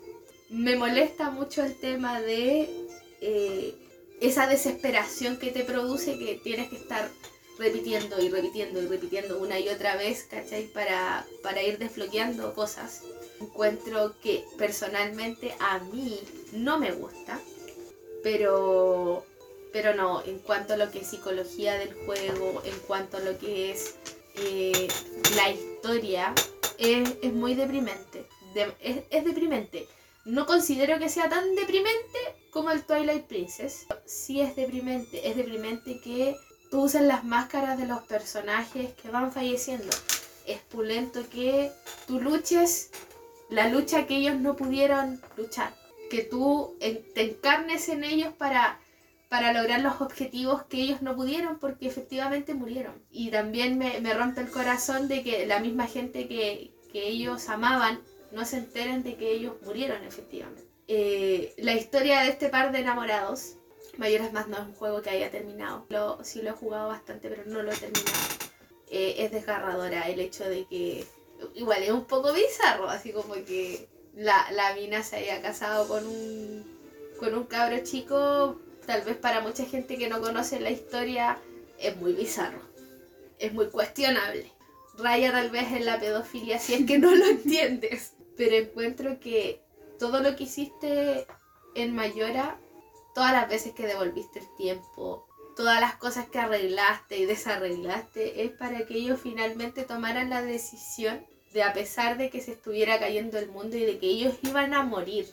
Me 0.50 0.76
molesta 0.76 1.30
mucho 1.30 1.62
el 1.62 1.78
tema 1.78 2.20
de 2.20 2.68
eh, 3.20 3.74
esa 4.20 4.46
desesperación 4.46 5.38
que 5.38 5.50
te 5.50 5.64
produce 5.64 6.18
que 6.18 6.40
tienes 6.42 6.70
que 6.70 6.76
estar 6.76 7.10
repitiendo 7.58 8.20
y 8.20 8.28
repitiendo 8.28 8.82
y 8.82 8.86
repitiendo 8.86 9.38
una 9.38 9.58
y 9.60 9.68
otra 9.68 9.96
vez, 9.96 10.24
¿cachai? 10.24 10.66
Para, 10.68 11.24
para 11.42 11.62
ir 11.62 11.78
desbloqueando 11.78 12.52
cosas. 12.54 13.02
Encuentro 13.40 14.14
que 14.22 14.44
personalmente 14.58 15.54
a 15.60 15.78
mí 15.78 16.20
no 16.52 16.78
me 16.78 16.92
gusta, 16.92 17.40
pero, 18.22 19.24
pero 19.72 19.94
no, 19.94 20.24
en 20.24 20.38
cuanto 20.38 20.74
a 20.74 20.76
lo 20.76 20.90
que 20.90 21.00
es 21.00 21.06
psicología 21.08 21.74
del 21.74 21.94
juego, 21.94 22.62
en 22.64 22.78
cuanto 22.86 23.18
a 23.18 23.20
lo 23.20 23.38
que 23.38 23.70
es 23.70 23.96
eh, 24.36 24.88
la 25.36 25.50
historia, 25.50 26.34
es, 26.78 27.08
es 27.22 27.32
muy 27.32 27.54
deprimente. 27.54 28.26
De- 28.54 28.72
es, 28.80 28.98
es 29.10 29.24
deprimente. 29.24 29.86
No 30.24 30.46
considero 30.46 30.98
que 30.98 31.10
sea 31.10 31.28
tan 31.28 31.54
deprimente 31.54 32.18
como 32.50 32.70
el 32.70 32.82
Twilight 32.84 33.24
Princess. 33.24 33.86
Sí 34.06 34.40
es 34.40 34.56
deprimente, 34.56 35.28
es 35.28 35.36
deprimente 35.36 36.00
que 36.00 36.36
tú 36.70 36.84
usas 36.84 37.02
las 37.02 37.24
máscaras 37.24 37.78
de 37.78 37.86
los 37.86 38.02
personajes 38.04 38.94
que 38.94 39.10
van 39.10 39.32
falleciendo. 39.32 39.94
Es 40.46 40.60
pulento 40.60 41.28
que 41.28 41.72
tú 42.06 42.20
luches 42.20 42.90
la 43.50 43.68
lucha 43.68 44.06
que 44.06 44.16
ellos 44.16 44.40
no 44.40 44.56
pudieron 44.56 45.20
luchar. 45.36 45.74
Que 46.08 46.22
tú 46.22 46.74
te 46.80 47.22
encarnes 47.22 47.90
en 47.90 48.04
ellos 48.04 48.32
para, 48.32 48.80
para 49.28 49.52
lograr 49.52 49.80
los 49.80 50.00
objetivos 50.00 50.62
que 50.64 50.78
ellos 50.78 51.02
no 51.02 51.14
pudieron 51.14 51.58
porque 51.58 51.86
efectivamente 51.86 52.54
murieron. 52.54 52.94
Y 53.10 53.30
también 53.30 53.76
me, 53.76 54.00
me 54.00 54.14
rompe 54.14 54.40
el 54.40 54.50
corazón 54.50 55.06
de 55.06 55.22
que 55.22 55.46
la 55.46 55.60
misma 55.60 55.86
gente 55.86 56.28
que, 56.28 56.72
que 56.90 57.08
ellos 57.08 57.50
amaban 57.50 58.00
no 58.34 58.44
se 58.44 58.58
enteren 58.58 59.02
de 59.02 59.16
que 59.16 59.30
ellos 59.30 59.54
murieron 59.62 60.02
efectivamente. 60.04 60.62
Eh, 60.86 61.54
la 61.58 61.74
historia 61.74 62.20
de 62.20 62.28
este 62.28 62.48
par 62.48 62.72
de 62.72 62.80
enamorados, 62.80 63.56
Mayoras 63.96 64.32
más 64.32 64.48
no 64.48 64.56
es 64.56 64.62
un 64.64 64.74
juego 64.74 65.02
que 65.02 65.10
haya 65.10 65.30
terminado. 65.30 65.86
Lo, 65.88 66.22
sí 66.24 66.42
lo 66.42 66.50
he 66.50 66.52
jugado 66.52 66.88
bastante, 66.88 67.28
pero 67.28 67.44
no 67.46 67.62
lo 67.62 67.72
he 67.72 67.76
terminado. 67.76 68.18
Eh, 68.90 69.16
es 69.18 69.30
desgarradora 69.30 70.08
el 70.08 70.20
hecho 70.20 70.44
de 70.44 70.66
que, 70.66 71.04
igual 71.54 71.82
es 71.82 71.90
un 71.90 72.04
poco 72.04 72.32
bizarro, 72.32 72.88
así 72.88 73.12
como 73.12 73.34
que 73.34 73.88
la, 74.14 74.50
la 74.52 74.74
mina 74.74 75.02
se 75.02 75.16
haya 75.16 75.42
casado 75.42 75.88
con 75.88 76.06
un, 76.06 76.64
con 77.18 77.34
un 77.34 77.44
cabro 77.44 77.78
chico, 77.82 78.60
tal 78.86 79.02
vez 79.02 79.16
para 79.16 79.40
mucha 79.40 79.64
gente 79.64 79.96
que 79.96 80.08
no 80.08 80.20
conoce 80.20 80.60
la 80.60 80.70
historia, 80.70 81.38
es 81.78 81.96
muy 81.96 82.12
bizarro. 82.12 82.60
Es 83.38 83.52
muy 83.52 83.66
cuestionable. 83.66 84.52
Raya 84.96 85.32
tal 85.32 85.50
vez 85.50 85.72
en 85.72 85.86
la 85.86 85.98
pedofilia 85.98 86.58
si 86.58 86.74
es 86.74 86.86
que 86.86 86.98
no 86.98 87.14
lo 87.14 87.24
entiendes. 87.30 88.13
Pero 88.36 88.56
encuentro 88.56 89.20
que 89.20 89.60
todo 89.98 90.20
lo 90.20 90.36
que 90.36 90.44
hiciste 90.44 91.26
en 91.74 91.94
Mayora, 91.94 92.58
todas 93.14 93.32
las 93.32 93.48
veces 93.48 93.72
que 93.74 93.86
devolviste 93.86 94.40
el 94.40 94.56
tiempo, 94.56 95.26
todas 95.56 95.80
las 95.80 95.96
cosas 95.96 96.28
que 96.28 96.38
arreglaste 96.38 97.18
y 97.18 97.26
desarreglaste, 97.26 98.44
es 98.44 98.50
para 98.52 98.86
que 98.86 98.94
ellos 98.94 99.20
finalmente 99.22 99.84
tomaran 99.84 100.30
la 100.30 100.42
decisión 100.42 101.24
de 101.52 101.62
a 101.62 101.72
pesar 101.72 102.18
de 102.18 102.30
que 102.30 102.40
se 102.40 102.52
estuviera 102.52 102.98
cayendo 102.98 103.38
el 103.38 103.48
mundo 103.48 103.76
y 103.76 103.84
de 103.84 103.98
que 103.98 104.06
ellos 104.06 104.34
iban 104.42 104.74
a 104.74 104.82
morir, 104.82 105.26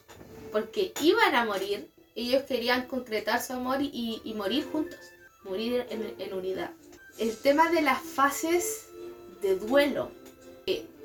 porque 0.52 0.94
iban 1.02 1.34
a 1.36 1.46
morir, 1.46 1.90
ellos 2.16 2.44
querían 2.44 2.88
concretar 2.88 3.42
su 3.42 3.54
amor 3.54 3.80
y, 3.82 4.34
morir 4.36 4.68
juntos, 4.72 5.00
morir 5.44 5.86
en, 5.90 6.34
unidad. 6.34 6.72
El 7.18 7.36
tema 7.42 7.72
de 7.72 7.82
las 7.82 8.00
fases 8.00 8.88
de 9.42 9.56
duelo, 9.56 10.12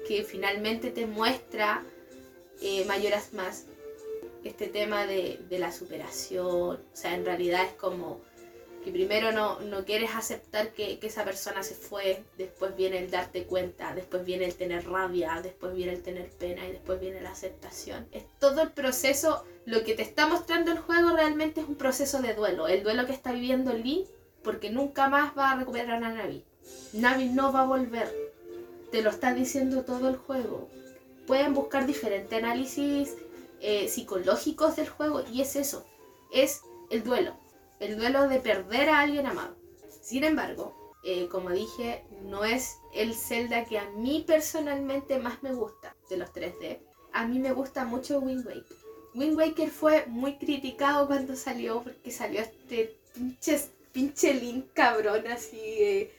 que 0.06 0.24
finalmente 0.24 0.90
te 0.90 1.06
muestra 1.06 1.82
eh, 2.60 2.84
Mayoras 2.86 3.32
Más, 3.32 3.66
este 4.44 4.68
tema 4.68 5.06
de, 5.06 5.40
de 5.48 5.58
la 5.58 5.72
superación, 5.72 6.76
o 6.76 6.96
sea, 6.96 7.14
en 7.14 7.24
realidad 7.24 7.64
es 7.64 7.72
como 7.72 8.20
Que 8.84 8.92
primero 8.92 9.32
no, 9.32 9.58
no 9.60 9.84
quieres 9.84 10.10
aceptar 10.14 10.70
que, 10.72 11.00
que 11.00 11.08
esa 11.08 11.24
persona 11.24 11.64
se 11.64 11.74
fue, 11.74 12.22
después 12.38 12.76
viene 12.76 12.98
el 12.98 13.10
darte 13.10 13.42
cuenta, 13.44 13.92
después 13.92 14.24
viene 14.24 14.44
el 14.44 14.54
tener 14.54 14.86
rabia, 14.88 15.40
después 15.42 15.74
viene 15.74 15.92
el 15.94 16.02
tener 16.02 16.28
pena 16.30 16.64
y 16.68 16.70
después 16.70 17.00
viene 17.00 17.20
la 17.20 17.32
aceptación. 17.32 18.06
Es 18.12 18.22
todo 18.38 18.62
el 18.62 18.70
proceso, 18.70 19.44
lo 19.64 19.82
que 19.82 19.94
te 19.94 20.02
está 20.02 20.28
mostrando 20.28 20.70
el 20.70 20.78
juego 20.78 21.10
realmente 21.10 21.62
es 21.62 21.66
un 21.66 21.74
proceso 21.74 22.22
de 22.22 22.34
duelo. 22.34 22.68
El 22.68 22.84
duelo 22.84 23.06
que 23.06 23.12
está 23.12 23.32
viviendo 23.32 23.72
Link 23.72 24.06
porque 24.44 24.70
nunca 24.70 25.08
más 25.08 25.36
va 25.36 25.50
a 25.50 25.56
recuperar 25.56 26.04
a 26.04 26.08
Navi. 26.08 26.44
Navi 26.92 27.28
no 27.30 27.52
va 27.52 27.62
a 27.62 27.66
volver. 27.66 28.25
Te 28.90 29.02
lo 29.02 29.10
está 29.10 29.34
diciendo 29.34 29.84
todo 29.84 30.08
el 30.08 30.16
juego. 30.16 30.68
Pueden 31.26 31.54
buscar 31.54 31.86
diferentes 31.86 32.38
análisis 32.38 33.14
eh, 33.60 33.88
psicológicos 33.88 34.76
del 34.76 34.88
juego 34.88 35.24
y 35.32 35.42
es 35.42 35.56
eso. 35.56 35.84
Es 36.32 36.62
el 36.90 37.02
duelo. 37.02 37.36
El 37.80 37.96
duelo 37.96 38.28
de 38.28 38.40
perder 38.40 38.88
a 38.88 39.00
alguien 39.00 39.26
amado. 39.26 39.56
Sin 40.02 40.24
embargo, 40.24 40.94
eh, 41.04 41.28
como 41.28 41.50
dije, 41.50 42.04
no 42.22 42.44
es 42.44 42.78
el 42.94 43.14
Zelda 43.14 43.64
que 43.64 43.78
a 43.78 43.88
mí 43.90 44.24
personalmente 44.26 45.18
más 45.18 45.42
me 45.42 45.52
gusta 45.52 45.94
de 46.10 46.16
los 46.16 46.32
3D. 46.32 46.80
A 47.12 47.26
mí 47.26 47.38
me 47.38 47.52
gusta 47.52 47.84
mucho 47.84 48.20
Wind 48.20 48.46
Waker. 48.46 48.76
Wind 49.14 49.36
Waker 49.36 49.70
fue 49.70 50.04
muy 50.06 50.36
criticado 50.36 51.06
cuando 51.06 51.36
salió 51.36 51.82
porque 51.82 52.10
salió 52.10 52.40
este 52.40 52.98
pinche, 53.14 53.60
pinche 53.92 54.64
cabrón 54.74 55.26
así 55.28 55.58
eh, 55.60 56.12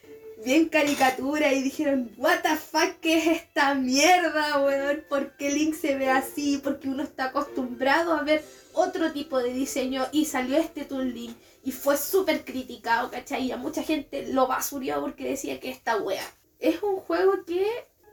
bien 0.43 0.69
caricatura 0.69 1.53
y 1.53 1.61
dijeron, 1.61 2.11
what 2.17 2.41
the 2.41 2.55
fuck, 2.55 2.99
¿qué 3.01 3.17
es 3.17 3.27
esta 3.27 3.73
mierda, 3.73 4.59
weón? 4.63 5.03
¿Por 5.09 5.35
qué 5.35 5.51
Link 5.51 5.75
se 5.75 5.95
ve 5.95 6.09
así? 6.09 6.59
Porque 6.63 6.89
uno 6.89 7.03
está 7.03 7.25
acostumbrado 7.25 8.13
a 8.13 8.23
ver 8.23 8.43
otro 8.73 9.11
tipo 9.11 9.39
de 9.39 9.53
diseño 9.53 10.07
y 10.11 10.25
salió 10.25 10.57
este 10.57 10.85
Toon 10.85 11.13
Link 11.13 11.35
y 11.63 11.71
fue 11.71 11.97
súper 11.97 12.45
criticado, 12.45 13.09
¿cachai? 13.09 13.45
Y 13.45 13.51
a 13.51 13.57
mucha 13.57 13.83
gente 13.83 14.31
lo 14.31 14.47
basurió 14.47 15.01
porque 15.01 15.29
decía 15.29 15.59
que 15.59 15.69
esta 15.69 15.97
wea. 15.97 16.23
Es 16.59 16.81
un 16.81 16.97
juego 16.97 17.43
que, 17.45 17.65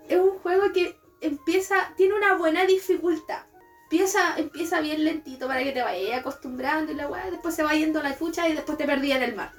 es 0.08 0.18
un 0.18 0.38
juego 0.38 0.72
que 0.72 0.96
empieza, 1.20 1.92
tiene 1.96 2.14
una 2.14 2.34
buena 2.34 2.64
dificultad. 2.66 3.42
Empieza, 3.84 4.36
empieza 4.38 4.80
bien 4.80 5.04
lentito 5.04 5.46
para 5.46 5.62
que 5.62 5.70
te 5.70 5.82
vayas 5.82 6.18
acostumbrando 6.18 6.90
y 6.90 6.96
la 6.96 7.08
weá, 7.08 7.30
después 7.30 7.54
se 7.54 7.62
va 7.62 7.74
yendo 7.74 8.02
la 8.02 8.18
chucha 8.18 8.48
y 8.48 8.54
después 8.54 8.76
te 8.76 8.86
perdí 8.86 9.12
en 9.12 9.22
el 9.22 9.36
mar. 9.36 9.52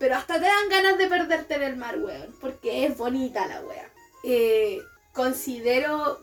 Pero 0.00 0.16
hasta 0.16 0.40
te 0.40 0.46
dan 0.46 0.68
ganas 0.70 0.96
de 0.96 1.08
perderte 1.08 1.56
en 1.56 1.62
el 1.62 1.76
mar, 1.76 1.98
weón. 1.98 2.34
Porque 2.40 2.86
es 2.86 2.96
bonita 2.96 3.46
la 3.46 3.60
wea. 3.60 3.90
Eh, 4.24 4.80
considero. 5.12 6.22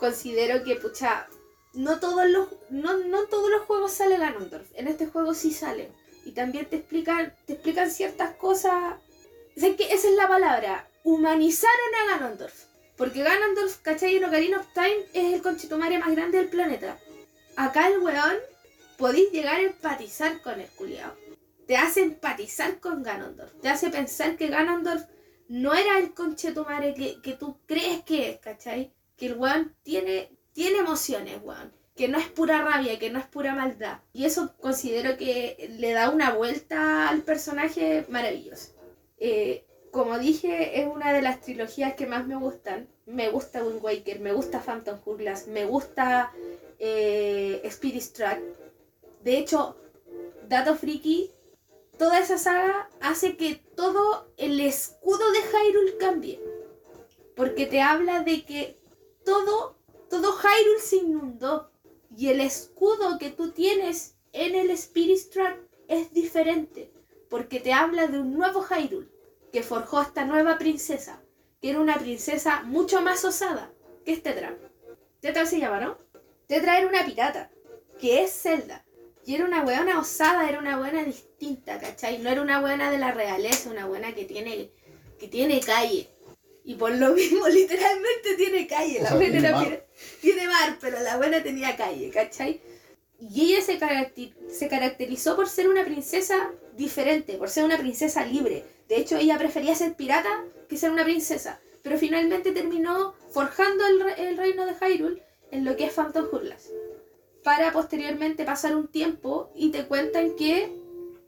Considero 0.00 0.64
que, 0.64 0.76
pucha. 0.76 1.28
No 1.74 2.00
todos 2.00 2.26
los. 2.26 2.48
No, 2.70 2.96
no 2.96 3.24
todos 3.24 3.50
los 3.50 3.62
juegos 3.66 3.92
sale 3.92 4.16
Ganondorf. 4.16 4.70
En 4.74 4.88
este 4.88 5.06
juego 5.08 5.34
sí 5.34 5.52
sale. 5.52 5.92
Y 6.24 6.32
también 6.32 6.70
te 6.70 6.76
explican. 6.76 7.34
Te 7.44 7.52
explican 7.52 7.90
ciertas 7.90 8.34
cosas. 8.36 8.94
Sé 9.54 9.76
que 9.76 9.92
esa 9.92 10.08
es 10.08 10.14
la 10.14 10.26
palabra. 10.26 10.88
Humanizaron 11.04 11.94
a 11.96 12.12
Ganondorf. 12.18 12.64
Porque 12.96 13.22
Ganondorf, 13.22 13.76
¿cachai? 13.82 14.16
En 14.16 14.24
Ocarina 14.24 14.58
of 14.58 14.72
Time 14.72 15.04
es 15.12 15.34
el 15.34 15.42
conchetumare 15.42 15.98
más 15.98 16.12
grande 16.12 16.38
del 16.38 16.48
planeta. 16.48 16.98
Acá 17.56 17.88
el 17.88 17.98
weón 17.98 18.38
podéis 18.96 19.30
llegar 19.32 19.56
a 19.56 19.64
empatizar 19.64 20.40
con 20.40 20.58
el 20.58 20.68
culiao 20.68 21.27
te 21.68 21.76
hace 21.76 22.00
empatizar 22.00 22.80
con 22.80 23.02
Ganondorf, 23.02 23.52
te 23.60 23.68
hace 23.68 23.90
pensar 23.90 24.38
que 24.38 24.48
Ganondorf 24.48 25.04
no 25.48 25.74
era 25.74 25.98
el 25.98 26.14
conchetumare 26.14 26.94
que, 26.94 27.20
que 27.20 27.34
tú 27.34 27.58
crees 27.66 28.02
que 28.04 28.30
es, 28.30 28.38
¿cachai? 28.38 28.94
Que 29.18 29.26
el 29.26 29.36
weón 29.36 29.76
tiene, 29.82 30.32
tiene 30.54 30.78
emociones, 30.78 31.38
weón. 31.44 31.70
Que 31.94 32.08
no 32.08 32.18
es 32.18 32.26
pura 32.28 32.62
rabia, 32.62 32.98
que 32.98 33.10
no 33.10 33.18
es 33.18 33.26
pura 33.26 33.54
maldad. 33.54 33.98
Y 34.14 34.24
eso 34.24 34.54
considero 34.60 35.18
que 35.18 35.76
le 35.78 35.92
da 35.92 36.08
una 36.08 36.32
vuelta 36.32 37.10
al 37.10 37.20
personaje 37.22 38.06
maravilloso. 38.08 38.72
Eh, 39.18 39.66
como 39.90 40.18
dije, 40.18 40.80
es 40.80 40.86
una 40.86 41.12
de 41.12 41.20
las 41.20 41.42
trilogías 41.42 41.94
que 41.94 42.06
más 42.06 42.26
me 42.26 42.36
gustan. 42.36 42.88
Me 43.04 43.28
gusta 43.28 43.62
Wind 43.62 43.82
Waker, 43.82 44.20
me 44.20 44.32
gusta 44.32 44.60
Phantom 44.60 45.00
Hourglass, 45.04 45.48
me 45.48 45.66
gusta 45.66 46.32
eh, 46.78 47.60
Spirit 47.64 48.12
Track. 48.14 48.40
De 49.22 49.36
hecho, 49.36 49.76
dato 50.48 50.74
friki, 50.74 51.30
toda 51.98 52.20
esa 52.20 52.38
saga 52.38 52.88
hace 53.00 53.36
que 53.36 53.56
todo 53.76 54.32
el 54.36 54.60
escudo 54.60 55.30
de 55.32 55.40
Hyrule 55.40 55.96
cambie. 55.98 56.40
Porque 57.36 57.66
te 57.66 57.80
habla 57.80 58.22
de 58.22 58.44
que 58.44 58.80
todo, 59.24 59.76
todo 60.08 60.32
Hyrule 60.32 60.80
se 60.80 60.96
inundó. 60.96 61.70
Y 62.16 62.28
el 62.28 62.40
escudo 62.40 63.18
que 63.18 63.30
tú 63.30 63.52
tienes 63.52 64.16
en 64.32 64.54
el 64.54 64.70
Spirit 64.70 65.30
Track 65.30 65.58
es 65.88 66.12
diferente. 66.12 66.92
Porque 67.28 67.60
te 67.60 67.72
habla 67.72 68.06
de 68.06 68.18
un 68.18 68.32
nuevo 68.32 68.64
Hyrule 68.64 69.08
que 69.52 69.62
forjó 69.62 70.00
esta 70.00 70.24
nueva 70.24 70.58
princesa. 70.58 71.22
Que 71.60 71.70
era 71.70 71.80
una 71.80 71.98
princesa 71.98 72.62
mucho 72.62 73.02
más 73.02 73.24
osada 73.24 73.72
que 74.08 74.14
es 74.14 74.22
Tetra. 74.22 74.56
Tetra 75.20 75.44
se 75.44 75.58
llama, 75.58 75.80
¿no? 75.80 75.98
Tetra 76.46 76.78
era 76.78 76.88
una 76.88 77.04
pirata. 77.04 77.50
Que 77.98 78.22
es 78.22 78.32
Zelda. 78.32 78.82
Y 79.28 79.34
era 79.34 79.44
una 79.44 79.62
buena 79.62 79.98
osada, 80.00 80.48
era 80.48 80.58
una 80.58 80.78
buena 80.78 81.04
distinta, 81.04 81.78
¿cachai? 81.78 82.16
No 82.16 82.30
era 82.30 82.40
una 82.40 82.60
buena 82.62 82.90
de 82.90 82.96
la 82.96 83.12
realeza, 83.12 83.68
una 83.68 83.84
buena 83.84 84.14
que 84.14 84.24
tiene, 84.24 84.70
que 85.20 85.28
tiene 85.28 85.60
calle. 85.60 86.08
Y 86.64 86.76
por 86.76 86.92
lo 86.92 87.10
mismo, 87.14 87.46
literalmente 87.46 88.36
tiene 88.38 88.66
calle. 88.66 89.00
O 89.00 89.02
La 89.02 89.08
sea, 89.10 89.16
buena 89.18 89.32
tiene 89.32 89.48
era- 89.48 89.56
mar. 89.58 89.86
tiene 90.22 90.46
mar, 90.46 90.78
pero 90.80 91.00
la 91.00 91.18
buena 91.18 91.42
tenía 91.42 91.76
calle, 91.76 92.08
¿cachai? 92.08 92.62
Y 93.20 93.52
ella 93.52 93.60
se, 93.60 93.78
caracter- 93.78 94.32
se 94.50 94.66
caracterizó 94.66 95.36
por 95.36 95.46
ser 95.46 95.68
una 95.68 95.84
princesa 95.84 96.50
diferente, 96.74 97.34
por 97.34 97.50
ser 97.50 97.64
una 97.66 97.76
princesa 97.76 98.24
libre. 98.24 98.64
De 98.88 98.96
hecho, 98.96 99.18
ella 99.18 99.36
prefería 99.36 99.74
ser 99.74 99.94
pirata 99.94 100.42
que 100.70 100.78
ser 100.78 100.90
una 100.90 101.04
princesa. 101.04 101.60
Pero 101.82 101.98
finalmente 101.98 102.52
terminó 102.52 103.14
forjando 103.30 103.84
el, 103.86 104.00
el 104.26 104.38
reino 104.38 104.64
de 104.64 104.72
Hyrule 104.74 105.22
en 105.50 105.66
lo 105.66 105.76
que 105.76 105.84
es 105.84 105.92
Phantom 105.92 106.28
Hourglass. 106.32 106.70
Para 107.48 107.72
posteriormente 107.72 108.44
pasar 108.44 108.76
un 108.76 108.88
tiempo 108.88 109.50
y 109.56 109.70
te 109.70 109.86
cuentan 109.86 110.36
que 110.36 110.70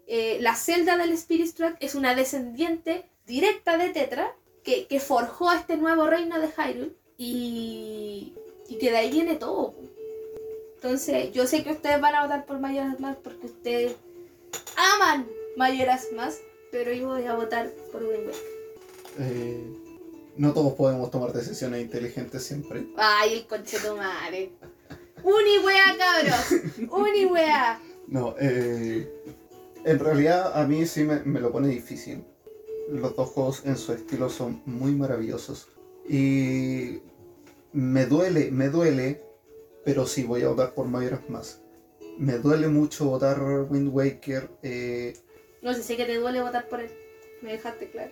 eh, 0.06 0.36
la 0.42 0.54
celda 0.54 0.98
del 0.98 1.12
Spirit 1.12 1.54
Track 1.54 1.78
es 1.80 1.94
una 1.94 2.14
descendiente 2.14 3.08
directa 3.26 3.78
de 3.78 3.88
Tetra 3.88 4.36
que, 4.62 4.86
que 4.86 5.00
forjó 5.00 5.50
este 5.50 5.78
nuevo 5.78 6.06
reino 6.06 6.38
de 6.38 6.48
Hyrule 6.48 6.92
y, 7.16 8.34
y 8.68 8.76
que 8.78 8.90
de 8.90 8.98
ahí 8.98 9.10
viene 9.10 9.36
todo. 9.36 9.74
Entonces, 10.74 11.32
yo 11.32 11.46
sé 11.46 11.64
que 11.64 11.72
ustedes 11.72 11.98
van 12.02 12.14
a 12.14 12.24
votar 12.24 12.44
por 12.44 12.60
Mayoras 12.60 13.00
Más 13.00 13.16
porque 13.16 13.46
ustedes 13.46 13.96
aman 14.76 15.26
Mayoras 15.56 16.08
Más, 16.14 16.38
pero 16.70 16.92
yo 16.92 17.08
voy 17.08 17.24
a 17.24 17.34
votar 17.34 17.70
por 17.92 18.04
Wind. 18.04 18.30
Eh, 19.20 19.64
no 20.36 20.52
todos 20.52 20.74
podemos 20.74 21.10
tomar 21.10 21.32
decisiones 21.32 21.80
inteligentes 21.80 22.44
siempre. 22.44 22.88
Ay, 22.98 23.38
el 23.38 23.46
conchetumare. 23.46 24.52
Uni 25.22 25.58
wea, 25.64 25.96
cabros. 25.98 26.90
Uni. 26.90 27.26
No, 28.06 28.34
eh, 28.40 29.08
en 29.84 29.98
realidad 29.98 30.52
a 30.60 30.66
mí 30.66 30.86
sí 30.86 31.04
me, 31.04 31.20
me 31.20 31.40
lo 31.40 31.52
pone 31.52 31.68
difícil. 31.68 32.24
Los 32.90 33.14
dos 33.14 33.28
juegos 33.30 33.62
en 33.64 33.76
su 33.76 33.92
estilo 33.92 34.28
son 34.28 34.62
muy 34.66 34.92
maravillosos. 34.92 35.68
Y 36.08 36.98
me 37.72 38.06
duele, 38.06 38.50
me 38.50 38.68
duele, 38.68 39.22
pero 39.84 40.06
sí 40.06 40.24
voy 40.24 40.42
a 40.42 40.48
votar 40.48 40.74
por 40.74 40.86
Majora's 40.86 41.28
más. 41.30 41.60
Me 42.18 42.38
duele 42.38 42.68
mucho 42.68 43.04
votar 43.04 43.40
Wind 43.70 43.88
Waker. 43.94 44.50
eh, 44.62 45.14
No 45.62 45.72
sé, 45.74 45.82
sé 45.82 45.96
que 45.96 46.04
te 46.04 46.16
duele 46.16 46.42
votar 46.42 46.68
por 46.68 46.80
él. 46.80 46.90
Me 47.42 47.52
dejaste 47.52 47.90
claro. 47.90 48.10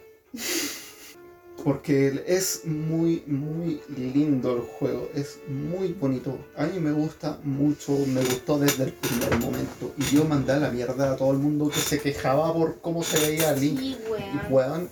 Porque 1.69 2.25
es 2.27 2.63
muy, 2.65 3.23
muy 3.27 3.83
lindo 3.95 4.57
el 4.57 4.63
juego, 4.63 5.11
es 5.15 5.39
muy 5.49 5.93
bonito. 5.93 6.39
A 6.57 6.65
mí 6.65 6.81
me 6.81 6.93
gusta 6.93 7.39
mucho, 7.45 7.93
me 8.07 8.23
gustó 8.23 8.59
desde 8.59 8.85
el 8.85 8.93
primer 8.95 9.39
momento. 9.39 9.93
Y 9.99 10.17
yo 10.17 10.25
mandé 10.25 10.53
a 10.53 10.61
la 10.61 10.71
mierda 10.71 11.13
a 11.13 11.17
todo 11.17 11.31
el 11.33 11.37
mundo 11.37 11.69
que 11.69 11.79
se 11.79 12.01
quejaba 12.01 12.55
por 12.55 12.81
cómo 12.81 13.03
se 13.03 13.19
veía 13.21 13.53
Link. 13.53 13.81
Sí, 13.81 13.99
Y 14.07 14.11
weón. 14.11 14.51
weón, 14.51 14.89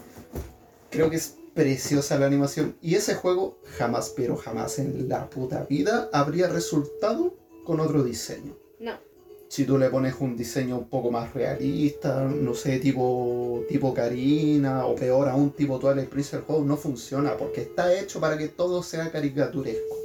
creo 0.90 1.08
que 1.08 1.16
es 1.16 1.36
preciosa 1.54 2.18
la 2.18 2.26
animación. 2.26 2.76
Y 2.82 2.96
ese 2.96 3.14
juego 3.14 3.58
jamás, 3.78 4.12
pero 4.14 4.36
jamás 4.36 4.78
en 4.78 5.08
la 5.08 5.30
puta 5.30 5.64
vida 5.70 6.10
habría 6.12 6.46
resultado 6.48 7.34
con 7.64 7.80
otro 7.80 8.04
diseño. 8.04 8.54
Si 9.48 9.64
tú 9.64 9.78
le 9.78 9.90
pones 9.90 10.14
un 10.20 10.36
diseño 10.36 10.76
un 10.76 10.88
poco 10.88 11.10
más 11.10 11.32
realista, 11.32 12.24
no 12.24 12.54
sé, 12.54 12.78
tipo, 12.80 13.64
tipo 13.68 13.94
Karina, 13.94 14.86
o 14.86 14.94
peor 14.96 15.28
aún, 15.28 15.50
tipo 15.50 15.78
Twilight 15.78 16.08
Princess, 16.08 16.34
el 16.34 16.40
juego 16.40 16.64
no 16.64 16.76
funciona 16.76 17.36
porque 17.36 17.62
está 17.62 17.94
hecho 17.94 18.20
para 18.20 18.36
que 18.36 18.48
todo 18.48 18.82
sea 18.82 19.10
caricaturesco. 19.10 19.96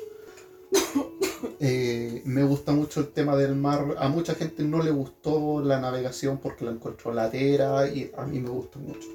Eh, 1.63 2.23
me 2.25 2.43
gusta 2.43 2.71
mucho 2.71 3.01
el 3.01 3.09
tema 3.09 3.35
del 3.35 3.55
mar. 3.55 3.95
A 3.99 4.07
mucha 4.09 4.33
gente 4.33 4.63
no 4.63 4.81
le 4.81 4.89
gustó 4.89 5.61
la 5.61 5.79
navegación 5.79 6.39
porque 6.39 6.65
la 6.65 6.71
encontró 6.71 7.13
latera 7.13 7.87
y 7.87 8.11
a 8.17 8.25
mí 8.25 8.39
me 8.39 8.49
gusta 8.49 8.79
mucho 8.79 9.07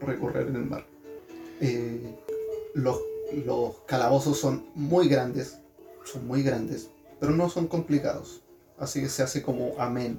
recorrer 0.00 0.48
en 0.48 0.56
el 0.56 0.64
mar. 0.64 0.84
Eh, 1.60 2.16
los, 2.74 2.98
los 3.46 3.76
calabozos 3.86 4.38
son 4.38 4.64
muy 4.74 5.08
grandes, 5.08 5.58
son 6.04 6.26
muy 6.26 6.42
grandes, 6.42 6.88
pero 7.20 7.32
no 7.32 7.48
son 7.48 7.68
complicados. 7.68 8.41
Así 8.82 9.00
que 9.00 9.08
se 9.08 9.22
hace 9.22 9.42
como 9.42 9.74
amén 9.78 10.18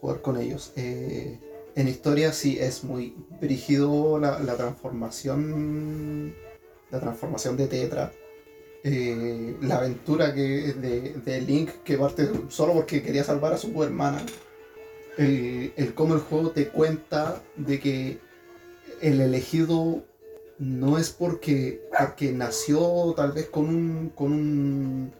jugar 0.00 0.22
con 0.22 0.40
ellos. 0.40 0.72
Eh, 0.76 1.38
en 1.74 1.86
historia 1.86 2.32
sí 2.32 2.58
es 2.58 2.82
muy 2.82 3.14
brígido 3.40 4.18
la, 4.18 4.40
la 4.40 4.56
transformación. 4.56 6.34
La 6.90 6.98
transformación 6.98 7.58
de 7.58 7.66
Tetra. 7.66 8.10
Eh, 8.82 9.54
la 9.60 9.76
aventura 9.76 10.34
que 10.34 10.72
de, 10.72 11.12
de 11.22 11.40
Link 11.42 11.68
que 11.84 11.98
parte 11.98 12.30
solo 12.48 12.72
porque 12.72 13.02
quería 13.02 13.22
salvar 13.22 13.52
a 13.52 13.58
su 13.58 13.84
hermana. 13.84 14.24
El, 15.18 15.74
el 15.76 15.92
cómo 15.92 16.14
el 16.14 16.20
juego 16.20 16.52
te 16.52 16.68
cuenta 16.68 17.42
de 17.56 17.80
que 17.80 18.18
el 19.02 19.20
elegido 19.20 20.02
no 20.58 20.96
es 20.96 21.10
porque, 21.10 21.82
porque 21.98 22.32
nació 22.32 23.12
tal 23.14 23.32
vez 23.32 23.50
con 23.50 23.66
un, 23.66 24.08
con 24.14 24.32
un 24.32 25.19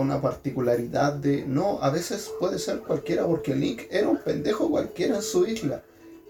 una 0.00 0.20
particularidad 0.20 1.12
de 1.14 1.44
no, 1.46 1.78
a 1.82 1.90
veces 1.90 2.30
puede 2.38 2.58
ser 2.58 2.80
cualquiera 2.80 3.26
porque 3.26 3.54
Link 3.54 3.82
era 3.90 4.08
un 4.08 4.18
pendejo 4.18 4.68
cualquiera 4.70 5.16
en 5.16 5.22
su 5.22 5.46
isla 5.46 5.82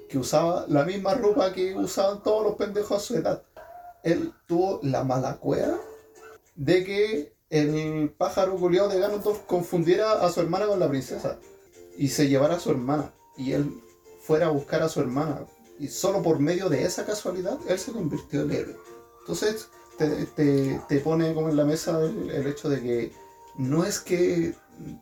que 0.09 0.18
usaba 0.18 0.64
la 0.68 0.84
misma 0.84 1.14
ropa 1.14 1.52
que 1.52 1.74
usaban 1.76 2.22
todos 2.22 2.42
los 2.44 2.56
pendejos 2.56 2.97
a 2.97 3.01
su 3.01 3.14
edad. 3.16 3.42
Él 4.02 4.32
tuvo 4.47 4.80
la 4.82 5.05
mala 5.05 5.36
cueva 5.36 5.78
de 6.56 6.84
que 6.84 7.34
el 7.51 8.10
pájaro 8.18 8.56
culiado 8.56 8.88
de 8.88 8.98
Ganondorf 8.98 9.40
confundiera 9.47 10.24
a 10.24 10.30
su 10.30 10.40
hermana 10.40 10.66
con 10.66 10.80
la 10.80 10.88
princesa 10.88 11.38
y 11.97 12.09
se 12.09 12.28
llevara 12.28 12.56
a 12.56 12.60
su 12.60 12.70
hermana 12.70 13.12
y 13.36 13.52
él 13.52 13.72
fuera 14.22 14.47
a 14.47 14.51
buscar 14.51 14.82
a 14.82 14.88
su 14.88 15.01
hermana 15.01 15.44
y 15.78 15.88
solo 15.88 16.22
por 16.22 16.38
medio 16.40 16.68
de 16.68 16.84
esa 16.84 17.05
casualidad 17.06 17.59
él 17.68 17.78
se 17.78 17.92
convirtió 17.92 18.42
en 18.42 18.51
héroe. 18.52 18.76
Entonces 19.20 19.68
te, 19.98 20.09
te- 20.26 20.80
te 20.88 21.01
pone 21.01 21.34
como 21.34 21.48
en 21.51 21.56
la 21.56 21.64
mesa 21.64 22.01
el 22.01 22.47
hecho 22.47 22.68
de 22.68 22.80
que 22.82 23.12
no 23.56 23.85
es 23.85 24.01
que 24.01 24.55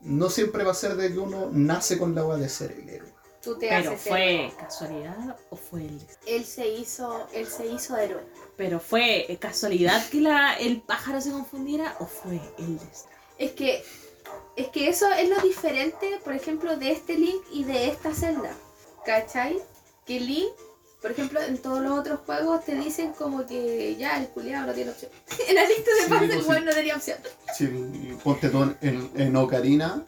no 0.02 0.30
siempre 0.30 0.64
va 0.64 0.72
a 0.72 0.74
ser 0.74 0.96
de 0.96 1.12
que 1.12 1.18
uno 1.18 1.50
nace 1.52 1.98
con 1.98 2.14
la 2.14 2.22
agua 2.22 2.36
de 2.36 2.48
ser 2.48 2.72
el 2.72 2.88
héroe. 2.88 3.14
Tú 3.40 3.56
te 3.56 3.68
Pero 3.68 3.92
haces 3.92 4.00
fue 4.08 4.34
héroe. 4.34 4.56
casualidad 4.58 5.36
o 5.50 5.56
fue 5.56 5.82
el? 5.82 6.00
Él 6.26 6.44
se 6.44 6.68
hizo, 6.68 7.28
él 7.32 7.46
se 7.46 7.66
hizo 7.66 7.96
héroe. 7.96 8.22
Pero 8.56 8.80
fue 8.80 9.38
casualidad 9.40 10.08
que 10.08 10.20
la, 10.20 10.54
el 10.54 10.82
pájaro 10.82 11.20
se 11.20 11.30
confundiera 11.30 11.96
o 12.00 12.06
fue 12.06 12.40
el 12.58 12.78
destino. 12.78 13.16
Es 13.38 13.52
que, 13.52 13.84
es 14.56 14.68
que 14.68 14.88
eso 14.88 15.10
es 15.12 15.28
lo 15.28 15.40
diferente, 15.40 16.18
por 16.24 16.34
ejemplo, 16.34 16.76
de 16.76 16.90
este 16.90 17.16
Link 17.16 17.42
y 17.52 17.64
de 17.64 17.88
esta 17.88 18.12
Zelda. 18.12 18.52
¿Cachai? 19.04 19.62
Que 20.04 20.18
Link, 20.18 20.52
por 21.00 21.10
ejemplo, 21.12 21.40
en 21.40 21.58
todos 21.58 21.80
los 21.80 21.98
otros 21.98 22.20
juegos 22.26 22.64
te 22.64 22.74
dicen 22.74 23.12
como 23.12 23.46
que 23.46 23.96
ya 23.96 24.20
el 24.20 24.28
culiado 24.28 24.66
no 24.66 24.72
tiene 24.74 24.90
opción. 24.90 25.10
en 25.48 25.54
la 25.54 25.64
lista 25.64 25.90
de 25.94 26.02
Sí, 26.02 26.08
pues 26.08 26.30
el 26.30 26.42
sí. 26.42 26.48
weón 26.48 26.64
no 26.64 26.72
tenía 26.72 26.96
opción. 26.96 27.18
Si 27.56 27.66
ponte 28.24 28.48
tú 28.48 28.62
en, 28.80 29.10
en 29.16 29.36
Ocarina. 29.36 30.02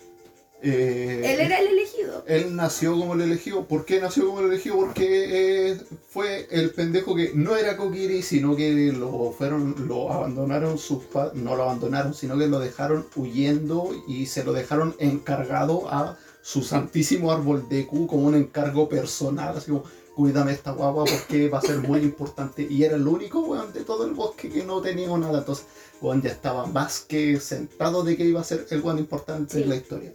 eh, 0.63 1.23
Él 1.25 1.41
era 1.41 1.59
el 1.61 1.69
elegido. 1.69 2.23
él 2.27 2.55
nació 2.57 2.93
como 2.99 3.15
el 3.15 3.23
elegido. 3.23 3.65
¿Por 3.67 3.85
qué 3.85 4.01
nació 4.01 4.27
como 4.27 4.41
el 4.41 4.47
elegido? 4.47 4.77
Porque 4.77 5.71
eh, 5.71 5.81
fue 6.09 6.47
el 6.51 6.71
pendejo 6.71 7.15
que 7.15 7.33
no 7.35 7.57
era 7.57 7.77
Kokiri, 7.77 8.21
sino 8.23 8.57
que 8.57 8.93
lo 8.93 9.33
fueron, 9.33 9.87
lo 9.89 10.13
abandonaron 10.13 10.77
sus 10.79 11.05
padres, 11.05 11.35
no 11.41 11.57
lo 11.57 11.63
abandonaron, 11.63 12.13
sino 12.15 12.37
que 12.37 12.47
lo 12.49 12.59
dejaron 12.59 13.07
huyendo 13.17 13.91
y 14.07 14.27
se 14.27 14.45
lo 14.45 14.53
dejaron 14.53 14.95
encargado 14.99 15.89
a 15.89 16.19
su 16.43 16.63
santísimo 16.63 17.31
árbol 17.33 17.69
de 17.69 17.87
Q 17.87 18.07
como 18.07 18.27
un 18.27 18.35
encargo 18.35 18.89
personal, 18.89 19.57
así 19.57 19.71
como 19.71 19.85
cuídame 20.15 20.53
esta 20.53 20.73
guagua 20.73 21.05
porque 21.05 21.49
va 21.49 21.59
a 21.59 21.63
ser 21.63 21.79
muy 21.79 22.01
importante. 22.01 22.67
Y 22.69 22.85
era 22.85 22.97
el 22.97 23.07
único 23.07 23.41
weón 23.41 23.73
de 23.73 23.85
todo 23.85 24.05
el 24.07 24.13
bosque 24.15 24.49
que 24.51 24.65
no 24.65 24.81
tenía 24.81 25.09
nada. 25.19 25.39
Entonces, 25.39 25.67
weón 26.01 26.23
ya 26.23 26.31
estaba 26.31 26.67
más 26.67 27.01
que 27.01 27.39
sentado 27.41 28.03
de 28.03 28.17
que 28.17 28.25
iba 28.25 28.41
a 28.41 28.45
ser 28.45 28.67
el 28.71 28.81
weón 28.83 28.99
importante 28.99 29.55
Sí. 29.57 29.63
en 29.63 29.69
la 29.69 29.77
historia. 29.77 30.13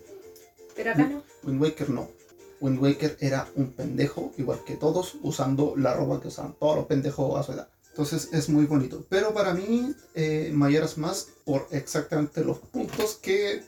Pero 0.75 0.91
acá 0.91 1.07
no. 1.07 1.23
Wind 1.43 1.61
Waker 1.61 1.89
no. 1.89 2.09
Wind 2.61 2.81
Waker 2.81 3.17
era 3.19 3.47
un 3.55 3.71
pendejo, 3.73 4.33
igual 4.37 4.59
que 4.65 4.75
todos, 4.75 5.15
usando 5.21 5.73
la 5.77 5.93
ropa 5.93 6.21
que 6.21 6.29
usaban 6.29 6.53
todos 6.59 6.77
los 6.77 6.85
pendejos 6.85 7.39
a 7.39 7.43
su 7.43 7.51
edad. 7.53 7.67
Entonces 7.89 8.29
es 8.33 8.49
muy 8.49 8.65
bonito. 8.65 9.05
Pero 9.09 9.33
para 9.33 9.53
mí, 9.53 9.93
eh, 10.15 10.51
Mayoras 10.53 10.97
más 10.97 11.27
por 11.45 11.67
exactamente 11.71 12.43
los 12.43 12.59
puntos 12.59 13.15
que 13.21 13.63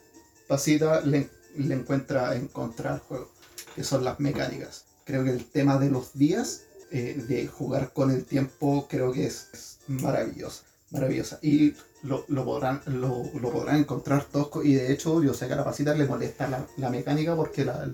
Pasita 0.47 1.01
le, 1.01 1.29
le 1.55 1.75
encuentra 1.75 2.35
en 2.35 2.47
contra 2.47 2.93
al 2.95 2.99
juego, 2.99 3.29
que 3.75 3.83
son 3.83 4.03
las 4.03 4.19
mecánicas. 4.19 4.85
Creo 5.07 5.23
que 5.23 5.31
el 5.31 5.45
tema 5.45 5.79
de 5.79 5.89
los 5.89 6.13
días, 6.17 6.63
eh, 6.91 7.23
de 7.27 7.47
jugar 7.47 7.93
con 7.93 8.11
el 8.11 8.25
tiempo, 8.25 8.87
creo 8.89 9.11
que 9.13 9.25
es, 9.25 9.47
es 9.53 9.77
maravilloso. 9.87 10.63
Maravillosa. 10.91 11.39
Y 11.41 11.73
lo, 12.03 12.23
lo 12.27 12.45
podrán, 12.45 12.81
lo, 12.85 13.23
lo 13.41 13.51
podrán 13.51 13.77
encontrar 13.77 14.25
tosco. 14.25 14.63
Y 14.63 14.73
de 14.75 14.91
hecho, 14.93 15.23
yo 15.23 15.33
sé 15.33 15.47
que 15.47 15.53
a 15.53 15.57
la 15.57 15.63
pasita 15.65 15.93
le 15.95 16.05
molesta 16.05 16.47
la, 16.47 16.65
la 16.77 16.89
mecánica 16.89 17.35
porque 17.35 17.65
la 17.65 17.89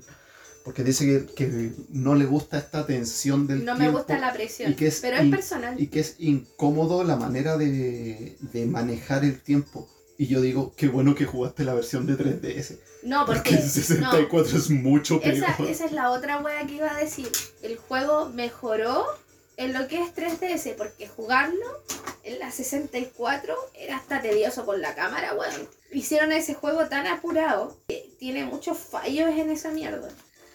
porque 0.65 0.81
dice 0.83 1.05
que, 1.05 1.25
que 1.35 1.73
no 1.89 2.15
le 2.15 2.23
gusta 2.25 2.57
esta 2.57 2.85
tensión 2.85 3.47
del 3.47 3.65
No 3.65 3.73
me 3.73 3.79
tiempo 3.81 3.97
gusta 3.97 4.17
la 4.17 4.31
presión. 4.31 4.71
y 4.71 4.75
que 4.75 4.87
es 4.87 5.01
pero 5.01 5.17
es 5.17 5.23
in- 5.25 5.31
personal. 5.31 5.79
y 5.81 5.87
que 5.87 5.99
es 5.99 6.15
incómodo 6.19 7.03
la 7.03 7.17
manera 7.17 7.57
de, 7.57 8.37
de 8.39 8.65
manejar 8.65 9.25
el 9.25 9.41
tiempo. 9.41 9.89
Y 10.23 10.27
yo 10.27 10.39
digo, 10.39 10.73
qué 10.77 10.87
bueno 10.87 11.15
que 11.15 11.25
jugaste 11.25 11.65
la 11.65 11.73
versión 11.73 12.05
de 12.07 12.13
3DS. 12.17 12.77
No, 13.03 13.25
Porque 13.25 13.41
porque. 13.51 13.55
el 13.55 13.69
64 13.69 14.57
es 14.57 14.69
mucho 14.69 15.19
Esa, 15.21 15.57
peor. 15.57 15.69
esa 15.69 15.83
es 15.85 15.91
la 15.91 16.11
otra 16.11 16.37
wea 16.41 16.65
que 16.65 16.75
iba 16.75 16.89
a 16.95 16.97
decir. 16.97 17.29
El 17.61 17.75
juego 17.75 18.29
mejoró 18.29 19.05
en 19.57 19.73
lo 19.73 19.85
que 19.89 20.01
es 20.01 20.15
3DS, 20.15 20.75
porque 20.77 21.09
jugarlo 21.09 21.65
en 22.23 22.39
la 22.39 22.51
64 22.51 23.53
era 23.77 23.97
hasta 23.97 24.21
tedioso 24.21 24.65
con 24.65 24.81
la 24.81 24.95
cámara, 24.95 25.33
weón. 25.33 25.67
Hicieron 25.91 26.31
ese 26.31 26.53
juego 26.53 26.87
tan 26.87 27.05
apurado 27.05 27.77
que 27.89 28.15
tiene 28.17 28.45
muchos 28.45 28.77
fallos 28.77 29.29
en 29.29 29.49
esa 29.51 29.71
mierda. 29.71 30.07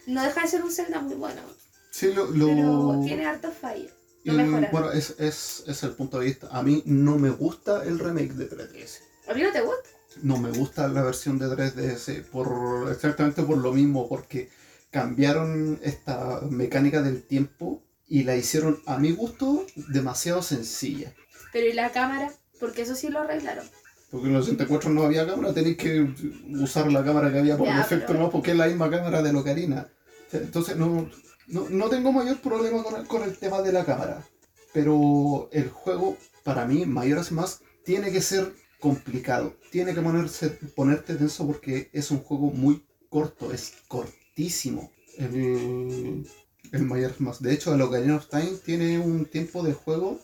No 0.07 0.23
deja 0.23 0.41
de 0.41 0.49
ser 0.49 0.63
un 0.63 0.73
Zelda 0.73 1.01
muy 1.01 1.15
bueno, 1.17 1.43
Sí, 1.91 2.11
lo, 2.15 2.25
lo- 2.31 2.47
pero 2.47 3.01
tiene 3.05 3.27
hartos 3.27 3.53
fallos. 3.61 3.93
Mejoraron. 4.25 4.69
bueno, 4.73 4.93
es, 4.93 5.15
es, 5.19 5.65
es 5.67 5.83
el 5.83 5.91
punto 5.91 6.19
de 6.21 6.25
vista. 6.27 6.49
A 6.53 6.63
mí 6.63 6.83
no 6.87 7.19
me 7.19 7.29
gusta 7.31 7.85
el 7.85 7.99
remake 7.99 8.33
de 8.33 8.49
3DS. 8.49 9.01
¿A 9.29 9.35
no 9.35 9.53
te 9.53 9.61
gusta? 9.61 9.89
No 10.23 10.39
me 10.39 10.51
gusta 10.51 10.89
la 10.89 11.03
versión 11.03 11.39
de 11.39 11.47
3DS 11.47 12.25
por 12.25 12.91
exactamente 12.91 13.43
por 13.43 13.59
lo 13.59 13.73
mismo, 13.73 14.09
porque 14.09 14.49
cambiaron 14.91 15.79
esta 15.83 16.41
mecánica 16.51 17.03
del 17.03 17.23
tiempo 17.23 17.83
y 18.07 18.25
la 18.25 18.35
hicieron 18.37 18.81
a 18.87 18.97
mi 18.99 19.13
gusto 19.13 19.67
demasiado 19.89 20.43
sencilla. 20.43 21.13
Pero 21.53 21.67
¿y 21.67 21.73
la 21.75 21.91
cámara? 21.93 22.33
Porque 22.59 22.83
eso 22.83 22.95
sí 22.95 23.09
lo 23.09 23.21
arreglaron. 23.21 23.67
Porque 24.11 24.29
en 24.29 24.37
el 24.37 24.43
64 24.43 24.89
no 24.91 25.03
había 25.03 25.27
cámara, 25.27 25.53
tenéis 25.53 25.77
que 25.77 26.09
usar 26.59 26.91
la 26.91 27.05
cámara 27.05 27.31
que 27.31 27.39
había 27.41 27.59
por 27.59 27.67
Ya, 27.67 27.77
defecto, 27.79 28.07
pero- 28.09 28.19
no, 28.21 28.31
porque 28.31 28.53
es 28.53 28.57
la 28.57 28.67
misma 28.67 28.91
cámara 28.91 29.21
de 29.23 29.33
Locarina. 29.33 29.87
Entonces 30.33 30.77
no, 30.77 31.11
no, 31.49 31.69
no 31.69 31.89
tengo 31.91 32.11
mayor 32.13 32.41
problema 32.41 32.83
con 32.83 32.97
el, 33.01 33.07
con 33.07 33.23
el 33.23 33.37
tema 33.37 33.61
de 33.61 33.73
la 33.73 33.85
cámara. 33.85 34.25
Pero 34.73 35.49
el 35.53 35.69
juego, 35.69 36.17
para 36.45 36.65
mí, 36.67 36.87
Mayoras 36.87 37.31
más, 37.33 37.61
tiene 37.85 38.11
que 38.11 38.23
ser 38.23 38.53
complicado. 38.81 39.57
Tiene 39.71 39.95
que 39.95 40.01
ponerse, 40.01 40.51
ponerte 40.75 41.15
tenso 41.15 41.47
porque 41.47 41.91
es 41.93 42.11
un 42.11 42.21
juego 42.21 42.51
muy 42.51 42.85
corto, 43.09 43.53
es 43.53 43.75
cortísimo. 43.89 44.93
El, 45.17 46.27
el 46.73 46.83
Mayoras 46.83 47.21
más. 47.21 47.43
De 47.43 47.53
hecho, 47.53 47.75
el 47.75 47.83
Ocarina 47.83 48.17
of 48.17 48.29
Time 48.29 48.53
tiene 48.65 48.99
un 48.99 49.25
tiempo 49.27 49.63
de 49.63 49.73
juego 49.73 50.21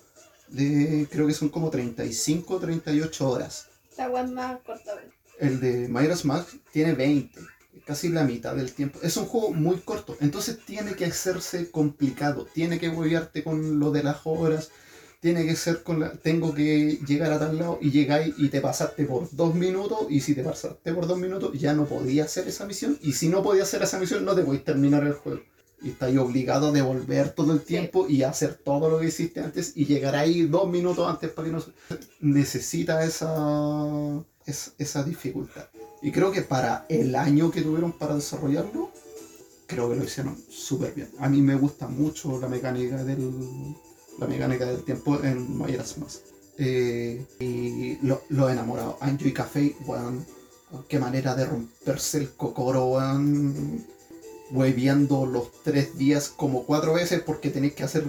de, 0.48 1.08
creo 1.10 1.26
que 1.26 1.34
son 1.34 1.48
como 1.48 1.70
35, 1.70 2.58
38 2.58 3.28
horas. 3.28 3.68
La 3.96 4.08
más 4.08 4.60
corta, 4.62 4.94
¿verdad? 4.94 5.10
El 5.38 5.60
de 5.60 5.88
Majora's 5.88 6.24
Mask 6.24 6.48
tiene 6.72 6.92
20, 6.92 7.40
casi 7.84 8.08
la 8.08 8.24
mitad 8.24 8.54
del 8.54 8.72
tiempo. 8.72 9.00
Es 9.02 9.16
un 9.16 9.26
juego 9.26 9.52
muy 9.52 9.78
corto, 9.78 10.16
entonces 10.20 10.64
tiene 10.64 10.94
que 10.94 11.06
hacerse 11.06 11.70
complicado, 11.70 12.46
tiene 12.52 12.78
que 12.78 12.88
huevearte 12.88 13.42
con 13.42 13.80
lo 13.80 13.90
de 13.90 14.04
las 14.04 14.20
horas, 14.24 14.70
tiene 15.24 15.46
que 15.46 15.56
ser 15.56 15.82
con 15.82 16.00
la... 16.00 16.12
Tengo 16.12 16.52
que 16.52 16.98
llegar 17.06 17.32
a 17.32 17.38
tal 17.38 17.56
lado 17.58 17.78
y 17.80 17.90
llegáis 17.90 18.34
y 18.36 18.50
te 18.50 18.60
pasaste 18.60 19.06
por 19.06 19.26
dos 19.34 19.54
minutos 19.54 20.00
y 20.10 20.20
si 20.20 20.34
te 20.34 20.44
pasaste 20.44 20.92
por 20.92 21.06
dos 21.06 21.18
minutos 21.18 21.58
ya 21.58 21.72
no 21.72 21.86
podías 21.86 22.26
hacer 22.26 22.46
esa 22.46 22.66
misión 22.66 22.98
y 23.00 23.12
si 23.14 23.30
no 23.30 23.42
podías 23.42 23.68
hacer 23.68 23.82
esa 23.82 23.98
misión 23.98 24.22
no 24.26 24.34
te 24.34 24.42
podéis 24.42 24.64
terminar 24.64 25.02
el 25.06 25.14
juego. 25.14 25.40
Y 25.82 25.88
estáis 25.92 26.18
obligado 26.18 26.68
a 26.68 26.72
devolver 26.72 27.30
todo 27.30 27.54
el 27.54 27.62
tiempo 27.62 28.06
y 28.06 28.22
hacer 28.22 28.52
todo 28.62 28.90
lo 28.90 28.98
que 29.00 29.06
hiciste 29.06 29.40
antes 29.40 29.72
y 29.74 29.86
llegar 29.86 30.14
ahí 30.14 30.42
dos 30.42 30.68
minutos 30.68 31.08
antes 31.08 31.30
para 31.30 31.48
que 31.48 31.54
no... 31.54 31.64
Necesita 32.20 33.02
esa, 33.02 34.22
es- 34.44 34.74
esa 34.76 35.04
dificultad. 35.04 35.64
Y 36.02 36.12
creo 36.12 36.32
que 36.32 36.42
para 36.42 36.84
el 36.90 37.14
año 37.14 37.50
que 37.50 37.62
tuvieron 37.62 37.92
para 37.92 38.14
desarrollarlo, 38.14 38.90
creo 39.66 39.88
que 39.88 39.96
lo 39.96 40.04
hicieron 40.04 40.36
súper 40.50 40.92
bien. 40.92 41.08
A 41.18 41.30
mí 41.30 41.40
me 41.40 41.54
gusta 41.54 41.88
mucho 41.88 42.38
la 42.38 42.46
mecánica 42.48 43.02
del, 43.02 43.32
la 44.18 44.26
mecánica 44.26 44.66
del 44.66 44.82
tiempo 44.84 45.22
en 45.22 45.56
Majora's 45.56 45.98
Mask. 45.98 46.20
Eh, 46.58 47.24
y 47.40 47.98
lo, 48.06 48.22
lo 48.28 48.48
he 48.48 48.52
enamorado. 48.52 48.96
Anjo 49.00 49.26
y 49.26 49.32
Café, 49.32 49.74
weón, 49.86 50.24
qué 50.88 50.98
manera 50.98 51.34
de 51.34 51.46
romperse 51.46 52.18
el 52.18 52.30
cocoro, 52.30 52.86
weón. 52.86 53.84
Hueviando 54.50 55.26
los 55.26 55.50
tres 55.62 55.96
días 55.96 56.28
como 56.28 56.64
cuatro 56.64 56.94
veces 56.94 57.22
porque 57.22 57.50
tenéis 57.50 57.74
que 57.74 57.82
hacer 57.82 58.04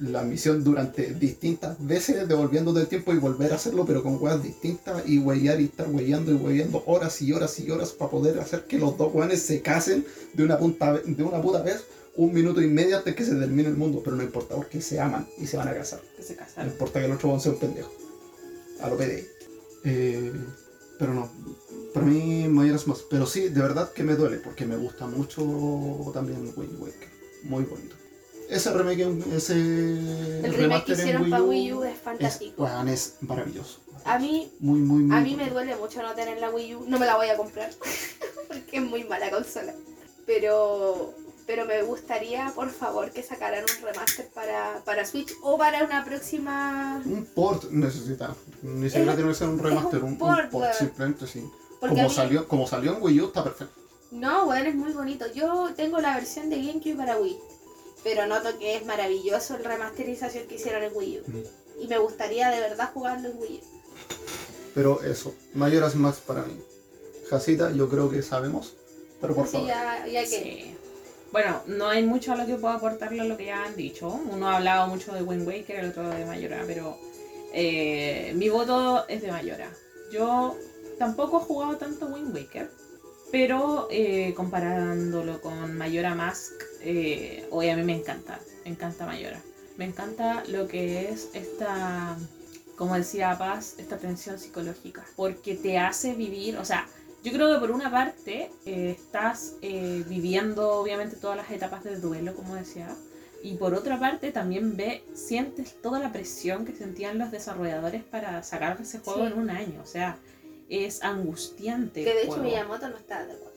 la 0.00 0.22
misión 0.22 0.64
durante 0.64 1.14
distintas 1.14 1.76
veces, 1.86 2.26
devolviendo 2.26 2.72
del 2.72 2.86
tiempo 2.86 3.12
y 3.12 3.18
volver 3.18 3.52
a 3.52 3.56
hacerlo, 3.56 3.84
pero 3.84 4.02
con 4.02 4.20
weas 4.20 4.42
distintas, 4.42 5.06
y 5.06 5.18
huevear 5.18 5.60
y 5.60 5.64
estar 5.64 5.88
hueveando 5.88 6.32
y 6.32 6.36
hueveando 6.36 6.82
horas 6.86 7.20
y 7.20 7.32
horas 7.32 7.58
y 7.60 7.70
horas 7.70 7.90
para 7.90 8.10
poder 8.10 8.40
hacer 8.40 8.64
que 8.64 8.78
los 8.78 8.96
dos 8.96 9.14
weones 9.14 9.42
se 9.42 9.60
casen 9.60 10.04
de 10.32 10.44
una, 10.44 10.58
punta, 10.58 10.94
de 11.04 11.22
una 11.22 11.40
puta 11.42 11.62
vez 11.62 11.84
un 12.20 12.34
minuto 12.34 12.60
y 12.60 12.66
medio 12.66 12.98
antes 12.98 13.14
que 13.14 13.24
se 13.24 13.34
termine 13.34 13.68
el 13.70 13.76
mundo, 13.76 14.02
pero 14.04 14.14
no 14.14 14.22
importa 14.22 14.54
porque 14.54 14.82
se 14.82 15.00
aman 15.00 15.26
y 15.38 15.46
se 15.46 15.56
van 15.56 15.68
a 15.68 15.74
casar. 15.74 16.00
Que 16.16 16.22
se 16.22 16.36
No 16.58 16.64
importa 16.64 17.00
que 17.00 17.06
el 17.06 17.12
otro 17.12 17.40
sea 17.40 17.52
un 17.52 17.58
pendejo. 17.58 17.90
A 18.82 18.90
lo 18.90 18.98
PD. 18.98 19.26
Eh, 19.84 20.32
pero 20.98 21.14
no, 21.14 21.30
para 21.94 22.04
mí 22.04 22.46
Majora's 22.46 22.86
Mask. 22.86 23.04
Pero 23.08 23.24
sí, 23.24 23.48
de 23.48 23.62
verdad 23.62 23.90
que 23.94 24.02
me 24.02 24.16
duele 24.16 24.36
porque 24.36 24.66
me 24.66 24.76
gusta 24.76 25.06
mucho 25.06 26.10
también 26.12 26.52
Wind 26.54 26.78
Waker. 26.78 27.08
Muy 27.44 27.64
bonito. 27.64 27.96
Ese 28.50 28.70
remake, 28.70 29.06
ese 29.34 29.54
El 29.54 30.54
remake 30.54 30.84
que 30.84 30.92
hicieron 30.92 31.30
para 31.30 31.42
Wii 31.42 31.72
U 31.72 31.84
es 31.84 31.94
es, 31.94 32.00
fantástico. 32.00 32.64
weón, 32.64 32.88
es 32.88 33.14
maravilloso. 33.20 33.78
A 34.04 34.18
mí, 34.18 34.52
Muy, 34.60 34.80
muy, 34.80 35.04
muy 35.04 35.16
a 35.16 35.20
mí 35.20 35.30
me 35.30 35.44
bueno. 35.44 35.54
duele 35.54 35.76
mucho 35.76 36.02
no 36.02 36.14
tener 36.14 36.38
la 36.38 36.50
Wii 36.50 36.74
U. 36.74 36.84
No 36.86 36.98
me 36.98 37.06
la 37.06 37.16
voy 37.16 37.28
a 37.28 37.36
comprar. 37.38 37.70
porque 38.48 38.76
es 38.76 38.82
muy 38.82 39.04
mala 39.04 39.30
consola. 39.30 39.74
Pero, 40.26 41.14
pero 41.50 41.64
me 41.66 41.82
gustaría, 41.82 42.52
por 42.54 42.70
favor, 42.70 43.10
que 43.10 43.24
sacaran 43.24 43.64
un 43.64 43.84
remaster 43.84 44.28
para, 44.28 44.80
para 44.84 45.04
Switch 45.04 45.32
o 45.42 45.58
para 45.58 45.82
una 45.84 46.04
próxima. 46.04 47.02
Un 47.04 47.24
port 47.24 47.64
necesita. 47.72 48.36
Ni 48.62 48.88
siquiera 48.88 49.16
tiene 49.16 49.30
que 49.30 49.34
ser 49.36 49.48
un 49.48 49.58
remaster, 49.58 49.98
un 49.98 50.04
un, 50.04 50.12
un 50.12 50.18
port, 50.18 50.48
port, 50.48 50.54
weón. 50.62 50.74
simplemente 50.78 51.26
sí. 51.26 51.44
Porque 51.80 51.96
Como 51.96 52.08
mí- 52.08 52.14
salió, 52.14 52.46
como 52.46 52.68
salió 52.68 52.94
en 52.94 53.02
Wii 53.02 53.20
U 53.22 53.26
está 53.26 53.42
perfecto. 53.42 53.74
No, 54.12 54.44
bueno, 54.46 54.68
es 54.68 54.76
muy 54.76 54.92
bonito. 54.92 55.26
Yo 55.34 55.70
tengo 55.74 55.98
la 55.98 56.14
versión 56.14 56.50
de 56.50 56.62
GameCube 56.64 56.94
para 56.94 57.18
Wii. 57.18 57.36
Pero 58.04 58.28
noto 58.28 58.56
que 58.60 58.76
es 58.76 58.86
maravilloso 58.86 59.56
el 59.56 59.64
remasterización 59.64 60.46
que 60.46 60.54
hicieron 60.54 60.84
en 60.84 60.92
Wii 60.94 61.18
U. 61.18 61.22
Mm. 61.32 61.82
Y 61.82 61.88
me 61.88 61.98
gustaría 61.98 62.48
de 62.50 62.60
verdad 62.60 62.90
jugarlo 62.94 63.28
en 63.28 63.38
Wii 63.40 63.60
U. 63.60 63.80
Pero 64.72 65.02
eso, 65.02 65.34
Majora's 65.54 65.96
Mask 65.96 66.20
para 66.20 66.42
mí. 66.44 66.60
Jasita, 67.28 67.72
yo 67.72 67.88
creo 67.88 68.08
que 68.08 68.22
sabemos. 68.22 68.74
Pero 69.20 69.34
por 69.34 69.44
Así 69.46 69.54
favor. 69.54 69.66
ya, 69.68 70.06
ya 70.06 70.20
que. 70.22 70.28
Sí. 70.28 70.76
Bueno, 71.32 71.62
no 71.66 71.88
hay 71.88 72.04
mucho 72.04 72.32
a 72.32 72.36
lo 72.36 72.44
que 72.44 72.56
puedo 72.56 72.74
aportarle 72.74 73.20
a 73.20 73.24
lo 73.24 73.36
que 73.36 73.46
ya 73.46 73.64
han 73.64 73.76
dicho. 73.76 74.08
Uno 74.08 74.48
ha 74.48 74.56
hablado 74.56 74.88
mucho 74.88 75.12
de 75.12 75.22
Wind 75.22 75.46
Waker, 75.46 75.76
el 75.78 75.90
otro 75.90 76.08
de 76.08 76.26
Mayora, 76.26 76.64
pero 76.66 76.98
eh, 77.52 78.32
mi 78.34 78.48
voto 78.48 79.06
es 79.08 79.22
de 79.22 79.30
Mayora. 79.30 79.70
Yo 80.12 80.56
tampoco 80.98 81.40
he 81.40 81.44
jugado 81.44 81.76
tanto 81.76 82.06
Wind 82.06 82.34
Waker, 82.34 82.68
pero 83.30 83.86
eh, 83.92 84.34
comparándolo 84.34 85.40
con 85.40 85.78
Mayora 85.78 86.16
Mask, 86.16 86.52
eh, 86.82 87.46
hoy 87.52 87.68
a 87.68 87.76
mí 87.76 87.84
me 87.84 87.94
encanta, 87.94 88.40
me 88.64 88.72
encanta 88.72 89.06
Mayora. 89.06 89.40
Me 89.76 89.84
encanta 89.84 90.42
lo 90.48 90.66
que 90.66 91.10
es 91.10 91.28
esta, 91.32 92.16
como 92.76 92.96
decía 92.96 93.38
Paz, 93.38 93.76
esta 93.78 93.98
tensión 93.98 94.38
psicológica, 94.38 95.04
porque 95.14 95.54
te 95.54 95.78
hace 95.78 96.14
vivir, 96.14 96.58
o 96.58 96.64
sea, 96.64 96.88
yo 97.22 97.32
creo 97.32 97.52
que 97.52 97.60
por 97.60 97.70
una 97.70 97.90
parte 97.90 98.50
eh, 98.66 98.90
estás 98.98 99.56
eh, 99.62 100.04
viviendo 100.08 100.70
obviamente 100.72 101.16
todas 101.16 101.36
las 101.36 101.50
etapas 101.50 101.84
del 101.84 102.00
duelo, 102.00 102.34
como 102.34 102.54
decía, 102.54 102.88
y 103.42 103.54
por 103.54 103.74
otra 103.74 103.98
parte 103.98 104.32
también 104.32 104.76
ve, 104.76 105.02
sientes 105.14 105.80
toda 105.80 105.98
la 105.98 106.12
presión 106.12 106.64
que 106.64 106.74
sentían 106.74 107.18
los 107.18 107.30
desarrolladores 107.30 108.02
para 108.04 108.42
sacar 108.42 108.78
ese 108.80 108.98
juego 109.00 109.26
Sí. 109.26 109.32
en 109.32 109.38
un 109.38 109.50
año, 109.50 109.80
o 109.82 109.86
sea, 109.86 110.18
es 110.68 111.02
angustiante. 111.02 112.04
Que 112.04 112.14
de 112.14 112.22
hecho. 112.24 112.36
Miyamoto 112.38 112.88
no 112.88 112.96
está 112.96 113.24
de 113.26 113.32
acuerdo. 113.32 113.49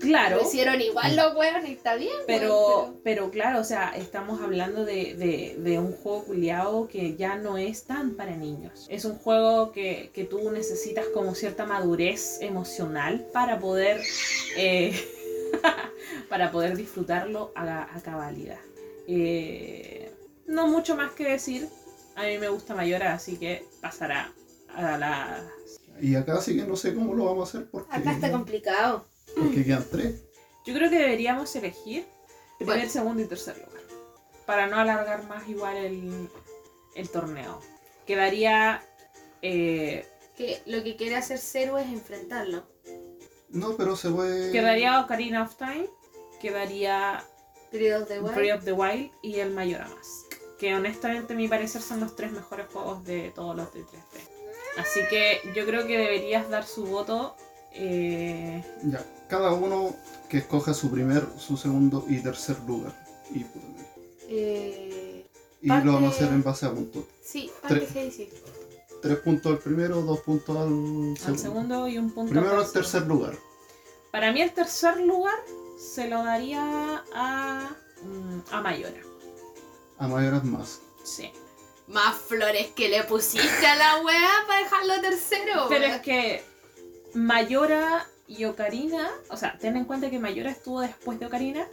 Claro, 0.00 0.36
Lo 0.36 0.42
hicieron 0.42 0.80
igual 0.80 1.14
los 1.14 1.36
huevos 1.36 1.62
y 1.68 1.72
está 1.72 1.94
bien. 1.96 2.14
pero, 2.26 2.94
pero 3.04 3.30
claro, 3.30 3.60
o 3.60 3.64
sea, 3.64 3.92
estamos 3.96 4.40
hablando 4.40 4.84
de, 4.86 5.14
de- 5.14 5.56
de 5.58 5.78
un 5.78 5.92
juego 5.92 6.24
culiado 6.24 6.88
que 6.88 7.16
ya 7.16 7.36
no 7.36 7.58
es 7.58 7.84
tan 7.84 8.14
para 8.16 8.34
niños. 8.34 8.86
Es 8.88 9.04
un 9.04 9.16
juego 9.18 9.72
que, 9.72 10.10
que 10.14 10.24
tú 10.24 10.50
necesitas 10.50 11.04
como 11.12 11.34
cierta 11.34 11.66
madurez 11.66 12.38
emocional 12.40 13.26
para 13.32 13.58
poder, 13.60 14.00
eh, 14.56 14.98
para 16.30 16.50
poder 16.50 16.76
disfrutarlo 16.76 17.52
a, 17.54 17.94
a 17.94 18.00
cabalidad. 18.00 18.58
Eh, 19.06 20.10
no 20.46 20.66
mucho 20.66 20.96
más 20.96 21.12
que 21.12 21.24
decir. 21.24 21.68
A 22.16 22.24
mí 22.24 22.38
me 22.38 22.48
gusta 22.48 22.74
Mayora, 22.74 23.12
así 23.14 23.36
que 23.36 23.64
pasará 23.80 24.32
a 24.74 24.96
la... 24.98 25.44
Y 26.00 26.14
acá 26.14 26.40
sí 26.40 26.56
que 26.56 26.64
no 26.64 26.76
sé 26.76 26.94
cómo 26.94 27.12
lo 27.14 27.26
vamos 27.26 27.48
a 27.54 27.58
hacer 27.58 27.70
porque, 27.70 27.94
Acá 27.94 28.12
está 28.12 28.30
complicado. 28.30 29.04
Porque 29.36 29.64
quedan 29.64 29.84
tres. 29.90 30.22
Yo 30.66 30.74
creo 30.74 30.90
que 30.90 30.98
deberíamos 30.98 31.54
elegir 31.56 32.06
primer, 32.58 32.76
Bueno. 32.78 32.90
segundo 32.92 33.22
y 33.22 33.26
tercer 33.26 33.56
lugar. 33.58 33.82
Para 34.46 34.66
no 34.66 34.76
alargar 34.78 35.24
más 35.28 35.48
igual 35.48 35.76
el, 35.76 36.28
el 36.94 37.08
torneo. 37.08 37.60
Quedaría. 38.06 38.82
eh, 39.42 40.06
Que 40.36 40.60
lo 40.66 40.82
que 40.82 40.96
quiere 40.96 41.16
hacer 41.16 41.38
Zero 41.38 41.78
es 41.78 41.86
enfrentarlo. 41.88 42.64
No, 43.50 43.76
pero 43.76 43.96
se 43.96 44.10
puede. 44.10 44.52
quedaría 44.52 45.00
Ocarina 45.00 45.42
of 45.42 45.56
Time. 45.56 45.88
Quedaría 46.40 47.24
Breath 47.72 48.02
of 48.02 48.08
the 48.08 48.20
Wild. 48.20 48.34
Breath 48.34 48.58
of 48.58 48.64
the 48.64 48.72
Wild 48.72 49.10
y 49.22 49.40
el 49.40 49.50
Mask. 49.52 50.34
Que 50.58 50.74
honestamente, 50.74 51.32
a 51.32 51.36
mi 51.36 51.48
parecer, 51.48 51.80
son 51.82 52.00
los 52.00 52.14
tres 52.16 52.32
mejores 52.32 52.66
juegos 52.72 53.04
de 53.04 53.30
todos 53.34 53.56
los 53.56 53.72
de 53.72 53.80
3D. 53.80 54.20
Así 54.78 55.00
que 55.10 55.40
yo 55.54 55.64
creo 55.66 55.86
que 55.86 55.96
deberías 55.98 56.48
dar 56.50 56.64
su 56.66 56.84
voto. 56.86 57.36
eh, 57.72 58.62
Ya, 58.82 59.04
cada 59.30 59.52
uno 59.52 59.94
que 60.28 60.38
escoja 60.38 60.74
su 60.74 60.90
primer, 60.90 61.26
su 61.38 61.56
segundo 61.56 62.04
y 62.08 62.18
tercer 62.22 62.56
lugar. 62.66 62.92
Y, 63.34 63.46
Eh, 64.32 65.26
y 65.62 65.68
Parte- 65.68 65.86
lo 65.86 65.92
vamos 65.94 66.12
a 66.12 66.16
hacer 66.16 66.28
en 66.28 66.42
base 66.42 66.66
a 66.66 66.70
puntos. 66.72 67.04
sí, 67.22 67.50
Tres. 67.66 67.84
parte 67.84 68.10
sí. 68.10 68.28
Tres 69.02 69.18
puntos 69.20 69.52
al 69.52 69.58
primero, 69.58 70.02
dos 70.02 70.20
puntos 70.20 70.56
al 70.56 70.68
segundo. 70.68 71.20
al 71.26 71.38
segundo 71.38 71.88
y 71.88 71.98
un 71.98 72.10
punto. 72.10 72.30
Primero 72.32 72.60
al 72.60 72.70
tercer 72.70 73.06
lugar. 73.06 73.36
Para 74.12 74.30
mí 74.32 74.42
el 74.42 74.52
tercer 74.52 74.98
lugar 75.00 75.38
se 75.78 76.08
lo 76.08 76.22
daría 76.22 77.02
a, 77.14 77.70
mm, 78.02 78.40
a 78.54 78.60
Mayora. 78.60 79.00
A 79.98 80.06
Majora's 80.06 80.44
Mask. 80.44 80.80
Sí. 81.04 81.32
Más 81.88 82.14
flores 82.16 82.68
que 82.76 82.88
le 82.88 83.02
pusiste 83.04 83.66
a 83.66 83.74
la 83.76 84.02
wea 84.04 84.30
para 84.46 84.62
dejarlo 84.62 85.00
tercero. 85.00 85.66
Pero 85.68 85.84
es 85.86 86.00
que 86.02 86.44
Mayora 87.14 88.06
y 88.30 88.44
Ocarina, 88.44 89.10
o 89.28 89.36
sea, 89.36 89.58
ten 89.58 89.76
en 89.76 89.84
cuenta 89.84 90.08
que 90.08 90.20
Mayora 90.20 90.52
estuvo 90.52 90.80
después 90.80 91.18
de 91.18 91.26
Ocarina, 91.26 91.66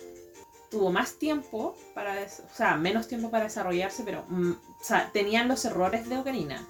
tuvo 0.72 0.92
más 0.92 1.14
tiempo 1.14 1.78
para, 1.94 2.16
o 2.16 2.56
sea, 2.56 2.76
menos 2.76 3.08
tiempo 3.08 3.30
para 3.30 3.44
desarrollarse, 3.44 4.02
pero, 4.04 4.26
mm, 4.28 4.52
o 4.52 4.84
sea, 4.84 5.12
tenían 5.14 5.48
los 5.48 5.64
errores 5.66 6.10
de 6.10 6.18
Ocarina. 6.18 6.68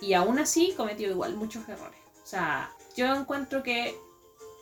Y 0.00 0.14
aún 0.14 0.40
así 0.40 0.74
cometió 0.76 1.08
igual 1.08 1.36
muchos 1.36 1.68
errores. 1.68 2.00
O 2.24 2.26
sea, 2.26 2.72
yo 2.96 3.14
encuentro 3.14 3.62
que 3.62 3.94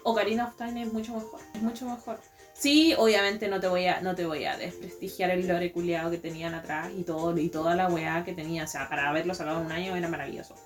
Ocarina 0.04 0.44
of 0.46 0.56
Time 0.56 0.82
es 0.82 0.92
mucho 0.92 1.14
mejor, 1.14 1.40
es 1.54 1.62
mucho 1.62 1.86
mejor. 1.86 2.20
Sí, 2.52 2.94
obviamente 2.98 3.48
no 3.48 3.60
te 3.60 3.68
voy 3.68 3.86
a, 3.86 4.02
no 4.02 4.14
te 4.14 4.26
voy 4.26 4.44
a 4.44 4.58
desprestigiar 4.58 5.30
el 5.30 5.48
lore 5.48 5.72
culiado 5.72 6.10
que 6.10 6.18
tenían 6.18 6.52
atrás 6.52 6.90
y 6.94 7.04
todo, 7.04 7.38
y 7.38 7.48
toda 7.48 7.74
la 7.74 7.88
weá 7.88 8.22
que 8.22 8.34
tenía. 8.34 8.64
O 8.64 8.68
sea, 8.68 8.86
para 8.86 9.08
haberlo 9.08 9.32
sacado 9.34 9.60
en 9.60 9.66
un 9.66 9.72
año 9.72 9.96
era 9.96 10.08
maravilloso. 10.08 10.56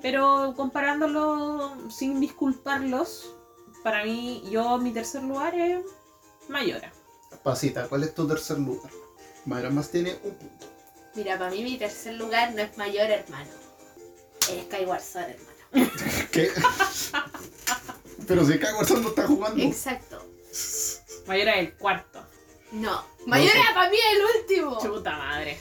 Pero 0.00 0.54
comparándolo 0.56 1.90
sin 1.90 2.20
disculparlos, 2.20 3.36
para 3.82 4.04
mí, 4.04 4.42
yo 4.50 4.78
mi 4.78 4.92
tercer 4.92 5.22
lugar 5.22 5.54
es 5.54 5.84
Mayora. 6.48 6.92
Pasita, 7.42 7.88
¿cuál 7.88 8.04
es 8.04 8.14
tu 8.14 8.26
tercer 8.26 8.58
lugar? 8.58 8.90
Majora's 9.46 9.72
Mask 9.72 9.92
tiene 9.92 10.18
un 10.22 10.34
punto. 10.34 10.66
Mira, 11.14 11.38
para 11.38 11.50
mí 11.50 11.62
mi 11.62 11.76
tercer 11.76 12.14
lugar 12.14 12.52
no 12.54 12.62
es 12.62 12.76
mayor, 12.76 13.10
hermano. 13.10 13.50
Es 14.50 14.64
Skyward 14.64 15.02
Sword, 15.02 15.30
hermano. 15.30 15.90
¿Qué? 16.30 16.50
pero 18.26 18.44
si 18.44 18.54
Skyward 18.54 18.86
Sword 18.86 19.02
no 19.02 19.08
está 19.08 19.26
jugando. 19.26 19.62
Exacto. 19.62 20.24
Mayora 21.26 21.54
es 21.54 21.68
el 21.68 21.74
cuarto. 21.74 22.24
No. 22.72 23.04
Mayor 23.26 23.52
sé. 23.52 23.58
para 23.74 23.90
mí 23.90 23.96
es 23.96 24.16
el 24.16 24.40
último. 24.40 24.78
Chuta 24.80 25.16
madre. 25.16 25.58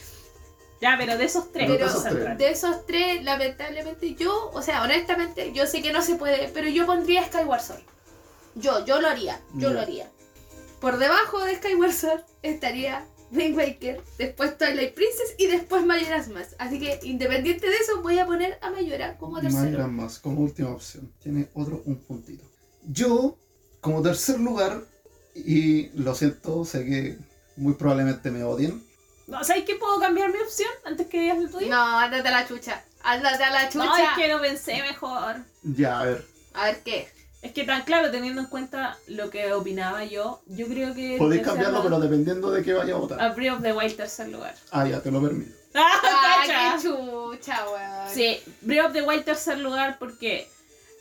Ya, 0.81 0.95
pero 0.97 1.17
de 1.17 1.25
esos 1.25 1.51
tres, 1.51 1.69
Pero 1.69 1.87
esos. 1.87 2.03
De 2.37 2.49
esos 2.49 2.85
tres, 2.85 3.23
lamentablemente 3.23 4.15
yo, 4.15 4.49
o 4.53 4.61
sea, 4.61 4.83
honestamente, 4.83 5.51
yo 5.51 5.67
sé 5.67 5.81
que 5.81 5.91
no 5.91 6.01
se 6.01 6.15
puede, 6.15 6.49
pero 6.53 6.69
yo 6.69 6.85
pondría 6.85 7.25
Skyward 7.25 7.61
Sword. 7.61 7.83
Yo, 8.59 8.85
yo 8.85 9.01
lo 9.01 9.07
haría, 9.07 9.41
yo 9.55 9.71
lo 9.71 9.79
haría. 9.79 10.09
Por 10.79 10.97
debajo 10.97 11.43
de 11.43 11.55
Skyward 11.55 11.93
Sword 11.93 12.21
estaría 12.41 13.05
Wind 13.31 13.55
Waker, 13.57 14.01
después 14.17 14.57
Twilight 14.57 14.93
Princess 14.93 15.35
y 15.37 15.47
después 15.47 15.85
Majora's 15.85 16.29
Mask. 16.29 16.53
Así 16.57 16.79
que 16.79 16.99
independiente 17.03 17.69
de 17.69 17.75
eso, 17.75 18.01
voy 18.01 18.17
a 18.17 18.25
poner 18.25 18.57
a 18.61 18.71
Mayora 18.71 19.17
como 19.17 19.39
tercero. 19.39 19.63
Majora's 19.63 19.91
Mask 19.91 20.21
como 20.21 20.41
última 20.41 20.71
opción. 20.71 21.11
Tiene 21.21 21.49
otro 21.53 21.81
un 21.85 21.97
puntito. 21.97 22.43
Yo, 22.83 23.37
como 23.81 24.01
tercer 24.01 24.39
lugar, 24.39 24.83
y 25.35 25.89
lo 25.89 26.15
siento, 26.15 26.65
sé 26.65 26.85
que 26.85 27.17
muy 27.55 27.73
probablemente 27.73 28.31
me 28.31 28.43
odien. 28.43 28.83
No, 29.27 29.43
¿Sabes 29.43 29.63
qué 29.65 29.75
puedo 29.75 29.99
cambiar 29.99 30.31
mi 30.31 30.39
opción 30.39 30.69
antes 30.85 31.07
que 31.07 31.21
digas 31.21 31.37
el 31.37 31.51
tuyo? 31.51 31.69
No, 31.69 31.99
ándate 31.99 32.27
a 32.27 32.31
la 32.31 32.47
chucha. 32.47 32.83
Ándate 33.03 33.43
a 33.43 33.51
la 33.51 33.69
chucha. 33.69 33.85
No, 33.85 33.95
es 33.95 34.09
que 34.15 34.27
lo 34.27 34.41
pensé 34.41 34.81
mejor. 34.81 35.35
Ya, 35.61 35.99
a 35.99 36.05
ver. 36.05 36.25
A 36.53 36.65
ver 36.65 36.81
qué. 36.83 37.18
Es 37.41 37.53
que 37.53 37.63
tan 37.63 37.83
claro, 37.83 38.11
teniendo 38.11 38.41
en 38.41 38.47
cuenta 38.47 38.97
lo 39.07 39.29
que 39.29 39.53
opinaba 39.53 40.03
yo, 40.03 40.41
yo 40.47 40.67
creo 40.67 40.93
que... 40.93 41.15
Podéis 41.17 41.41
cambiarlo, 41.43 41.81
pero 41.83 41.99
dependiendo 41.99 42.51
de 42.51 42.61
qué 42.63 42.73
vaya 42.73 42.95
a 42.95 42.97
votar. 42.97 43.21
A 43.21 43.29
Breath 43.33 43.57
of 43.57 43.61
the 43.63 43.71
Wild 43.73 43.95
tercer 43.95 44.27
lugar. 44.27 44.55
Ah, 44.71 44.85
ya, 44.87 45.01
te 45.01 45.09
lo 45.09 45.21
permito. 45.21 45.55
¡Ah, 45.73 46.01
Ah, 46.03 46.75
qué 46.75 46.81
chucha, 46.87 47.65
weón. 47.69 48.09
Sí, 48.13 48.39
Breath 48.61 48.87
of 48.87 48.93
the 48.93 49.01
Wild 49.03 49.23
tercer 49.23 49.57
lugar 49.59 49.97
porque 49.99 50.49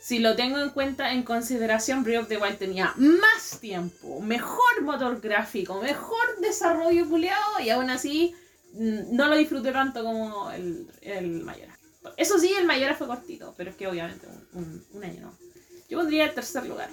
si 0.01 0.19
lo 0.19 0.35
tengo 0.37 0.59
en 0.59 0.69
cuenta, 0.69 1.11
en 1.11 1.23
consideración, 1.23 2.03
Breath 2.05 2.21
of 2.23 2.27
the 2.29 2.37
Wild 2.37 2.57
tenía 2.57 2.93
más 2.95 3.59
tiempo, 3.59 4.21
mejor 4.21 4.81
motor 4.83 5.19
gráfico, 5.19 5.81
mejor 5.81 6.39
desarrollo 6.41 7.09
culiado 7.09 7.59
y 7.59 7.69
aún 7.69 7.89
así 7.89 8.33
mm, 8.75 9.13
no 9.13 9.27
lo 9.27 9.35
disfruté 9.35 9.73
tanto 9.73 10.03
como 10.03 10.51
el, 10.51 10.87
el 11.01 11.41
Mayora. 11.43 11.77
Eso 12.15 12.39
sí, 12.39 12.53
el 12.57 12.65
Mayora 12.65 12.95
fue 12.95 13.07
cortito, 13.07 13.53
pero 13.57 13.71
es 13.71 13.75
que 13.75 13.87
obviamente 13.87 14.25
un, 14.27 14.47
un- 14.63 14.85
un 14.93 15.03
año 15.03 15.21
no. 15.21 15.48
Yo 15.89 15.97
pondría 15.97 16.25
el 16.25 16.33
tercer 16.33 16.65
lugar. 16.67 16.89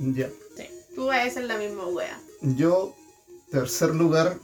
Ya. 0.00 0.28
Tú 0.94 1.06
vas 1.06 1.26
a 1.26 1.30
ser 1.30 1.44
la 1.44 1.56
misma 1.56 1.86
wea. 1.86 2.20
Yo, 2.42 2.94
tercer 3.50 3.90
lugar, 3.94 4.38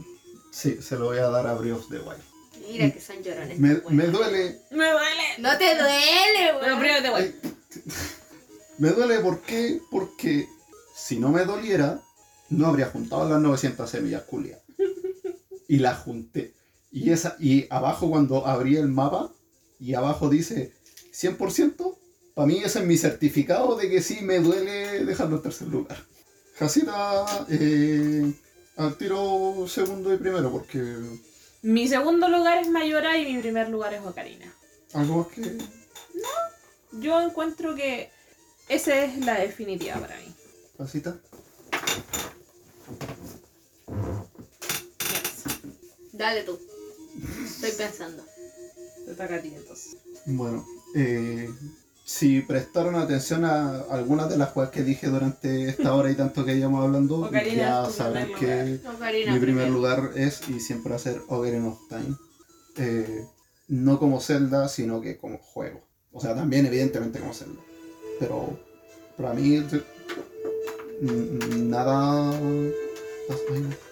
sí, 0.53 0.81
se 0.81 0.97
lo 0.97 1.07
voy 1.07 1.19
a 1.19 1.29
dar 1.29 1.47
a 1.47 1.55
of 1.55 1.89
the 1.89 1.99
Wild. 1.99 2.23
Mira 2.69 2.91
que 2.91 3.01
son 3.01 3.23
llorones. 3.23 3.59
Me, 3.59 3.81
me 3.91 4.07
duele, 4.07 4.61
Me 4.71 4.91
duele. 4.91 5.25
No 5.39 5.57
te 5.59 5.75
duele, 5.75 6.55
Pero 6.61 6.77
weón. 6.77 6.97
Of 6.97 7.03
the 7.03 7.11
Wild. 7.11 7.35
me 8.79 8.91
duele 8.91 9.21
¿por 9.21 9.41
qué? 9.43 9.81
Porque 9.91 10.49
si 10.95 11.19
no 11.19 11.31
me 11.31 11.45
doliera, 11.45 12.01
no 12.49 12.67
habría 12.67 12.87
juntado 12.87 13.29
las 13.29 13.41
900 13.41 13.89
semillas 13.91 14.23
culias. 14.23 14.61
Y 15.69 15.79
las 15.81 15.99
junté. 15.99 16.55
Y, 16.93 17.11
esa, 17.11 17.37
y 17.41 17.67
abajo 17.71 18.09
cuando 18.09 18.47
abrí 18.47 18.77
el 18.77 18.87
mapa, 18.87 19.33
y 19.81 19.95
abajo 19.95 20.29
dice 20.29 20.73
100%, 21.13 21.96
para 22.37 22.47
mí 22.49 22.59
ese 22.63 22.81
es 22.81 22.85
mi 22.85 22.99
certificado 22.99 23.77
de 23.77 23.89
que 23.89 24.03
sí 24.03 24.19
me 24.21 24.41
duele 24.41 25.07
dejarlo 25.07 25.37
en 25.37 25.43
tercer 25.43 25.69
lugar. 25.69 25.97
Jacita, 26.59 27.47
eh, 27.49 28.31
al 28.77 28.99
tiro 28.99 29.65
segundo 29.67 30.13
y 30.13 30.19
primero, 30.19 30.53
porque 30.53 30.97
Mi 31.63 31.89
segundo 31.89 32.29
lugar 32.29 32.59
es 32.59 32.69
Mayora 32.69 33.17
y 33.17 33.33
mi 33.33 33.41
primer 33.41 33.71
lugar 33.71 33.95
es 33.95 34.03
Ocarina. 34.05 34.53
algo 34.93 35.17
más 35.21 35.29
que... 35.29 35.57
Yo 37.01 37.23
encuentro 37.23 37.75
que 37.75 38.11
esa 38.69 39.03
es 39.03 39.17
la 39.25 39.41
definitiva 39.41 39.97
para 39.97 40.17
mí. 40.19 40.35
Jacita. 40.77 41.17
Yes. 45.01 45.47
Dale 46.13 46.43
tú. 46.43 46.59
Estoy 47.47 47.73
pensando. 47.73 48.23
Te 49.07 49.15
toca 49.15 49.37
a 49.37 49.41
ti 49.41 49.53
entonces. 49.55 49.97
Bueno, 50.27 50.67
eh, 50.95 51.49
si 52.07 52.41
prestaron 52.41 52.95
atención 52.95 53.45
a 53.45 53.81
algunas 53.91 54.31
de 54.31 54.39
las 54.39 54.51
cosas 54.51 54.71
que 54.71 54.85
dije 54.85 55.09
durante 55.09 55.69
esta 55.69 55.93
hora 55.93 56.09
y 56.09 56.15
tanto 56.15 56.45
que 56.45 56.55
llevamos 56.55 56.85
hablando, 56.85 57.17
Ocarina 57.27 57.57
ya 57.57 57.91
saben 57.91 58.33
que 58.39 58.79
Ocarina 58.89 59.33
mi 59.33 59.41
primer 59.41 59.65
primero. 59.67 59.71
lugar 59.71 60.11
es 60.15 60.49
y 60.49 60.61
siempre 60.61 60.91
va 60.91 60.97
a 60.97 61.01
ser 61.01 61.21
Ocarina 61.27 61.67
of 61.67 61.81
Time. 61.89 62.17
Eh, 62.77 63.27
no 63.67 63.99
como 63.99 64.21
Zelda, 64.21 64.69
sino 64.69 65.01
que 65.01 65.17
como 65.17 65.39
juego. 65.39 65.81
O 66.13 66.21
sea, 66.21 66.37
también 66.37 66.65
evidentemente 66.65 67.19
como 67.19 67.35
Zelda. 67.35 67.61
Pero 68.21 68.57
para 69.17 69.35
mí 69.35 69.65
nada... 71.57 72.31
ay, 72.39 73.61
no. 73.61 73.86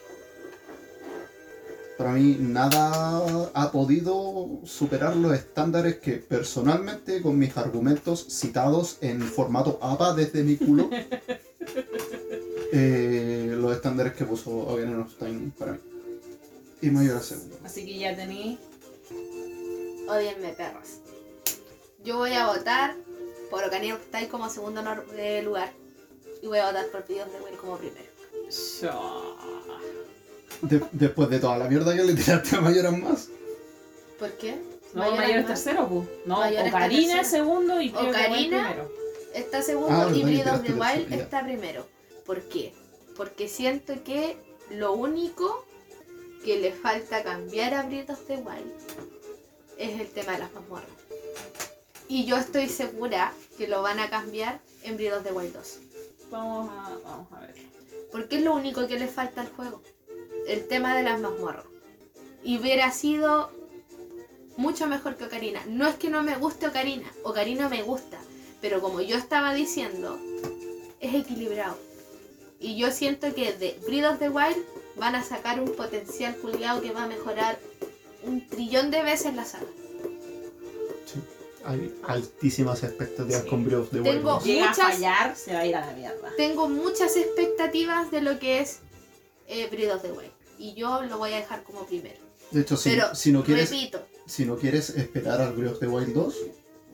Para 1.96 2.12
mí 2.12 2.36
nada 2.40 3.50
ha 3.54 3.70
podido 3.70 4.60
superar 4.64 5.14
los 5.14 5.32
estándares 5.32 5.98
que 5.98 6.14
personalmente 6.14 7.22
con 7.22 7.38
mis 7.38 7.56
argumentos 7.56 8.26
citados 8.28 8.98
en 9.00 9.22
formato 9.22 9.78
APA 9.80 10.12
desde 10.14 10.42
mi 10.42 10.56
culo 10.56 10.90
eh, 12.72 13.54
los 13.56 13.76
estándares 13.76 14.14
que 14.14 14.24
puso 14.24 14.50
of 14.50 15.14
Time 15.18 15.52
para 15.56 15.72
mí. 15.72 15.78
Y 16.82 16.90
mayor 16.90 17.18
a 17.18 17.20
segundo. 17.20 17.56
Así 17.64 17.86
que 17.86 17.98
ya 17.98 18.16
tení. 18.16 18.58
Odienme, 20.08 20.52
perros. 20.52 20.98
Yo 22.04 22.18
voy 22.18 22.32
a 22.32 22.48
votar 22.48 22.96
por 23.50 23.64
of 23.64 23.72
Time 24.10 24.28
como 24.28 24.50
segundo 24.50 24.82
eh, 25.16 25.42
lugar. 25.42 25.72
Y 26.42 26.46
voy 26.48 26.58
a 26.58 26.66
votar 26.66 26.86
por 26.88 27.06
Videos 27.06 27.32
de 27.32 27.40
Will 27.40 27.56
como 27.56 27.78
primero. 27.78 28.10
De- 30.68 30.82
después 30.92 31.28
de 31.30 31.38
toda 31.38 31.58
la 31.58 31.68
mierda 31.68 31.94
que 31.94 32.04
le 32.04 32.14
tiraste 32.14 32.56
a 32.56 32.60
Mayoras 32.60 32.96
más. 32.98 33.28
¿Por 34.18 34.30
qué? 34.32 34.56
No, 34.94 35.00
Mayor 35.02 35.16
Mayor 35.16 35.36
es 35.38 35.42
más. 35.44 35.46
tercero, 35.64 35.88
pu. 35.88 36.06
No, 36.26 36.38
Mayor 36.38 36.64
está 36.66 36.76
Ocarina 36.78 37.20
es 37.20 37.26
segundo 37.28 37.80
y 37.80 37.88
Wild 37.90 38.08
Ocarina. 38.08 38.36
primero. 38.68 38.92
Está 39.34 39.62
segundo 39.62 39.88
Ah, 39.90 40.10
y 40.14 40.22
Breath 40.22 40.46
of 40.54 40.62
the 40.62 40.72
Wild 40.72 41.12
está 41.12 41.42
primero. 41.42 41.86
¿Por 42.24 42.40
qué? 42.42 42.72
Porque 43.16 43.48
siento 43.48 43.94
que 44.04 44.36
lo 44.70 44.92
único 44.92 45.64
que 46.44 46.58
le 46.60 46.72
falta 46.72 47.22
cambiar 47.24 47.74
a 47.74 47.82
Breath 47.82 48.10
of 48.10 48.26
the 48.26 48.36
Wild 48.36 48.72
es 49.78 50.00
el 50.00 50.08
tema 50.08 50.32
de 50.32 50.38
las 50.38 50.52
mazmorras. 50.52 50.88
Y 52.08 52.26
yo 52.26 52.36
estoy 52.36 52.68
segura 52.68 53.32
que 53.58 53.66
lo 53.66 53.82
van 53.82 53.98
a 53.98 54.08
cambiar 54.10 54.60
en 54.84 54.96
Breath 54.96 55.14
of 55.18 55.24
the 55.24 55.32
Wild 55.32 55.52
2. 55.54 55.78
Vamos 56.30 56.70
a, 56.70 56.90
vamos 57.02 57.32
a 57.32 57.40
ver. 57.40 57.54
Porque 58.12 58.36
es 58.36 58.42
lo 58.42 58.54
único 58.54 58.86
que 58.86 58.98
le 58.98 59.08
falta 59.08 59.40
al 59.40 59.48
juego. 59.50 59.82
El 60.46 60.66
tema 60.68 60.96
de 60.96 61.02
las 61.02 61.20
mazmorras. 61.20 61.64
Y 62.42 62.58
hubiera 62.58 62.90
sido 62.92 63.50
mucho 64.56 64.86
mejor 64.86 65.16
que 65.16 65.24
Ocarina. 65.24 65.60
No 65.66 65.86
es 65.88 65.96
que 65.96 66.10
no 66.10 66.22
me 66.22 66.36
guste 66.36 66.66
Ocarina. 66.68 67.10
Ocarina 67.22 67.68
me 67.68 67.82
gusta. 67.82 68.18
Pero 68.60 68.80
como 68.80 69.00
yo 69.00 69.16
estaba 69.16 69.54
diciendo, 69.54 70.18
es 71.00 71.14
equilibrado. 71.14 71.76
Y 72.60 72.76
yo 72.76 72.90
siento 72.90 73.34
que 73.34 73.52
de 73.52 73.78
Breath 73.86 74.12
of 74.14 74.18
the 74.20 74.28
Wild 74.30 74.56
van 74.96 75.14
a 75.16 75.22
sacar 75.22 75.60
un 75.60 75.72
potencial 75.72 76.36
culiado 76.36 76.80
que 76.80 76.92
va 76.92 77.04
a 77.04 77.08
mejorar 77.08 77.58
un 78.22 78.46
trillón 78.48 78.90
de 78.90 79.02
veces 79.02 79.34
la 79.34 79.44
saga. 79.44 79.66
Hay 81.66 81.94
altísimas 82.06 82.82
expectativas 82.84 83.42
Sí. 83.42 83.48
con 83.48 83.64
Breath 83.64 83.80
of 83.80 83.90
the 83.90 84.00
Wild. 84.00 84.12
Tengo- 84.16 84.40
Muchas- 84.40 84.78
a 84.78 84.90
fallar, 84.92 85.36
se 85.36 85.54
va 85.54 85.60
a 85.60 85.66
ir 85.66 85.76
a 85.76 85.86
la 85.86 85.92
mierda. 85.92 86.30
Tengo 86.36 86.68
muchas 86.68 87.16
expectativas 87.16 88.10
de 88.10 88.20
lo 88.20 88.38
que 88.38 88.60
es 88.60 88.80
eh, 89.46 89.68
Breath 89.70 89.96
of 89.96 90.02
the 90.02 90.12
Wild. 90.12 90.32
Y 90.58 90.74
yo 90.74 91.02
lo 91.02 91.18
voy 91.18 91.32
a 91.32 91.36
dejar 91.36 91.62
como 91.62 91.84
primero. 91.86 92.16
De 92.50 92.60
hecho, 92.60 92.76
si, 92.76 92.90
Pero, 92.90 93.14
si 93.14 93.32
no 93.32 93.42
quieres, 93.42 93.70
repito, 93.70 94.06
si 94.26 94.44
no 94.44 94.56
quieres 94.56 94.90
esperar 94.90 95.40
al 95.40 95.54
Breath 95.54 95.72
of 95.72 95.80
the 95.80 95.88
Wild 95.88 96.12
2, 96.14 96.36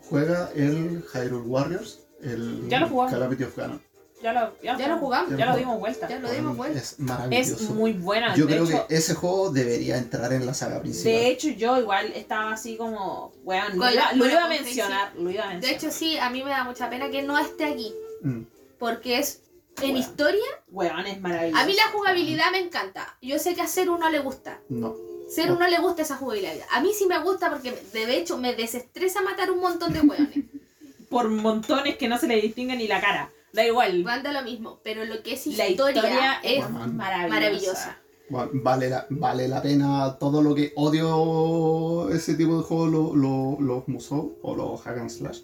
juega 0.08 0.50
el 0.54 1.04
Hyrule 1.12 1.46
Warriors, 1.46 2.00
el 2.22 2.68
Ya 2.68 2.80
lo 2.80 2.88
jugamos. 2.88 3.12
Calamity 3.12 3.44
of 3.44 3.56
Ganon. 3.56 3.90
Ya 4.22 4.34
lo, 4.34 4.54
ya, 4.62 4.76
ya 4.76 4.88
lo 4.88 4.98
jugamos. 4.98 5.36
Ya 5.38 5.46
lo 5.46 5.56
dimos 5.56 5.78
vuelta. 5.78 6.06
Ya 6.06 6.18
lo 6.18 6.30
dimos 6.30 6.54
vuelta. 6.54 6.78
Es 6.78 6.98
maravilloso. 6.98 7.54
Es 7.54 7.70
muy 7.70 7.92
buena. 7.94 8.36
Yo 8.36 8.44
de 8.44 8.52
creo 8.52 8.64
hecho, 8.66 8.86
que 8.86 8.94
ese 8.94 9.14
juego 9.14 9.50
debería 9.50 9.96
entrar 9.96 10.32
en 10.34 10.44
la 10.44 10.52
saga 10.52 10.82
principal. 10.82 11.12
De 11.12 11.28
hecho, 11.28 11.48
yo 11.48 11.78
igual 11.78 12.12
estaba 12.14 12.52
así 12.52 12.76
como, 12.76 13.32
weón, 13.44 13.78
lo 13.78 13.90
iba, 13.90 14.12
lo 14.12 14.38
a 14.38 14.48
mencionar, 14.48 15.16
lo 15.16 15.30
iba 15.30 15.44
a 15.44 15.48
De 15.48 15.54
mencionar. 15.54 15.76
hecho, 15.76 15.90
sí, 15.90 16.18
a 16.18 16.28
mí 16.28 16.44
me 16.44 16.50
da 16.50 16.64
mucha 16.64 16.90
pena 16.90 17.10
que 17.10 17.22
no 17.22 17.38
esté 17.38 17.64
aquí. 17.64 17.94
Mm. 18.22 18.42
Porque 18.78 19.18
es 19.18 19.40
en 19.76 19.82
Bueno. 19.92 19.98
historia. 19.98 20.44
weón, 20.68 21.06
es 21.06 21.20
maravilloso. 21.20 21.62
A 21.62 21.66
mí 21.66 21.72
la 21.74 21.90
jugabilidad 21.92 22.50
me 22.52 22.58
encanta. 22.58 23.16
Yo 23.22 23.38
sé 23.38 23.54
que 23.54 23.62
a 23.62 23.66
Ser 23.66 23.86
no 23.88 24.08
le 24.10 24.18
gusta. 24.18 24.60
No. 24.68 24.94
Ser 25.28 25.50
no 25.50 25.66
le 25.68 25.78
gusta 25.78 26.02
esa 26.02 26.16
jugabilidad. 26.16 26.54
A 26.72 26.80
mí 26.80 26.90
sí 26.92 27.06
me 27.06 27.18
gusta 27.22 27.50
porque 27.50 27.72
de 27.92 28.16
hecho 28.18 28.36
me 28.38 28.54
desestresa 28.54 29.22
matar 29.22 29.50
un 29.50 29.60
montón 29.60 29.92
de 29.92 30.00
hueones. 30.00 30.44
Por 31.08 31.28
montones 31.28 31.96
que 31.96 32.08
no 32.08 32.18
se 32.18 32.26
le 32.28 32.40
distingue 32.40 32.76
ni 32.76 32.86
la 32.88 33.00
cara. 33.00 33.30
Da 33.52 33.66
igual. 33.66 34.04
Manda 34.04 34.32
lo 34.32 34.42
mismo. 34.42 34.78
Pero 34.84 35.04
lo 35.04 35.22
que 35.22 35.34
es 35.34 35.46
La 35.46 35.68
historia, 35.68 35.96
historia 36.04 36.40
es 36.42 36.68
maravillosa. 36.70 37.28
maravillosa. 37.28 37.96
Bueno, 38.28 38.50
vale, 38.54 38.88
la, 38.90 39.06
vale 39.10 39.48
la 39.48 39.60
pena 39.60 40.16
todo 40.20 40.40
lo 40.40 40.54
que 40.54 40.72
odio 40.76 42.08
ese 42.10 42.34
tipo 42.34 42.58
de 42.58 42.62
juegos, 42.62 42.90
lo- 42.92 43.16
lo- 43.16 43.56
los 43.60 43.88
Musou 43.88 44.38
o 44.42 44.54
los 44.54 44.80
Hack 44.82 44.98
and 44.98 45.10
Slash. 45.10 45.40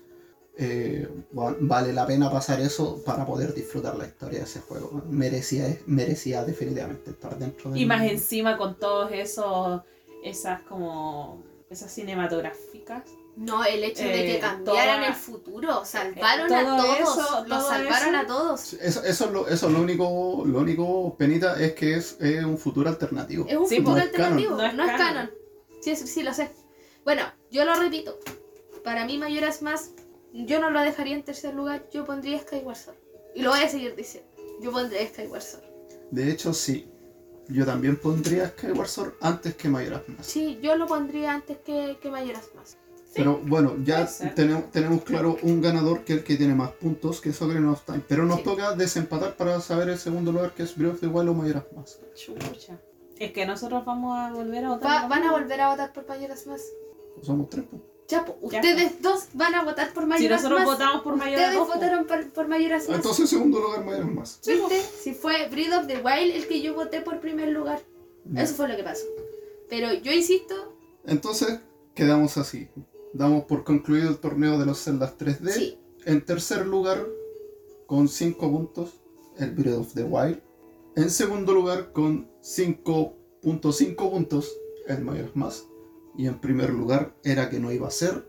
Eh, 0.58 1.06
bueno, 1.32 1.56
vale 1.60 1.92
la 1.92 2.06
pena 2.06 2.30
pasar 2.30 2.60
eso 2.60 3.02
para 3.04 3.26
poder 3.26 3.52
disfrutar 3.52 3.94
la 3.96 4.06
historia 4.06 4.38
de 4.38 4.44
ese 4.46 4.60
juego. 4.60 5.02
Merecía, 5.10 5.76
merecía 5.86 6.44
definitivamente 6.44 7.10
estar 7.10 7.38
dentro 7.38 7.70
de 7.70 7.78
Y 7.78 7.84
más 7.84 8.02
encima 8.02 8.56
con 8.56 8.78
todos 8.78 9.10
esos, 9.12 9.82
esas 10.24 10.62
como, 10.62 11.42
esas 11.68 11.92
cinematográficas. 11.92 13.02
No, 13.36 13.62
el 13.64 13.84
hecho 13.84 14.02
de 14.04 14.12
que 14.12 14.36
Eh, 14.36 14.40
cambiaran 14.40 14.96
toda- 15.00 15.08
el 15.08 15.14
futuro. 15.14 15.84
Salvaron 15.84 16.50
a 16.50 16.64
todo 16.64 16.76
todos. 16.86 16.98
eso, 17.18 17.44
los 17.46 17.66
salvaron 17.68 18.14
eso. 18.14 18.18
a 18.22 18.26
todos. 18.26 18.72
Eso, 18.72 19.04
eso, 19.04 19.24
es 19.26 19.30
lo, 19.30 19.46
eso 19.48 19.66
es 19.66 19.72
lo 19.74 19.80
único, 19.82 20.42
lo 20.46 20.60
único 20.60 21.14
penita 21.18 21.60
es 21.62 21.74
que 21.74 21.96
es, 21.96 22.16
es 22.18 22.42
un 22.42 22.56
futuro 22.56 22.88
alternativo. 22.88 23.44
Es 23.46 23.58
un 23.58 23.68
Sí, 23.68 23.76
futuro 23.76 23.96
no 23.96 24.02
es 24.04 24.08
canon. 24.10 24.22
alternativo, 24.38 24.56
No 24.56 24.64
es 24.66 24.74
no 24.74 24.84
es 24.84 24.90
canon. 24.92 25.06
canon. 25.26 25.30
Sí, 25.82 25.96
sí, 25.96 26.06
sí, 26.06 26.22
lo 26.22 26.32
sé. 26.32 26.50
Bueno, 27.04 27.24
yo 27.50 27.66
lo 27.66 27.74
repito. 27.74 28.18
Para 28.82 29.04
mí, 29.04 29.18
Mayoras 29.18 29.60
más, 29.60 29.90
yo 30.44 30.60
no 30.60 30.70
lo 30.70 30.80
dejaría 30.82 31.14
en 31.14 31.24
tercer 31.24 31.54
lugar. 31.54 31.86
Yo 31.92 32.04
pondría 32.04 32.38
Skyward 32.40 32.76
Sword. 32.76 32.96
Y 33.34 33.42
lo 33.42 33.50
voy 33.50 33.60
a 33.60 33.68
seguir 33.68 33.94
diciendo. 33.96 34.28
Yo 34.60 34.70
pondría 34.72 35.06
Skyward 35.06 35.42
Sword. 35.42 35.64
De 36.10 36.30
hecho, 36.30 36.52
sí. 36.52 36.90
Yo 37.48 37.64
también 37.64 37.96
pondría 37.96 38.48
Skyward 38.48 38.88
Sword 38.88 39.12
antes 39.20 39.54
que 39.54 39.68
Majora's 39.68 40.08
Mask. 40.08 40.22
Sí, 40.28 40.58
yo 40.60 40.76
lo 40.76 40.86
pondría 40.86 41.32
antes 41.34 41.58
que, 41.58 41.96
que 42.02 42.10
Mayoras 42.10 42.50
más. 42.56 42.76
Pero 43.14 43.40
bueno, 43.46 43.76
ya 43.82 44.06
tenemos, 44.34 44.70
tenemos 44.72 45.02
claro 45.02 45.38
un 45.42 45.62
ganador 45.62 46.04
que 46.04 46.12
es 46.14 46.18
el 46.18 46.24
que 46.24 46.36
tiene 46.36 46.54
más 46.54 46.72
puntos, 46.72 47.20
que 47.22 47.30
es 47.30 47.40
Ocarina 47.40 47.70
of 47.72 47.82
Time. 47.86 48.02
Pero 48.06 48.24
nos 48.26 48.38
Sí. 48.38 48.42
toca 48.44 48.74
desempatar 48.74 49.36
para 49.36 49.58
saber 49.60 49.88
el 49.88 49.96
segundo 49.98 50.32
lugar, 50.32 50.52
que 50.54 50.64
es 50.64 50.76
Breath 50.76 50.94
of 50.94 51.00
the 51.00 51.06
Wild 51.06 51.28
o 51.30 51.34
Majora's 51.34 51.64
Mask. 51.74 52.00
Chucha. 52.14 52.78
Es 53.18 53.32
que 53.32 53.46
nosotros 53.46 53.84
vamos 53.86 54.18
a 54.18 54.32
volver 54.32 54.64
a 54.66 54.68
votar. 54.70 55.04
Va- 55.04 55.08
¿Van 55.08 55.22
a 55.22 55.30
volver 55.32 55.60
a 55.62 55.70
votar 55.70 55.92
por 55.94 56.06
Mayoras 56.06 56.46
más? 56.46 56.60
Somos 57.22 57.48
tres. 57.48 57.64
Pues. 58.06 58.22
Chapo, 58.22 58.38
Ya 58.50 58.60
ustedes 58.60 59.02
dos 59.02 59.26
van 59.34 59.54
a 59.54 59.64
votar 59.64 59.92
por 59.92 60.04
Si 60.04 60.08
Mayoras 60.08 60.42
nosotros 60.42 60.66
Mask. 60.66 60.72
votamos 60.78 61.02
por 61.02 61.16
Mayoras 61.16 61.40
Ustedes 61.48 61.58
dos, 61.58 61.74
votaron 61.74 62.06
por, 62.06 62.30
por 62.30 62.48
Mayoras 62.48 62.82
Mask. 62.84 62.96
Entonces, 62.96 63.20
en 63.20 63.26
segundo 63.26 63.60
lugar, 63.60 63.84
Mayoras 63.84 64.10
más. 64.12 64.40
¿Viste? 64.46 64.80
Si 64.82 65.14
fue 65.14 65.48
Breath 65.48 65.72
of 65.80 65.86
the 65.86 65.96
Wild 65.98 66.34
el 66.36 66.46
que 66.46 66.62
yo 66.62 66.74
voté 66.74 67.00
por 67.00 67.20
primer 67.20 67.48
lugar. 67.48 67.80
Ya. 68.24 68.42
Eso 68.42 68.54
fue 68.54 68.68
lo 68.68 68.76
que 68.76 68.82
pasó. 68.82 69.04
Pero 69.68 69.92
yo 69.94 70.12
insisto, 70.12 70.76
Entonces, 71.04 71.60
quedamos 71.94 72.36
así. 72.36 72.68
Damos 73.12 73.44
por 73.44 73.64
concluido 73.64 74.08
el 74.10 74.18
torneo 74.18 74.58
de 74.58 74.66
los 74.66 74.78
celdas 74.78 75.16
3D. 75.18 75.50
sí. 75.52 75.78
En 76.04 76.24
tercer 76.24 76.64
lugar, 76.66 77.04
con 77.86 78.08
5 78.08 78.48
puntos, 78.48 79.00
el 79.38 79.50
Breath 79.50 79.78
of 79.78 79.94
the 79.94 80.04
Wild. 80.04 80.40
En 80.94 81.10
segundo 81.10 81.52
lugar, 81.52 81.90
con 81.92 82.30
5.5 82.42 84.10
puntos, 84.10 84.56
el 84.86 85.00
Majora's 85.02 85.34
Mask. 85.34 85.64
Y 86.16 86.26
en 86.26 86.38
primer 86.40 86.70
lugar, 86.70 87.14
era 87.24 87.50
que 87.50 87.58
no 87.60 87.70
iba 87.72 87.88
a 87.88 87.90
ser 87.90 88.26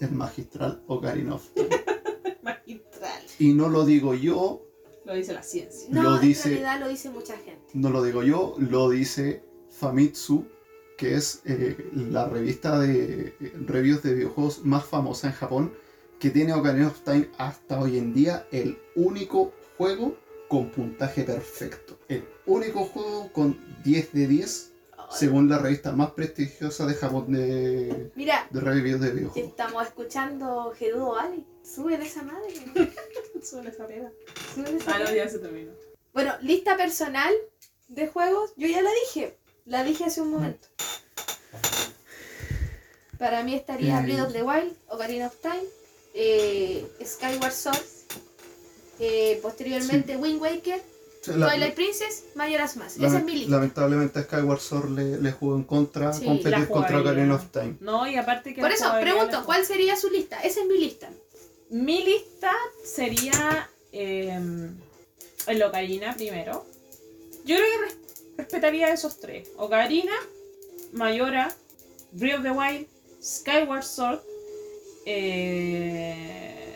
el 0.00 0.12
magistral 0.12 0.82
Ocarina 0.86 1.34
of 1.36 1.48
Time. 1.54 1.68
magistral. 2.42 3.22
Y 3.38 3.52
no 3.54 3.68
lo 3.68 3.84
digo 3.84 4.14
yo, 4.14 4.64
Lo 5.04 5.14
dice 5.14 5.32
la 5.32 5.42
ciencia. 5.42 5.88
No, 5.90 6.02
Lo 6.02 6.20
en 6.20 6.34
realidad 6.34 6.80
lo 6.80 6.88
dice 6.88 7.10
mucha 7.10 7.36
gente. 7.36 7.62
no 7.74 7.90
lo 7.90 8.02
digo 8.02 8.22
yo, 8.22 8.54
lo 8.58 8.90
dice 8.90 9.42
Famitsu, 9.70 10.46
que 10.96 11.14
es 11.14 11.42
eh, 11.44 11.90
la 11.94 12.28
revista 12.28 12.78
de 12.80 13.34
eh, 13.40 13.52
reviews 13.66 14.02
de 14.02 14.14
videojuegos 14.14 14.64
más 14.64 14.84
famosa 14.84 15.28
en 15.28 15.32
Japón, 15.34 15.72
que 16.18 16.30
tiene 16.30 16.52
Ocarina 16.52 16.88
of 16.88 17.00
Time 17.04 17.28
hasta 17.38 17.80
hoy 17.80 17.96
en 17.98 18.12
día 18.12 18.46
el 18.50 18.78
único 18.96 19.52
juego 19.76 20.16
con 20.48 20.70
puntaje 20.70 21.22
perfecto. 21.22 21.98
El 22.08 22.24
único 22.46 22.84
juego 22.86 23.30
con 23.32 23.56
10 23.84 24.12
de 24.12 24.26
10, 24.26 24.72
según 25.10 25.48
la 25.48 25.58
revista 25.58 25.92
más 25.92 26.10
prestigiosa 26.12 26.86
de 26.86 26.94
Japón 26.94 27.32
de, 27.32 28.10
Mira, 28.14 28.46
de 28.50 28.60
reviews 28.60 29.00
de 29.00 29.10
videojuegos. 29.10 29.50
estamos 29.50 29.86
escuchando 29.86 30.72
Gerudo 30.78 31.18
Ali. 31.18 31.44
Sube 31.62 31.96
de 31.98 32.04
esa 32.04 32.22
madre. 32.22 32.54
Suele 33.42 33.70
esa 33.70 33.86
pega. 33.86 34.10
Sube 34.54 34.76
esa 34.76 34.94
Ah, 34.96 34.98
no, 35.00 35.14
ya 35.14 35.28
se 35.28 35.38
terminó. 35.38 35.72
Bueno, 36.14 36.32
lista 36.42 36.76
personal 36.76 37.32
de 37.88 38.06
juegos, 38.08 38.52
yo 38.56 38.66
ya 38.68 38.82
la 38.82 38.90
dije. 39.04 39.36
La 39.66 39.84
dije 39.84 40.04
hace 40.04 40.20
un 40.22 40.30
momento. 40.32 40.66
Para 43.18 43.42
mí 43.42 43.54
estaría 43.54 44.00
Mm. 44.00 44.04
Breath 44.04 44.20
of 44.26 44.32
the 44.32 44.42
Wild, 44.42 44.72
Ocarina 44.88 45.26
of 45.26 45.36
Time, 45.40 45.64
eh, 46.14 46.86
Skyward 47.04 47.52
Sword, 47.52 47.78
eh, 49.00 49.38
posteriormente 49.42 50.16
Wind 50.16 50.40
Waker, 50.40 50.80
La- 51.26 51.50
Twilight 51.50 51.74
Princess, 51.74 52.24
Majora's 52.34 52.76
Mask. 52.76 53.02
Esa 53.02 53.18
es 53.18 53.24
mi 53.24 53.32
lista. 53.34 53.50
lamentablemente 53.56 54.22
Skyward 54.22 54.60
Sword 54.60 54.90
le, 54.90 55.20
le 55.20 55.32
jugó 55.32 55.56
en 55.56 55.64
contra, 55.64 56.12
Sí, 56.12 56.24
competir 56.24 56.68
contra. 56.68 57.00
Ocarina 57.00 57.34
of 57.34 57.50
Time. 57.50 57.76
No, 57.80 58.06
y 58.06 58.16
aparte 58.16 58.54
que 58.54 58.60
Por 58.60 58.70
eso, 58.72 58.90
pregunto, 59.00 59.42
¿cuál 59.44 59.64
sería 59.66 59.96
su 59.96 60.08
lista? 60.10 60.40
Esa 60.40 60.60
es 60.60 60.66
mi 60.66 60.78
lista. 60.78 61.10
Mi 61.70 62.02
lista 62.04 62.52
sería 62.84 63.68
eh, 63.92 64.38
el 65.48 65.62
Ocarina 65.62 66.14
primero. 66.14 66.64
Yo 67.44 67.56
creo 67.56 67.66
que 67.70 67.84
res- 67.86 67.96
respetaría 68.36 68.92
esos 68.92 69.18
tres. 69.18 69.48
Ocarina, 69.56 70.12
Mayora, 70.92 71.54
Breath 72.12 72.38
of 72.38 72.42
the 72.44 72.50
Wild, 72.52 72.86
Skyward 73.22 73.82
Sword. 73.84 74.20
Eh, 75.04 76.67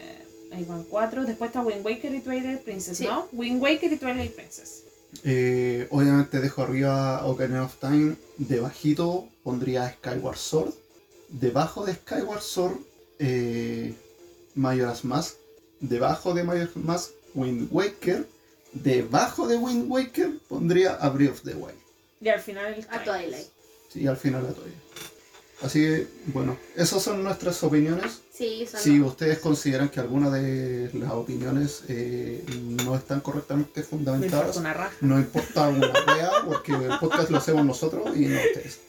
ahí 0.52 0.64
van 0.64 0.84
cuatro. 0.84 1.24
Después 1.24 1.48
está 1.48 1.60
Wind 1.62 1.84
Waker 1.84 2.14
y 2.14 2.20
Twilight 2.20 2.60
Princess, 2.62 2.98
Sí. 2.98 3.04
¿no? 3.04 3.28
Wind 3.32 3.62
Waker 3.62 3.92
y 3.92 3.96
Twilight 3.96 4.34
Princess. 4.34 4.84
Eh, 5.24 5.86
obviamente 5.90 6.40
dejo 6.40 6.62
arriba 6.62 7.24
Ocarina 7.26 7.64
of 7.64 7.76
Time. 7.76 8.16
Debajito 8.38 9.28
pondría 9.42 9.90
Skyward 9.90 10.36
Sword. 10.38 10.72
Debajo 11.28 11.84
de 11.84 11.94
Skyward 11.94 12.42
Sword, 12.42 12.76
eh, 13.18 13.94
Majora's 14.54 15.04
Mask. 15.04 15.36
Debajo 15.80 16.34
de 16.34 16.44
Majora's 16.44 16.76
Mask, 16.76 17.10
Wind 17.34 17.68
Waker. 17.70 18.26
Debajo 18.72 19.46
de 19.48 19.56
Wind 19.56 19.90
Waker 19.90 20.30
pondría 20.48 20.94
a 20.94 21.10
Breath 21.10 21.32
of 21.32 21.42
the 21.42 21.54
Wild. 21.54 21.78
Y 22.20 22.28
al 22.28 22.40
final 22.40 22.72
el 22.74 22.86
A 22.90 23.02
Twilight. 23.04 23.46
Y 23.94 24.06
al 24.06 24.16
final 24.16 24.44
la 24.44 24.52
toalla. 24.52 24.72
Así 25.62 25.80
que, 25.80 26.06
bueno, 26.26 26.56
esas 26.76 27.02
son 27.02 27.22
nuestras 27.22 27.62
opiniones. 27.62 28.20
Sí, 28.42 28.66
son 28.68 28.80
Si 28.80 29.00
ustedes 29.00 29.38
consideran 29.38 29.88
que 29.88 30.00
alguna 30.00 30.30
de 30.30 30.90
las 30.94 31.12
opiniones 31.12 31.82
eh, 31.88 32.44
no 32.84 32.96
están 32.96 33.20
correctamente 33.20 33.80
Me 33.80 33.86
fundamentadas, 33.86 34.60
no 35.00 35.18
importa 35.18 35.68
una 35.68 35.86
wea, 35.88 36.30
porque 36.44 36.72
el 36.72 36.98
podcast 36.98 37.30
lo 37.30 37.38
hacemos 37.38 37.64
nosotros 37.64 38.16
y 38.16 38.26
no 38.26 38.36
ustedes. 38.40 38.80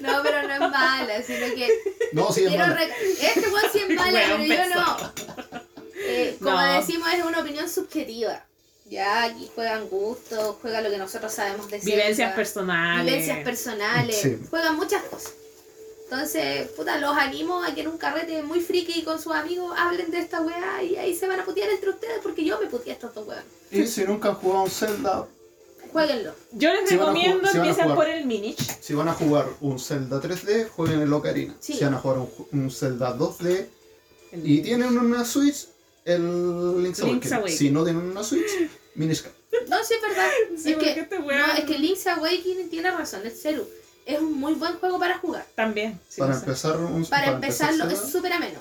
No, 0.00 0.22
pero 0.22 0.42
no 0.48 0.54
es 0.54 0.60
mala, 0.60 1.22
sino 1.22 1.46
que 1.54 1.68
No, 2.12 2.32
sí, 2.32 2.44
es 2.44 2.48
quiero 2.48 2.66
mala. 2.66 2.82
Este 2.84 3.40
sí 3.72 3.78
es 3.88 3.96
mala, 3.96 4.20
pero 4.26 4.44
yo 4.44 4.74
no. 4.74 5.12
Eh, 5.94 6.36
como 6.40 6.52
No. 6.60 6.72
decimos, 6.80 7.08
es 7.14 7.24
una 7.24 7.40
opinión 7.40 7.68
subjetiva. 7.68 8.44
Ya, 8.86 9.24
aquí 9.24 9.50
juegan 9.54 9.88
gustos, 9.88 10.56
juega 10.60 10.80
lo 10.80 10.90
que 10.90 10.98
nosotros 10.98 11.32
sabemos 11.32 11.70
de 11.70 11.78
Vivencias 11.80 12.34
personales. 12.34 13.04
vivencias 13.06 13.38
personales, 13.44 14.16
Sí. 14.20 14.38
juegan 14.50 14.76
muchas 14.76 15.02
cosas. 15.04 15.32
Entonces, 16.12 16.68
puta, 16.76 16.98
los 16.98 17.16
animo 17.16 17.62
a 17.64 17.74
que 17.74 17.80
en 17.80 17.88
un 17.88 17.96
carrete 17.96 18.42
muy 18.42 18.60
friki 18.60 19.02
con 19.02 19.18
sus 19.18 19.32
amigos 19.32 19.74
hablen 19.78 20.10
de 20.10 20.18
esta 20.18 20.42
weá 20.42 20.82
y 20.82 20.96
ahí 20.96 21.16
se 21.16 21.26
van 21.26 21.40
a 21.40 21.44
putear 21.44 21.70
entre 21.70 21.88
ustedes 21.88 22.18
porque 22.22 22.44
yo 22.44 22.60
me 22.60 22.66
puteé 22.66 22.92
a 22.92 22.94
estos 22.96 23.14
dos 23.14 23.26
weón. 23.26 23.42
Y 23.70 23.86
si 23.86 24.04
nunca 24.04 24.28
han 24.28 24.34
jugado 24.34 24.64
un 24.64 24.70
Zelda, 24.70 25.26
Jueguenlo. 25.90 26.34
Yo 26.52 26.70
les 26.72 26.88
Si 26.88 26.96
recomiendo 26.96 27.48
si 27.48 27.56
empiecen 27.56 27.84
jugar. 27.84 27.96
por 27.96 28.08
el 28.08 28.26
Minich. 28.26 28.58
si 28.80 28.94
van 28.94 29.08
a 29.08 29.14
jugar 29.14 29.46
un 29.60 29.78
Zelda 29.78 30.20
3D, 30.20 30.68
jueguen 30.68 31.00
el 31.00 31.12
Ocarina. 31.12 31.54
Sí. 31.60 31.74
Si 31.74 31.84
van 31.84 31.94
a 31.94 31.98
jugar 31.98 32.26
un, 32.52 32.70
Zelda 32.70 33.16
2D 33.16 33.66
y 34.32 34.60
tienen 34.60 34.98
una 34.98 35.24
Switch, 35.24 35.66
el 36.04 36.82
Link's 36.82 37.00
Link's 37.00 37.32
Awakening. 37.32 37.32
Awakening. 37.32 37.58
Si 37.58 37.70
no 37.70 37.84
tienen 37.84 38.02
una 38.02 38.22
Switch, 38.22 38.50
Minish. 38.96 39.24
No, 39.68 39.82
sí 39.82 39.94
es 39.94 40.02
verdad. 40.02 40.28
Sí, 40.58 40.72
es, 40.72 40.78
que, 40.78 41.00
este 41.00 41.18
no, 41.18 41.30
es 41.30 41.64
que 41.64 41.78
Link's 41.78 42.06
Awakening 42.06 42.68
tiene 42.68 42.90
razón, 42.90 43.22
el 43.24 43.32
celu. 43.32 43.66
Es 44.06 44.20
un 44.20 44.38
muy 44.38 44.54
buen 44.54 44.78
juego 44.78 44.98
para 44.98 45.18
jugar. 45.18 45.46
También. 45.54 45.98
sí, 46.08 46.20
para 46.20 46.34
empezar 46.34 46.76
un 46.78 47.04
Para, 47.06 47.32
empezarlo 47.32 47.84
Zelda, 47.84 47.94
es 47.94 48.10
súper 48.10 48.32
ameno. 48.32 48.58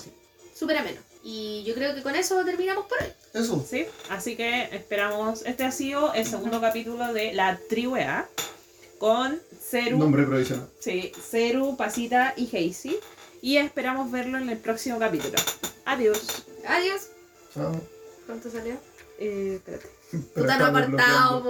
Súper 0.56 0.78
ameno. 0.78 1.02
Y 1.24 1.64
yo 1.66 1.74
creo 1.74 1.94
que 1.96 2.02
con 2.02 2.16
eso 2.16 2.44
terminamos 2.46 2.86
por 2.86 3.00
hoy. 3.02 3.12
Eso. 3.34 3.66
Sí, 3.68 3.86
así 4.10 4.36
que 4.36 4.64
esperamos. 4.76 5.44
Este 5.46 5.64
ha 5.64 5.72
sido 5.72 6.14
el 6.14 6.26
segundo 6.26 6.60
capítulo 6.62 7.14
de 7.14 7.34
la 7.34 7.60
Triwea 7.70 8.28
con 8.98 9.40
Ceru, 9.60 9.98
Nombre 9.98 10.24
provisional. 10.24 10.68
sí, 10.80 11.12
Ceru, 11.30 11.76
Pasita 11.78 12.34
y 12.38 12.46
Hazy. 12.46 12.98
Y 13.42 13.58
esperamos 13.58 14.12
verlo 14.12 14.38
en 14.38 14.50
el 14.50 14.58
próximo 14.58 15.00
capítulo. 15.00 15.38
Adiós. 15.86 16.44
Adiós. 16.68 17.08
Chao. 17.54 17.82
¿Cuánto 18.28 18.52
salió? 18.52 18.76
Eh, 19.18 19.56
espérate. 19.56 19.90
Pero 20.12 20.46
Puta, 20.46 20.58
no 20.58 20.66
apartado. 20.66 21.42